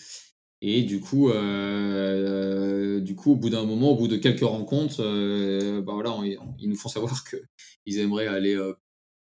Et 0.61 0.83
du 0.83 1.01
coup, 1.01 1.29
euh, 1.29 3.01
du 3.01 3.15
coup, 3.15 3.33
au 3.33 3.35
bout 3.35 3.49
d'un 3.49 3.65
moment, 3.65 3.91
au 3.91 3.95
bout 3.97 4.07
de 4.07 4.15
quelques 4.15 4.45
rencontres, 4.45 5.01
euh, 5.01 5.81
bah 5.81 5.93
voilà, 5.93 6.15
ils 6.59 6.69
nous 6.69 6.77
font 6.77 6.89
savoir 6.89 7.23
qu'ils 7.85 7.97
aimeraient 7.99 8.27
aller 8.27 8.57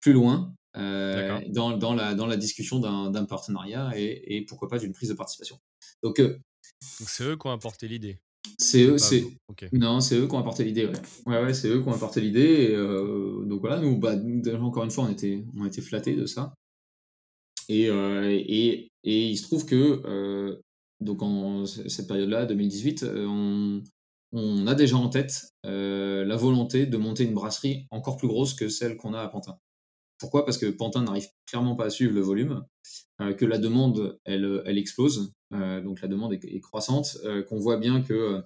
plus 0.01 0.13
loin 0.13 0.55
euh, 0.77 1.41
dans, 1.49 1.77
dans, 1.77 1.95
la, 1.95 2.15
dans 2.15 2.27
la 2.27 2.37
discussion 2.37 2.79
d'un 2.79 3.25
partenariat 3.25 3.93
et, 3.97 4.37
et, 4.37 4.45
pourquoi 4.45 4.69
pas 4.69 4.79
d'une 4.79 4.93
prise 4.93 5.09
de 5.09 5.15
participation. 5.15 5.59
Donc, 6.03 6.21
euh, 6.21 6.39
c'est 6.81 7.25
eux 7.25 7.37
qui 7.37 7.47
ont 7.47 7.51
apporté 7.51 7.89
l'idée. 7.89 8.21
C'est 8.59 8.85
eux, 8.85 8.99
c'est 8.99 9.25
non, 9.73 10.01
c'est 10.01 10.17
eux 10.17 10.27
qui 10.27 10.35
ont 10.35 10.39
apporté 10.39 10.65
l'idée. 10.65 10.87
Ouais, 11.27 11.43
ouais, 11.43 11.55
c'est 11.55 11.69
eux 11.69 11.83
qui 11.83 11.89
ont 11.89 11.93
apporté 11.93 12.21
l'idée. 12.21 12.71
Euh, 12.73 13.45
donc 13.45 13.61
voilà, 13.61 13.81
nous, 13.81 13.99
bah, 13.99 14.15
encore 14.61 14.85
une 14.85 14.91
fois, 14.91 15.05
on 15.05 15.11
était, 15.11 15.45
on 15.57 15.67
était 15.67 15.83
flattés 15.83 16.15
de 16.15 16.27
ça. 16.27 16.55
Et, 17.69 17.87
et, 17.87 18.89
et, 19.05 19.27
il 19.29 19.37
se 19.37 19.43
trouve 19.43 19.67
que 19.67 20.57
donc 21.01 21.23
en 21.23 21.67
cette 21.67 22.07
période-là, 22.07 22.47
2018, 22.47 23.05
on, 23.05 23.83
on 24.33 24.67
a 24.67 24.75
déjà 24.75 24.97
en 24.97 25.09
tête 25.09 25.51
la 25.65 26.37
volonté 26.37 26.87
de 26.87 26.97
monter 26.97 27.25
une 27.25 27.35
brasserie 27.35 27.87
encore 27.91 28.17
plus 28.17 28.29
grosse 28.29 28.55
que 28.55 28.69
celle 28.69 28.97
qu'on 28.97 29.13
a 29.13 29.21
à 29.21 29.29
Pantin. 29.29 29.59
Pourquoi? 30.19 30.45
Parce 30.45 30.59
que 30.59 30.67
Pantin 30.67 31.03
n'arrive 31.03 31.29
clairement 31.47 31.77
pas 31.77 31.87
à 31.87 31.91
suivre 31.91 32.15
le 32.15 32.21
volume, 32.21 32.65
euh, 33.21 33.35
que 33.35 33.45
la 33.45 33.59
demande, 33.59 34.19
elle, 34.25 34.63
elle 34.65 34.79
explose, 34.79 35.33
euh, 35.53 35.81
donc 35.81 36.01
la 36.01 36.09
demande 36.09 36.33
est, 36.33 36.61
croissante, 36.61 37.19
euh, 37.25 37.43
qu'on 37.43 37.59
voit 37.59 37.77
bien 37.77 38.03
que 38.03 38.43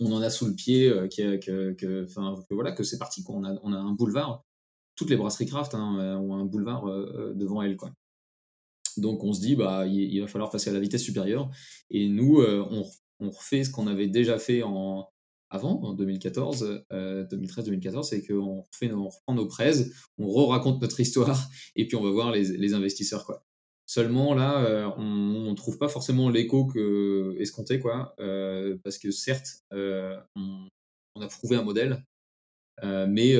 on 0.00 0.12
en 0.12 0.20
a 0.20 0.28
sous 0.28 0.46
le 0.46 0.54
pied, 0.54 0.90
que, 1.16 2.06
voilà, 2.50 2.72
que 2.72 2.82
c'est 2.82 2.98
parti, 2.98 3.22
quoi. 3.22 3.36
On, 3.36 3.44
a, 3.44 3.78
un 3.78 3.92
boulevard. 3.92 4.42
Toutes 4.96 5.10
les 5.10 5.16
brasseries 5.16 5.46
craft 5.46 5.74
hein, 5.74 6.18
ont 6.18 6.34
un 6.34 6.44
boulevard 6.44 6.84
devant 7.34 7.62
elles. 7.62 7.76
Donc 8.96 9.22
on 9.22 9.32
se 9.32 9.40
dit, 9.40 9.54
bah, 9.54 9.86
il, 9.86 10.20
va 10.20 10.26
falloir 10.26 10.50
passer 10.50 10.70
à 10.70 10.72
la 10.72 10.80
vitesse 10.80 11.02
supérieure. 11.02 11.48
Et 11.90 12.08
nous, 12.08 12.42
on, 12.42 12.84
on 13.20 13.30
refait 13.30 13.62
ce 13.62 13.70
qu'on 13.70 13.86
avait 13.86 14.08
déjà 14.08 14.38
fait 14.40 14.64
en, 14.64 15.08
avant, 15.54 15.80
en 15.84 15.94
2014, 15.94 16.84
2013-2014, 16.90 17.96
euh, 17.96 18.02
c'est 18.02 18.26
qu'on 18.26 18.64
fait 18.72 18.92
on 18.92 19.08
reprend 19.08 19.34
nos 19.34 19.46
prêts, 19.46 19.72
on 20.18 20.28
re-raconte 20.28 20.82
notre 20.82 20.98
histoire, 20.98 21.48
et 21.76 21.86
puis 21.86 21.96
on 21.96 22.02
va 22.02 22.10
voir 22.10 22.32
les, 22.32 22.74
investisseurs. 22.74 23.24
Quoi. 23.24 23.44
Seulement, 23.86 24.34
là, 24.34 24.64
euh, 24.64 24.90
on 24.96 25.50
ne 25.50 25.54
trouve 25.54 25.78
pas 25.78 25.88
forcément 25.88 26.28
l'écho 26.28 26.66
que 26.66 27.36
escompté, 27.38 27.78
quoi, 27.78 28.16
euh, 28.18 28.76
parce 28.82 28.98
que 28.98 29.12
certes, 29.12 29.62
on, 29.70 30.68
a 31.20 31.28
prouvé 31.28 31.54
un 31.54 31.62
modèle, 31.62 32.04
mais, 32.82 33.38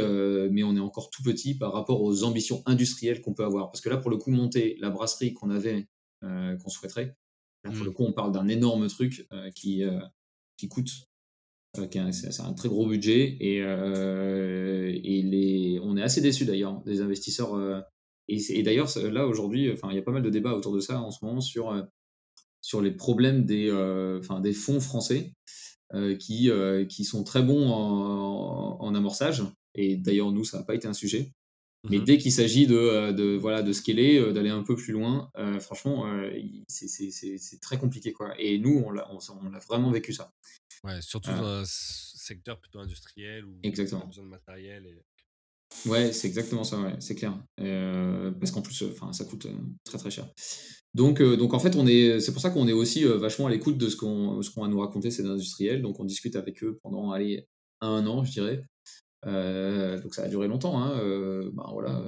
mais 0.52 0.62
on 0.62 0.76
est 0.76 0.80
encore 0.80 1.10
tout 1.10 1.24
petit 1.24 1.56
par 1.56 1.72
rapport 1.72 2.00
aux 2.00 2.22
ambitions 2.22 2.62
industrielles 2.66 3.22
qu'on 3.22 3.34
peut 3.34 3.44
avoir. 3.44 3.72
Parce 3.72 3.80
que 3.80 3.88
là, 3.88 3.96
pour 3.96 4.10
le 4.10 4.18
coup, 4.18 4.30
monter 4.30 4.76
la 4.78 4.90
brasserie 4.90 5.32
qu'on 5.32 5.50
avait, 5.50 5.88
qu'on 6.22 6.68
souhaiterait, 6.68 7.16
là, 7.64 7.72
pour 7.72 7.84
le 7.84 7.90
mmh. 7.90 7.94
coup, 7.94 8.04
on 8.04 8.12
parle 8.12 8.30
d'un 8.30 8.46
énorme 8.46 8.86
truc 8.86 9.26
qui, 9.56 9.82
qui 10.56 10.68
coûte 10.68 11.08
c'est 12.12 12.40
un 12.40 12.52
très 12.52 12.68
gros 12.68 12.86
budget 12.86 13.36
et, 13.40 13.60
euh, 13.62 14.90
et 14.92 15.22
les, 15.22 15.80
on 15.82 15.96
est 15.96 16.02
assez 16.02 16.20
déçus 16.20 16.44
d'ailleurs 16.44 16.82
des 16.84 17.00
investisseurs. 17.00 17.54
Euh, 17.54 17.80
et, 18.28 18.62
d'ailleurs 18.62 18.88
là 19.10 19.26
aujourd'hui, 19.26 19.70
enfin 19.72 19.88
il 19.90 19.96
y 19.96 19.98
a 19.98 20.02
pas 20.02 20.12
mal 20.12 20.22
de 20.22 20.30
débats 20.30 20.54
autour 20.54 20.72
de 20.72 20.80
ça 20.80 21.00
en 21.00 21.10
ce 21.10 21.24
moment 21.24 21.40
sur 21.40 21.70
euh, 21.70 21.82
sur 22.60 22.80
les 22.80 22.92
problèmes 22.92 23.44
des, 23.44 23.70
enfin, 24.20 24.40
des 24.40 24.54
fonds 24.54 24.80
français 24.80 25.34
qui, 26.18 26.50
qui 26.88 27.04
sont 27.04 27.22
très 27.22 27.42
bons 27.42 27.70
en, 27.70 28.78
en 28.80 28.94
amorçage. 28.94 29.42
Et 29.74 29.96
d'ailleurs 29.96 30.32
nous 30.32 30.44
ça 30.44 30.58
n'a 30.58 30.64
pas 30.64 30.74
été 30.74 30.88
un 30.88 30.94
sujet. 30.94 31.32
Mais 31.90 31.98
mmh 31.98 32.04
dès 32.04 32.16
qu'il 32.16 32.32
s'agit 32.32 32.66
de, 32.66 33.12
de, 33.12 33.36
voilà, 33.36 33.60
de 33.60 33.70
scaler, 33.74 34.32
d'aller 34.32 34.48
un 34.48 34.62
peu 34.62 34.74
plus 34.74 34.94
loin, 34.94 35.30
franchement, 35.60 36.06
c'est 36.66 37.60
très 37.60 37.76
compliqué. 37.76 38.14
Quoi. 38.14 38.32
Et 38.38 38.58
nous, 38.58 38.82
on 38.86 38.90
l'a 38.90 39.06
on, 39.12 39.52
a 39.52 39.58
vraiment 39.58 39.90
vécu 39.90 40.14
ça. 40.14 40.32
Ouais, 40.84 41.00
surtout 41.00 41.30
dans 41.30 41.62
un 41.62 41.64
secteur 41.64 42.60
plutôt 42.60 42.78
industriel 42.78 43.46
où 43.46 43.58
exactement. 43.62 44.02
on 44.02 44.04
a 44.04 44.08
besoin 44.08 44.24
de 44.24 44.28
matériel. 44.28 44.86
Et... 44.86 45.88
Ouais, 45.88 46.12
c'est 46.12 46.28
exactement 46.28 46.62
ça, 46.62 46.78
ouais, 46.78 46.94
c'est 47.00 47.14
clair. 47.14 47.42
Euh, 47.60 48.30
parce 48.32 48.52
qu'en 48.52 48.60
plus, 48.60 48.82
enfin, 48.82 49.12
ça 49.14 49.24
coûte 49.24 49.46
euh, 49.46 49.56
très 49.84 49.96
très 49.96 50.10
cher. 50.10 50.28
Donc, 50.92 51.22
euh, 51.22 51.36
donc 51.36 51.54
en 51.54 51.58
fait, 51.58 51.74
on 51.76 51.86
est, 51.86 52.20
c'est 52.20 52.32
pour 52.32 52.42
ça 52.42 52.50
qu'on 52.50 52.68
est 52.68 52.72
aussi 52.72 53.04
vachement 53.04 53.46
à 53.46 53.50
l'écoute 53.50 53.78
de 53.78 53.88
ce 53.88 53.96
qu'on, 53.96 54.42
ce 54.42 54.50
qu'on 54.50 54.62
va 54.62 54.68
nous 54.68 54.80
raconter 54.80 55.10
ces 55.10 55.24
industriels. 55.24 55.80
Donc, 55.80 55.98
on 56.00 56.04
discute 56.04 56.36
avec 56.36 56.62
eux 56.62 56.78
pendant, 56.82 57.12
allez, 57.12 57.48
un 57.80 58.06
an, 58.06 58.22
je 58.24 58.32
dirais. 58.32 58.64
donc, 59.24 60.14
ça 60.14 60.24
a 60.24 60.28
duré 60.28 60.48
longtemps. 60.48 60.82
Hein. 60.82 60.98
ben 61.52 61.66
voilà, 61.72 62.04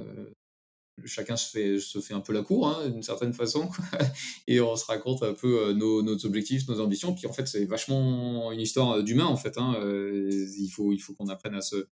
chacun 1.05 1.37
se 1.37 1.49
fait, 1.49 1.79
se 1.79 1.99
fait 1.99 2.13
un 2.13 2.21
peu 2.21 2.33
la 2.33 2.41
cour, 2.41 2.67
hein, 2.67 2.89
d'une 2.89 3.03
certaine 3.03 3.33
façon, 3.33 3.69
et 4.47 4.59
on 4.59 4.75
se 4.75 4.85
raconte 4.85 5.23
un 5.23 5.33
peu 5.33 5.69
euh, 5.69 5.73
nos, 5.73 6.25
objectifs, 6.25 6.67
nos 6.67 6.79
ambitions. 6.79 7.13
Puis 7.13 7.27
en 7.27 7.33
fait, 7.33 7.47
c'est 7.47 7.65
vachement 7.65 8.51
une 8.51 8.59
histoire 8.59 8.97
euh, 8.97 9.03
d'humain, 9.03 9.25
en 9.25 9.37
fait. 9.37 9.57
Hein, 9.57 9.75
euh, 9.79 10.29
il 10.57 10.69
faut, 10.69 10.93
il 10.93 10.99
faut 10.99 11.13
qu'on 11.13 11.27
apprenne 11.27 11.55
à 11.55 11.61
se, 11.61 11.87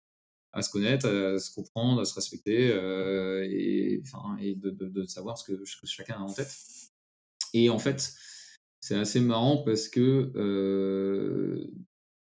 à 0.52 0.62
se 0.62 0.70
connaître, 0.70 1.06
à 1.08 1.38
se 1.38 1.52
comprendre, 1.52 2.00
à 2.00 2.04
se 2.04 2.14
respecter, 2.14 2.68
et, 2.68 4.02
de, 4.56 5.04
savoir 5.06 5.36
ce 5.36 5.44
que, 5.44 5.64
chacun 5.84 6.14
a 6.14 6.20
en 6.20 6.32
tête. 6.32 6.54
Et 7.52 7.70
en 7.70 7.78
fait, 7.78 8.12
c'est 8.80 8.96
assez 8.96 9.20
marrant 9.20 9.58
parce 9.58 9.88
que 9.88 10.30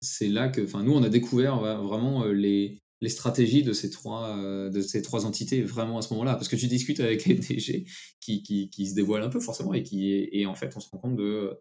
c'est 0.00 0.28
là 0.28 0.48
que, 0.48 0.60
enfin, 0.60 0.82
nous, 0.82 0.92
on 0.92 1.02
a 1.02 1.08
découvert 1.08 1.56
vraiment 1.82 2.26
les 2.26 2.82
les 3.00 3.08
stratégies 3.08 3.62
de 3.62 3.72
ces 3.72 3.90
trois, 3.90 4.36
euh, 4.36 4.70
de 4.70 4.80
ces 4.80 5.02
trois 5.02 5.24
entités 5.24 5.62
vraiment 5.62 5.98
à 5.98 6.02
ce 6.02 6.12
moment-là. 6.14 6.34
Parce 6.34 6.48
que 6.48 6.56
tu 6.56 6.66
discutes 6.66 7.00
avec 7.00 7.24
les 7.26 7.34
DG 7.34 7.86
qui, 8.20 8.42
qui, 8.42 8.68
qui, 8.70 8.86
se 8.86 8.94
dévoilent 8.94 9.22
un 9.22 9.28
peu 9.28 9.40
forcément 9.40 9.74
et, 9.74 9.82
qui, 9.82 10.28
et 10.32 10.46
en 10.46 10.54
fait, 10.54 10.76
on 10.76 10.80
se 10.80 10.88
rend 10.90 10.98
compte 10.98 11.16
de, 11.16 11.58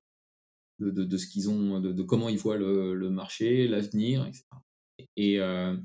de, 0.79 0.91
de, 0.91 1.17
ce 1.17 1.27
qu'ils 1.27 1.49
ont, 1.49 1.79
de, 1.79 2.03
comment 2.03 2.29
ils 2.29 2.39
voient 2.39 2.57
le, 2.57 2.95
le 2.95 3.09
marché, 3.09 3.67
l'avenir, 3.67 4.25
etc. 4.25 4.45
Et, 5.15 5.39
euh, 5.39 5.75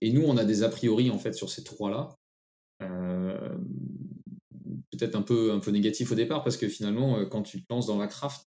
et 0.00 0.12
nous, 0.12 0.22
on 0.22 0.36
a 0.36 0.44
des 0.44 0.62
a 0.62 0.68
priori 0.68 1.10
en 1.10 1.18
fait 1.18 1.32
sur 1.32 1.50
ces 1.50 1.62
trois-là. 1.62 2.16
Euh, 2.82 3.56
peut-être 4.90 5.14
un 5.14 5.22
peu, 5.22 5.52
un 5.52 5.60
peu 5.60 5.70
négatif 5.70 6.10
au 6.10 6.14
départ 6.14 6.42
parce 6.42 6.56
que 6.56 6.68
finalement, 6.68 7.24
quand 7.26 7.42
tu 7.42 7.62
te 7.62 7.72
lances 7.72 7.86
dans 7.86 7.98
la 7.98 8.08
craft, 8.08 8.48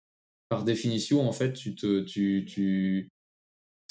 par 0.49 0.63
définition, 0.65 1.27
en 1.27 1.31
fait, 1.31 1.53
tu 1.53 1.75
te, 1.75 2.01
tu, 2.01 2.45
tu, 2.45 3.09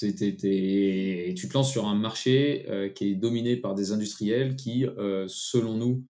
tu 0.09 1.47
te 1.47 1.53
lances 1.53 1.71
sur 1.71 1.87
un 1.87 1.95
marché 1.95 2.65
euh, 2.69 2.89
qui 2.89 3.09
est 3.09 3.15
dominé 3.15 3.57
par 3.57 3.75
des 3.75 3.91
industriels 3.91 4.55
qui, 4.55 4.85
euh, 4.85 5.25
selon 5.27 5.75
nous, 5.75 6.05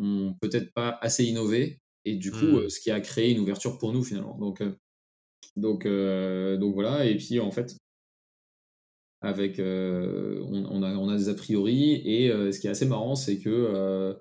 ont 0.00 0.34
peut-être 0.40 0.72
pas 0.72 0.98
assez 1.00 1.24
innové 1.24 1.78
et 2.04 2.16
du 2.16 2.30
coup, 2.30 2.46
mmh. 2.46 2.58
euh, 2.58 2.68
ce 2.68 2.80
qui 2.80 2.90
a 2.90 3.00
créé 3.00 3.30
une 3.30 3.40
ouverture 3.40 3.78
pour 3.78 3.92
nous 3.92 4.02
finalement. 4.02 4.38
Donc, 4.38 4.62
donc, 5.56 5.86
donc 5.86 6.74
voilà. 6.74 7.04
Et 7.04 7.16
puis 7.16 7.40
en 7.40 7.50
fait, 7.50 7.76
avec, 9.20 9.58
on, 9.58 10.82
a, 10.82 10.94
on 10.94 11.08
a 11.08 11.16
des 11.16 11.28
a 11.28 11.34
priori 11.34 11.92
et 12.04 12.28
ce 12.28 12.58
qui 12.58 12.66
est 12.66 12.70
assez 12.70 12.86
marrant, 12.86 13.14
c'est 13.14 13.38
que 13.38 14.16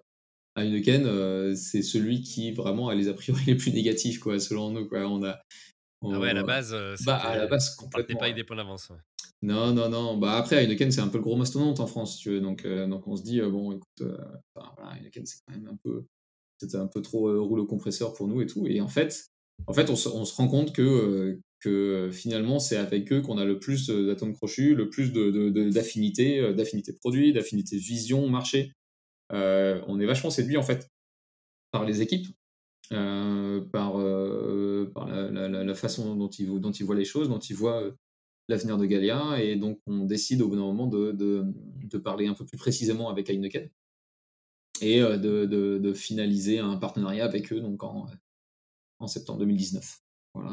Heineken, 0.58 1.56
c'est 1.56 1.82
celui 1.82 2.22
qui 2.22 2.52
vraiment 2.52 2.90
a 2.90 2.96
les 2.96 3.08
a 3.08 3.14
priori 3.14 3.42
les 3.48 3.56
plus 3.56 3.72
négatifs, 3.72 4.20
quoi, 4.20 4.40
selon 4.40 4.72
nous. 4.72 4.88
Quoi. 4.88 5.08
On 5.08 5.24
a, 5.24 5.42
ah 6.04 6.20
ouais, 6.20 6.30
à 6.30 6.34
la 6.34 6.44
base, 6.44 6.74
euh, 6.74 6.96
bah, 7.06 7.18
à 7.18 7.38
la 7.38 7.48
base 7.48 7.76
complètement. 7.76 8.18
pas 8.18 8.26
avec 8.26 8.36
des 8.36 8.44
points 8.44 8.56
d'avance. 8.56 8.92
Non, 9.44 9.74
non, 9.74 9.90
non. 9.90 10.18
Bah 10.18 10.34
après, 10.34 10.64
Heineken, 10.64 10.92
c'est 10.92 11.02
un 11.02 11.08
peu 11.08 11.18
le 11.18 11.24
gros 11.24 11.36
mastodonte 11.36 11.80
en 11.80 11.88
France, 11.88 12.18
tu 12.18 12.30
veux. 12.30 12.42
Donc, 12.42 12.66
euh, 12.66 12.88
donc 12.88 13.08
on 13.08 13.16
se 13.16 13.24
dit, 13.24 13.40
euh, 13.40 13.50
bon, 13.50 13.72
écoute, 13.72 14.04
voilà, 14.56 14.98
Heineken, 14.98 15.26
c'est 15.26 15.40
quand 15.46 15.54
même 15.54 15.68
un 15.68 15.78
peu, 15.84 16.06
c'était 16.60 16.78
un 16.78 16.88
peu 16.88 17.02
trop 17.02 17.44
rouleau 17.44 17.66
compresseur 17.66 18.14
pour 18.14 18.28
nous 18.28 18.42
et 18.42 18.48
tout. 18.48 18.66
Et 18.68 18.82
en 18.82 18.88
fait, 18.88 19.28
en 19.68 19.74
fait, 19.74 19.90
on 19.90 19.96
se, 19.96 20.10
on 20.10 20.26
se 20.26 20.36
rend 20.36 20.48
compte 20.48 20.74
que, 20.74 21.40
que 21.60 22.10
finalement, 22.12 22.58
c'est 22.60 22.78
avec 22.78 23.12
eux 23.12 23.22
qu'on 23.22 23.38
a 23.38 23.46
le 23.46 23.60
plus 23.60 23.88
d'atomes 23.90 24.34
crochus, 24.34 24.74
le 24.74 24.90
plus 24.90 25.12
d'affinité, 25.12 26.42
de, 26.42 26.48
de, 26.48 26.54
d'affinité 26.54 26.94
produit, 26.94 27.32
d'affinité 27.34 27.78
vision, 27.78 28.28
marché. 28.28 28.74
on 29.30 30.00
est 30.00 30.06
vachement 30.06 30.32
séduit 30.32 30.58
en 30.58 30.64
fait 30.64 30.88
par 31.72 31.86
les 31.86 32.02
équipes 32.02 32.28
par, 32.92 33.94
par 34.94 35.08
la, 35.08 35.76
façon 35.76 36.16
dont 36.16 36.30
il, 36.30 36.60
dont 36.60 36.72
il 36.72 36.86
voit 36.86 36.96
les 36.96 37.06
choses, 37.06 37.30
dont 37.30 37.40
il 37.40 37.56
voit 37.56 37.92
l'avenir 38.48 38.78
de 38.78 38.86
Galia, 38.86 39.42
et 39.42 39.56
donc 39.56 39.80
on 39.88 40.06
décide 40.06 40.42
au 40.42 40.50
bout 40.50 40.56
d'un 40.56 40.62
moment 40.62 40.88
de, 40.88 41.12
de, 41.12 41.98
parler 41.98 42.28
un 42.28 42.34
peu 42.34 42.46
plus 42.46 42.58
précisément 42.58 43.10
avec 43.10 43.30
Heineken 43.30 43.70
et 44.82 45.00
de, 45.00 45.46
de, 45.46 45.94
finaliser 45.94 46.60
un 46.60 46.78
partenariat 46.78 47.26
avec 47.26 47.54
eux 47.54 47.62
donc 47.62 47.84
en, 47.84 48.08
en 49.00 49.08
septembre 49.08 49.40
2019. 49.40 50.02
Voilà. 50.34 50.52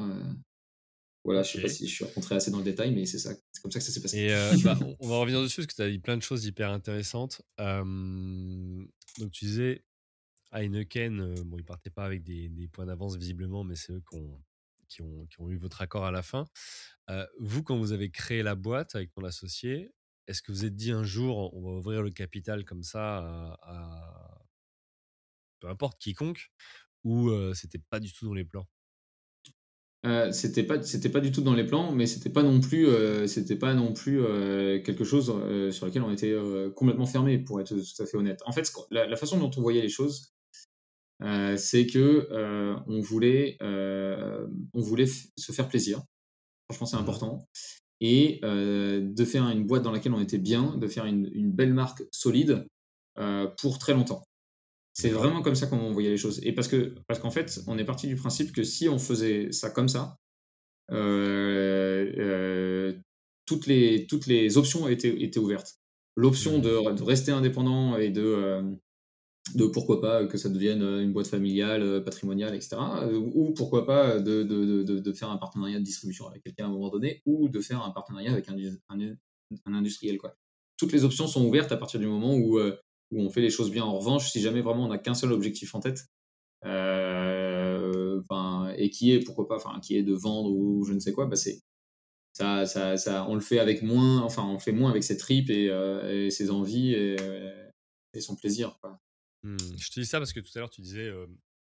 Voilà, 1.24 1.43
je 1.43 1.53
sais 1.53 1.61
pas 1.61 1.68
si 1.68 1.86
je 1.86 1.95
suis 1.95 2.05
rentré 2.05 2.36
assez 2.36 2.51
dans 2.51 2.59
le 2.59 2.64
détail, 2.64 2.95
mais 2.95 3.05
c'est 3.05 3.18
ça, 3.18 3.34
c'est 3.53 3.61
comme 3.61 3.70
ça 3.70 3.80
que 3.80 3.84
ça 3.84 3.93
s'est 3.93 4.01
passé. 4.01 4.18
Et 4.18 4.28
bah, 4.64 4.78
on, 5.01 5.09
va 5.09 5.18
revenir 5.18 5.43
dessus 5.43 5.57
parce 5.57 5.66
que 5.66 5.74
tu 5.74 5.82
as 5.82 5.91
dit 5.91 5.99
plein 5.99 6.16
de 6.16 6.22
choses 6.22 6.47
hyper 6.47 6.70
intéressantes. 6.70 7.43
donc 7.59 9.30
tu 9.32 9.45
disais 9.45 9.84
Heineken, 10.53 11.42
bon, 11.44 11.59
ils 11.59 11.64
partaient 11.64 11.90
pas 11.90 12.05
avec 12.05 12.22
des, 12.22 12.68
points 12.72 12.86
d'avance 12.86 13.16
visiblement, 13.16 13.64
mais 13.64 13.76
c'est 13.76 13.92
eux 13.92 14.03
qui 14.88 15.03
ont, 15.03 15.51
eu 15.51 15.57
votre 15.57 15.82
accord 15.82 16.05
à 16.05 16.11
la 16.11 16.22
fin. 16.22 16.46
vous, 17.38 17.62
quand 17.62 17.76
vous 17.78 17.92
avez 17.92 18.11
créé 18.11 18.42
la 18.42 18.55
boîte 18.55 18.94
avec 18.94 19.12
ton 19.12 19.24
associé, 19.24 19.92
est-ce 20.26 20.42
que 20.42 20.53
vous 20.53 20.64
êtes 20.64 20.76
dit 20.76 20.90
un 20.90 21.05
jour, 21.05 21.55
on 21.55 21.62
va 21.62 21.70
ouvrir 21.70 22.03
le 22.03 22.11
capital 22.11 22.64
comme 22.64 22.82
ça 22.82 23.57
à, 23.62 24.38
peu 25.61 25.68
importe 25.68 25.99
quiconque, 26.01 26.51
ou 27.05 27.30
c'était 27.55 27.78
pas 27.78 28.01
du 28.01 28.12
tout 28.12 28.26
dans 28.26 28.34
les 28.34 28.44
plans? 28.44 28.68
Euh, 30.07 30.30
c'était 30.30 30.62
pas 30.62 30.78
pas 30.78 31.20
du 31.20 31.32
tout 31.32 31.40
dans 31.40 31.55
les 31.55 31.64
plans, 31.64 31.90
mais 31.90 32.07
c'était 32.07 32.30
pas 32.30 32.44
non 32.44 32.61
plus 32.61 32.86
euh, 32.88 33.26
pas 33.59 33.74
non 33.74 33.92
plus 33.92 34.20
euh, 34.22 34.80
quelque 34.80 35.03
chose 35.03 35.26
sur 35.72 35.86
lequel 35.86 36.03
on 36.03 36.12
était 36.12 36.36
complètement 36.74 37.07
fermé 37.07 37.38
pour 37.38 37.61
être 37.61 37.74
tout 37.74 38.03
à 38.03 38.07
fait 38.07 38.16
honnête. 38.16 38.40
En 38.46 38.53
fait, 38.53 38.70
la, 38.90 39.16
façon 39.16 39.38
dont 39.38 39.51
on 39.57 39.61
voyait 39.61 39.82
les 39.82 39.88
choses, 39.88 40.34
c'est 41.20 41.86
que 41.86 42.28
on 42.86 43.00
voulait 43.00 43.56
on 43.60 44.80
voulait 44.80 45.06
se 45.06 45.52
faire 45.52 45.68
plaisir. 45.68 46.02
Franchement, 46.70 46.86
c'est 46.86 46.96
mmh 46.96 47.00
important 47.00 47.48
et 48.00 48.40
de 48.42 49.24
faire 49.24 49.48
une 49.48 49.66
boîte 49.66 49.82
dans 49.82 49.90
laquelle 49.90 50.14
on 50.14 50.20
était 50.20 50.38
bien, 50.38 50.76
de 50.76 50.86
faire 50.86 51.04
une, 51.04 51.28
une 51.32 51.50
belle 51.50 51.74
marque 51.74 52.04
solide 52.12 52.66
pour 53.56 53.78
très 53.78 53.94
longtemps. 53.94 54.22
C'est 54.92 55.10
vraiment 55.10 55.42
comme 55.42 55.54
ça 55.54 55.68
qu'on 55.68 55.92
voyait 55.92 56.10
les 56.10 56.16
choses. 56.16 56.40
Et 56.42 56.52
parce 56.52 56.66
que 56.66 56.94
parce 57.06 57.20
qu'en 57.20 57.30
fait, 57.30 57.60
on 57.68 57.78
est 57.78 57.84
parti 57.84 58.08
du 58.08 58.16
principe 58.16 58.52
que 58.52 58.64
si 58.64 58.88
on 58.88 58.98
faisait 58.98 59.52
ça 59.52 59.70
comme 59.70 59.88
ça, 59.88 60.16
euh, 60.90 62.12
euh, 62.18 62.92
toutes, 63.46 63.66
les, 63.66 64.06
toutes 64.06 64.26
les 64.26 64.58
options 64.58 64.88
étaient, 64.88 65.22
étaient 65.22 65.38
ouvertes. 65.38 65.78
L'option 66.16 66.58
mmh. 66.58 66.62
de, 66.62 67.02
rester 67.02 67.30
indépendant 67.30 67.96
et 67.96 68.10
de, 68.10 68.22
euh, 68.22 68.62
de 69.55 69.66
pourquoi 69.66 70.01
pas 70.01 70.26
que 70.26 70.36
ça 70.36 70.49
devienne 70.49 70.82
une 70.82 71.12
boîte 71.12 71.28
familiale, 71.28 72.05
patrimoniale, 72.05 72.55
etc. 72.55 72.76
ou 73.12 73.53
pourquoi 73.55 73.86
pas 73.86 74.18
de, 74.18 74.43
de, 74.43 74.82
de, 74.82 75.12
faire 75.12 75.30
un 75.30 75.39
partenariat 75.39 75.78
de 75.78 75.84
distribution 75.84 76.28
avec 76.28 76.43
quelqu'un 76.43 76.64
à 76.64 76.68
un 76.68 76.72
moment 76.72 76.91
donné, 76.91 77.22
ou 77.24 77.49
de 77.49 77.61
faire 77.61 77.82
un 77.82 77.91
partenariat 77.91 78.32
avec 78.32 78.49
un, 78.49 78.57
un, 78.91 79.74
industriel. 79.74 80.18
Quoi. 80.18 80.34
Toutes 80.76 80.93
les 80.93 81.05
options 81.05 81.26
sont 81.26 81.47
ouvertes 81.47 81.72
à 81.72 81.78
partir 81.78 81.99
du 81.99 82.07
moment 82.07 82.34
où 82.34 82.61
où 83.11 83.20
on 83.20 83.30
fait 83.30 83.41
les 83.41 83.51
choses 83.51 83.70
bien. 83.70 83.84
En 83.84 83.99
revanche, 83.99 84.30
si 84.30 84.41
jamais 84.41 84.61
vraiment 84.61 84.84
on 84.84 84.89
n'a 84.89 84.99
qu'un 84.99 85.14
seul 85.14 85.32
objectif 85.32 85.74
en 85.74 85.80
tête, 85.80 86.07
euh, 86.64 88.20
et 88.76 88.91
qui 88.91 89.12
est, 89.12 89.20
pourquoi 89.24 89.49
pas, 89.49 89.59
qui 89.80 89.97
est 89.97 90.03
de 90.03 90.14
vendre 90.14 90.51
ou 90.51 90.84
je 90.84 90.93
ne 90.93 90.99
sais 90.99 91.12
quoi, 91.12 91.26
bah 91.26 91.36
c'est 91.36 91.61
ça, 92.32 92.66
ça, 92.66 92.97
ça, 92.97 93.26
on 93.28 93.34
le 93.34 93.41
fait 93.41 93.59
avec 93.59 93.82
moins, 93.82 94.20
enfin, 94.22 94.45
on 94.47 94.59
fait 94.59 94.72
moins 94.72 94.91
avec 94.91 95.03
ses 95.03 95.16
tripes 95.16 95.51
et, 95.51 95.70
euh, 95.70 96.30
ses 96.30 96.51
envies 96.51 96.95
et, 96.95 97.16
son 98.20 98.34
plaisir. 98.34 98.78
Mmh. 99.43 99.57
Je 99.78 99.91
te 99.91 100.01
dis 100.01 100.07
ça 100.07 100.18
parce 100.18 100.32
que 100.32 100.41
tout 100.41 100.51
à 100.57 100.59
l'heure 100.59 100.70
tu 100.70 100.80
disais, 100.80 101.07
euh, 101.09 101.26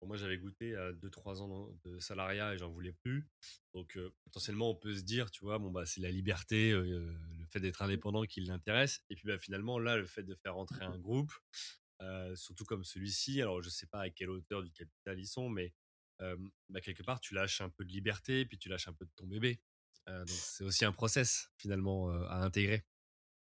moi 0.02 0.16
j'avais 0.16 0.38
goûté 0.38 0.74
à 0.76 0.92
2-3 0.92 1.42
ans 1.42 1.68
de 1.84 1.98
salariat 1.98 2.54
et 2.54 2.58
j'en 2.58 2.70
voulais 2.70 2.92
plus. 2.92 3.28
Donc 3.74 3.98
potentiellement 4.24 4.70
on 4.70 4.74
peut 4.74 4.94
se 4.94 5.02
dire, 5.02 5.30
tu 5.30 5.44
vois, 5.44 5.58
bon 5.58 5.70
bah 5.70 5.84
c'est 5.84 6.00
la 6.00 6.10
liberté, 6.10 6.72
le 6.72 7.46
fait 7.50 7.60
d'être 7.60 7.82
indépendant 7.82 8.24
qui 8.24 8.40
l'intéresse. 8.40 9.04
Et 9.10 9.14
puis 9.14 9.26
bah, 9.26 9.38
finalement 9.38 9.78
là, 9.78 9.96
le 9.96 10.06
fait 10.06 10.22
de 10.22 10.34
faire 10.34 10.54
rentrer 10.54 10.84
un 10.84 10.98
groupe, 10.98 11.32
surtout 12.34 12.64
comme 12.64 12.82
celui-ci, 12.82 13.42
alors 13.42 13.62
je 13.62 13.68
sais 13.68 13.86
pas 13.86 14.00
à 14.00 14.10
quelle 14.10 14.30
hauteur 14.30 14.62
du 14.62 14.72
capital 14.72 15.18
ils 15.18 15.26
sont, 15.26 15.50
mais 15.50 15.74
bah, 16.18 16.80
quelque 16.80 17.02
part 17.02 17.20
tu 17.20 17.34
lâches 17.34 17.60
un 17.60 17.68
peu 17.68 17.84
de 17.84 17.92
liberté, 17.92 18.46
puis 18.46 18.56
tu 18.56 18.70
lâches 18.70 18.88
un 18.88 18.94
peu 18.94 19.04
de 19.04 19.12
ton 19.16 19.26
bébé. 19.26 19.60
donc 20.06 20.28
c'est 20.28 20.64
aussi 20.64 20.86
un 20.86 20.92
process 20.92 21.50
finalement 21.58 22.08
à 22.08 22.42
intégrer. 22.42 22.86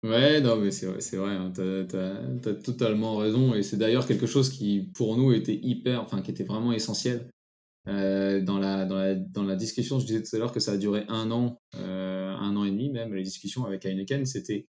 Ouais, 0.03 0.41
non, 0.41 0.57
mais 0.57 0.71
c'est 0.71 0.87
vrai, 0.87 1.01
c'est 1.03 1.19
vrai, 1.19 1.33
hein, 1.33 1.53
t'as, 1.53 2.55
totalement 2.55 3.17
raison. 3.19 3.55
Et 3.55 3.63
c'est 3.63 3.77
d'ailleurs 3.77 4.07
quelque 4.07 4.27
chose 4.27 4.49
qui, 4.49 4.91
pour 4.95 5.17
nous, 5.19 5.33
était 5.33 5.59
hyper, 5.63 6.01
enfin, 6.03 6.23
qui 6.23 6.31
était 6.31 6.45
vraiment 6.45 6.73
essentiel. 6.73 7.29
Euh, 7.89 8.41
dans, 8.41 8.59
la, 8.59 8.87
dans, 8.87 8.97
la, 8.97 9.15
dans 9.15 9.43
la 9.43 9.57
discussion, 9.57 9.99
je 9.99 10.07
disais 10.07 10.23
tout 10.23 10.35
à 10.37 10.39
l'heure 10.39 10.53
que 10.53 10.61
ça 10.61 10.73
a 10.73 10.77
duré 10.79 11.05
un 11.09 11.31
an, 11.31 11.61
euh, 11.77 12.31
un 12.31 12.57
an 12.57 12.65
et 12.65 12.71
demi 12.71 12.91
même, 12.91 13.15
les 13.15 13.23
discussions 13.23 13.65
avec 13.65 13.85
Heineken, 13.85 14.25
c'était, 14.27 14.67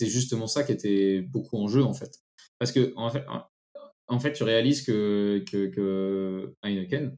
justement 0.00 0.46
ça 0.46 0.62
qui 0.64 0.72
était 0.72 1.20
beaucoup 1.20 1.58
en 1.58 1.68
jeu, 1.68 1.82
en 1.82 1.92
fait. 1.92 2.20
Parce 2.58 2.72
que, 2.72 2.94
en 2.96 4.20
fait, 4.20 4.32
tu 4.32 4.42
réalises 4.42 4.82
que, 4.82 5.44
que, 5.50 5.66
que 5.66 6.54
Heineken, 6.62 7.16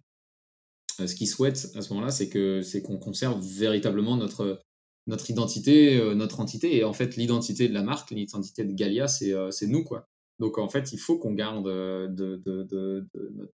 euh, 1.01 1.07
ce 1.07 1.15
qu'il 1.15 1.29
souhaite 1.29 1.69
à 1.75 1.83
ce 1.83 1.93
moment-là, 1.93 2.11
c'est, 2.11 2.29
que, 2.29 2.63
c'est 2.63 2.83
qu'on 2.83 2.99
conserve 2.99 3.41
véritablement 3.45 4.17
notre, 4.17 4.61
notre 5.07 5.31
identité, 5.31 5.99
euh, 5.99 6.15
notre 6.15 6.41
entité. 6.41 6.77
Et 6.77 6.85
en 6.85 6.93
fait, 6.93 7.17
l'identité 7.17 7.69
de 7.69 7.75
la 7.75 7.83
marque, 7.83 8.11
l'identité 8.11 8.65
de 8.65 8.73
Galia, 8.73 9.09
c'est 9.09 9.33
euh, 9.33 9.51
nous, 9.63 9.85
quoi. 9.85 10.09
Donc, 10.41 10.59
en 10.59 10.69
fait, 10.69 10.93
il 10.93 10.99
faut 10.99 11.19
qu'on 11.19 11.35
garde 11.35 11.67
euh, 11.67 12.09
de, 12.09 12.37
de, 12.45 12.63
de, 12.65 13.07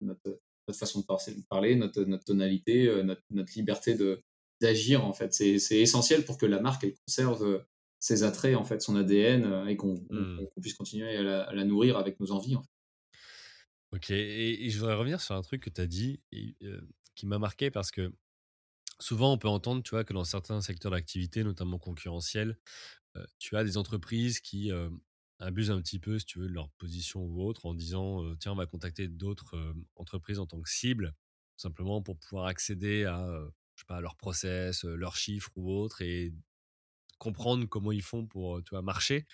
notre, 0.02 0.40
notre, 0.68 0.80
façon 0.80 1.00
de 1.00 1.48
parler, 1.50 1.76
notre, 1.76 2.04
notre 2.04 2.26
tonalité, 2.26 3.04
notre, 3.04 3.22
notre 3.32 3.52
liberté 3.56 3.98
d'agir, 4.62 5.06
en 5.06 5.14
fait. 5.14 5.34
C'est 5.34 5.80
essentiel 5.80 6.26
pour 6.26 6.38
que 6.38 6.46
la 6.46 6.60
marque, 6.60 6.84
elle 6.84 6.94
conserve 7.08 7.64
ses 8.00 8.24
attraits, 8.24 8.56
en 8.56 8.66
fait, 8.66 8.82
son 8.82 8.96
ADN, 8.96 9.68
et 9.68 9.78
qu'on 9.78 9.96
mmh. 10.10 10.48
puisse 10.62 10.76
continuer 10.76 11.16
à 11.16 11.54
la, 11.54 11.64
nourrir 11.64 11.98
avec 11.98 12.20
nos 12.20 12.32
envies, 12.32 12.56
en 12.56 12.62
fait. 12.62 12.70
Ok, 13.94 14.12
et, 14.12 14.70
je 14.70 14.78
voudrais 14.78 14.96
revenir 14.96 15.22
sur 15.22 15.34
un 15.36 15.42
truc 15.42 15.64
que 15.64 15.70
tu 15.70 15.80
as 15.80 15.88
dit, 15.88 16.20
qui 17.16 17.26
m'a 17.26 17.40
marqué 17.40 17.72
parce 17.72 17.90
que 17.90 18.12
Souvent, 19.00 19.34
on 19.34 19.38
peut 19.38 19.48
entendre, 19.48 19.84
tu 19.84 19.92
vois, 19.92 20.04
que 20.04 20.14
dans 20.14 20.24
certains 20.24 20.60
secteurs 20.62 20.92
d'activité, 20.92 21.44
notamment 21.44 21.78
concurrentiels, 21.80 22.58
tu 23.40 23.58
as 23.58 23.64
des 23.64 23.78
entreprises 23.78 24.40
qui 24.40 24.72
abusent 25.40 25.72
un 25.72 25.82
petit 25.82 26.00
peu, 26.00 26.20
si 26.20 26.26
tu 26.26 26.40
veux, 26.40 26.48
de 26.48 26.54
leur 26.54 26.70
position 26.72 27.22
ou 27.24 27.44
autre, 27.44 27.66
en 27.66 27.74
disant, 27.76 28.24
tiens, 28.38 28.54
on 28.54 28.56
va 28.56 28.66
contacter 28.68 29.08
d'autres 29.08 29.74
entreprises 29.96 30.40
en 30.40 30.48
tant 30.48 30.62
que 30.62 30.70
cible, 30.70 31.16
simplement 31.58 32.02
pour 32.02 32.18
pouvoir 32.20 32.46
accéder 32.48 33.06
à, 33.06 33.28
je 33.76 33.82
sais 33.82 33.86
pas, 33.88 34.02
leur 34.02 34.16
process, 34.18 34.84
leurs 34.84 35.16
chiffres 35.16 35.52
ou 35.56 35.72
autre, 35.72 36.02
et 36.02 36.34
comprendre 37.20 37.66
comment 37.68 37.92
ils 37.92 38.04
font 38.04 38.26
pour, 38.28 38.64
tu 38.64 38.72
vois, 38.72 38.82
marcher. 38.84 39.28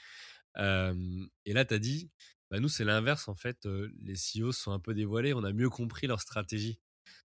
et 0.58 1.54
là, 1.54 1.66
tu 1.66 1.74
as 1.74 1.80
dit, 1.80 2.12
bah, 2.52 2.60
nous, 2.60 2.70
c'est 2.70 2.86
l'inverse, 2.86 3.28
en 3.28 3.36
fait, 3.36 3.66
les 4.02 4.16
CEO 4.16 4.52
sont 4.52 4.72
un 4.72 4.80
peu 4.80 4.94
dévoilés, 4.94 5.34
on 5.34 5.44
a 5.44 5.54
mieux 5.54 5.70
compris 5.70 6.08
leur 6.08 6.22
stratégie. 6.22 6.80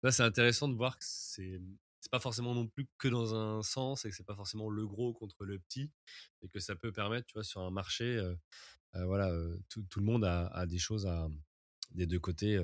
Là, 0.02 0.12
c'est 0.12 0.22
intéressant 0.24 0.68
de 0.68 0.76
voir 0.76 0.98
que 0.98 1.04
c'est 1.06 1.60
c'est 2.00 2.10
pas 2.10 2.18
forcément 2.18 2.54
non 2.54 2.66
plus 2.66 2.88
que 2.98 3.08
dans 3.08 3.34
un 3.34 3.62
sens 3.62 4.04
et 4.04 4.10
que 4.10 4.16
c'est 4.16 4.26
pas 4.26 4.34
forcément 4.34 4.70
le 4.70 4.86
gros 4.86 5.12
contre 5.12 5.44
le 5.44 5.58
petit 5.58 5.90
et 6.42 6.48
que 6.48 6.58
ça 6.58 6.74
peut 6.74 6.92
permettre, 6.92 7.26
tu 7.26 7.34
vois, 7.34 7.44
sur 7.44 7.60
un 7.60 7.70
marché, 7.70 8.04
euh, 8.04 8.34
euh, 8.96 9.04
voilà, 9.04 9.28
euh, 9.30 9.56
tout, 9.68 9.84
tout, 9.88 10.00
le 10.00 10.06
monde 10.06 10.24
a, 10.24 10.66
des 10.66 10.78
choses 10.78 11.06
à, 11.06 11.28
des 11.94 12.06
deux 12.06 12.18
côtés, 12.18 12.58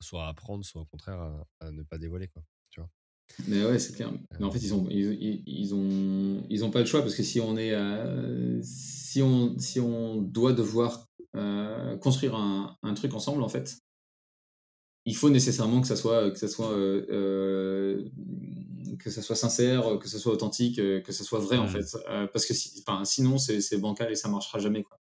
soit 0.00 0.26
à 0.26 0.28
apprendre, 0.28 0.64
soit 0.64 0.82
au 0.82 0.86
contraire 0.86 1.20
à, 1.60 1.70
ne 1.70 1.82
pas 1.82 1.98
dévoiler, 1.98 2.28
quoi, 2.28 2.42
tu 2.70 2.80
vois? 2.80 2.90
Mais 3.46 3.64
ouais, 3.64 3.78
c'est 3.78 3.94
clair. 3.94 4.12
Mais 4.38 4.44
en 4.44 4.50
fait, 4.50 4.58
ils 4.58 4.74
ont, 4.74 4.86
ils, 4.90 5.42
ils, 5.46 5.74
ont, 5.74 6.44
ils 6.50 6.64
ont 6.64 6.70
pas 6.70 6.80
le 6.80 6.86
choix 6.86 7.00
parce 7.00 7.14
que 7.14 7.22
si 7.22 7.40
on 7.40 7.56
est, 7.56 7.72
si 8.62 9.22
on, 9.22 9.58
si 9.58 9.80
on 9.80 10.20
doit 10.20 10.52
devoir 10.52 11.08
construire 12.00 12.34
un, 12.34 12.76
un, 12.82 12.94
truc 12.94 13.14
ensemble, 13.14 13.42
en 13.42 13.48
fait, 13.48 13.78
il 15.06 15.16
faut 15.16 15.30
nécessairement 15.30 15.80
que 15.80 15.86
ça 15.86 15.96
soit, 15.96 16.30
que 16.30 16.38
ça 16.38 16.48
soit, 16.48 16.72
euh, 16.72 17.06
euh, 17.10 18.08
que 18.98 19.10
ça 19.10 19.22
soit 19.22 19.36
sincère, 19.36 19.98
que 19.98 20.08
ça 20.08 20.18
soit 20.18 20.32
authentique, 20.32 20.78
euh, 20.78 21.00
que 21.02 21.12
ça 21.12 21.24
soit 21.24 21.40
vrai 21.40 21.58
en 21.58 21.66
mmh. 21.66 21.68
fait. 21.68 21.98
parce 22.32 22.46
que 22.46 22.54
si, 22.54 22.82
sinon, 23.04 23.38
c'est 23.38 23.78
bancal 23.78 24.10
et 24.10 24.16
ça 24.16 24.28
marchera 24.28 24.58
jamais. 24.58 24.82
Quoi. 24.82 24.98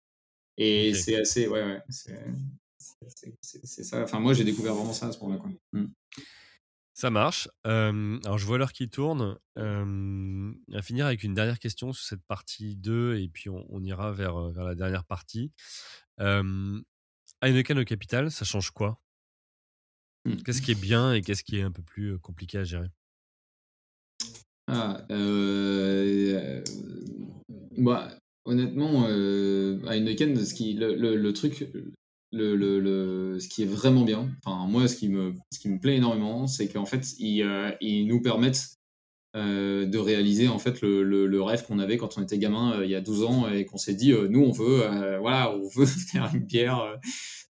Et 0.57 0.93
c'est 0.95 1.17
assez, 1.17 1.47
ouais, 1.47 1.63
ouais, 1.63 1.83
c'est 1.89 3.85
ça. 3.85 4.03
Enfin, 4.03 4.19
moi, 4.19 4.35
j'ai 4.35 4.45
découvert 4.45 4.75
vraiment 4.75 4.93
ça 4.93 5.07
à 5.07 5.13
ce 5.13 5.21
moment-là. 5.21 5.45
Mmh. 5.73 5.87
Ça 6.95 7.11
marche. 7.11 7.49
alors, 7.65 8.39
je 8.39 8.47
vois 8.47 8.59
l'heure 8.59 8.73
qui 8.73 8.89
tourne. 8.91 9.39
on 9.57 10.55
va 10.69 10.83
finir 10.83 11.07
avec 11.07 11.23
une 11.23 11.35
dernière 11.35 11.61
question 11.61 11.93
sur 11.93 12.05
cette 12.05 12.25
partie 12.25 12.75
2 12.77 13.19
et 13.19 13.29
puis 13.29 13.51
on, 13.51 13.83
ira 13.85 14.11
vers, 14.11 14.51
vers 14.51 14.65
la 14.65 14.75
dernière 14.75 15.05
partie. 15.05 15.53
Heineken 16.19 17.79
au 17.79 17.85
capital, 17.85 18.33
ça 18.33 18.45
change 18.45 18.73
quoi? 18.73 19.01
Mmh. 20.25 20.37
Qu'est-ce 20.45 20.63
qui 20.63 20.71
est 20.71 20.81
bien 20.81 21.15
et 21.15 21.23
qu'est-ce 21.23 21.43
qui 21.43 21.59
est 21.59 21.63
un 21.63 21.73
peu 21.73 21.83
plus 21.83 22.19
compliqué 22.19 22.59
à 22.59 22.65
gérer? 22.65 22.89
Ah, 24.69 25.05
euh, 25.11 26.63
bah, 27.77 28.09
honnêtement, 28.45 29.07
euh, 29.09 29.81
à 29.87 29.97
Heineken, 29.97 30.37
ce 30.45 30.55
qui, 30.55 30.75
le, 30.75 30.95
le, 30.95 31.33
truc, 31.33 31.69
le, 32.31 32.57
le, 32.57 33.39
ce 33.41 33.49
qui 33.49 33.65
est 33.65 33.67
vraiment 33.67 34.05
bien, 34.05 34.31
enfin 34.45 34.67
moi 34.67 34.87
ce 34.87 34.97
qui 34.97 35.09
me, 35.09 35.35
ce 35.53 35.59
qui 35.59 35.69
me 35.69 35.81
plaît 35.81 35.97
énormément, 35.97 36.47
c'est 36.47 36.69
qu'en 36.69 36.87
fait 36.87 37.19
ils, 37.19 37.45
ils 37.81 38.07
nous 38.07 38.23
permettent 38.23 38.77
de 39.35 39.99
réaliser 39.99 40.49
en 40.49 40.59
fait 40.59 40.81
le, 40.83 41.03
le, 41.03 41.43
rêve 41.43 41.65
qu'on 41.67 41.79
avait 41.79 41.97
quand 41.97 42.19
on 42.19 42.23
était 42.23 42.39
gamin 42.39 42.83
il 42.83 42.91
y 42.91 42.95
a 42.95 43.01
12 43.01 43.25
ans 43.25 43.49
et 43.49 43.65
qu'on 43.65 43.79
s'est 43.79 43.95
dit 43.95 44.13
nous 44.13 44.43
on 44.43 44.53
veut 44.53 44.83
voilà 45.21 45.55
on 45.55 45.69
veut 45.69 45.87
faire 46.13 46.31
une 46.35 46.45
bière 46.45 46.99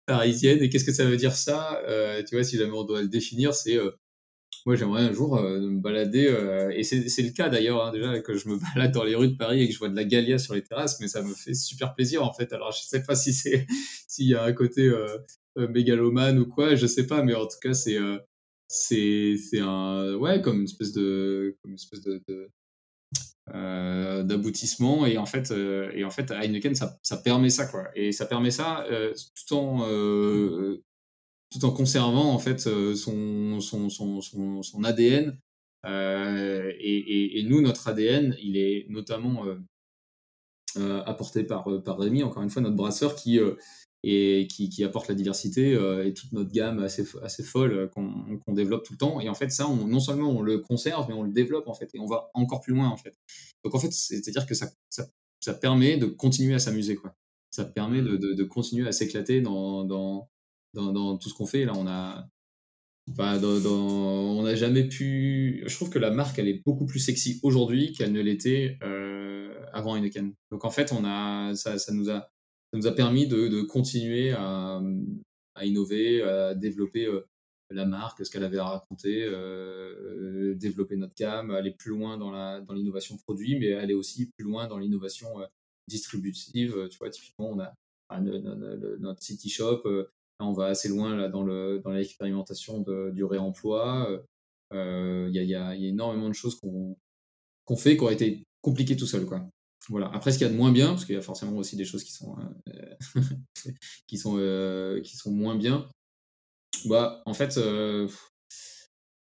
parisienne 0.07 0.63
et 0.63 0.69
qu'est-ce 0.69 0.85
que 0.85 0.93
ça 0.93 1.05
veut 1.05 1.17
dire 1.17 1.35
ça 1.35 1.83
tu 2.27 2.35
vois 2.35 2.45
si 2.45 2.57
jamais 2.57 2.73
on 2.73 2.85
doit 2.85 3.03
le 3.03 3.09
définir 3.09 3.55
c'est 3.55 3.79
moi 4.67 4.77
j'aimerais 4.77 5.03
un 5.03 5.13
jour 5.13 5.41
me 5.41 5.81
balader 5.81 6.27
et 6.75 6.83
c'est 6.83 7.23
le 7.23 7.31
cas 7.31 7.49
d'ailleurs 7.49 7.85
hein, 7.85 7.93
déjà 7.93 8.21
que 8.21 8.37
je 8.37 8.49
me 8.49 8.57
balade 8.75 8.93
dans 8.93 9.05
les 9.05 9.15
rues 9.15 9.29
de 9.29 9.37
Paris 9.37 9.63
et 9.63 9.69
que 9.69 9.75
je 9.75 9.79
vois 9.79 9.89
de 9.89 9.97
la 9.97 10.05
Galia 10.05 10.39
sur 10.39 10.55
les 10.55 10.63
terrasses 10.63 11.01
mais 11.01 11.09
ça 11.09 11.23
me 11.23 11.33
fait 11.35 11.55
super 11.55 11.95
plaisir 11.95 12.25
en 12.25 12.33
fait. 12.33 12.53
Alors 12.53 12.73
je 12.73 12.83
sais 12.83 13.03
pas 13.03 13.15
si 13.15 13.33
c'est 13.33 13.67
s'il 14.09 14.29
y 14.29 14.35
a 14.35 14.45
un 14.45 14.53
côté 14.53 14.91
mégalomane 15.57 16.39
ou 16.39 16.47
quoi 16.47 16.75
je 16.75 16.87
sais 16.87 17.07
pas 17.07 17.23
mais 17.23 17.35
en 17.35 17.47
tout 17.47 17.59
cas 17.61 17.75
c'est 17.75 17.99
c'est 18.73 19.37
c'est 19.37 19.61
un 19.61 20.15
ouais 20.15 20.41
comme 20.41 20.59
une 20.59 20.65
espèce 20.65 20.93
de 20.93 21.57
comme 21.61 21.73
une 21.73 21.77
espèce 21.77 22.01
de, 22.01 22.23
euh, 23.55 24.23
d'aboutissement. 24.23 25.05
Et 25.07 25.19
en 25.19 25.27
fait 25.27 25.51
euh, 25.51 25.91
et 25.95 26.05
en 26.05 26.11
fait 26.11 26.31
Heineken 26.31 26.75
ça, 26.75 26.99
ça 27.03 27.17
permet 27.19 27.51
ça 27.51 27.67
quoi. 27.67 27.89
Et 27.95 28.13
ça 28.13 28.27
permet 28.27 28.51
ça 28.51 28.85
euh, 28.91 29.13
tout 29.47 29.55
en 29.57 29.87
tout 31.51 31.65
en 31.67 31.71
conservant 31.71 32.33
en 32.33 32.39
fait 32.39 32.61
son 32.61 33.61
son, 33.61 33.91
son, 33.91 34.23
son, 34.23 34.63
son 34.63 34.85
ADN 34.85 35.39
et, 35.85 37.39
et, 37.39 37.43
nous 37.43 37.61
notre 37.61 37.89
ADN 37.89 38.35
il 38.43 38.57
est 38.57 38.87
notamment 38.89 39.45
apporté 41.05 41.45
par 41.45 41.69
par 41.85 41.99
Rémi 41.99 42.23
encore 42.23 42.43
une 42.43 42.49
fois 42.49 42.63
notre 42.63 42.77
brasseur 42.77 43.17
qui 43.17 43.39
et 44.05 44.49
qui, 44.49 44.69
qui, 44.69 44.83
apporte 44.85 45.09
la 45.09 45.15
diversité 45.15 45.75
euh, 45.75 46.05
et 46.05 46.13
toute 46.13 46.33
notre 46.33 46.51
gamme 46.51 46.81
assez, 46.81 47.07
assez 47.23 47.43
folle 47.43 47.73
euh, 47.73 47.87
qu'on 47.87 48.53
développe 48.53 48.85
tout 48.85 48.95
le 48.95 48.99
temps. 48.99 49.21
Et 49.21 49.29
en 49.29 49.35
fait, 49.35 49.51
ça, 49.51 49.69
on, 49.69 49.87
non 49.87 50.01
seulement 50.01 50.31
on 50.31 50.43
le 50.43 50.59
conserve, 50.59 51.07
mais 51.09 51.15
on 51.15 51.23
le 51.23 51.33
développe 51.33 51.69
en 51.69 51.75
fait, 51.75 51.95
et 51.95 52.01
on 52.01 52.07
va 52.07 52.31
encore 52.35 52.61
plus 52.61 52.75
loin 52.75 52.89
en 52.89 52.97
fait. 52.97 53.15
Donc 53.65 53.75
en 53.75 53.79
fait, 53.79 53.93
c'est-à-dire 53.93 54.47
que 54.47 54.55
ça, 54.55 54.71
ça, 54.91 55.07
ça, 55.41 55.55
permet 55.55 55.97
de 55.97 56.07
continuer 56.07 56.55
à 56.55 56.59
s'amuser, 56.59 56.97
quoi. 56.97 57.15
Ça 57.51 57.65
permet 57.65 58.01
de, 58.01 58.17
de, 58.17 58.45
continuer 58.45 58.89
à 58.89 58.93
s'éclater 58.93 59.43
dans, 59.43 59.85
dans, 59.85 60.29
dans, 60.73 61.19
tout 61.19 61.29
ce 61.29 61.35
qu'on 61.35 61.47
fait. 61.47 61.67
Là, 61.67 61.75
on 61.77 61.87
a, 61.87 62.27
Enfin, 63.11 63.39
dans, 63.39 63.49
on 63.69 64.43
n'a 64.43 64.55
jamais 64.55 64.85
pu. 64.85 65.65
Je 65.67 65.75
trouve 65.75 65.91
que 65.91 65.99
la 65.99 66.11
marque, 66.11 66.39
elle 66.39 66.49
est 66.49 66.63
beaucoup 66.65 66.87
plus 66.87 67.01
sexy 67.01 67.41
aujourd'hui 67.43 67.93
qu'elle 67.93 68.13
ne 68.13 68.21
l'était 68.21 68.79
euh, 68.83 69.53
avant 69.73 69.97
Heineken. 69.97 70.33
Donc 70.51 70.65
en 70.65 70.71
fait, 70.71 70.93
on 70.93 71.05
a, 71.05 71.55
ça, 71.57 71.79
ça 71.79 71.93
nous 71.93 72.11
a 72.11 72.31
ça 72.73 72.79
nous 72.79 72.87
a 72.87 72.93
permis 72.93 73.27
de, 73.27 73.63
continuer 73.63 74.33
à, 74.33 74.81
innover, 75.63 76.23
à 76.23 76.55
développer 76.55 77.05
euh, 77.07 77.21
la 77.71 77.85
marque, 77.85 78.25
ce 78.25 78.31
qu'elle 78.31 78.45
avait 78.45 78.59
à 78.59 78.65
raconter, 78.65 79.25
euh, 79.25 80.55
développer 80.55 80.97
notre 80.97 81.15
gamme, 81.15 81.51
aller 81.51 81.73
plus 81.73 81.91
loin 81.91 82.17
dans 82.17 82.75
l'innovation 82.75 83.17
produit, 83.19 83.59
mais 83.59 83.75
aller 83.75 83.95
aussi 83.95 84.31
plus 84.31 84.45
loin 84.45 84.69
dans 84.69 84.79
l'innovation 84.79 85.41
euh, 85.41 85.47
distributive. 85.87 86.89
Tu 86.91 86.99
vois, 86.99 87.11
typiquement, 87.11 87.51
on 87.51 87.61
a 87.61 87.75
notre 89.01 89.23
City 89.23 89.49
Shop, 89.49 89.83
on 90.39 90.53
va 90.53 90.67
assez 90.67 90.89
loin 90.89 91.17
là 91.17 91.29
dans 91.29 91.43
le 91.43 91.81
dans 91.83 91.93
l'expérimentation 91.93 92.85
du 93.11 93.25
réemploi. 93.25 94.23
Il 94.71 95.31
y, 95.33 95.55
a, 95.55 95.75
énormément 95.75 96.29
de 96.29 96.35
choses 96.35 96.59
qu'on 96.61 96.97
qu'on 97.65 97.77
fait 97.77 97.97
qui 97.97 98.03
ont 98.03 98.11
été 98.11 98.45
compliquées 98.61 98.97
tout 98.97 99.07
seul, 99.07 99.25
quoi. 99.25 99.47
Voilà. 99.89 100.11
Après, 100.15 100.31
ce 100.33 100.39
qu'il 100.39 100.47
y 100.47 100.51
a 100.51 100.53
de 100.53 100.59
moins 100.59 100.73
bien, 100.73 100.89
parce 100.89 101.05
qu'il 101.05 101.15
y 101.15 101.19
a 101.19 101.23
forcément 101.23 101.57
aussi 101.57 101.77
des 101.77 101.85
choses 101.85 102.05
qui 102.05 102.13
sont, 102.13 102.37
euh, 102.69 102.95
qui 104.07 104.19
sont, 104.19 104.37
euh, 104.39 105.01
qui 105.01 105.17
sont 105.17 105.33
moins 105.33 105.57
bien, 105.57 105.89
bah, 106.87 107.23
en 107.27 107.35
fait, 107.35 107.59
euh, 107.59 108.09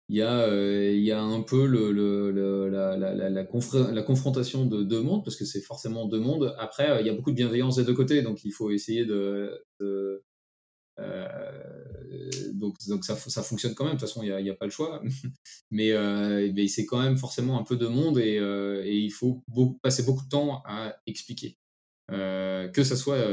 il 0.09 0.17
y, 0.17 0.21
a, 0.21 0.47
il 0.91 1.01
y 1.01 1.11
a 1.11 1.21
un 1.21 1.41
peu 1.41 1.65
le, 1.65 1.91
le, 1.91 2.69
la, 2.69 2.97
la, 2.97 3.13
la, 3.13 3.29
la, 3.29 4.03
confrontation 4.03 4.65
de 4.65 4.83
deux 4.83 5.01
mondes, 5.01 5.23
parce 5.23 5.37
que 5.37 5.45
c'est 5.45 5.61
forcément 5.61 6.07
deux 6.07 6.19
mondes. 6.19 6.53
Après, 6.59 7.01
il 7.01 7.07
y 7.07 7.09
a 7.09 7.13
beaucoup 7.13 7.31
de 7.31 7.35
bienveillance 7.35 7.77
des 7.77 7.85
deux 7.85 7.93
côtés, 7.93 8.21
donc 8.21 8.43
il 8.43 8.51
faut 8.51 8.69
essayer 8.69 9.05
de 9.05 9.65
donc, 12.53 12.75
donc 12.87 13.05
ça, 13.05 13.15
ça 13.15 13.43
fonctionne 13.43 13.73
quand 13.73 13.85
même, 13.85 13.95
de 13.95 13.99
toute 13.99 14.07
façon, 14.07 14.23
il 14.23 14.35
n'y 14.43 14.49
a, 14.49 14.53
a, 14.53 14.55
pas 14.55 14.65
le 14.65 14.71
choix. 14.71 15.01
mais, 15.71 15.91
euh, 15.91 16.51
mais 16.53 16.67
c'est 16.67 16.85
quand 16.85 17.01
même 17.01 17.17
forcément 17.17 17.59
un 17.59 17.63
peu 17.63 17.75
de 17.75 17.87
monde 17.87 18.17
et, 18.17 18.37
euh, 18.39 18.83
et 18.85 18.97
il 18.97 19.11
faut 19.11 19.43
passer 19.81 20.03
beaucoup 20.03 20.23
de 20.23 20.29
temps 20.29 20.61
à 20.65 20.95
expliquer. 21.05 21.57
Euh, 22.11 22.67
que 22.67 22.83
ce 22.83 22.95
soit 22.97 23.25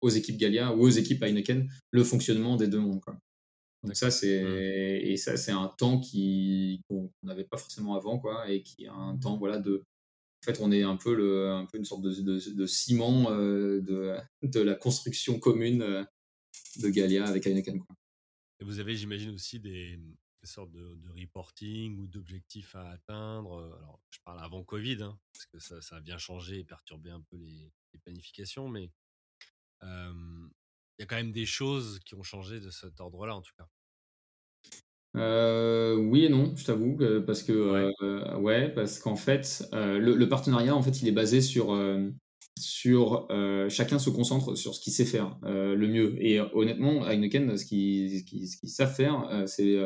aux 0.00 0.10
équipes 0.10 0.36
Galia 0.36 0.74
ou 0.74 0.82
aux 0.82 0.90
équipes 0.90 1.22
Heineken, 1.22 1.68
le 1.90 2.04
fonctionnement 2.04 2.56
des 2.56 2.68
deux 2.68 2.80
mondes. 2.80 3.00
Quoi. 3.00 3.18
Donc 3.84 3.96
ça, 3.96 4.10
c'est 4.10 4.42
mmh. 4.42 5.08
et 5.10 5.16
ça, 5.16 5.36
c'est 5.36 5.52
un 5.52 5.72
temps 5.78 6.00
qui 6.00 6.82
qu'on 6.88 7.10
n'avait 7.22 7.44
pas 7.44 7.56
forcément 7.56 7.94
avant, 7.94 8.18
quoi, 8.18 8.50
et 8.50 8.62
qui 8.62 8.86
a 8.86 8.92
un 8.92 9.16
temps, 9.16 9.38
voilà, 9.38 9.58
de. 9.58 9.84
En 10.42 10.52
fait, 10.52 10.60
on 10.60 10.70
est 10.70 10.82
un 10.82 10.96
peu 10.96 11.14
le, 11.14 11.50
un 11.50 11.66
peu 11.66 11.78
une 11.78 11.84
sorte 11.84 12.02
de, 12.02 12.12
de, 12.12 12.54
de 12.54 12.66
ciment 12.66 13.30
euh, 13.30 13.80
de, 13.80 14.16
de 14.42 14.60
la 14.60 14.74
construction 14.74 15.40
commune 15.40 16.06
de 16.76 16.88
Galia 16.88 17.26
avec 17.26 17.46
Heineken. 17.46 17.80
Quoi. 17.80 17.96
Et 18.60 18.64
vous 18.64 18.80
avez, 18.80 18.96
j'imagine, 18.96 19.30
aussi 19.30 19.60
des, 19.60 19.98
sortes 20.42 20.70
de, 20.70 20.98
reporting 21.20 21.98
ou 21.98 22.08
d'objectifs 22.08 22.74
à 22.74 22.90
atteindre. 22.90 23.76
Alors, 23.80 24.00
je 24.10 24.18
parle 24.24 24.40
avant 24.40 24.64
Covid, 24.64 25.02
hein, 25.02 25.18
parce 25.32 25.46
que 25.46 25.58
ça, 25.58 25.80
ça, 25.80 25.96
a 25.96 26.00
bien 26.00 26.18
changé 26.18 26.60
et 26.60 26.64
perturbé 26.64 27.10
un 27.10 27.20
peu 27.20 27.36
les, 27.36 27.72
planifications, 28.04 28.68
mais 28.68 28.90
il 29.82 31.00
y 31.00 31.02
a 31.02 31.06
quand 31.06 31.16
même 31.16 31.32
des 31.32 31.46
choses 31.46 32.00
qui 32.04 32.14
ont 32.14 32.22
changé 32.22 32.60
de 32.60 32.70
cet 32.70 33.00
ordre-là, 33.00 33.34
en 33.34 33.42
tout 33.42 33.52
cas. 33.56 33.68
Euh, 35.16 35.96
oui 35.96 36.24
et 36.24 36.28
non, 36.28 36.54
je 36.54 36.64
t'avoue, 36.64 36.96
parce 37.26 37.42
que 37.42 37.52
ouais, 38.36 38.70
euh, 38.70 38.74
parce 38.74 38.98
qu'en 38.98 39.16
fait, 39.16 39.66
le, 39.72 40.14
le, 40.14 40.28
partenariat, 40.28 40.74
en 40.74 40.82
fait, 40.82 41.02
il 41.02 41.08
est 41.08 41.12
basé 41.12 41.40
sur 41.40 41.72
sur 42.58 43.26
euh, 43.30 43.68
chacun 43.68 43.98
se 43.98 44.10
concentre 44.10 44.54
sur 44.54 44.74
ce 44.74 44.80
qu'il 44.80 44.92
sait 44.92 45.04
faire 45.04 45.38
euh, 45.44 45.74
le 45.74 45.88
mieux. 45.88 46.16
Et 46.24 46.40
honnêtement, 46.40 47.06
Heineken, 47.06 47.56
ce 47.56 47.64
qu'ils 47.64 48.24
qui, 48.24 48.46
savent 48.46 48.94
faire, 48.94 49.28
euh, 49.30 49.46
c'est 49.46 49.78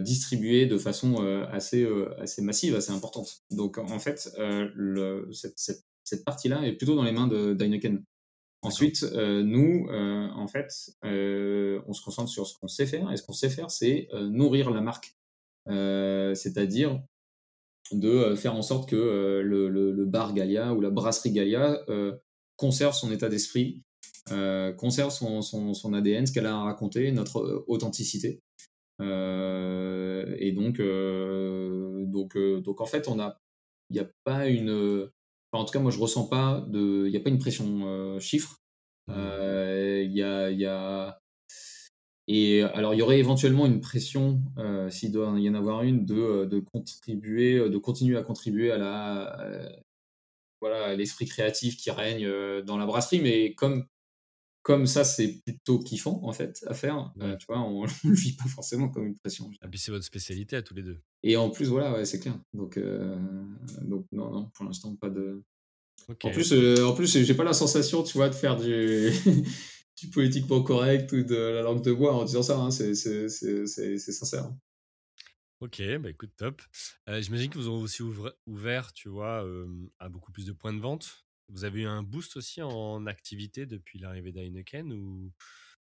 distribuer 0.00 0.64
de 0.64 0.78
façon 0.78 1.16
assez, 1.52 1.86
assez 2.18 2.40
massive, 2.40 2.74
assez 2.74 2.90
importante. 2.90 3.42
Donc 3.50 3.76
en 3.76 3.98
fait, 3.98 4.30
le, 4.38 5.28
cette, 5.30 5.58
cette, 5.58 5.84
cette 6.04 6.24
partie-là 6.24 6.66
est 6.66 6.72
plutôt 6.72 6.96
dans 6.96 7.02
les 7.02 7.12
mains 7.12 7.26
d'Heineken. 7.26 8.02
Ensuite, 8.62 9.02
nous, 9.12 9.86
en 9.90 10.46
fait, 10.46 10.70
on 11.02 11.92
se 11.92 12.02
concentre 12.02 12.30
sur 12.30 12.46
ce 12.46 12.56
qu'on 12.58 12.66
sait 12.66 12.86
faire. 12.86 13.12
Et 13.12 13.18
ce 13.18 13.22
qu'on 13.24 13.34
sait 13.34 13.50
faire, 13.50 13.70
c'est 13.70 14.08
nourrir 14.14 14.70
la 14.70 14.80
marque. 14.80 15.14
C'est-à-dire 15.66 17.02
de 17.92 18.08
euh, 18.08 18.36
faire 18.36 18.54
en 18.54 18.62
sorte 18.62 18.88
que 18.88 18.96
euh, 18.96 19.42
le, 19.42 19.68
le, 19.68 20.04
bar 20.04 20.34
Galia 20.34 20.72
ou 20.72 20.80
la 20.80 20.90
brasserie 20.90 21.32
Galia 21.32 21.82
euh, 21.88 22.16
conserve 22.56 22.94
son 22.94 23.10
état 23.12 23.28
d'esprit, 23.28 23.82
conserve 24.78 25.10
son, 25.10 25.42
son, 25.42 25.74
son, 25.74 25.92
ADN, 25.92 26.26
ce 26.26 26.32
qu'elle 26.32 26.46
a 26.46 26.56
à 26.56 26.62
raconter, 26.62 27.10
notre 27.12 27.64
authenticité. 27.66 28.40
et 29.00 30.52
donc, 30.52 30.80
donc, 32.10 32.38
donc, 32.38 32.80
en 32.80 32.86
fait, 32.86 33.08
on 33.08 33.18
a, 33.18 33.38
il 33.90 33.94
n'y 33.94 34.00
a 34.00 34.08
pas 34.22 34.46
une, 34.46 35.10
en 35.52 35.64
tout 35.64 35.72
cas, 35.72 35.80
moi, 35.80 35.90
je 35.90 35.98
ressens 35.98 36.28
pas 36.28 36.64
de, 36.68 37.04
il 37.06 37.10
n'y 37.10 37.16
a 37.16 37.20
pas 37.20 37.30
une 37.30 37.38
pression 37.38 38.18
chiffre. 38.20 38.62
Mmh. 39.08 39.12
Il 40.04 40.12
y 40.12 40.22
a, 40.22 40.50
y 40.50 40.64
a 40.64 41.20
et 42.26 42.62
alors, 42.62 42.94
il 42.94 42.98
y 42.98 43.02
aurait 43.02 43.18
éventuellement 43.18 43.66
une 43.66 43.80
pression, 43.80 44.42
euh, 44.58 44.88
s'il 44.88 45.12
doit 45.12 45.38
y 45.38 45.48
en 45.48 45.54
avoir 45.54 45.82
une, 45.82 46.06
de, 46.06 46.14
euh, 46.14 46.46
de 46.46 46.58
contribuer, 46.58 47.56
euh, 47.56 47.68
de 47.68 47.76
continuer 47.76 48.16
à 48.16 48.22
contribuer 48.22 48.70
à 48.70 48.78
la, 48.78 49.68
voilà, 50.60 50.96
l'esprit 50.96 51.26
créatif 51.26 51.76
qui 51.76 51.90
règne 51.90 52.26
dans 52.62 52.78
la 52.78 52.86
brasserie. 52.86 53.20
Mais 53.20 53.54
comme, 53.54 53.84
comme 54.62 54.86
ça, 54.86 55.04
c'est 55.04 55.42
plutôt 55.44 55.78
kiffant 55.78 56.20
en 56.22 56.32
fait 56.32 56.64
à 56.66 56.72
faire. 56.72 57.12
tu 57.38 57.46
vois, 57.46 57.60
on, 57.60 57.82
ne 57.82 57.88
le 58.08 58.14
vit 58.14 58.32
pas 58.32 58.48
forcément 58.48 58.88
comme 58.88 59.04
une 59.04 59.18
pression. 59.18 59.50
Et 59.62 59.68
puis 59.68 59.78
c'est 59.78 59.90
votre 59.90 60.06
spécialité 60.06 60.56
à 60.56 60.62
tous 60.62 60.74
les 60.74 60.82
deux. 60.82 61.02
Et 61.22 61.36
en 61.36 61.50
plus, 61.50 61.68
voilà, 61.68 61.92
ouais, 61.92 62.06
c'est 62.06 62.20
clair. 62.20 62.38
Donc, 62.54 62.78
donc 63.82 64.06
non, 64.12 64.30
non, 64.30 64.50
pour 64.54 64.64
l'instant, 64.64 64.96
pas 64.96 65.10
de. 65.10 65.42
En 66.08 66.30
plus, 66.30 66.54
en 66.80 66.94
plus, 66.94 67.18
j'ai 67.18 67.34
pas 67.34 67.44
la 67.44 67.52
sensation, 67.52 68.02
tu 68.02 68.16
vois, 68.16 68.30
de 68.30 68.34
faire 68.34 68.56
du 68.56 69.10
du 69.96 70.08
politiquement 70.10 70.62
correct 70.62 71.12
ou 71.12 71.22
de 71.22 71.36
la 71.36 71.62
langue 71.62 71.82
de 71.82 71.92
bois 71.92 72.14
en 72.14 72.24
disant 72.24 72.42
ça, 72.42 72.58
hein, 72.58 72.70
c'est 72.70 72.94
sincère. 72.94 74.50
Ok, 75.60 75.80
bah 76.00 76.10
écoute, 76.10 76.32
top. 76.36 76.60
Euh, 77.08 77.22
j'imagine 77.22 77.50
que 77.50 77.58
vous 77.58 77.68
avez 77.68 77.76
aussi 77.76 78.02
ouvert, 78.46 78.92
tu 78.92 79.08
vois, 79.08 79.46
à 79.98 80.08
beaucoup 80.08 80.32
plus 80.32 80.46
de 80.46 80.52
points 80.52 80.74
de 80.74 80.80
vente. 80.80 81.24
Vous 81.48 81.64
avez 81.64 81.82
eu 81.82 81.86
un 81.86 82.02
boost 82.02 82.36
aussi 82.36 82.60
en 82.60 83.06
activité 83.06 83.66
depuis 83.66 83.98
l'arrivée 83.98 84.32
d'Heineken 84.32 84.92
ou 84.92 85.32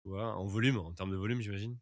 en 0.06 0.46
volume, 0.46 0.78
en 0.78 0.92
termes 0.92 1.10
de 1.10 1.16
volume, 1.16 1.40
j'imagine? 1.40 1.76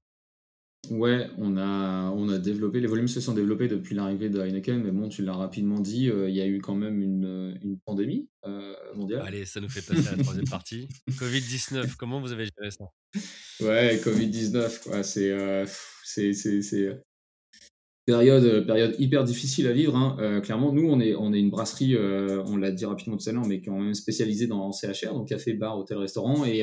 Ouais, 0.91 1.29
on 1.39 1.57
a, 1.57 2.11
on 2.11 2.29
a 2.29 2.39
développé, 2.39 2.81
les 2.81 2.87
volumes 2.87 3.09
se 3.09 3.21
sont 3.21 3.35
développés 3.35 3.69
depuis 3.69 3.95
l'arrivée 3.95 4.29
de 4.29 4.41
Heineken, 4.41 4.83
mais 4.83 4.91
bon, 4.91 5.09
tu 5.09 5.23
l'as 5.23 5.35
rapidement 5.35 5.81
dit, 5.81 6.11
euh, 6.11 6.29
il 6.29 6.35
y 6.35 6.41
a 6.41 6.47
eu 6.47 6.61
quand 6.61 6.75
même 6.75 7.01
une, 7.01 7.59
une 7.63 7.79
pandémie 7.79 8.29
euh, 8.47 8.75
mondiale. 8.95 9.23
Allez, 9.27 9.45
ça 9.45 9.61
nous 9.61 9.69
fait 9.69 9.83
passer 9.83 10.09
à 10.09 10.17
la 10.17 10.23
troisième 10.23 10.49
partie. 10.49 10.89
Covid-19, 11.11 11.95
comment 11.97 12.21
vous 12.21 12.33
avez 12.33 12.45
géré 12.45 12.71
ça? 12.71 12.85
Ouais, 13.61 13.97
Covid-19, 13.97 14.83
quoi, 14.85 15.03
c'est, 15.03 15.31
euh, 15.31 15.67
c'est, 16.05 16.33
c'est, 16.33 16.63
c'est 16.63 16.91
période, 18.07 18.67
période 18.67 18.95
hyper 18.99 19.25
difficile 19.25 19.67
à 19.67 19.73
vivre. 19.73 19.97
Hein. 19.97 20.41
clairement, 20.41 20.73
nous, 20.73 20.89
on 20.89 21.01
est, 21.01 21.15
on 21.15 21.33
est 21.33 21.41
une 21.41 21.51
brasserie, 21.51 21.97
on 21.97 22.57
l'a 22.57 22.71
dit 22.71 22.85
rapidement 22.85 23.17
tout 23.17 23.29
à 23.29 23.33
l'heure, 23.33 23.47
mais 23.47 23.61
quand 23.61 23.79
même 23.79 23.95
spécialisée 23.95 24.47
dans 24.47 24.73
CHR, 24.73 25.15
donc 25.15 25.29
café, 25.29 25.55
bar, 25.55 25.79
hôtel, 25.79 25.99
restaurant, 25.99 26.45
et 26.45 26.63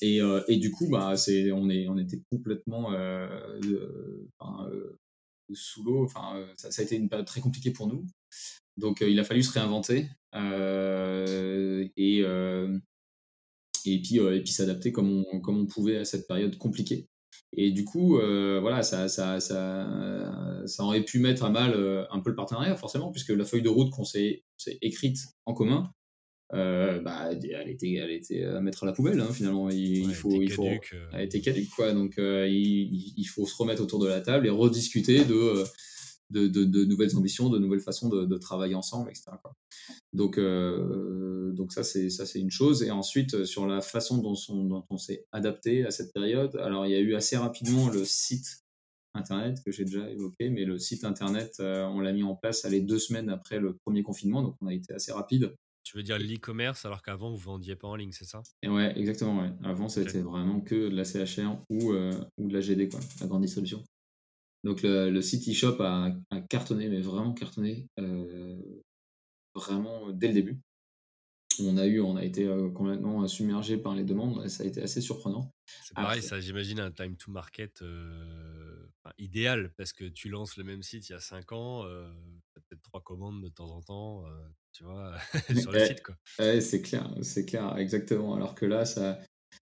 et, 0.00 0.20
euh, 0.20 0.42
et, 0.48 0.56
du 0.56 0.70
coup, 0.70 0.88
bah, 0.88 1.16
c'est, 1.16 1.50
on, 1.52 1.68
est, 1.68 1.88
on 1.88 1.98
était 1.98 2.22
complètement 2.30 2.92
euh, 2.92 3.58
euh, 3.64 4.98
sous 5.52 5.82
l'eau. 5.84 6.04
Enfin, 6.04 6.46
ça, 6.56 6.70
ça, 6.70 6.82
a 6.82 6.84
été 6.84 6.96
une 6.96 7.08
période 7.08 7.26
très 7.26 7.40
compliquée 7.40 7.70
pour 7.70 7.86
nous. 7.86 8.06
Donc, 8.76 9.00
il 9.00 9.18
a 9.18 9.24
fallu 9.24 9.42
se 9.42 9.52
réinventer 9.52 10.08
et, 10.34 12.18
et 13.84 14.02
puis, 14.02 14.16
et 14.16 14.42
puis 14.42 14.52
s'adapter 14.52 14.92
comme 14.92 15.24
on, 15.32 15.40
comme 15.40 15.58
on 15.58 15.66
pouvait 15.66 15.96
à 15.96 16.04
cette 16.04 16.28
période 16.28 16.56
compliquée. 16.58 17.08
Et 17.56 17.70
du 17.72 17.84
coup, 17.84 18.18
voilà, 18.18 18.82
ça, 18.82 19.08
ça, 19.08 19.40
ça, 19.40 20.62
ça, 20.66 20.84
aurait 20.84 21.04
pu 21.04 21.18
mettre 21.18 21.44
à 21.44 21.50
mal 21.50 21.72
un 22.10 22.20
peu 22.20 22.30
le 22.30 22.36
partenariat, 22.36 22.76
forcément, 22.76 23.10
puisque 23.10 23.30
la 23.30 23.44
feuille 23.44 23.62
de 23.62 23.68
route 23.68 23.90
qu'on 23.90 24.04
s'est 24.04 24.44
écrite 24.80 25.18
en 25.46 25.54
commun, 25.54 25.92
euh, 26.54 27.00
bah, 27.00 27.30
elle 27.30 27.68
était, 27.68 27.94
elle 27.94 28.10
était 28.10 28.44
à 28.44 28.60
mettre 28.60 28.84
à 28.84 28.86
la 28.86 28.92
poubelle 28.92 29.20
hein, 29.20 29.30
finalement. 29.32 29.68
Il, 29.68 30.14
faut, 30.14 30.40
il 30.40 30.50
faut, 30.50 30.66
euh. 30.66 31.10
elle 31.12 31.22
était 31.24 31.40
caduque 31.40 31.70
quoi. 31.70 31.92
Donc 31.92 32.18
euh, 32.18 32.48
il, 32.48 33.12
il, 33.16 33.24
faut 33.24 33.44
se 33.44 33.54
remettre 33.56 33.82
autour 33.82 33.98
de 33.98 34.08
la 34.08 34.20
table 34.22 34.46
et 34.46 34.50
rediscuter 34.50 35.26
de, 35.26 35.64
de, 36.30 36.48
de, 36.48 36.64
de 36.64 36.84
nouvelles 36.86 37.14
ambitions, 37.16 37.50
de 37.50 37.58
nouvelles 37.58 37.80
façons 37.80 38.08
de, 38.08 38.38
travailler 38.38 38.74
ensemble, 38.74 39.10
etc. 39.10 39.32
Quoi. 39.42 39.52
Donc, 40.14 40.38
donc 40.38 41.72
ça 41.72 41.84
c'est 41.84 42.08
ça 42.08 42.24
c'est 42.24 42.40
une 42.40 42.50
chose. 42.50 42.82
Et 42.82 42.90
ensuite 42.90 43.44
sur 43.44 43.66
la 43.66 43.82
façon 43.82 44.16
dont, 44.16 44.34
son, 44.34 44.64
dont 44.64 44.84
on 44.88 44.96
s'est 44.96 45.26
adapté 45.32 45.84
à 45.84 45.90
cette 45.90 46.14
période. 46.14 46.56
Alors 46.56 46.86
il 46.86 46.92
y 46.92 46.96
a 46.96 47.00
eu 47.00 47.14
assez 47.14 47.36
rapidement 47.36 47.90
le 47.90 48.06
site 48.06 48.64
internet 49.12 49.58
que 49.66 49.70
j'ai 49.70 49.84
déjà 49.84 50.08
évoqué, 50.08 50.48
mais 50.48 50.64
le 50.64 50.78
site 50.78 51.04
internet 51.04 51.56
on 51.58 52.00
l'a 52.00 52.12
mis 52.12 52.22
en 52.22 52.36
place 52.36 52.64
les 52.64 52.80
deux 52.80 52.98
semaines 52.98 53.28
après 53.28 53.58
le 53.58 53.76
premier 53.76 54.02
confinement, 54.02 54.42
donc 54.42 54.56
on 54.62 54.66
a 54.66 54.72
été 54.72 54.94
assez 54.94 55.12
rapide 55.12 55.52
tu 55.88 55.96
veux 55.96 56.02
dire 56.02 56.18
l'e-commerce 56.18 56.84
alors 56.84 57.00
qu'avant 57.00 57.30
vous 57.30 57.38
vendiez 57.38 57.74
pas 57.74 57.88
en 57.88 57.96
ligne, 57.96 58.12
c'est 58.12 58.26
ça? 58.26 58.42
Et 58.62 58.68
Ouais, 58.68 58.92
exactement. 58.98 59.40
Ouais. 59.40 59.50
Avant 59.64 59.88
c'était 59.88 60.20
vraiment 60.20 60.60
que 60.60 60.90
de 60.90 60.94
la 60.94 61.04
CHR 61.04 61.64
ou, 61.70 61.92
euh, 61.92 62.12
ou 62.36 62.46
de 62.48 62.52
la 62.52 62.60
GD, 62.60 62.90
quoi, 62.90 63.00
la 63.22 63.26
grande 63.26 63.40
distribution. 63.40 63.82
Donc 64.64 64.82
le, 64.82 65.08
le 65.08 65.22
site 65.22 65.48
e-shop 65.48 65.80
a, 65.80 66.12
cartonné, 66.50 66.90
mais 66.90 67.00
vraiment 67.00 67.32
cartonné, 67.32 67.88
euh, 67.98 68.60
vraiment 69.54 70.10
dès 70.10 70.28
le 70.28 70.34
début. 70.34 70.60
On 71.60 71.78
a 71.78 71.86
eu, 71.86 72.00
on 72.00 72.16
a 72.16 72.24
été 72.24 72.46
euh, 72.46 72.68
complètement 72.68 73.26
submergé 73.26 73.78
par 73.78 73.94
les 73.94 74.04
demandes, 74.04 74.44
et 74.44 74.50
ça 74.50 74.64
a 74.64 74.66
été 74.66 74.82
assez 74.82 75.00
surprenant. 75.00 75.54
C'est 75.84 75.94
pareil, 75.94 76.22
ça 76.22 76.38
j'imagine 76.38 76.80
un 76.80 76.90
time 76.90 77.16
to 77.16 77.30
market 77.30 77.82
idéal 79.16 79.72
parce 79.78 79.94
que 79.94 80.04
tu 80.04 80.28
lances 80.28 80.58
le 80.58 80.64
même 80.64 80.82
site 80.82 81.08
il 81.08 81.12
y 81.12 81.14
a 81.14 81.20
5 81.20 81.52
ans, 81.52 81.84
peut-être 82.52 82.82
trois 82.82 83.00
commandes 83.00 83.42
de 83.42 83.48
temps 83.48 83.70
en 83.70 83.80
temps 83.80 84.24
tu 84.72 84.84
vois, 84.84 85.12
sur 85.60 85.72
le 85.72 85.86
site. 85.86 86.02
Quoi. 86.02 86.14
c'est 86.60 86.82
clair, 86.82 87.10
c'est 87.22 87.44
clair, 87.44 87.76
exactement. 87.78 88.34
Alors 88.34 88.54
que 88.54 88.66
là, 88.66 88.84
ça, 88.84 89.18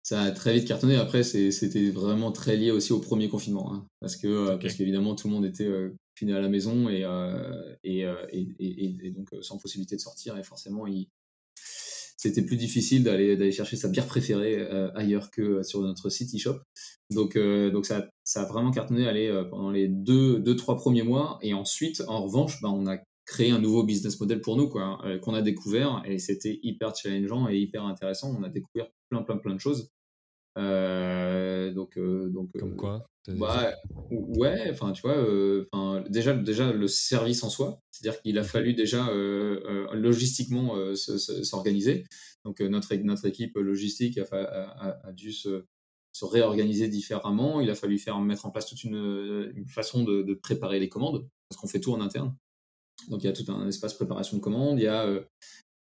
ça 0.09 0.22
a 0.22 0.30
très 0.30 0.55
vite 0.55 0.66
cartonné. 0.66 0.97
Après, 0.97 1.22
c'était 1.22 1.91
vraiment 1.91 2.32
très 2.32 2.57
lié 2.57 2.70
aussi 2.70 2.95
au 2.95 2.99
premier 2.99 3.28
confinement. 3.28 3.74
Hein, 3.74 3.86
parce 4.01 4.16
que 4.16 4.26
euh, 4.26 4.57
parce 4.57 4.72
qu'évidemment, 4.72 5.14
tout 5.14 5.28
le 5.28 5.34
monde 5.34 5.45
était 5.45 5.66
euh, 5.66 5.95
à 6.22 6.41
la 6.41 6.49
maison 6.49 6.89
et, 6.89 7.05
euh, 7.05 7.74
et, 7.84 8.07
et, 8.30 8.97
et, 9.03 9.11
donc 9.11 9.28
sans 9.43 9.59
possibilité 9.59 9.97
de 9.97 10.01
sortir. 10.01 10.39
Et 10.39 10.43
forcément, 10.43 10.86
c'était 12.16 12.41
plus 12.41 12.57
difficile 12.57 13.05
d'aller 13.05 13.53
chercher 13.53 13.76
sa 13.76 13.89
bière 13.89 14.07
préférée 14.07 14.66
ailleurs 14.97 15.30
que 15.30 15.62
sur 15.62 15.82
notre 15.82 16.09
site 16.09 16.34
e-shop. 16.34 16.57
Donc, 17.11 17.39
donc 17.39 17.86
ça, 17.86 18.09
ça, 18.24 18.43
a 18.43 18.47
vraiment 18.47 18.72
cartonné 18.72 19.07
aller, 19.07 19.30
pendant 19.51 19.70
les 19.70 19.86
deux, 19.89 20.41
deux, 20.41 20.57
trois 20.57 20.76
premiers 20.76 21.05
mois. 21.05 21.39
Et 21.43 21.55
ensuite, 21.55 22.03
en 22.09 22.24
revanche, 22.24 22.61
bah, 22.62 22.70
on 22.70 22.86
a 22.86 22.97
créer 23.29 23.51
un 23.51 23.61
nouveau 23.61 23.85
business 23.85 24.18
model 24.18 24.41
pour 24.41 24.57
nous, 24.57 24.68
quoi, 24.68 24.99
euh, 25.05 25.18
qu'on 25.18 25.35
a 25.35 25.43
découvert 25.43 26.03
et 26.07 26.18
c'était 26.18 26.59
hyper 26.62 26.97
challengeant 26.97 27.49
et 27.49 27.59
hyper 27.59 27.85
intéressant. 27.85 28.35
On 28.37 28.43
a 28.43 28.49
découvert 28.49 28.89
plein, 29.11 29.22
plein, 29.22 29.37
plein 29.37 29.55
de 29.55 29.61
choses. 29.61 29.91
Euh, 30.57 31.72
donc, 31.72 31.99
euh, 31.99 32.31
donc, 32.31 32.51
Comme 32.59 32.74
quoi 32.74 33.07
bah, 33.29 33.74
Ouais, 34.11 34.68
enfin, 34.70 34.93
tu 34.93 35.03
vois, 35.03 36.03
déjà, 36.09 36.33
déjà 36.33 36.72
le 36.72 36.89
service 36.89 37.45
en 37.45 37.51
soi, 37.51 37.81
c'est-à-dire 37.91 38.20
qu'il 38.22 38.39
a 38.39 38.45
fallu 38.45 38.72
déjà 38.72 39.12
logistiquement 39.93 40.74
s'organiser. 40.95 42.05
Donc, 42.47 42.61
notre, 42.61 42.95
notre 42.97 43.26
équipe 43.26 43.57
logistique 43.57 44.18
a, 44.18 44.24
a, 44.33 45.07
a 45.07 45.12
dû 45.12 45.33
se, 45.33 45.66
se, 46.12 46.24
réorganiser 46.24 46.89
différemment. 46.89 47.61
Il 47.61 47.68
a 47.68 47.74
fallu 47.74 47.99
faire 47.99 48.18
mettre 48.20 48.47
en 48.47 48.51
place 48.51 48.66
toute 48.66 48.85
une, 48.85 49.53
une 49.55 49.68
façon 49.68 50.03
de, 50.03 50.22
de, 50.22 50.35
préparer 50.35 50.81
les 50.81 50.89
commandes, 50.89 51.29
parce 51.49 51.61
qu'on 51.61 51.68
fait 51.68 51.81
tout 51.81 51.93
en 51.93 52.01
interne. 52.01 52.35
Donc 53.07 53.23
il 53.23 53.27
y 53.27 53.31
a 53.31 53.33
tout 53.33 53.51
un 53.51 53.69
espace 53.69 53.95
préparation 53.95 54.37
de 54.37 54.43
commande. 54.43 54.79
Il 54.79 54.83
y 54.83 54.89
a 54.89 55.05
euh, 55.07 55.23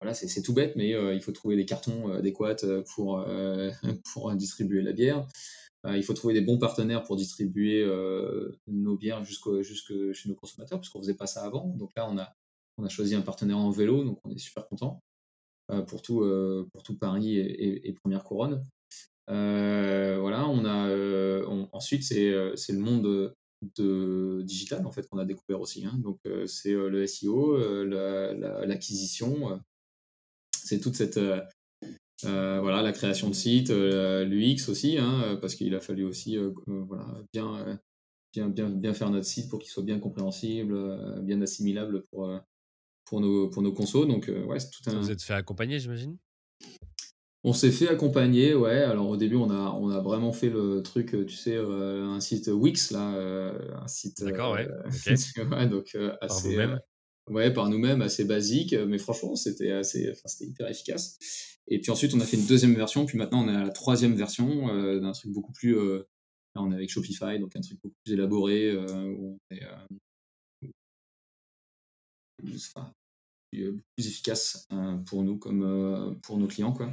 voilà, 0.00 0.14
c'est 0.14 0.42
tout 0.42 0.54
bête, 0.54 0.76
mais 0.76 0.94
euh, 0.94 1.14
il 1.14 1.20
faut 1.20 1.32
trouver 1.32 1.56
des 1.56 1.66
cartons 1.66 2.10
euh, 2.10 2.18
adéquats 2.18 2.56
pour, 2.94 3.24
pour 4.12 4.32
distribuer 4.34 4.82
la 4.82 4.92
bière. 4.92 5.26
il 5.84 6.02
faut 6.02 6.14
trouver 6.14 6.34
des 6.34 6.40
bons 6.40 6.58
partenaires 6.58 7.02
pour 7.02 7.16
distribuer 7.16 7.84
nos 8.66 8.96
bières 8.96 9.24
jusqu'au 9.24 9.62
jusque 9.62 10.12
chez 10.12 10.28
nos 10.28 10.34
consommateurs, 10.34 10.80
puisqu'on 10.80 11.00
ne 11.00 11.04
faisait 11.04 11.16
pas 11.16 11.26
ça 11.26 11.44
avant. 11.44 11.68
Donc 11.76 11.90
là, 11.96 12.08
on 12.08 12.16
a, 12.18 12.32
on 12.78 12.84
a 12.84 12.88
choisi 12.88 13.14
un 13.14 13.22
partenaire 13.22 13.58
en 13.58 13.70
vélo, 13.70 14.04
donc 14.04 14.20
on 14.24 14.30
est 14.30 14.38
super 14.38 14.66
content 14.68 15.02
pour, 15.86 16.02
tout, 16.02 16.24
pour 16.72 16.82
tout 16.82 16.96
Paris 16.96 17.38
et, 17.38 17.92
Première 18.02 18.24
Couronne. 18.24 18.64
voilà, 19.26 20.48
on 20.48 20.64
a 20.64 21.44
ensuite 21.72 22.04
c'est 22.04 22.72
le 22.72 22.78
monde 22.78 23.34
de 23.76 24.42
digital 24.42 24.86
en 24.86 24.90
fait 24.90 25.08
qu'on 25.08 25.18
a 25.18 25.24
découvert 25.24 25.60
aussi. 25.60 25.84
Hein. 25.84 25.98
Donc 25.98 26.18
euh, 26.26 26.46
c'est 26.46 26.72
euh, 26.72 26.88
le 26.88 27.06
SEO, 27.06 27.56
euh, 27.56 28.64
l'acquisition, 28.66 29.60
c'est 30.52 30.80
toute 30.80 30.96
cette 30.96 31.20
voilà 32.22 32.82
la 32.82 32.92
création 32.92 33.28
de 33.28 33.34
sites, 33.34 33.70
l'UX 33.70 34.68
aussi, 34.68 34.98
hein, 34.98 35.38
parce 35.40 35.54
qu'il 35.54 35.74
a 35.74 35.80
fallu 35.80 36.04
aussi 36.04 36.36
voilà 36.66 37.06
bien 37.32 37.80
bien, 38.32 38.48
bien, 38.48 38.68
bien 38.68 38.94
faire 38.94 39.10
notre 39.10 39.26
site 39.26 39.48
pour 39.48 39.58
qu'il 39.58 39.70
soit 39.70 39.82
bien 39.82 39.98
compréhensible, 39.98 41.20
bien 41.22 41.40
assimilable 41.42 42.04
pour, 42.10 42.30
pour, 43.04 43.20
nos, 43.20 43.48
pour 43.48 43.60
nos 43.60 43.72
consos. 43.72 44.06
Donc, 44.06 44.30
ouais, 44.46 44.60
c'est 44.60 44.70
tout 44.70 44.88
un... 44.88 45.00
Vous 45.00 45.10
êtes 45.10 45.22
fait 45.22 45.34
accompagner, 45.34 45.80
j'imagine? 45.80 46.16
On 47.42 47.52
s'est 47.52 47.70
fait 47.70 47.88
accompagner, 47.88 48.54
ouais. 48.54 48.82
Alors 48.82 49.08
au 49.08 49.16
début, 49.16 49.36
on 49.36 49.50
a, 49.50 49.72
on 49.80 49.88
a 49.90 50.00
vraiment 50.00 50.32
fait 50.32 50.50
le 50.50 50.82
truc, 50.82 51.16
tu 51.26 51.36
sais, 51.36 51.56
euh, 51.56 52.06
un 52.06 52.20
site 52.20 52.48
Wix, 52.48 52.90
là, 52.90 53.14
euh, 53.14 53.74
un 53.76 53.88
site. 53.88 54.22
D'accord, 54.22 54.52
ouais. 54.52 54.68
ouais. 54.68 55.66
donc 55.68 55.96
assez. 56.20 56.56
Par 56.56 56.66
vous-même. 56.66 56.80
ouais, 57.28 57.52
par 57.52 57.68
nous-mêmes, 57.70 58.02
assez 58.02 58.24
basique, 58.24 58.74
mais 58.74 58.98
franchement, 58.98 59.36
c'était 59.36 59.72
assez, 59.72 60.10
enfin, 60.10 60.26
c'était 60.26 60.50
hyper 60.50 60.68
efficace. 60.68 61.18
Et 61.68 61.80
puis 61.80 61.90
ensuite, 61.90 62.12
on 62.14 62.20
a 62.20 62.24
fait 62.24 62.36
une 62.36 62.46
deuxième 62.46 62.74
version, 62.74 63.06
puis 63.06 63.16
maintenant, 63.16 63.44
on 63.44 63.48
est 63.48 63.56
à 63.56 63.64
la 63.64 63.70
troisième 63.70 64.14
version 64.14 64.66
d'un 65.00 65.12
truc 65.12 65.32
beaucoup 65.32 65.52
plus. 65.52 65.74
là, 65.74 66.02
on 66.56 66.70
est 66.72 66.74
avec 66.74 66.90
Shopify, 66.90 67.38
donc 67.38 67.56
un 67.56 67.60
truc 67.60 67.78
beaucoup 67.82 67.96
plus 68.04 68.14
élaboré, 68.14 68.76
où 68.76 69.38
on 69.50 69.54
est. 69.54 69.62
plus 73.96 74.06
efficace 74.06 74.68
pour 75.06 75.22
nous 75.22 75.38
comme 75.38 76.18
pour 76.22 76.36
nos 76.36 76.46
clients 76.46 76.72
quoi. 76.72 76.90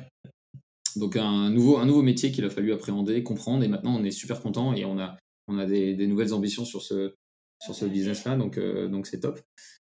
Donc 0.98 1.16
un 1.16 1.50
nouveau, 1.50 1.78
un 1.78 1.86
nouveau 1.86 2.02
métier 2.02 2.32
qu'il 2.32 2.46
a 2.46 2.50
fallu 2.50 2.74
appréhender, 2.74 3.24
comprendre, 3.24 3.64
et 3.64 3.68
maintenant 3.68 3.96
on 3.96 4.04
est 4.04 4.12
super 4.12 4.42
content 4.42 4.74
et 4.74 4.86
on 4.86 5.00
a, 5.00 5.18
on 5.48 5.58
a 5.58 5.66
des, 5.66 6.08
nouvelles 6.08 6.34
ambitions 6.34 6.66
sur 6.66 6.82
ce, 6.82 7.14
sur 7.62 7.76
ce 7.76 7.86
business-là, 7.86 8.36
donc 8.36 8.58
euh, 8.58 8.88
donc 8.88 9.08
c'est 9.08 9.20
top. 9.20 9.40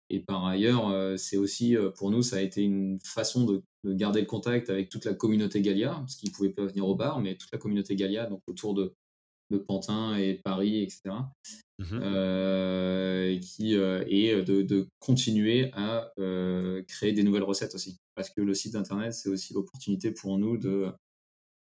Et 0.09 0.19
par 0.19 0.45
ailleurs, 0.45 0.89
euh, 0.89 1.15
c'est 1.15 1.37
aussi 1.37 1.77
euh, 1.77 1.89
pour 1.89 2.11
nous, 2.11 2.21
ça 2.21 2.37
a 2.37 2.41
été 2.41 2.61
une 2.61 2.99
façon 3.03 3.45
de, 3.45 3.63
de, 3.85 3.93
garder 3.93 4.19
le 4.19 4.25
contact 4.25 4.69
avec 4.69 4.89
toute 4.89 5.05
la 5.05 5.13
communauté 5.13 5.61
Galia, 5.61 5.91
parce 5.91 6.15
qu'ils 6.15 6.29
ne 6.29 6.35
pouvaient 6.35 6.49
pas 6.49 6.65
venir 6.65 6.85
au 6.85 6.95
bar, 6.95 7.19
mais 7.21 7.35
toute 7.35 7.51
la 7.51 7.57
communauté 7.57 7.95
Galia, 7.95 8.25
donc 8.25 8.41
autour 8.47 8.73
de, 8.73 8.93
de 9.51 9.57
Pantin 9.57 10.17
et 10.17 10.35
Paris, 10.35 10.81
etc. 10.81 11.15
Mmh 11.81 13.39
qui, 13.39 13.73
et 13.73 14.43
de, 14.43 14.61
de, 14.61 14.87
continuer 14.99 15.71
à 15.73 16.11
créer 16.87 17.13
des 17.13 17.23
nouvelles 17.23 17.43
recettes 17.43 17.75
aussi. 17.75 17.99
Parce 18.15 18.29
que 18.29 18.41
le 18.41 18.53
site 18.53 18.75
internet, 18.75 19.13
c'est 19.13 19.29
aussi 19.29 19.53
l'opportunité 19.53 20.11
pour 20.11 20.37
nous 20.37 20.57
de, 20.57 20.91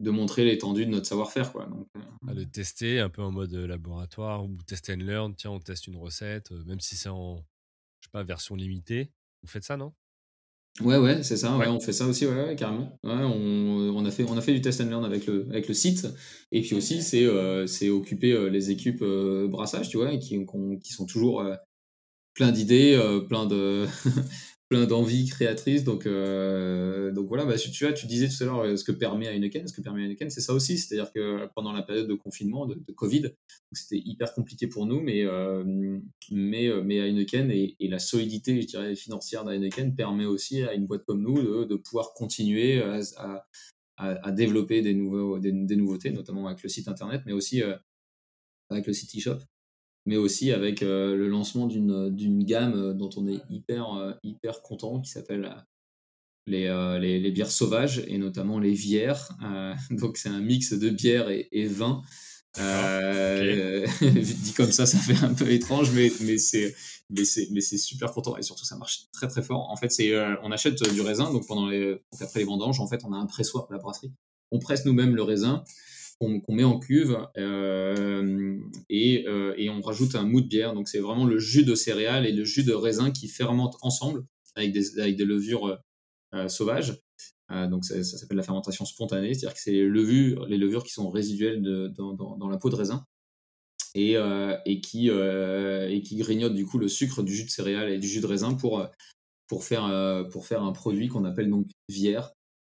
de 0.01 0.10
montrer 0.10 0.44
l'étendue 0.44 0.86
de 0.86 0.90
notre 0.90 1.06
savoir-faire. 1.06 1.52
Quoi. 1.52 1.66
Donc, 1.66 1.89
à 2.26 2.35
le 2.35 2.47
tester 2.47 3.01
un 3.01 3.10
peu 3.10 3.22
en 3.22 3.30
mode 3.30 3.52
laboratoire 3.52 4.44
ou 4.44 4.56
test 4.66 4.90
and 4.90 4.97
learn. 4.97 5.35
Tiens, 5.35 5.51
on 5.51 5.60
teste 5.60 5.86
une 5.89 5.97
recette, 5.97 6.51
même 6.51 6.80
si 6.80 6.97
c'est 6.97 7.09
en 7.09 7.44
je 8.01 8.06
sais 8.06 8.10
pas, 8.12 8.22
version 8.22 8.55
limitée. 8.55 9.12
Vous 9.43 9.48
faites 9.48 9.64
ça, 9.64 9.76
non? 9.76 9.94
Ouais, 10.80 10.96
ouais, 10.96 11.24
c'est 11.24 11.36
ça. 11.36 11.56
Ouais, 11.56 11.66
on 11.66 11.80
fait 11.80 11.92
ça 11.92 12.06
aussi, 12.06 12.24
ouais, 12.24 12.32
ouais, 12.34 12.56
carrément. 12.56 12.96
Ouais, 13.02 13.10
on, 13.12 13.92
on 13.96 14.05
a 14.05 14.10
fait, 14.12 14.24
on 14.28 14.36
a 14.36 14.40
fait 14.40 14.52
du 14.55 14.60
test 14.60 14.80
and 14.80 14.84
learn 14.90 15.05
avec 15.05 15.26
le, 15.26 15.46
avec 15.50 15.66
le 15.66 15.74
site. 15.74 16.06
Et 16.52 16.60
puis 16.62 16.76
aussi, 16.76 17.02
c'est, 17.02 17.24
euh, 17.24 17.66
occuper 17.90 18.32
euh, 18.32 18.48
les 18.48 18.70
équipes 18.70 19.02
euh, 19.02 19.48
brassage, 19.48 19.88
tu 19.88 19.96
vois, 19.96 20.16
qui, 20.18 20.38
qui 20.82 20.92
sont 20.92 21.06
toujours 21.06 21.40
euh, 21.40 21.56
plein 22.34 22.52
d'idées, 22.52 22.98
plein 23.28 23.46
de, 23.46 23.86
plein 24.68 24.86
d'envies 24.86 25.26
créatrices. 25.26 25.84
Donc, 25.84 26.06
euh, 26.06 27.10
donc 27.12 27.28
voilà, 27.28 27.44
bah, 27.44 27.56
tu, 27.56 27.84
vois, 27.84 27.92
tu 27.92 28.06
disais 28.06 28.28
tout 28.28 28.42
à 28.42 28.46
l'heure 28.46 28.60
euh, 28.60 28.76
ce 28.76 28.84
que 28.84 28.92
permet 28.92 29.26
Heineken. 29.26 29.66
Ce 29.66 29.72
que 29.72 29.80
permet 29.80 30.04
Heineken, 30.04 30.30
c'est 30.30 30.40
ça 30.40 30.52
aussi. 30.52 30.78
C'est-à-dire 30.78 31.12
que 31.12 31.46
pendant 31.54 31.72
la 31.72 31.82
période 31.82 32.08
de 32.08 32.14
confinement, 32.14 32.66
de, 32.66 32.92
Covid, 32.92 33.30
c'était 33.72 34.02
hyper 34.04 34.34
compliqué 34.34 34.66
pour 34.66 34.86
nous, 34.86 35.00
mais, 35.00 35.24
euh, 35.24 35.64
mais, 36.30 36.68
euh, 36.68 36.82
Heineken 36.82 37.50
et, 37.50 37.76
et 37.80 37.88
la 37.88 37.98
solidité, 37.98 38.66
financière 38.96 39.44
d'Heineken 39.44 39.94
permet 39.94 40.26
aussi 40.26 40.62
à 40.62 40.74
une 40.74 40.86
boîte 40.86 41.04
comme 41.04 41.22
nous 41.22 41.64
de, 41.64 41.76
pouvoir 41.76 42.12
continuer 42.14 42.82
à, 42.82 43.00
à, 43.98 44.32
développer 44.32 44.80
des, 44.80 44.94
nouveaux, 44.94 45.38
des, 45.38 45.52
nouveautés, 45.52 46.10
notamment 46.10 46.46
avec 46.46 46.62
le 46.62 46.68
site 46.68 46.88
internet, 46.88 47.22
mais 47.26 47.32
aussi 47.32 47.62
euh, 47.62 47.76
avec 48.70 48.86
le 48.86 48.92
City 48.92 49.20
Shop 49.20 49.38
mais 50.09 50.16
aussi 50.16 50.52
avec 50.52 50.82
euh, 50.82 51.14
le 51.14 51.28
lancement 51.28 51.66
d'une 51.66 52.09
d'une 52.09 52.43
gamme 52.43 52.72
euh, 52.74 52.94
dont 52.94 53.10
on 53.18 53.28
est 53.28 53.40
hyper 53.51 53.93
euh, 53.93 54.12
hyper 54.22 54.62
content 54.62 55.01
qui 55.02 55.10
s'appelle 55.10 55.44
euh, 55.44 55.60
les, 56.47 56.66
euh, 56.66 56.98
les, 56.98 57.20
les 57.20 57.30
bières 57.30 57.51
sauvages 57.51 58.02
et 58.09 58.16
notamment 58.16 58.59
les 58.59 58.72
vières. 58.72 59.36
Euh, 59.44 59.74
donc 59.90 60.16
c'est 60.16 60.30
un 60.30 60.40
mix 60.40 60.72
de 60.72 60.89
bière 60.89 61.28
et, 61.28 61.48
et 61.52 61.66
vin. 61.66 62.02
Euh, 62.59 63.86
dit 64.01 64.55
comme 64.56 64.72
ça, 64.72 64.86
ça 64.86 64.97
fait 64.97 65.22
un 65.22 65.35
peu 65.35 65.51
étrange, 65.51 65.90
mais, 65.93 66.10
mais 66.22 66.39
c'est 66.39 66.74
mais 67.10 67.26
c'est 67.26 67.48
mais 67.52 67.60
c'est 67.60 67.76
super 67.76 68.10
content 68.12 68.39
et 68.39 68.43
surtout 68.43 68.64
ça 68.64 68.78
marche 68.78 69.10
très 69.12 69.28
très 69.28 69.43
fort. 69.43 69.70
En 69.70 69.76
fait, 69.76 69.93
c'est 69.93 70.14
euh, 70.14 70.35
on 70.43 70.51
achète 70.51 70.82
du 70.94 71.02
raisin 71.02 71.30
donc 71.30 71.47
pendant 71.47 71.66
les 71.66 71.98
après 72.18 72.40
les 72.40 72.47
vendanges, 72.47 72.80
en 72.80 72.86
fait, 72.86 73.05
on 73.05 73.12
a 73.12 73.16
un 73.18 73.26
pressoir 73.26 73.66
à 73.68 73.74
la 73.74 73.78
brasserie. 73.78 74.10
On 74.52 74.59
presse 74.59 74.86
nous-mêmes 74.86 75.14
le 75.14 75.22
raisin 75.22 75.64
qu'on 76.20 76.42
met 76.48 76.64
en 76.64 76.78
cuve 76.78 77.28
euh, 77.36 78.58
et, 78.88 79.24
euh, 79.28 79.54
et 79.56 79.70
on 79.70 79.80
rajoute 79.80 80.14
un 80.14 80.24
mou 80.24 80.40
de 80.40 80.46
bière. 80.46 80.74
Donc 80.74 80.88
c'est 80.88 80.98
vraiment 80.98 81.24
le 81.24 81.38
jus 81.38 81.64
de 81.64 81.74
céréales 81.74 82.26
et 82.26 82.32
le 82.32 82.44
jus 82.44 82.64
de 82.64 82.72
raisin 82.72 83.10
qui 83.10 83.28
fermentent 83.28 83.78
ensemble 83.82 84.24
avec 84.56 84.72
des, 84.72 85.24
levures 85.24 85.78
euh, 86.34 86.48
sauvages. 86.48 87.00
Donc 87.50 87.84
ça, 87.84 88.02
s'appelle 88.04 88.36
la 88.36 88.42
fermentation 88.42 88.84
spontanée, 88.84 89.32
c'est-à-dire 89.32 89.54
que 89.54 89.60
c'est 89.60 89.72
les 89.72 89.86
levures, 89.86 90.44
les 90.46 90.58
levures 90.58 90.84
qui 90.84 90.92
sont 90.92 91.08
résiduelles 91.08 91.62
dans, 91.96 92.48
la 92.50 92.58
peau 92.58 92.68
de 92.68 92.74
raisin 92.74 93.06
et, 93.94 94.18
qui, 94.82 95.08
grignotent 96.18 96.54
du 96.54 96.66
coup 96.66 96.78
le 96.78 96.88
sucre 96.88 97.22
du 97.22 97.34
jus 97.34 97.44
de 97.44 97.50
céréales 97.50 97.90
et 97.90 97.98
du 97.98 98.06
jus 98.06 98.20
de 98.20 98.26
raisin 98.26 98.52
pour, 98.52 98.90
faire, 99.62 100.26
pour 100.30 100.46
faire 100.46 100.62
un 100.62 100.72
produit 100.72 101.08
qu'on 101.08 101.24
appelle 101.24 101.48
donc 101.48 101.68
vière. 101.88 102.32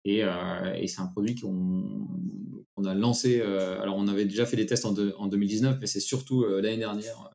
Et, 0.06 0.24
euh, 0.24 0.74
et 0.76 0.88
c'est 0.88 1.02
un 1.02 1.08
produit 1.08 1.36
qu'on 1.36 2.84
a 2.86 2.94
lancé. 2.96 3.40
euh, 3.42 3.82
alors, 3.82 3.98
on 3.98 4.08
avait 4.08 4.26
déjà 4.26 4.46
fait 4.46 4.58
des 4.58 4.66
tests 4.66 4.86
en, 4.86 4.94
de- 4.94 5.14
en 5.18 5.28
2019, 5.28 5.78
mais 5.82 5.88
c'est 5.88 6.00
surtout 6.00 6.44
euh, 6.44 6.62
l'année 6.62 6.78
dernière, 6.78 7.30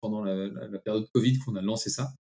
pendant 0.00 0.22
la, 0.24 0.34
la- 0.48 0.68
la 0.68 0.78
période 0.78 1.06
Covid, 1.12 1.38
qu'on 1.40 1.56
a 1.56 1.62
lancé 1.62 1.90
ça. 1.90 2.12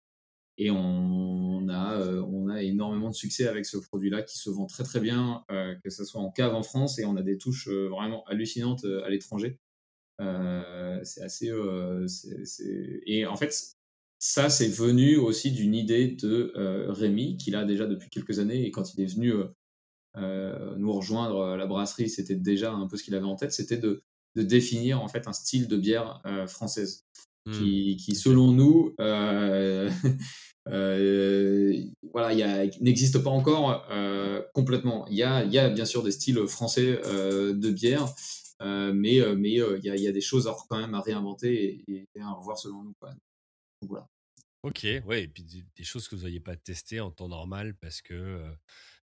Et 0.58 0.70
on 0.70 1.68
a, 1.70 1.98
on 2.28 2.48
a 2.48 2.62
énormément 2.62 3.08
de 3.10 3.14
succès 3.14 3.48
avec 3.48 3.66
ce 3.66 3.78
produit-là 3.78 4.22
qui 4.22 4.38
se 4.38 4.50
vend 4.50 4.66
très 4.66 4.84
très 4.84 5.00
bien, 5.00 5.44
que 5.48 5.90
ce 5.90 6.04
soit 6.04 6.20
en 6.20 6.30
cave 6.30 6.54
en 6.54 6.62
France, 6.62 6.98
et 6.98 7.06
on 7.06 7.16
a 7.16 7.22
des 7.22 7.38
touches 7.38 7.68
vraiment 7.68 8.24
hallucinantes 8.26 8.84
à 9.04 9.08
l'étranger. 9.08 9.58
C'est 10.18 11.22
assez. 11.22 11.50
Et 13.06 13.26
en 13.26 13.36
fait, 13.36 13.54
ça, 14.18 14.50
c'est 14.50 14.68
venu 14.68 15.16
aussi 15.16 15.50
d'une 15.52 15.74
idée 15.74 16.08
de 16.08 16.52
euh, 16.56 16.92
Rémi, 16.92 17.36
qu'il 17.38 17.56
a 17.56 17.64
déjà 17.64 17.86
depuis 17.86 18.10
quelques 18.10 18.38
années, 18.38 18.66
et 18.66 18.70
quand 18.70 18.94
il 18.94 19.00
est 19.02 19.14
venu 19.14 19.32
nous 20.16 20.92
rejoindre 20.92 21.44
à 21.44 21.56
la 21.56 21.66
brasserie, 21.66 22.10
c'était 22.10 22.34
déjà 22.36 22.72
un 22.72 22.86
peu 22.88 22.96
ce 22.96 23.04
qu'il 23.04 23.14
avait 23.14 23.26
en 23.26 23.36
tête, 23.36 23.52
c'était 23.52 23.76
de, 23.78 24.02
de 24.36 24.42
définir 24.42 25.02
en 25.02 25.08
fait 25.08 25.26
un 25.28 25.32
style 25.32 25.68
de 25.68 25.76
bière 25.76 26.20
euh, 26.26 26.46
française 26.46 27.04
Hmm. 27.46 27.52
qui, 27.52 27.96
qui 27.96 28.14
selon 28.16 28.52
nous, 28.52 28.94
euh, 29.00 29.90
euh, 30.68 31.74
voilà, 32.12 32.34
il 32.34 32.82
n'existe 32.82 33.18
pas 33.22 33.30
encore 33.30 33.86
euh, 33.90 34.42
complètement. 34.52 35.06
Il 35.08 35.16
y 35.16 35.22
a, 35.22 35.42
il 35.44 35.50
y 35.52 35.58
a 35.58 35.70
bien 35.70 35.86
sûr 35.86 36.02
des 36.02 36.10
styles 36.12 36.46
français 36.46 37.00
euh, 37.06 37.54
de 37.54 37.70
bière, 37.70 38.06
euh, 38.60 38.92
mais 38.92 39.20
euh, 39.20 39.34
mais 39.36 39.58
euh, 39.58 39.78
il 39.78 39.86
y, 39.86 39.90
a, 39.90 39.96
il 39.96 40.02
y 40.02 40.06
a 40.08 40.12
des 40.12 40.20
choses 40.20 40.46
à, 40.48 40.56
quand 40.68 40.78
même 40.78 40.92
à 40.94 41.00
réinventer 41.00 41.82
et, 41.88 42.08
et 42.14 42.20
à 42.20 42.30
revoir 42.32 42.58
selon 42.58 42.82
nous. 42.82 42.92
quoi. 43.00 43.10
Donc, 43.80 43.90
voilà. 43.90 44.06
Ok, 44.62 44.86
ouais, 45.06 45.22
et 45.22 45.28
puis 45.28 45.42
des, 45.42 45.64
des 45.74 45.84
choses 45.84 46.06
que 46.08 46.14
vous 46.14 46.22
n'auriez 46.22 46.40
pas 46.40 46.56
testées 46.56 47.00
en 47.00 47.10
temps 47.10 47.28
normal 47.28 47.74
parce 47.80 48.02
que, 48.02 48.12
euh, 48.12 48.50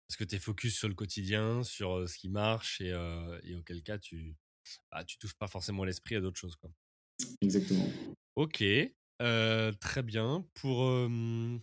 parce 0.06 0.16
que 0.16 0.24
tu 0.24 0.36
es 0.36 0.38
focus 0.38 0.76
sur 0.76 0.88
le 0.88 0.94
quotidien, 0.94 1.62
sur 1.62 2.08
ce 2.08 2.18
qui 2.18 2.28
marche 2.28 2.80
et, 2.80 2.92
euh, 2.92 3.38
et 3.42 3.54
auquel 3.54 3.82
cas 3.82 3.98
tu 3.98 4.36
bah, 4.90 5.04
tu 5.04 5.18
touches 5.18 5.34
pas 5.34 5.48
forcément 5.48 5.84
l'esprit 5.84 6.16
à 6.16 6.20
d'autres 6.20 6.38
choses. 6.38 6.56
Quoi? 6.56 6.70
Exactement. 7.40 7.88
Ok, 8.36 8.62
euh, 9.22 9.72
très 9.72 10.02
bien. 10.02 10.46
Pour, 10.54 10.84
euh, 10.84 11.58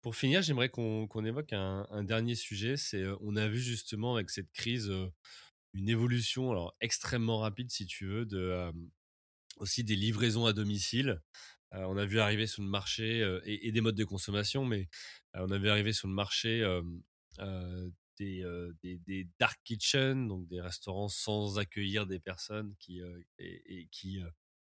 pour 0.00 0.16
finir, 0.16 0.42
j'aimerais 0.42 0.68
qu'on 0.68 1.24
évoque 1.24 1.52
un, 1.52 1.86
un 1.90 2.04
dernier 2.04 2.34
sujet. 2.34 2.76
C'est 2.76 3.04
on 3.20 3.36
a 3.36 3.48
vu 3.48 3.60
justement 3.60 4.14
avec 4.14 4.30
cette 4.30 4.50
crise 4.52 4.92
une 5.72 5.88
évolution 5.88 6.50
alors 6.50 6.76
extrêmement 6.80 7.38
rapide, 7.38 7.70
si 7.70 7.86
tu 7.86 8.06
veux, 8.06 8.26
de 8.26 8.72
aussi 9.56 9.84
des 9.84 9.96
livraisons 9.96 10.46
à 10.46 10.52
domicile. 10.52 11.20
Euh, 11.74 11.84
on 11.84 11.96
a 11.96 12.04
vu 12.04 12.18
arriver 12.18 12.46
sur 12.46 12.62
le 12.62 12.68
marché 12.68 13.22
euh, 13.22 13.40
et, 13.44 13.68
et 13.68 13.72
des 13.72 13.80
modes 13.80 13.94
de 13.94 14.04
consommation, 14.04 14.64
mais 14.64 14.88
euh, 15.36 15.46
on 15.46 15.50
a 15.52 15.58
vu 15.58 15.68
arriver 15.68 15.92
sur 15.92 16.08
le 16.08 16.14
marché 16.14 16.62
des, 18.18 18.42
euh, 18.44 18.72
des, 18.82 19.28
dark 19.38 19.58
kitchens, 19.64 20.28
donc 20.28 20.46
des 20.48 20.60
restaurants 20.60 21.08
sans 21.08 21.58
accueillir 21.58 22.06
des 22.06 22.20
personnes 22.20 22.74
qui 22.78 23.00
euh, 23.00 23.18
et, 23.38 23.80
et 23.80 23.88
qui 23.90 24.20
euh, 24.22 24.28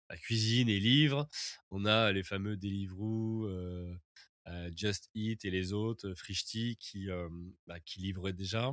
bah, 0.10 0.18
cuisinent 0.18 0.70
et 0.70 0.80
livrent. 0.80 1.28
On 1.72 1.86
a 1.86 2.12
les 2.12 2.24
fameux 2.24 2.58
Deliveroo, 2.58 3.46
euh, 3.48 3.96
euh, 4.48 4.70
Just 4.76 5.10
Eat 5.16 5.46
et 5.46 5.52
les 5.52 5.74
autres, 5.74 6.14
Frishti, 6.14 6.78
qui, 6.80 7.10
euh, 7.10 7.28
bah, 7.68 7.80
qui 7.80 8.02
livraient 8.02 8.34
déjà. 8.34 8.72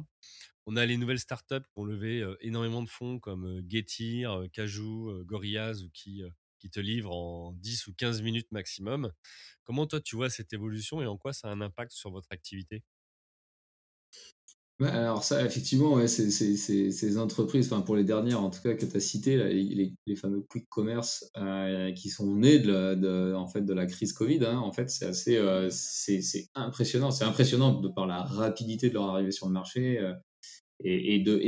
On 0.66 0.76
a 0.76 0.84
les 0.86 0.96
nouvelles 0.96 1.20
startups 1.20 1.60
qui 1.62 1.78
ont 1.78 1.84
levé 1.84 2.20
euh, 2.22 2.36
énormément 2.40 2.82
de 2.82 2.88
fonds 2.88 3.18
comme 3.20 3.46
euh, 3.46 3.62
Getir, 3.68 4.32
euh, 4.40 4.48
Cajou, 4.48 5.10
euh, 5.10 5.24
Gorillaz 5.24 5.82
ou 5.84 5.90
qui, 5.90 6.22
euh, 6.22 6.30
qui 6.58 6.70
te 6.70 6.80
livrent 6.80 7.12
en 7.14 7.52
10 7.52 7.86
ou 7.86 7.94
15 7.94 8.22
minutes 8.22 8.50
maximum. 8.52 9.12
Comment 9.64 9.86
toi 9.86 10.00
tu 10.00 10.16
vois 10.16 10.30
cette 10.30 10.52
évolution 10.52 11.02
et 11.02 11.06
en 11.06 11.16
quoi 11.18 11.32
ça 11.32 11.48
a 11.48 11.52
un 11.52 11.60
impact 11.60 11.92
sur 11.92 12.10
votre 12.10 12.28
activité? 12.32 12.82
Alors 14.82 15.24
ça, 15.24 15.42
effectivement, 15.42 16.06
ces 16.06 17.18
entreprises, 17.18 17.72
enfin 17.72 17.80
pour 17.80 17.96
les 17.96 18.04
dernières 18.04 18.42
en 18.42 18.50
tout 18.50 18.60
cas 18.60 18.74
que 18.74 18.84
tu 18.84 18.94
as 18.94 19.00
citées, 19.00 19.38
les, 19.38 20.16
fameux 20.16 20.42
quick 20.42 20.68
commerce 20.68 21.30
euh, 21.38 21.92
qui 21.92 22.10
sont 22.10 22.36
nés 22.36 22.58
de 22.58 22.70
la, 22.70 23.38
en 23.38 23.46
fait, 23.46 23.62
de 23.62 23.72
la 23.72 23.86
crise 23.86 24.12
Covid, 24.12 24.44
hein, 24.44 24.58
en 24.58 24.72
fait, 24.72 24.90
c'est 24.90 25.06
assez, 25.06 25.38
euh, 25.38 25.68
c'est, 25.70 26.20
impressionnant. 26.54 27.10
C'est 27.10 27.24
impressionnant 27.24 27.80
de 27.80 27.88
par 27.88 28.06
la 28.06 28.22
rapidité 28.22 28.90
de 28.90 28.94
leur 28.94 29.04
arrivée 29.04 29.30
sur 29.30 29.46
le 29.46 29.54
marché 29.54 29.98
euh, 29.98 30.12
et, 30.84 31.20
de, 31.20 31.38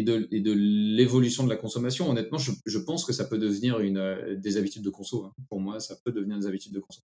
l'évolution 0.97 1.45
de 1.45 1.51
la 1.51 1.57
consommation. 1.57 2.09
Honnêtement, 2.09 2.39
je, 2.39 2.79
pense 2.79 3.05
que 3.05 3.13
ça 3.13 3.27
peut 3.27 3.39
devenir 3.39 3.81
une, 3.81 4.39
des 4.39 4.57
habitudes 4.57 4.83
de 4.83 4.91
conso. 4.91 5.25
hein. 5.25 5.35
Pour 5.51 5.61
moi, 5.61 5.81
ça 5.81 5.97
peut 6.03 6.13
devenir 6.13 6.39
des 6.39 6.47
habitudes 6.47 6.73
de 6.73 6.81
conso. 6.81 7.03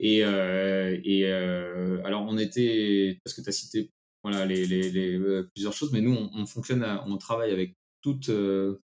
Et, 0.00 0.24
alors, 0.24 2.24
on 2.26 2.38
était, 2.38 3.20
parce 3.22 3.36
que 3.36 3.42
tu 3.42 3.50
as 3.50 3.52
cité 3.52 3.90
voilà, 4.22 4.44
les, 4.46 4.66
les, 4.66 5.18
euh, 5.18 5.48
plusieurs 5.54 5.72
choses, 5.72 5.92
mais 5.92 6.00
nous, 6.00 6.14
on, 6.14 6.30
on 6.34 6.46
fonctionne, 6.46 6.84
on 7.06 7.16
travaille 7.18 7.50
avec 7.50 7.74
toutes, 8.02 8.28
euh, 8.28 8.82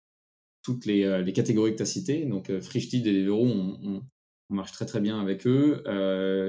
toutes 0.62 0.86
les, 0.86 1.04
euh, 1.04 1.22
les 1.22 1.34
catégories 1.34 1.72
que 1.72 1.78
tu 1.78 1.84
as 1.84 1.88
citées. 1.88 2.26
Donc, 2.26 2.50
euh, 2.50 2.62
Frishti, 2.62 3.02
Deliveroo, 3.02 3.46
on, 3.46 3.80
on, 3.84 4.54
marche 4.54 4.74
très 4.74 4.86
très 4.86 5.02
bien 5.02 5.20
avec 5.20 5.48
eux. 5.48 5.84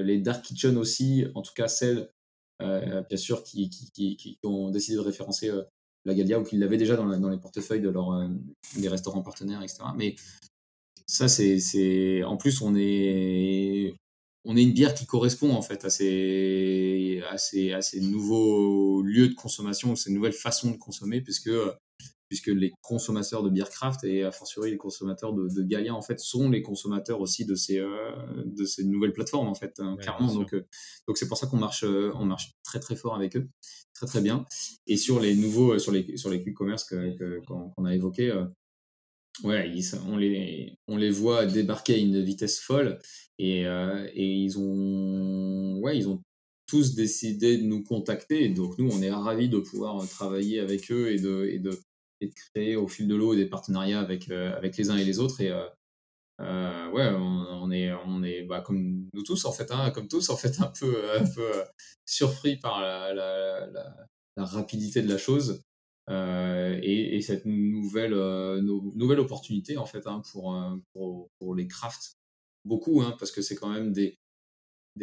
Les 0.05 0.19
Dark 0.19 0.45
Kitchen 0.45 0.77
aussi, 0.77 1.25
en 1.33 1.41
tout 1.41 1.53
cas 1.55 1.67
celles, 1.67 2.11
bien 2.59 3.17
sûr, 3.17 3.43
qui, 3.43 4.37
ont 4.43 4.69
décidé 4.69 4.97
de 4.97 5.01
référencer 5.01 5.51
la 6.05 6.13
Galia 6.13 6.39
ou 6.39 6.43
qui 6.43 6.57
l'avaient 6.57 6.77
déjà 6.77 6.95
dans, 6.95 7.29
les 7.29 7.39
portefeuilles 7.39 7.81
de 7.81 7.89
leur, 7.89 8.29
des 8.77 8.87
restaurants 8.87 9.23
partenaires, 9.23 9.63
etc. 9.63 9.79
Mais 9.97 10.15
ça, 11.07 11.27
c'est, 11.27 12.23
en 12.23 12.37
plus, 12.37 12.61
on 12.61 12.75
est, 12.75 13.95
on 14.47 14.55
est 14.57 14.63
une 14.63 14.71
bière 14.73 14.93
qui 14.93 15.05
correspond 15.05 15.51
en 15.51 15.61
fait 15.61 15.83
à 15.85 15.89
ces, 15.89 17.21
à 17.29 17.37
ces, 17.37 17.73
à 17.73 17.81
ces 17.81 17.99
nouveaux 17.99 19.01
lieux 19.01 19.27
de 19.27 19.33
consommation, 19.33 19.95
ces 19.95 20.11
nouvelles 20.11 20.33
façons 20.33 20.71
de 20.71 20.77
consommer, 20.77 21.19
puisque, 21.21 21.51
puisque 22.29 22.47
les 22.47 22.71
consommateurs 22.81 23.43
de 23.43 23.49
bière 23.49 23.69
craft 23.69 24.05
et 24.05 24.23
a 24.23 24.31
fortiori 24.31 24.71
les 24.71 24.77
consommateurs 24.77 25.33
de, 25.33 25.49
de 25.49 25.89
en 25.89 26.01
fait 26.01 26.19
sont 26.19 26.49
les 26.49 26.61
consommateurs 26.61 27.19
aussi 27.19 27.45
de 27.45 27.55
ces, 27.55 27.77
euh, 27.79 28.11
de 28.45 28.63
ces 28.63 28.85
nouvelles 28.85 29.13
plateformes 29.13 29.49
en 29.49 29.55
fait, 29.55 29.73
hein, 29.79 29.95
Ouais, 29.97 30.01
clairement. 30.03 30.33
Donc, 30.33 30.53
euh, 30.53 30.65
donc 31.07 31.17
c'est 31.17 31.27
pour 31.27 31.37
ça 31.37 31.47
qu'on 31.47 31.57
marche, 31.57 31.83
euh, 31.83 32.11
on 32.15 32.25
marche 32.25 32.53
très 32.63 32.79
très 32.79 32.95
fort 32.95 33.15
avec 33.15 33.35
eux, 33.35 33.49
très 33.93 34.07
très 34.07 34.21
bien. 34.21 34.45
Et 34.87 34.95
sur 34.95 35.19
les 35.19 35.35
nouveaux, 35.35 35.73
euh, 35.73 35.79
sur 35.79 35.91
les, 35.91 36.15
sur 36.15 36.29
les 36.29 36.41
quick 36.41 36.53
commerce 36.53 36.85
que, 36.85 37.17
que- 37.17 37.41
qu'on 37.45 37.69
qu'on 37.71 37.83
a 37.85 37.93
évoqués. 37.93 38.31
euh, 38.31 38.45
Ouais, 39.43 39.69
ils 39.69 39.85
on, 40.07 40.17
les, 40.17 40.73
on 40.87 40.97
les 40.97 41.11
voit 41.11 41.45
débarquer 41.45 41.93
à 41.93 41.97
une 41.97 42.23
vitesse 42.23 42.59
folle 42.59 42.97
et, 43.39 43.67
euh, 43.67 44.07
et 44.13 44.25
ils 44.25 44.57
ont, 44.57 45.79
ouais, 45.79 45.97
ils 45.97 46.09
ont 46.09 46.21
tous 46.67 46.95
décidé 46.95 47.57
de 47.57 47.63
nous 47.63 47.83
contacter. 47.83 48.49
Donc, 48.49 48.77
nous, 48.77 48.89
on 48.91 49.01
est 49.01 49.11
ravis 49.11 49.49
de 49.49 49.59
pouvoir 49.59 50.07
travailler 50.07 50.59
avec 50.59 50.91
eux 50.91 51.11
et 51.11 51.19
de, 51.19 51.45
et 51.45 51.59
de, 51.59 51.79
et 52.21 52.27
de 52.27 52.33
créer 52.33 52.75
au 52.75 52.87
fil 52.87 53.07
de 53.07 53.15
l'eau 53.15 53.35
des 53.35 53.45
partenariats 53.45 53.99
avec, 53.99 54.29
avec 54.29 54.75
les 54.77 54.89
uns 54.89 54.97
et 54.97 55.05
les 55.05 55.19
autres. 55.19 55.39
Et 55.41 55.51
ouais, 56.39 57.09
on, 57.15 57.71
est, 57.71 57.93
on 58.05 58.23
est 58.23 58.43
bah, 58.43 58.61
comme 58.61 59.07
nous 59.13 59.23
tous, 59.23 59.45
en 59.45 59.51
fait, 59.51 59.71
hein, 59.71 59.91
comme 59.91 60.07
tous, 60.07 60.29
en 60.29 60.37
fait, 60.37 60.59
un 60.59 60.71
peu, 60.79 61.11
un 61.17 61.25
peu 61.25 61.51
surpris 62.05 62.57
par 62.57 62.81
la, 62.81 63.13
la, 63.13 64.45
rapidité 64.45 65.01
de 65.01 65.09
la 65.09 65.17
chose. 65.17 65.61
et, 66.09 67.15
et, 67.15 67.21
cette 67.21 67.45
nouvelle, 67.45 68.13
nouvelle 68.95 69.19
opportunité 69.19 69.77
en 69.77 69.85
fait 69.85 70.05
hein, 70.05 70.21
pour, 70.31 70.55
pour, 70.93 71.29
pour, 71.39 71.55
les 71.55 71.67
crafts 71.67 72.16
beaucoup 72.67 73.01
hein, 73.01 73.15
parce 73.17 73.31
que 73.31 73.41
c'est 73.41 73.55
quand 73.55 73.69
même 73.69 73.91
des, 73.93 74.19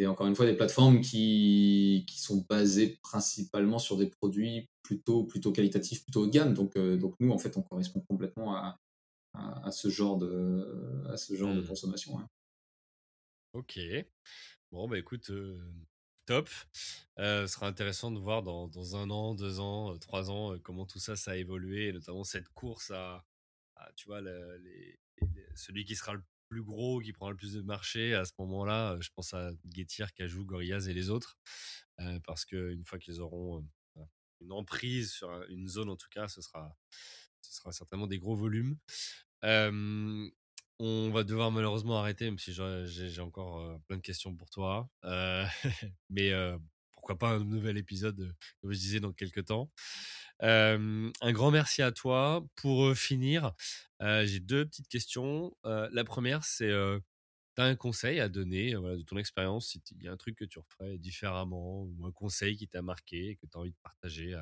encore 0.05 0.27
une 0.27 0.35
fois, 0.35 0.45
des 0.45 0.55
plateformes 0.57 0.99
qui, 1.01 2.05
qui 2.07 2.19
sont 2.19 2.45
basées 2.49 2.99
principalement 3.01 3.79
sur 3.79 3.97
des 3.97 4.07
produits 4.07 4.69
plutôt, 4.83 5.23
plutôt 5.23 5.51
qualitatifs, 5.53 6.03
plutôt 6.03 6.23
haut 6.23 6.27
de 6.27 6.31
gamme. 6.31 6.53
Donc, 6.53 6.75
euh, 6.75 6.97
donc 6.97 7.15
nous, 7.19 7.31
en 7.31 7.37
fait, 7.37 7.55
on 7.55 7.61
correspond 7.61 8.01
complètement 8.01 8.55
à, 8.55 8.77
à, 9.33 9.71
ce 9.71 9.89
genre 9.89 10.17
de, 10.17 11.05
à 11.09 11.17
ce 11.17 11.35
genre 11.35 11.53
de 11.55 11.61
mmh. 11.61 11.67
consommation. 11.67 12.19
Ok. 13.53 13.79
Bon, 14.71 14.87
bah 14.87 14.99
écoute, 14.99 15.29
euh, 15.29 15.57
top. 16.25 16.49
Euh, 17.19 17.47
ce 17.47 17.53
sera 17.53 17.67
intéressant 17.67 18.11
de 18.11 18.19
voir 18.19 18.43
dans, 18.43 18.67
dans 18.67 18.97
un 18.97 19.09
an, 19.09 19.33
deux 19.33 19.59
ans, 19.61 19.97
trois 19.99 20.29
ans, 20.29 20.57
comment 20.59 20.85
tout 20.85 20.99
ça, 20.99 21.15
ça 21.15 21.31
a 21.31 21.35
évolué, 21.37 21.87
et 21.87 21.93
notamment 21.93 22.25
cette 22.25 22.49
course 22.49 22.91
à, 22.91 23.23
tu 23.95 24.07
vois, 24.07 24.19
les, 24.19 24.99
celui 25.55 25.85
qui 25.85 25.95
sera 25.95 26.13
le 26.13 26.23
plus 26.55 26.63
gros, 26.63 27.01
qui 27.01 27.11
prend 27.11 27.29
le 27.29 27.35
plus 27.35 27.51
de 27.51 27.61
marché, 27.61 28.13
à 28.13 28.23
ce 28.23 28.31
moment-là, 28.39 28.93
euh, 28.93 29.01
je 29.01 29.09
pense 29.13 29.33
à 29.33 29.51
Getir, 29.73 30.13
Cajou, 30.13 30.45
Gorillaz 30.45 30.87
et 30.87 30.93
les 30.93 31.09
autres. 31.09 31.37
Euh, 31.99 32.17
parce 32.23 32.45
qu'une 32.45 32.85
fois 32.85 32.97
qu'ils 32.97 33.19
auront 33.19 33.67
euh, 33.97 34.01
une 34.39 34.53
emprise 34.53 35.11
sur 35.11 35.29
une 35.49 35.67
zone, 35.67 35.89
en 35.89 35.97
tout 35.97 36.07
cas, 36.09 36.29
ce 36.29 36.41
sera, 36.41 36.73
ce 37.41 37.53
sera 37.53 37.73
certainement 37.73 38.07
des 38.07 38.19
gros 38.19 38.37
volumes. 38.37 38.77
on 39.43 41.09
va 41.09 41.23
devoir 41.25 41.51
malheureusement 41.51 41.99
arrêter, 41.99 42.23
même 42.23 42.39
si 42.39 42.53
j'ai 42.53 43.21
encore 43.21 43.77
plein 43.87 43.97
de 43.97 44.01
questions 44.01 44.33
pour 44.33 44.49
toi. 44.49 44.89
mais 46.09 46.31
pourquoi 47.05 47.19
pas 47.19 47.35
un 47.35 47.43
nouvel 47.43 47.77
épisode, 47.77 48.35
comme 48.61 48.71
je 48.71 48.79
disais, 48.79 48.99
dans 48.99 49.13
quelques 49.13 49.45
temps 49.45 49.69
un 50.41 51.31
grand 51.31 51.51
merci 51.51 51.81
à 51.83 51.91
toi. 51.91 52.43
Pour 52.55 52.95
finir, 52.95 53.53
j'ai 54.01 54.39
deux 54.39 54.65
petites 54.65 54.87
questions. 54.87 55.55
la 55.63 56.03
première, 56.03 56.43
c'est 56.43 56.71
tu 57.55 57.61
as 57.61 57.65
un 57.65 57.75
conseil 57.75 58.19
à 58.19 58.27
donner 58.27 58.71
de 58.71 59.03
ton 59.03 59.17
expérience, 59.17 59.67
si 59.67 59.81
il 59.91 60.03
y 60.03 60.07
a 60.07 60.11
un 60.11 60.17
truc 60.17 60.35
que 60.35 60.45
tu 60.45 60.57
referais 60.57 60.97
différemment 60.97 61.83
ou 61.83 62.05
un 62.07 62.11
conseil 62.11 62.57
qui 62.57 62.67
t'a 62.67 62.81
marqué 62.81 63.37
que 63.39 63.45
tu 63.45 63.55
as 63.55 63.59
envie 63.61 63.71
de 63.71 63.77
partager 63.83 64.33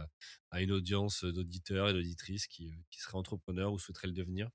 à, 0.50 0.62
une 0.62 0.72
audience 0.72 1.26
d'auditeurs 1.26 1.90
et 1.90 1.94
d'auditrices 1.94 2.48
qui, 2.48 2.74
qui 2.90 3.02
seraient 3.02 3.18
entrepreneurs 3.18 3.74
ou 3.74 3.78
souhaiteraient 3.78 4.08
le 4.08 4.14
devenir? 4.14 4.50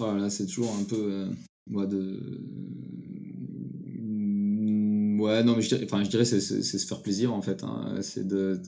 Oh 0.00 0.28
c'est 0.28 0.46
toujours 0.46 0.74
un 0.74 0.84
peu 0.84 1.30
moi 1.68 1.86
de 1.86 2.42
ouais 5.18 5.42
non 5.42 5.56
mais 5.56 5.62
je 5.62 5.68
dirais, 5.68 5.84
enfin, 5.84 6.02
je 6.04 6.10
dirais 6.10 6.24
c'est, 6.24 6.40
se 6.40 6.86
faire 6.86 7.02
plaisir 7.02 7.32
en 7.32 7.42
fait 7.42 7.62
hein. 7.62 7.96
c'est 8.02 8.26
de, 8.26 8.60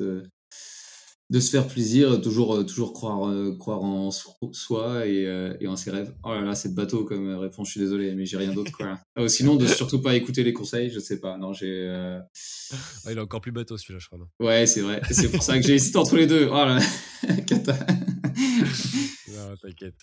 de 1.30 1.40
se 1.40 1.50
faire 1.50 1.66
plaisir, 1.66 2.20
toujours, 2.22 2.56
euh, 2.56 2.64
toujours 2.64 2.94
croire, 2.94 3.28
euh, 3.28 3.54
croire 3.58 3.82
en 3.82 4.10
soi 4.10 5.06
et, 5.06 5.26
euh, 5.26 5.54
et, 5.60 5.66
en 5.66 5.76
ses 5.76 5.90
rêves. 5.90 6.14
Oh 6.24 6.32
là 6.32 6.40
là, 6.40 6.54
c'est 6.54 6.74
bateau 6.74 7.04
comme 7.04 7.28
réponse, 7.36 7.68
je 7.68 7.72
suis 7.72 7.80
désolé, 7.80 8.14
mais 8.14 8.24
j'ai 8.24 8.38
rien 8.38 8.52
d'autre. 8.52 8.72
Quoi. 8.72 8.98
sinon, 9.28 9.56
de 9.56 9.66
surtout 9.66 10.00
pas 10.00 10.14
écouter 10.14 10.42
les 10.42 10.54
conseils, 10.54 10.90
je 10.90 10.98
sais 10.98 11.20
pas. 11.20 11.36
Non, 11.36 11.52
j'ai. 11.52 11.86
Ah, 11.88 13.12
il 13.12 13.18
est 13.18 13.20
encore 13.20 13.42
plus 13.42 13.52
bateau 13.52 13.76
celui-là, 13.76 13.98
je 14.00 14.06
crois. 14.06 14.18
Ouais, 14.40 14.66
c'est 14.66 14.80
vrai. 14.80 15.02
C'est 15.10 15.30
pour 15.30 15.42
ça 15.42 15.58
que 15.58 15.66
j'ai 15.66 15.74
hésité 15.74 15.98
entre 15.98 16.16
les 16.16 16.26
deux. 16.26 16.48
Oh 16.50 16.54
là 16.54 16.78
Cata. 17.46 17.74
non, 19.28 19.54
t'inquiète. 19.60 19.96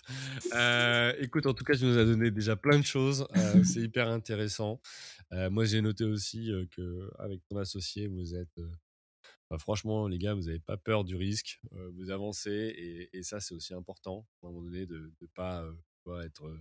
écoute, 1.20 1.46
en 1.46 1.54
tout 1.54 1.64
cas, 1.64 1.74
tu 1.74 1.86
nous 1.86 1.98
as 1.98 2.04
donné 2.04 2.30
déjà 2.30 2.54
plein 2.54 2.78
de 2.78 2.86
choses. 2.86 3.26
c'est 3.64 3.80
hyper 3.80 4.08
intéressant. 4.08 4.80
Moi, 5.32 5.64
j'ai 5.64 5.80
noté 5.80 6.04
aussi 6.04 6.50
que 6.70 7.10
avec 7.18 7.40
ton 7.48 7.56
associé, 7.56 8.06
vous 8.06 8.34
êtes 8.34 8.58
franchement, 9.58 10.08
les 10.08 10.18
gars, 10.18 10.34
vous 10.34 10.42
n'avez 10.42 10.58
pas 10.58 10.76
peur 10.76 11.04
du 11.04 11.16
risque, 11.16 11.60
vous 11.70 12.10
avancez 12.10 13.08
et, 13.12 13.22
ça, 13.22 13.40
c'est 13.40 13.54
aussi 13.54 13.74
important 13.74 14.26
à 14.42 14.46
un 14.46 14.50
moment 14.50 14.62
donné 14.62 14.86
de 14.86 15.12
ne 15.20 15.26
pas, 15.28 15.64
être 16.24 16.52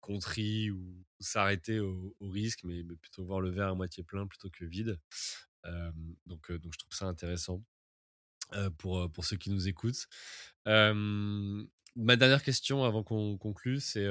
contrit 0.00 0.70
ou, 0.70 1.04
s'arrêter 1.20 1.80
au, 1.80 2.16
risque, 2.20 2.64
mais, 2.64 2.82
plutôt 2.82 3.24
voir 3.24 3.40
le 3.40 3.50
verre 3.50 3.68
à 3.68 3.74
moitié 3.74 4.02
plein 4.02 4.26
plutôt 4.26 4.50
que 4.50 4.64
vide. 4.64 4.98
donc, 6.26 6.50
donc, 6.50 6.72
je 6.72 6.78
trouve 6.78 6.94
ça 6.94 7.06
intéressant 7.06 7.62
pour, 8.78 9.10
pour 9.12 9.24
ceux 9.24 9.36
qui 9.36 9.50
nous 9.50 9.68
écoutent. 9.68 10.08
Ma 11.96 12.16
dernière 12.16 12.42
question 12.42 12.84
avant 12.84 13.02
qu'on 13.02 13.36
conclue, 13.38 13.80
c'est 13.80 14.08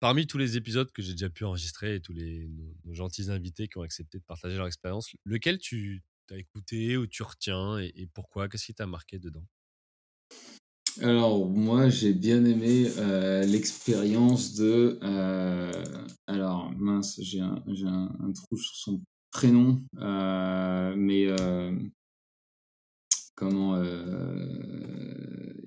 parmi 0.00 0.26
tous 0.26 0.38
les 0.38 0.56
épisodes 0.56 0.90
que 0.92 1.02
j'ai 1.02 1.12
déjà 1.12 1.30
pu 1.30 1.44
enregistrer 1.44 1.96
et 1.96 2.00
tous 2.00 2.12
les 2.12 2.48
nos, 2.84 2.94
gentils 2.94 3.30
invités 3.30 3.68
qui 3.68 3.78
ont 3.78 3.82
accepté 3.82 4.18
de 4.18 4.24
partager 4.24 4.56
leur 4.56 4.66
expérience, 4.66 5.14
lequel 5.24 5.58
tu 5.58 6.02
as 6.30 6.36
écouté 6.36 6.96
ou 6.96 7.06
tu 7.06 7.22
retiens 7.22 7.78
et, 7.78 8.08
pourquoi? 8.12 8.48
Qu'est-ce 8.48 8.66
qui 8.66 8.74
t'a 8.74 8.86
marqué 8.86 9.18
dedans? 9.18 9.44
Alors, 11.00 11.48
moi, 11.48 11.88
j'ai 11.88 12.12
bien 12.12 12.44
aimé 12.44 12.88
l'expérience 13.46 14.54
de. 14.54 14.98
Alors, 16.26 16.72
mince, 16.76 17.20
j'ai 17.20 17.40
un, 17.40 18.32
trou 18.34 18.56
sur 18.56 18.74
son 18.74 19.02
prénom, 19.30 19.84
mais. 20.96 21.26
comment. 23.34 23.74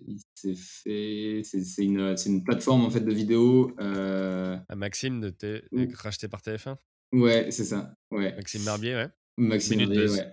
Il 0.08 0.20
s'est 0.34 0.56
fait. 0.56 1.42
C'est 1.44 1.84
une, 1.84 2.16
une, 2.26 2.44
plateforme 2.44 2.86
en 2.86 2.90
fait 2.90 3.02
de 3.02 3.14
vidéo. 3.14 3.72
Ah, 3.80 4.76
Maxime, 4.76 5.20
de 5.22 5.60
racheté 5.96 6.28
par 6.28 6.42
TF1 6.42 6.78
Ouais, 7.14 7.48
c'est 7.52 7.64
ça. 7.64 7.94
Ouais. 8.12 8.36
Maxime 8.36 8.66
Barbier, 8.66 8.96
ouais. 8.96 9.08
Maxime 9.38 9.80
Barbier, 9.80 10.10
ouais. 10.10 10.28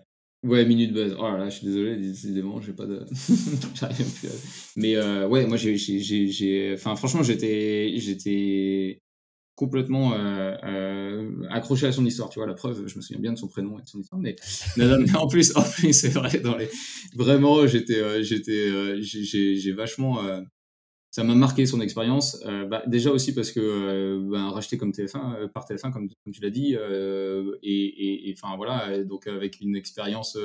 Ouais, 0.44 0.66
Minute 0.66 0.92
Buzz. 0.92 1.16
Oh 1.18 1.22
là 1.22 1.38
là, 1.38 1.48
je 1.48 1.56
suis 1.56 1.66
désolé, 1.66 1.96
décidément, 1.96 2.60
j'ai 2.60 2.74
pas 2.74 2.84
de. 2.84 3.06
J'arrive 3.74 4.12
plus 4.18 4.28
à... 4.28 4.32
Mais 4.76 4.94
euh, 4.94 5.26
ouais, 5.26 5.46
moi, 5.46 5.56
j'ai. 5.56 5.76
j'ai, 5.78 6.74
Enfin, 6.74 6.94
franchement, 6.96 7.22
j'étais. 7.22 7.94
J'étais 7.96 9.00
complètement 9.56 10.14
euh, 10.14 10.54
euh, 10.64 11.46
accroché 11.50 11.86
à 11.86 11.92
son 11.92 12.04
histoire, 12.04 12.28
tu 12.28 12.38
vois, 12.38 12.46
la 12.46 12.54
preuve, 12.54 12.86
je 12.86 12.96
me 12.96 13.00
souviens 13.00 13.20
bien 13.20 13.32
de 13.32 13.38
son 13.38 13.48
prénom 13.48 13.78
et 13.78 13.82
de 13.82 13.88
son 13.88 14.00
histoire, 14.00 14.20
mais, 14.20 14.34
mais 14.76 15.14
en 15.14 15.28
plus, 15.28 15.56
en 15.56 15.62
plus 15.62 15.92
c'est 15.92 16.08
vrai, 16.08 16.40
dans 16.40 16.56
les... 16.56 16.68
vraiment, 17.14 17.66
j'étais, 17.66 17.98
euh, 17.98 18.22
j'étais, 18.22 18.68
euh, 18.68 18.98
j'ai 19.00 19.72
vachement, 19.72 20.20
ça 21.14 21.22
m'a 21.22 21.36
marqué 21.36 21.64
son 21.64 21.80
expérience. 21.80 22.42
Euh, 22.44 22.66
bah, 22.66 22.82
déjà 22.88 23.12
aussi 23.12 23.32
parce 23.32 23.52
que 23.52 23.60
euh, 23.60 24.28
bah, 24.28 24.50
racheté 24.50 24.76
comme 24.76 24.90
TF1 24.90 25.36
euh, 25.36 25.46
par 25.46 25.64
TF1 25.64 25.92
comme, 25.92 26.08
tu 26.08 26.40
l'as 26.42 26.50
dit 26.50 26.74
et 27.62 28.34
enfin 28.36 28.56
voilà 28.56 29.04
donc 29.04 29.28
avec 29.28 29.60
une 29.60 29.76
expérience 29.76 30.36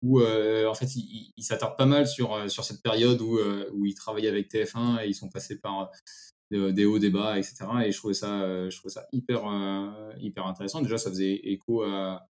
où 0.00 0.22
en 0.22 0.74
fait 0.74 0.96
il, 0.96 1.42
s'attarde 1.42 1.76
pas 1.76 1.84
mal 1.84 2.06
sur 2.06 2.50
sur 2.50 2.64
cette 2.64 2.82
période 2.82 3.20
où 3.20 3.38
où 3.74 3.84
il 3.84 3.92
travaillait 3.94 4.30
avec 4.30 4.50
TF1 4.50 5.04
et 5.04 5.08
ils 5.08 5.14
sont 5.14 5.28
passés 5.28 5.60
par 5.60 5.90
des 6.50 6.84
hauts 6.84 6.98
des 6.98 7.10
bas 7.10 7.38
etc 7.38 7.66
et 7.84 7.92
je 7.92 7.98
trouvais 7.98 8.14
ça 8.14 8.68
je 8.70 8.76
trouvais 8.76 8.92
ça 8.92 9.06
hyper 9.12 9.42
hyper 10.20 10.46
intéressant 10.46 10.80
déjà 10.80 10.98
ça 10.98 11.10
faisait 11.10 11.34
écho 11.34 11.82
à 11.82 12.28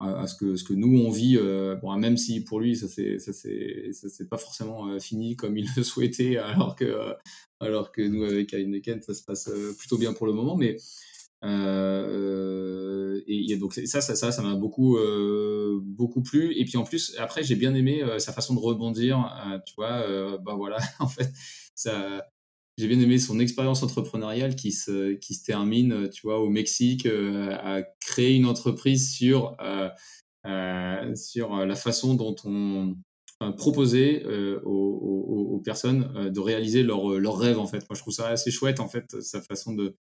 à, 0.00 0.26
ce 0.26 0.36
que 0.36 0.56
ce 0.56 0.64
que 0.64 0.74
nous 0.74 1.00
on 1.00 1.10
vit 1.10 1.36
euh, 1.36 1.74
bon 1.76 1.94
même 1.96 2.16
si 2.16 2.44
pour 2.44 2.60
lui 2.60 2.76
ça 2.76 2.86
c'est 2.88 3.18
ça 3.18 4.24
pas 4.30 4.38
forcément 4.38 4.88
euh, 4.88 5.00
fini 5.00 5.36
comme 5.36 5.56
il 5.56 5.66
le 5.76 5.82
souhaitait 5.82 6.36
alors 6.36 6.76
que 6.76 6.84
euh, 6.84 7.14
alors 7.60 7.90
que 7.90 8.02
nous 8.02 8.24
avec 8.24 8.54
Aline 8.54 8.80
Kent 8.80 9.02
ça 9.02 9.14
se 9.14 9.24
passe 9.24 9.50
plutôt 9.78 9.98
bien 9.98 10.12
pour 10.12 10.26
le 10.26 10.32
moment 10.32 10.56
mais 10.56 10.76
euh, 11.44 13.20
et, 13.28 13.56
donc 13.56 13.74
ça, 13.74 14.00
ça, 14.00 14.16
ça, 14.16 14.32
ça 14.32 14.42
m'a 14.42 14.56
beaucoup, 14.56 14.96
euh, 14.96 15.78
beaucoup 15.82 16.20
plu. 16.20 16.52
Et 16.58 16.64
puis 16.64 16.76
en 16.76 16.82
plus, 16.82 17.14
après, 17.16 17.44
j'ai 17.44 17.54
bien 17.54 17.76
aimé 17.76 18.02
sa 18.18 18.32
façon 18.32 18.54
de 18.54 18.58
rebondir. 18.58 19.62
tu 19.64 19.74
vois, 19.76 20.36
bah 20.38 20.54
voilà, 20.56 20.78
en 20.98 21.06
fait, 21.06 21.32
ça, 21.76 22.26
j'ai 22.78 22.86
bien 22.86 23.00
aimé 23.00 23.18
son 23.18 23.40
expérience 23.40 23.82
entrepreneuriale 23.82 24.54
qui 24.54 24.70
se, 24.70 25.14
qui 25.14 25.34
se 25.34 25.44
termine, 25.44 25.92
euh, 25.92 26.08
tu 26.08 26.22
vois, 26.22 26.38
au 26.38 26.48
Mexique, 26.48 27.06
euh, 27.06 27.50
à 27.60 27.82
créer 28.00 28.36
une 28.36 28.46
entreprise 28.46 29.12
sur, 29.12 29.56
euh, 29.60 31.14
sur 31.16 31.56
la 31.56 31.74
façon 31.74 32.14
dont 32.14 32.36
on 32.44 32.96
proposait 33.56 34.24
aux, 34.64 35.54
aux, 35.54 35.60
personnes 35.60 36.30
de 36.32 36.40
réaliser 36.40 36.82
leurs 36.82 37.18
leur 37.18 37.36
rêves, 37.36 37.58
en 37.58 37.66
fait. 37.66 37.80
Moi, 37.88 37.94
je 37.94 38.00
trouve 38.00 38.14
ça 38.14 38.28
assez 38.28 38.50
chouette, 38.50 38.80
en 38.80 38.88
fait, 38.88 39.20
sa 39.20 39.42
façon 39.42 39.74
de, 39.74 39.96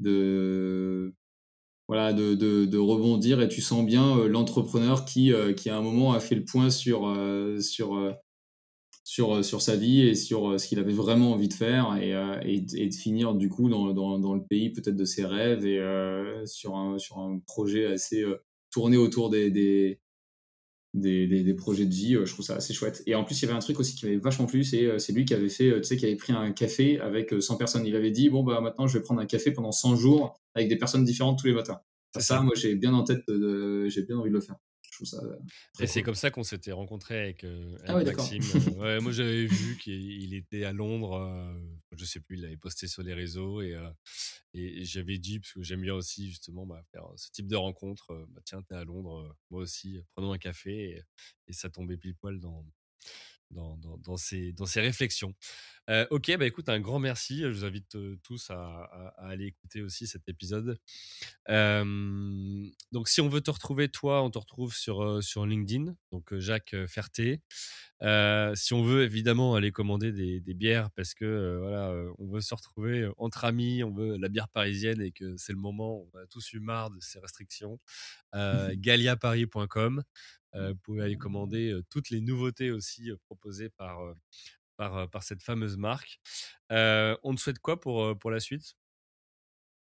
de, 0.00 1.14
voilà, 1.88 2.12
de, 2.12 2.34
de, 2.34 2.78
rebondir 2.78 3.40
et 3.40 3.48
tu 3.48 3.60
sens 3.60 3.86
bien 3.86 4.26
l'entrepreneur 4.26 5.04
qui, 5.04 5.32
qui 5.56 5.70
à 5.70 5.76
un 5.76 5.82
moment 5.82 6.12
a 6.12 6.20
fait 6.20 6.34
le 6.34 6.44
point 6.44 6.70
sur, 6.70 7.16
sur 7.60 7.96
sur, 9.10 9.44
sur 9.44 9.60
sa 9.60 9.74
vie 9.74 10.02
et 10.02 10.14
sur 10.14 10.60
ce 10.60 10.68
qu'il 10.68 10.78
avait 10.78 10.92
vraiment 10.92 11.32
envie 11.32 11.48
de 11.48 11.54
faire 11.54 11.98
et, 12.00 12.12
et, 12.44 12.60
de 12.60 12.94
finir 12.94 13.34
du 13.34 13.48
coup 13.48 13.68
dans, 13.68 13.92
dans, 13.92 14.20
dans 14.20 14.34
le 14.34 14.44
pays 14.44 14.70
peut-être 14.70 14.94
de 14.94 15.04
ses 15.04 15.24
rêves 15.24 15.66
et 15.66 15.82
sur, 16.46 16.76
un, 16.76 16.96
sur 16.96 17.18
un 17.18 17.40
projet 17.40 17.86
assez 17.86 18.24
tourné 18.70 18.96
autour 18.96 19.28
des, 19.28 19.50
des 19.50 19.98
des, 20.94 21.26
des, 21.26 21.54
projets 21.54 21.86
de 21.86 21.92
vie, 21.92 22.18
je 22.24 22.32
trouve 22.32 22.44
ça 22.44 22.56
assez 22.56 22.72
chouette. 22.72 23.02
Et 23.06 23.14
en 23.16 23.24
plus, 23.24 23.40
il 23.40 23.42
y 23.42 23.48
avait 23.48 23.56
un 23.56 23.60
truc 23.60 23.78
aussi 23.78 23.94
qui 23.94 24.06
m'avait 24.06 24.18
vachement 24.18 24.46
plu, 24.46 24.64
c'est, 24.64 24.98
c'est 24.98 25.12
lui 25.12 25.24
qui 25.24 25.34
avait 25.34 25.48
fait, 25.48 25.72
tu 25.76 25.84
sais, 25.84 25.96
qui 25.96 26.04
avait 26.04 26.16
pris 26.16 26.32
un 26.32 26.50
café 26.50 26.98
avec 26.98 27.32
100 27.40 27.56
personnes. 27.56 27.86
Il 27.86 27.94
avait 27.94 28.10
dit, 28.10 28.28
bon, 28.28 28.42
bah 28.42 28.60
maintenant, 28.60 28.88
je 28.88 28.98
vais 28.98 29.04
prendre 29.04 29.20
un 29.20 29.26
café 29.26 29.52
pendant 29.52 29.70
100 29.70 29.94
jours 29.94 30.36
avec 30.54 30.68
des 30.68 30.76
personnes 30.76 31.04
différentes 31.04 31.38
tous 31.38 31.46
les 31.46 31.52
matins. 31.52 31.80
Ça, 32.14 32.20
ça, 32.20 32.40
moi, 32.42 32.54
j'ai 32.56 32.74
bien 32.74 32.92
en 32.92 33.04
tête, 33.04 33.22
de, 33.28 33.88
j'ai 33.88 34.02
bien 34.02 34.18
envie 34.18 34.30
de 34.30 34.34
le 34.34 34.40
faire. 34.40 34.56
Et 35.78 35.86
c'est 35.86 36.02
comme 36.02 36.14
ça 36.14 36.30
qu'on 36.30 36.42
s'était 36.42 36.72
rencontré 36.72 37.20
avec, 37.20 37.44
euh, 37.44 37.76
ah 37.86 38.02
Maxime. 38.02 38.42
Euh, 38.80 39.00
moi, 39.00 39.12
j'avais 39.12 39.46
vu 39.46 39.76
qu'il 39.78 40.34
était 40.34 40.64
à 40.64 40.72
Londres. 40.72 41.14
Euh, 41.14 41.54
je 41.96 42.04
sais 42.04 42.20
plus, 42.20 42.36
il 42.36 42.42
l'avait 42.42 42.56
posté 42.56 42.86
sur 42.86 43.02
les 43.02 43.14
réseaux 43.14 43.60
et, 43.62 43.76
et, 44.54 44.84
j'avais 44.84 45.18
dit 45.18 45.40
parce 45.40 45.52
que 45.52 45.62
j'aime 45.62 45.82
bien 45.82 45.94
aussi 45.94 46.28
justement 46.28 46.66
bah, 46.66 46.82
faire 46.92 47.04
ce 47.16 47.30
type 47.30 47.46
de 47.46 47.56
rencontre. 47.56 48.26
bah, 48.30 48.40
tiens, 48.44 48.62
t'es 48.62 48.74
à 48.74 48.84
Londres, 48.84 49.36
moi 49.50 49.62
aussi. 49.62 50.00
Prenons 50.14 50.32
un 50.32 50.38
café 50.38 51.02
et, 51.48 51.52
ça 51.52 51.68
tombait 51.68 51.96
pile 51.96 52.14
poil 52.14 52.38
dans 52.38 52.64
dans, 53.50 53.76
dans, 53.78 53.96
dans, 53.98 54.16
ces, 54.16 54.52
dans 54.52 54.66
ces 54.66 54.80
réflexions. 54.80 55.34
ok, 56.10 56.36
bah 56.38 56.46
écoute, 56.46 56.68
un 56.68 56.80
grand 56.80 56.98
merci. 57.00 57.40
Je 57.40 57.48
vous 57.48 57.64
invite 57.64 57.96
tous 58.22 58.50
à, 58.50 58.54
à, 59.16 59.28
aller 59.28 59.46
écouter 59.46 59.82
aussi 59.82 60.06
cet 60.06 60.28
épisode. 60.28 60.78
donc, 61.48 63.08
si 63.08 63.20
on 63.20 63.28
veut 63.28 63.40
te 63.40 63.50
retrouver, 63.50 63.88
toi, 63.88 64.22
on 64.22 64.30
te 64.30 64.38
retrouve 64.38 64.74
sur, 64.74 65.22
sur 65.22 65.46
LinkedIn, 65.46 65.94
donc 66.12 66.36
Jacques 66.38 66.76
Ferté. 66.86 67.42
si 68.00 68.74
on 68.74 68.84
veut 68.84 69.02
évidemment 69.02 69.56
aller 69.56 69.72
commander 69.72 70.12
des, 70.12 70.40
des 70.40 70.54
bières 70.54 70.90
parce 70.92 71.14
que 71.14 71.58
voilà, 71.60 71.92
on 72.18 72.28
veut 72.28 72.40
se 72.40 72.54
retrouver 72.54 73.10
entre 73.16 73.44
amis, 73.44 73.82
on 73.82 73.92
veut 73.92 74.16
la 74.16 74.28
bière 74.28 74.48
parisienne 74.48 75.00
et 75.00 75.12
que 75.12 75.36
c'est 75.36 75.52
le 75.52 75.58
moment, 75.58 76.06
on 76.12 76.18
a 76.18 76.26
tous 76.26 76.52
eu 76.52 76.60
marre 76.60 76.90
de 76.90 77.00
ces 77.00 77.18
restrictions. 77.18 77.78
Euh, 78.34 78.74
galiaparis.com. 78.76 80.02
vous 80.54 80.76
pouvez 80.82 81.02
aller 81.02 81.16
commander 81.16 81.78
toutes 81.90 82.10
les 82.10 82.20
nouveautés 82.20 82.70
aussi 82.70 83.10
proposées 83.26 83.70
par, 83.70 83.98
par, 84.76 85.22
cette 85.22 85.42
fameuse 85.42 85.76
marque. 85.76 86.20
on 86.70 87.34
te 87.34 87.40
souhaite 87.40 87.58
quoi 87.58 87.80
pour, 87.80 88.18
pour 88.18 88.30
la 88.30 88.40
suite? 88.40 88.76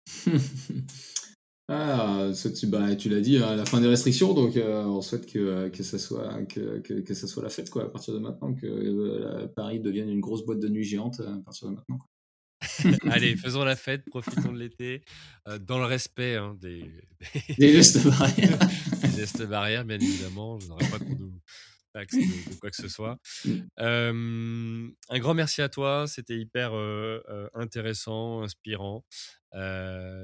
Ah, 1.70 2.30
bah, 2.68 2.96
tu 2.98 3.08
l'as 3.08 3.22
dit, 3.22 3.38
hein, 3.38 3.56
la 3.56 3.66
fin 3.66 3.80
des 3.80 3.88
restrictions, 3.88 4.34
donc 4.34 4.58
on 4.58 5.02
souhaite 5.02 5.26
que, 5.32 5.70
que, 5.70 5.82
ça 5.82 5.98
soit, 5.98 6.44
que, 6.44 6.80
que, 6.80 7.14
ça 7.14 7.26
soit 7.26 7.42
la 7.42 7.48
fête 7.48 7.70
quoi, 7.70 7.86
à 7.86 7.90
partir 7.90 8.14
de 8.14 8.20
maintenant, 8.20 8.54
que 8.54 9.46
Paris 9.56 9.80
devienne 9.80 10.10
une 10.10 10.20
grosse 10.20 10.46
boîte 10.46 10.60
de 10.60 10.68
nuit 10.68 10.84
géante 10.84 11.22
à 11.22 11.40
partir 11.46 11.70
de 11.70 11.76
maintenant. 11.76 12.00
Allez, 13.12 13.36
faisons 13.38 13.64
la 13.64 13.76
fête, 13.76 14.06
profitons 14.06 14.52
de 14.52 14.60
l'été, 14.60 15.04
dans 15.62 15.80
le 15.80 15.86
respect 15.86 16.36
hein, 16.36 16.58
des... 16.60 16.92
des 17.58 17.74
gestes 17.74 18.06
barrières. 18.06 18.60
des 19.02 19.12
gestes 19.12 19.44
barrières, 19.44 19.86
bien 19.86 20.00
évidemment. 20.00 20.60
Je 20.60 20.68
n'aurais 20.68 20.90
pas 20.90 21.00
qu'on 21.00 21.16
nous 21.16 21.40
taxe 21.94 22.16
de, 22.16 22.60
quoi 22.60 22.72
que 22.72 22.76
ce 22.76 22.88
soit. 22.88 23.20
Un 23.78 25.20
grand 25.20 25.34
merci 25.34 25.62
à 25.62 25.70
toi, 25.70 26.06
c'était 26.08 26.38
hyper 26.38 26.74
intéressant, 27.54 28.42
inspirant. 28.42 29.06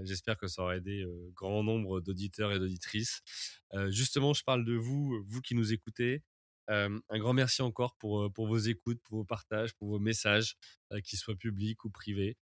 J'espère 0.04 0.38
que 0.38 0.48
ça 0.48 0.64
aura 0.64 0.78
aidé 0.78 1.06
grand 1.36 1.64
nombre 1.64 2.02
d'auditeurs 2.02 2.52
et 2.52 2.60
d'auditrices. 2.60 3.22
justement, 3.90 4.34
je 4.34 4.44
parle 4.44 4.66
de 4.66 4.74
vous, 4.74 5.24
vous 5.28 5.42
qui 5.42 5.56
nous 5.56 5.72
écoutez 5.74 6.24
un 6.70 7.20
grand 7.20 7.34
merci 7.34 7.62
encore 7.62 7.96
pour, 7.96 8.32
pour 8.32 8.48
vos 8.48 8.58
écoutes, 8.58 9.02
pour 9.04 9.20
vos 9.20 9.26
partages, 9.26 9.74
pour 9.74 9.90
vos 9.90 10.00
messages, 10.00 10.56
qu'ils 11.04 11.20
soient 11.20 11.36
publics 11.36 11.84
ou 11.86 11.90
privés, 11.90 12.38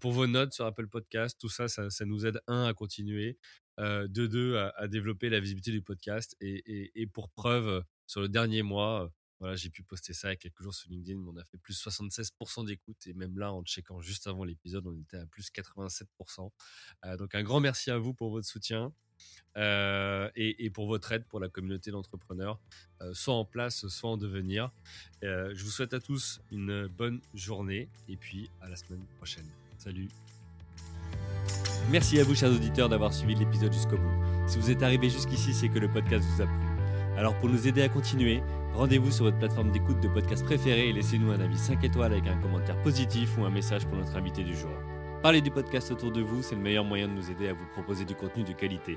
pour 0.00 0.12
vos 0.12 0.26
notes 0.26 0.52
sur 0.52 0.66
Apple 0.66 0.88
Podcast. 0.88 1.38
Tout 1.40 1.48
ça, 1.48 1.68
ça, 1.68 2.04
nous 2.04 2.26
aide, 2.26 2.40
un, 2.46 2.64
à 2.66 2.74
continuer, 2.74 3.38
de 3.78 4.26
deux, 4.26 4.56
à, 4.58 4.88
développer 4.88 5.30
la 5.30 5.40
visibilité 5.40 5.72
du 5.72 5.82
podcast. 5.82 6.36
Et, 6.40 6.92
et, 6.94 7.06
pour 7.06 7.30
preuve, 7.30 7.82
sur 8.06 8.20
le 8.20 8.28
dernier 8.28 8.62
mois, 8.62 9.10
voilà, 9.40 9.56
j'ai 9.56 9.70
pu 9.70 9.82
poster 9.82 10.12
ça 10.12 10.28
il 10.28 10.32
y 10.32 10.34
a 10.34 10.36
quelques 10.36 10.62
jours 10.62 10.74
sur 10.74 10.90
LinkedIn, 10.90 11.18
on 11.26 11.36
a 11.36 11.44
fait 11.44 11.56
plus 11.56 11.82
76% 11.82 12.66
d'écoute 12.66 13.06
et 13.06 13.14
même 13.14 13.38
là, 13.38 13.52
en 13.52 13.64
checkant 13.64 14.00
juste 14.00 14.26
avant 14.26 14.44
l'épisode, 14.44 14.86
on 14.86 15.00
était 15.00 15.16
à 15.16 15.26
plus 15.26 15.50
87%. 15.50 16.50
donc 17.16 17.34
un 17.34 17.42
grand 17.42 17.60
merci 17.60 17.90
à 17.90 17.96
vous 17.96 18.12
pour 18.12 18.30
votre 18.30 18.46
soutien. 18.46 18.92
Euh, 19.56 20.30
et, 20.36 20.70
pour 20.70 20.86
votre 20.86 21.10
aide 21.12 21.24
pour 21.24 21.40
la 21.40 21.48
communauté 21.48 21.90
d'entrepreneurs, 21.90 22.58
euh, 23.02 23.12
soit 23.14 23.34
en 23.34 23.44
place, 23.44 23.86
soit 23.88 24.10
en 24.10 24.16
devenir. 24.16 24.70
Euh, 25.24 25.52
je 25.54 25.64
vous 25.64 25.70
souhaite 25.70 25.92
à 25.92 26.00
tous 26.00 26.40
une 26.52 26.86
bonne 26.86 27.20
journée 27.34 27.88
et 28.08 28.16
puis 28.16 28.48
à 28.60 28.68
la 28.68 28.76
semaine 28.76 29.04
prochaine. 29.16 29.46
Salut 29.78 30.08
Merci 31.90 32.20
à 32.20 32.24
vous, 32.24 32.34
chers 32.34 32.50
auditeurs, 32.50 32.88
d'avoir 32.88 33.12
suivi 33.12 33.34
l'épisode 33.34 33.72
jusqu'au 33.72 33.96
bout. 33.96 34.46
Si 34.46 34.58
vous 34.58 34.70
êtes 34.70 34.82
arrivé 34.82 35.10
jusqu'ici, 35.10 35.52
c'est 35.52 35.68
que 35.68 35.78
le 35.78 35.90
podcast 35.90 36.24
vous 36.24 36.42
a 36.42 36.46
plu. 36.46 36.66
Alors 37.16 37.36
pour 37.40 37.48
nous 37.48 37.66
aider 37.66 37.82
à 37.82 37.88
continuer, 37.88 38.42
rendez-vous 38.74 39.10
sur 39.10 39.24
votre 39.24 39.38
plateforme 39.38 39.72
d'écoute 39.72 40.00
de 40.00 40.08
podcast 40.08 40.44
préférée 40.44 40.90
et 40.90 40.92
laissez-nous 40.92 41.32
un 41.32 41.40
avis 41.40 41.58
5 41.58 41.82
étoiles 41.82 42.12
avec 42.12 42.26
un 42.28 42.40
commentaire 42.40 42.80
positif 42.82 43.36
ou 43.36 43.44
un 43.44 43.50
message 43.50 43.84
pour 43.86 43.96
notre 43.96 44.16
invité 44.16 44.44
du 44.44 44.54
jour. 44.54 44.70
Parlez 45.22 45.42
du 45.42 45.50
podcast 45.50 45.90
autour 45.90 46.12
de 46.12 46.22
vous, 46.22 46.42
c'est 46.42 46.54
le 46.54 46.62
meilleur 46.62 46.84
moyen 46.84 47.08
de 47.08 47.12
nous 47.12 47.30
aider 47.30 47.48
à 47.48 47.52
vous 47.52 47.66
proposer 47.74 48.04
du 48.04 48.14
contenu 48.14 48.44
de 48.44 48.52
qualité. 48.52 48.96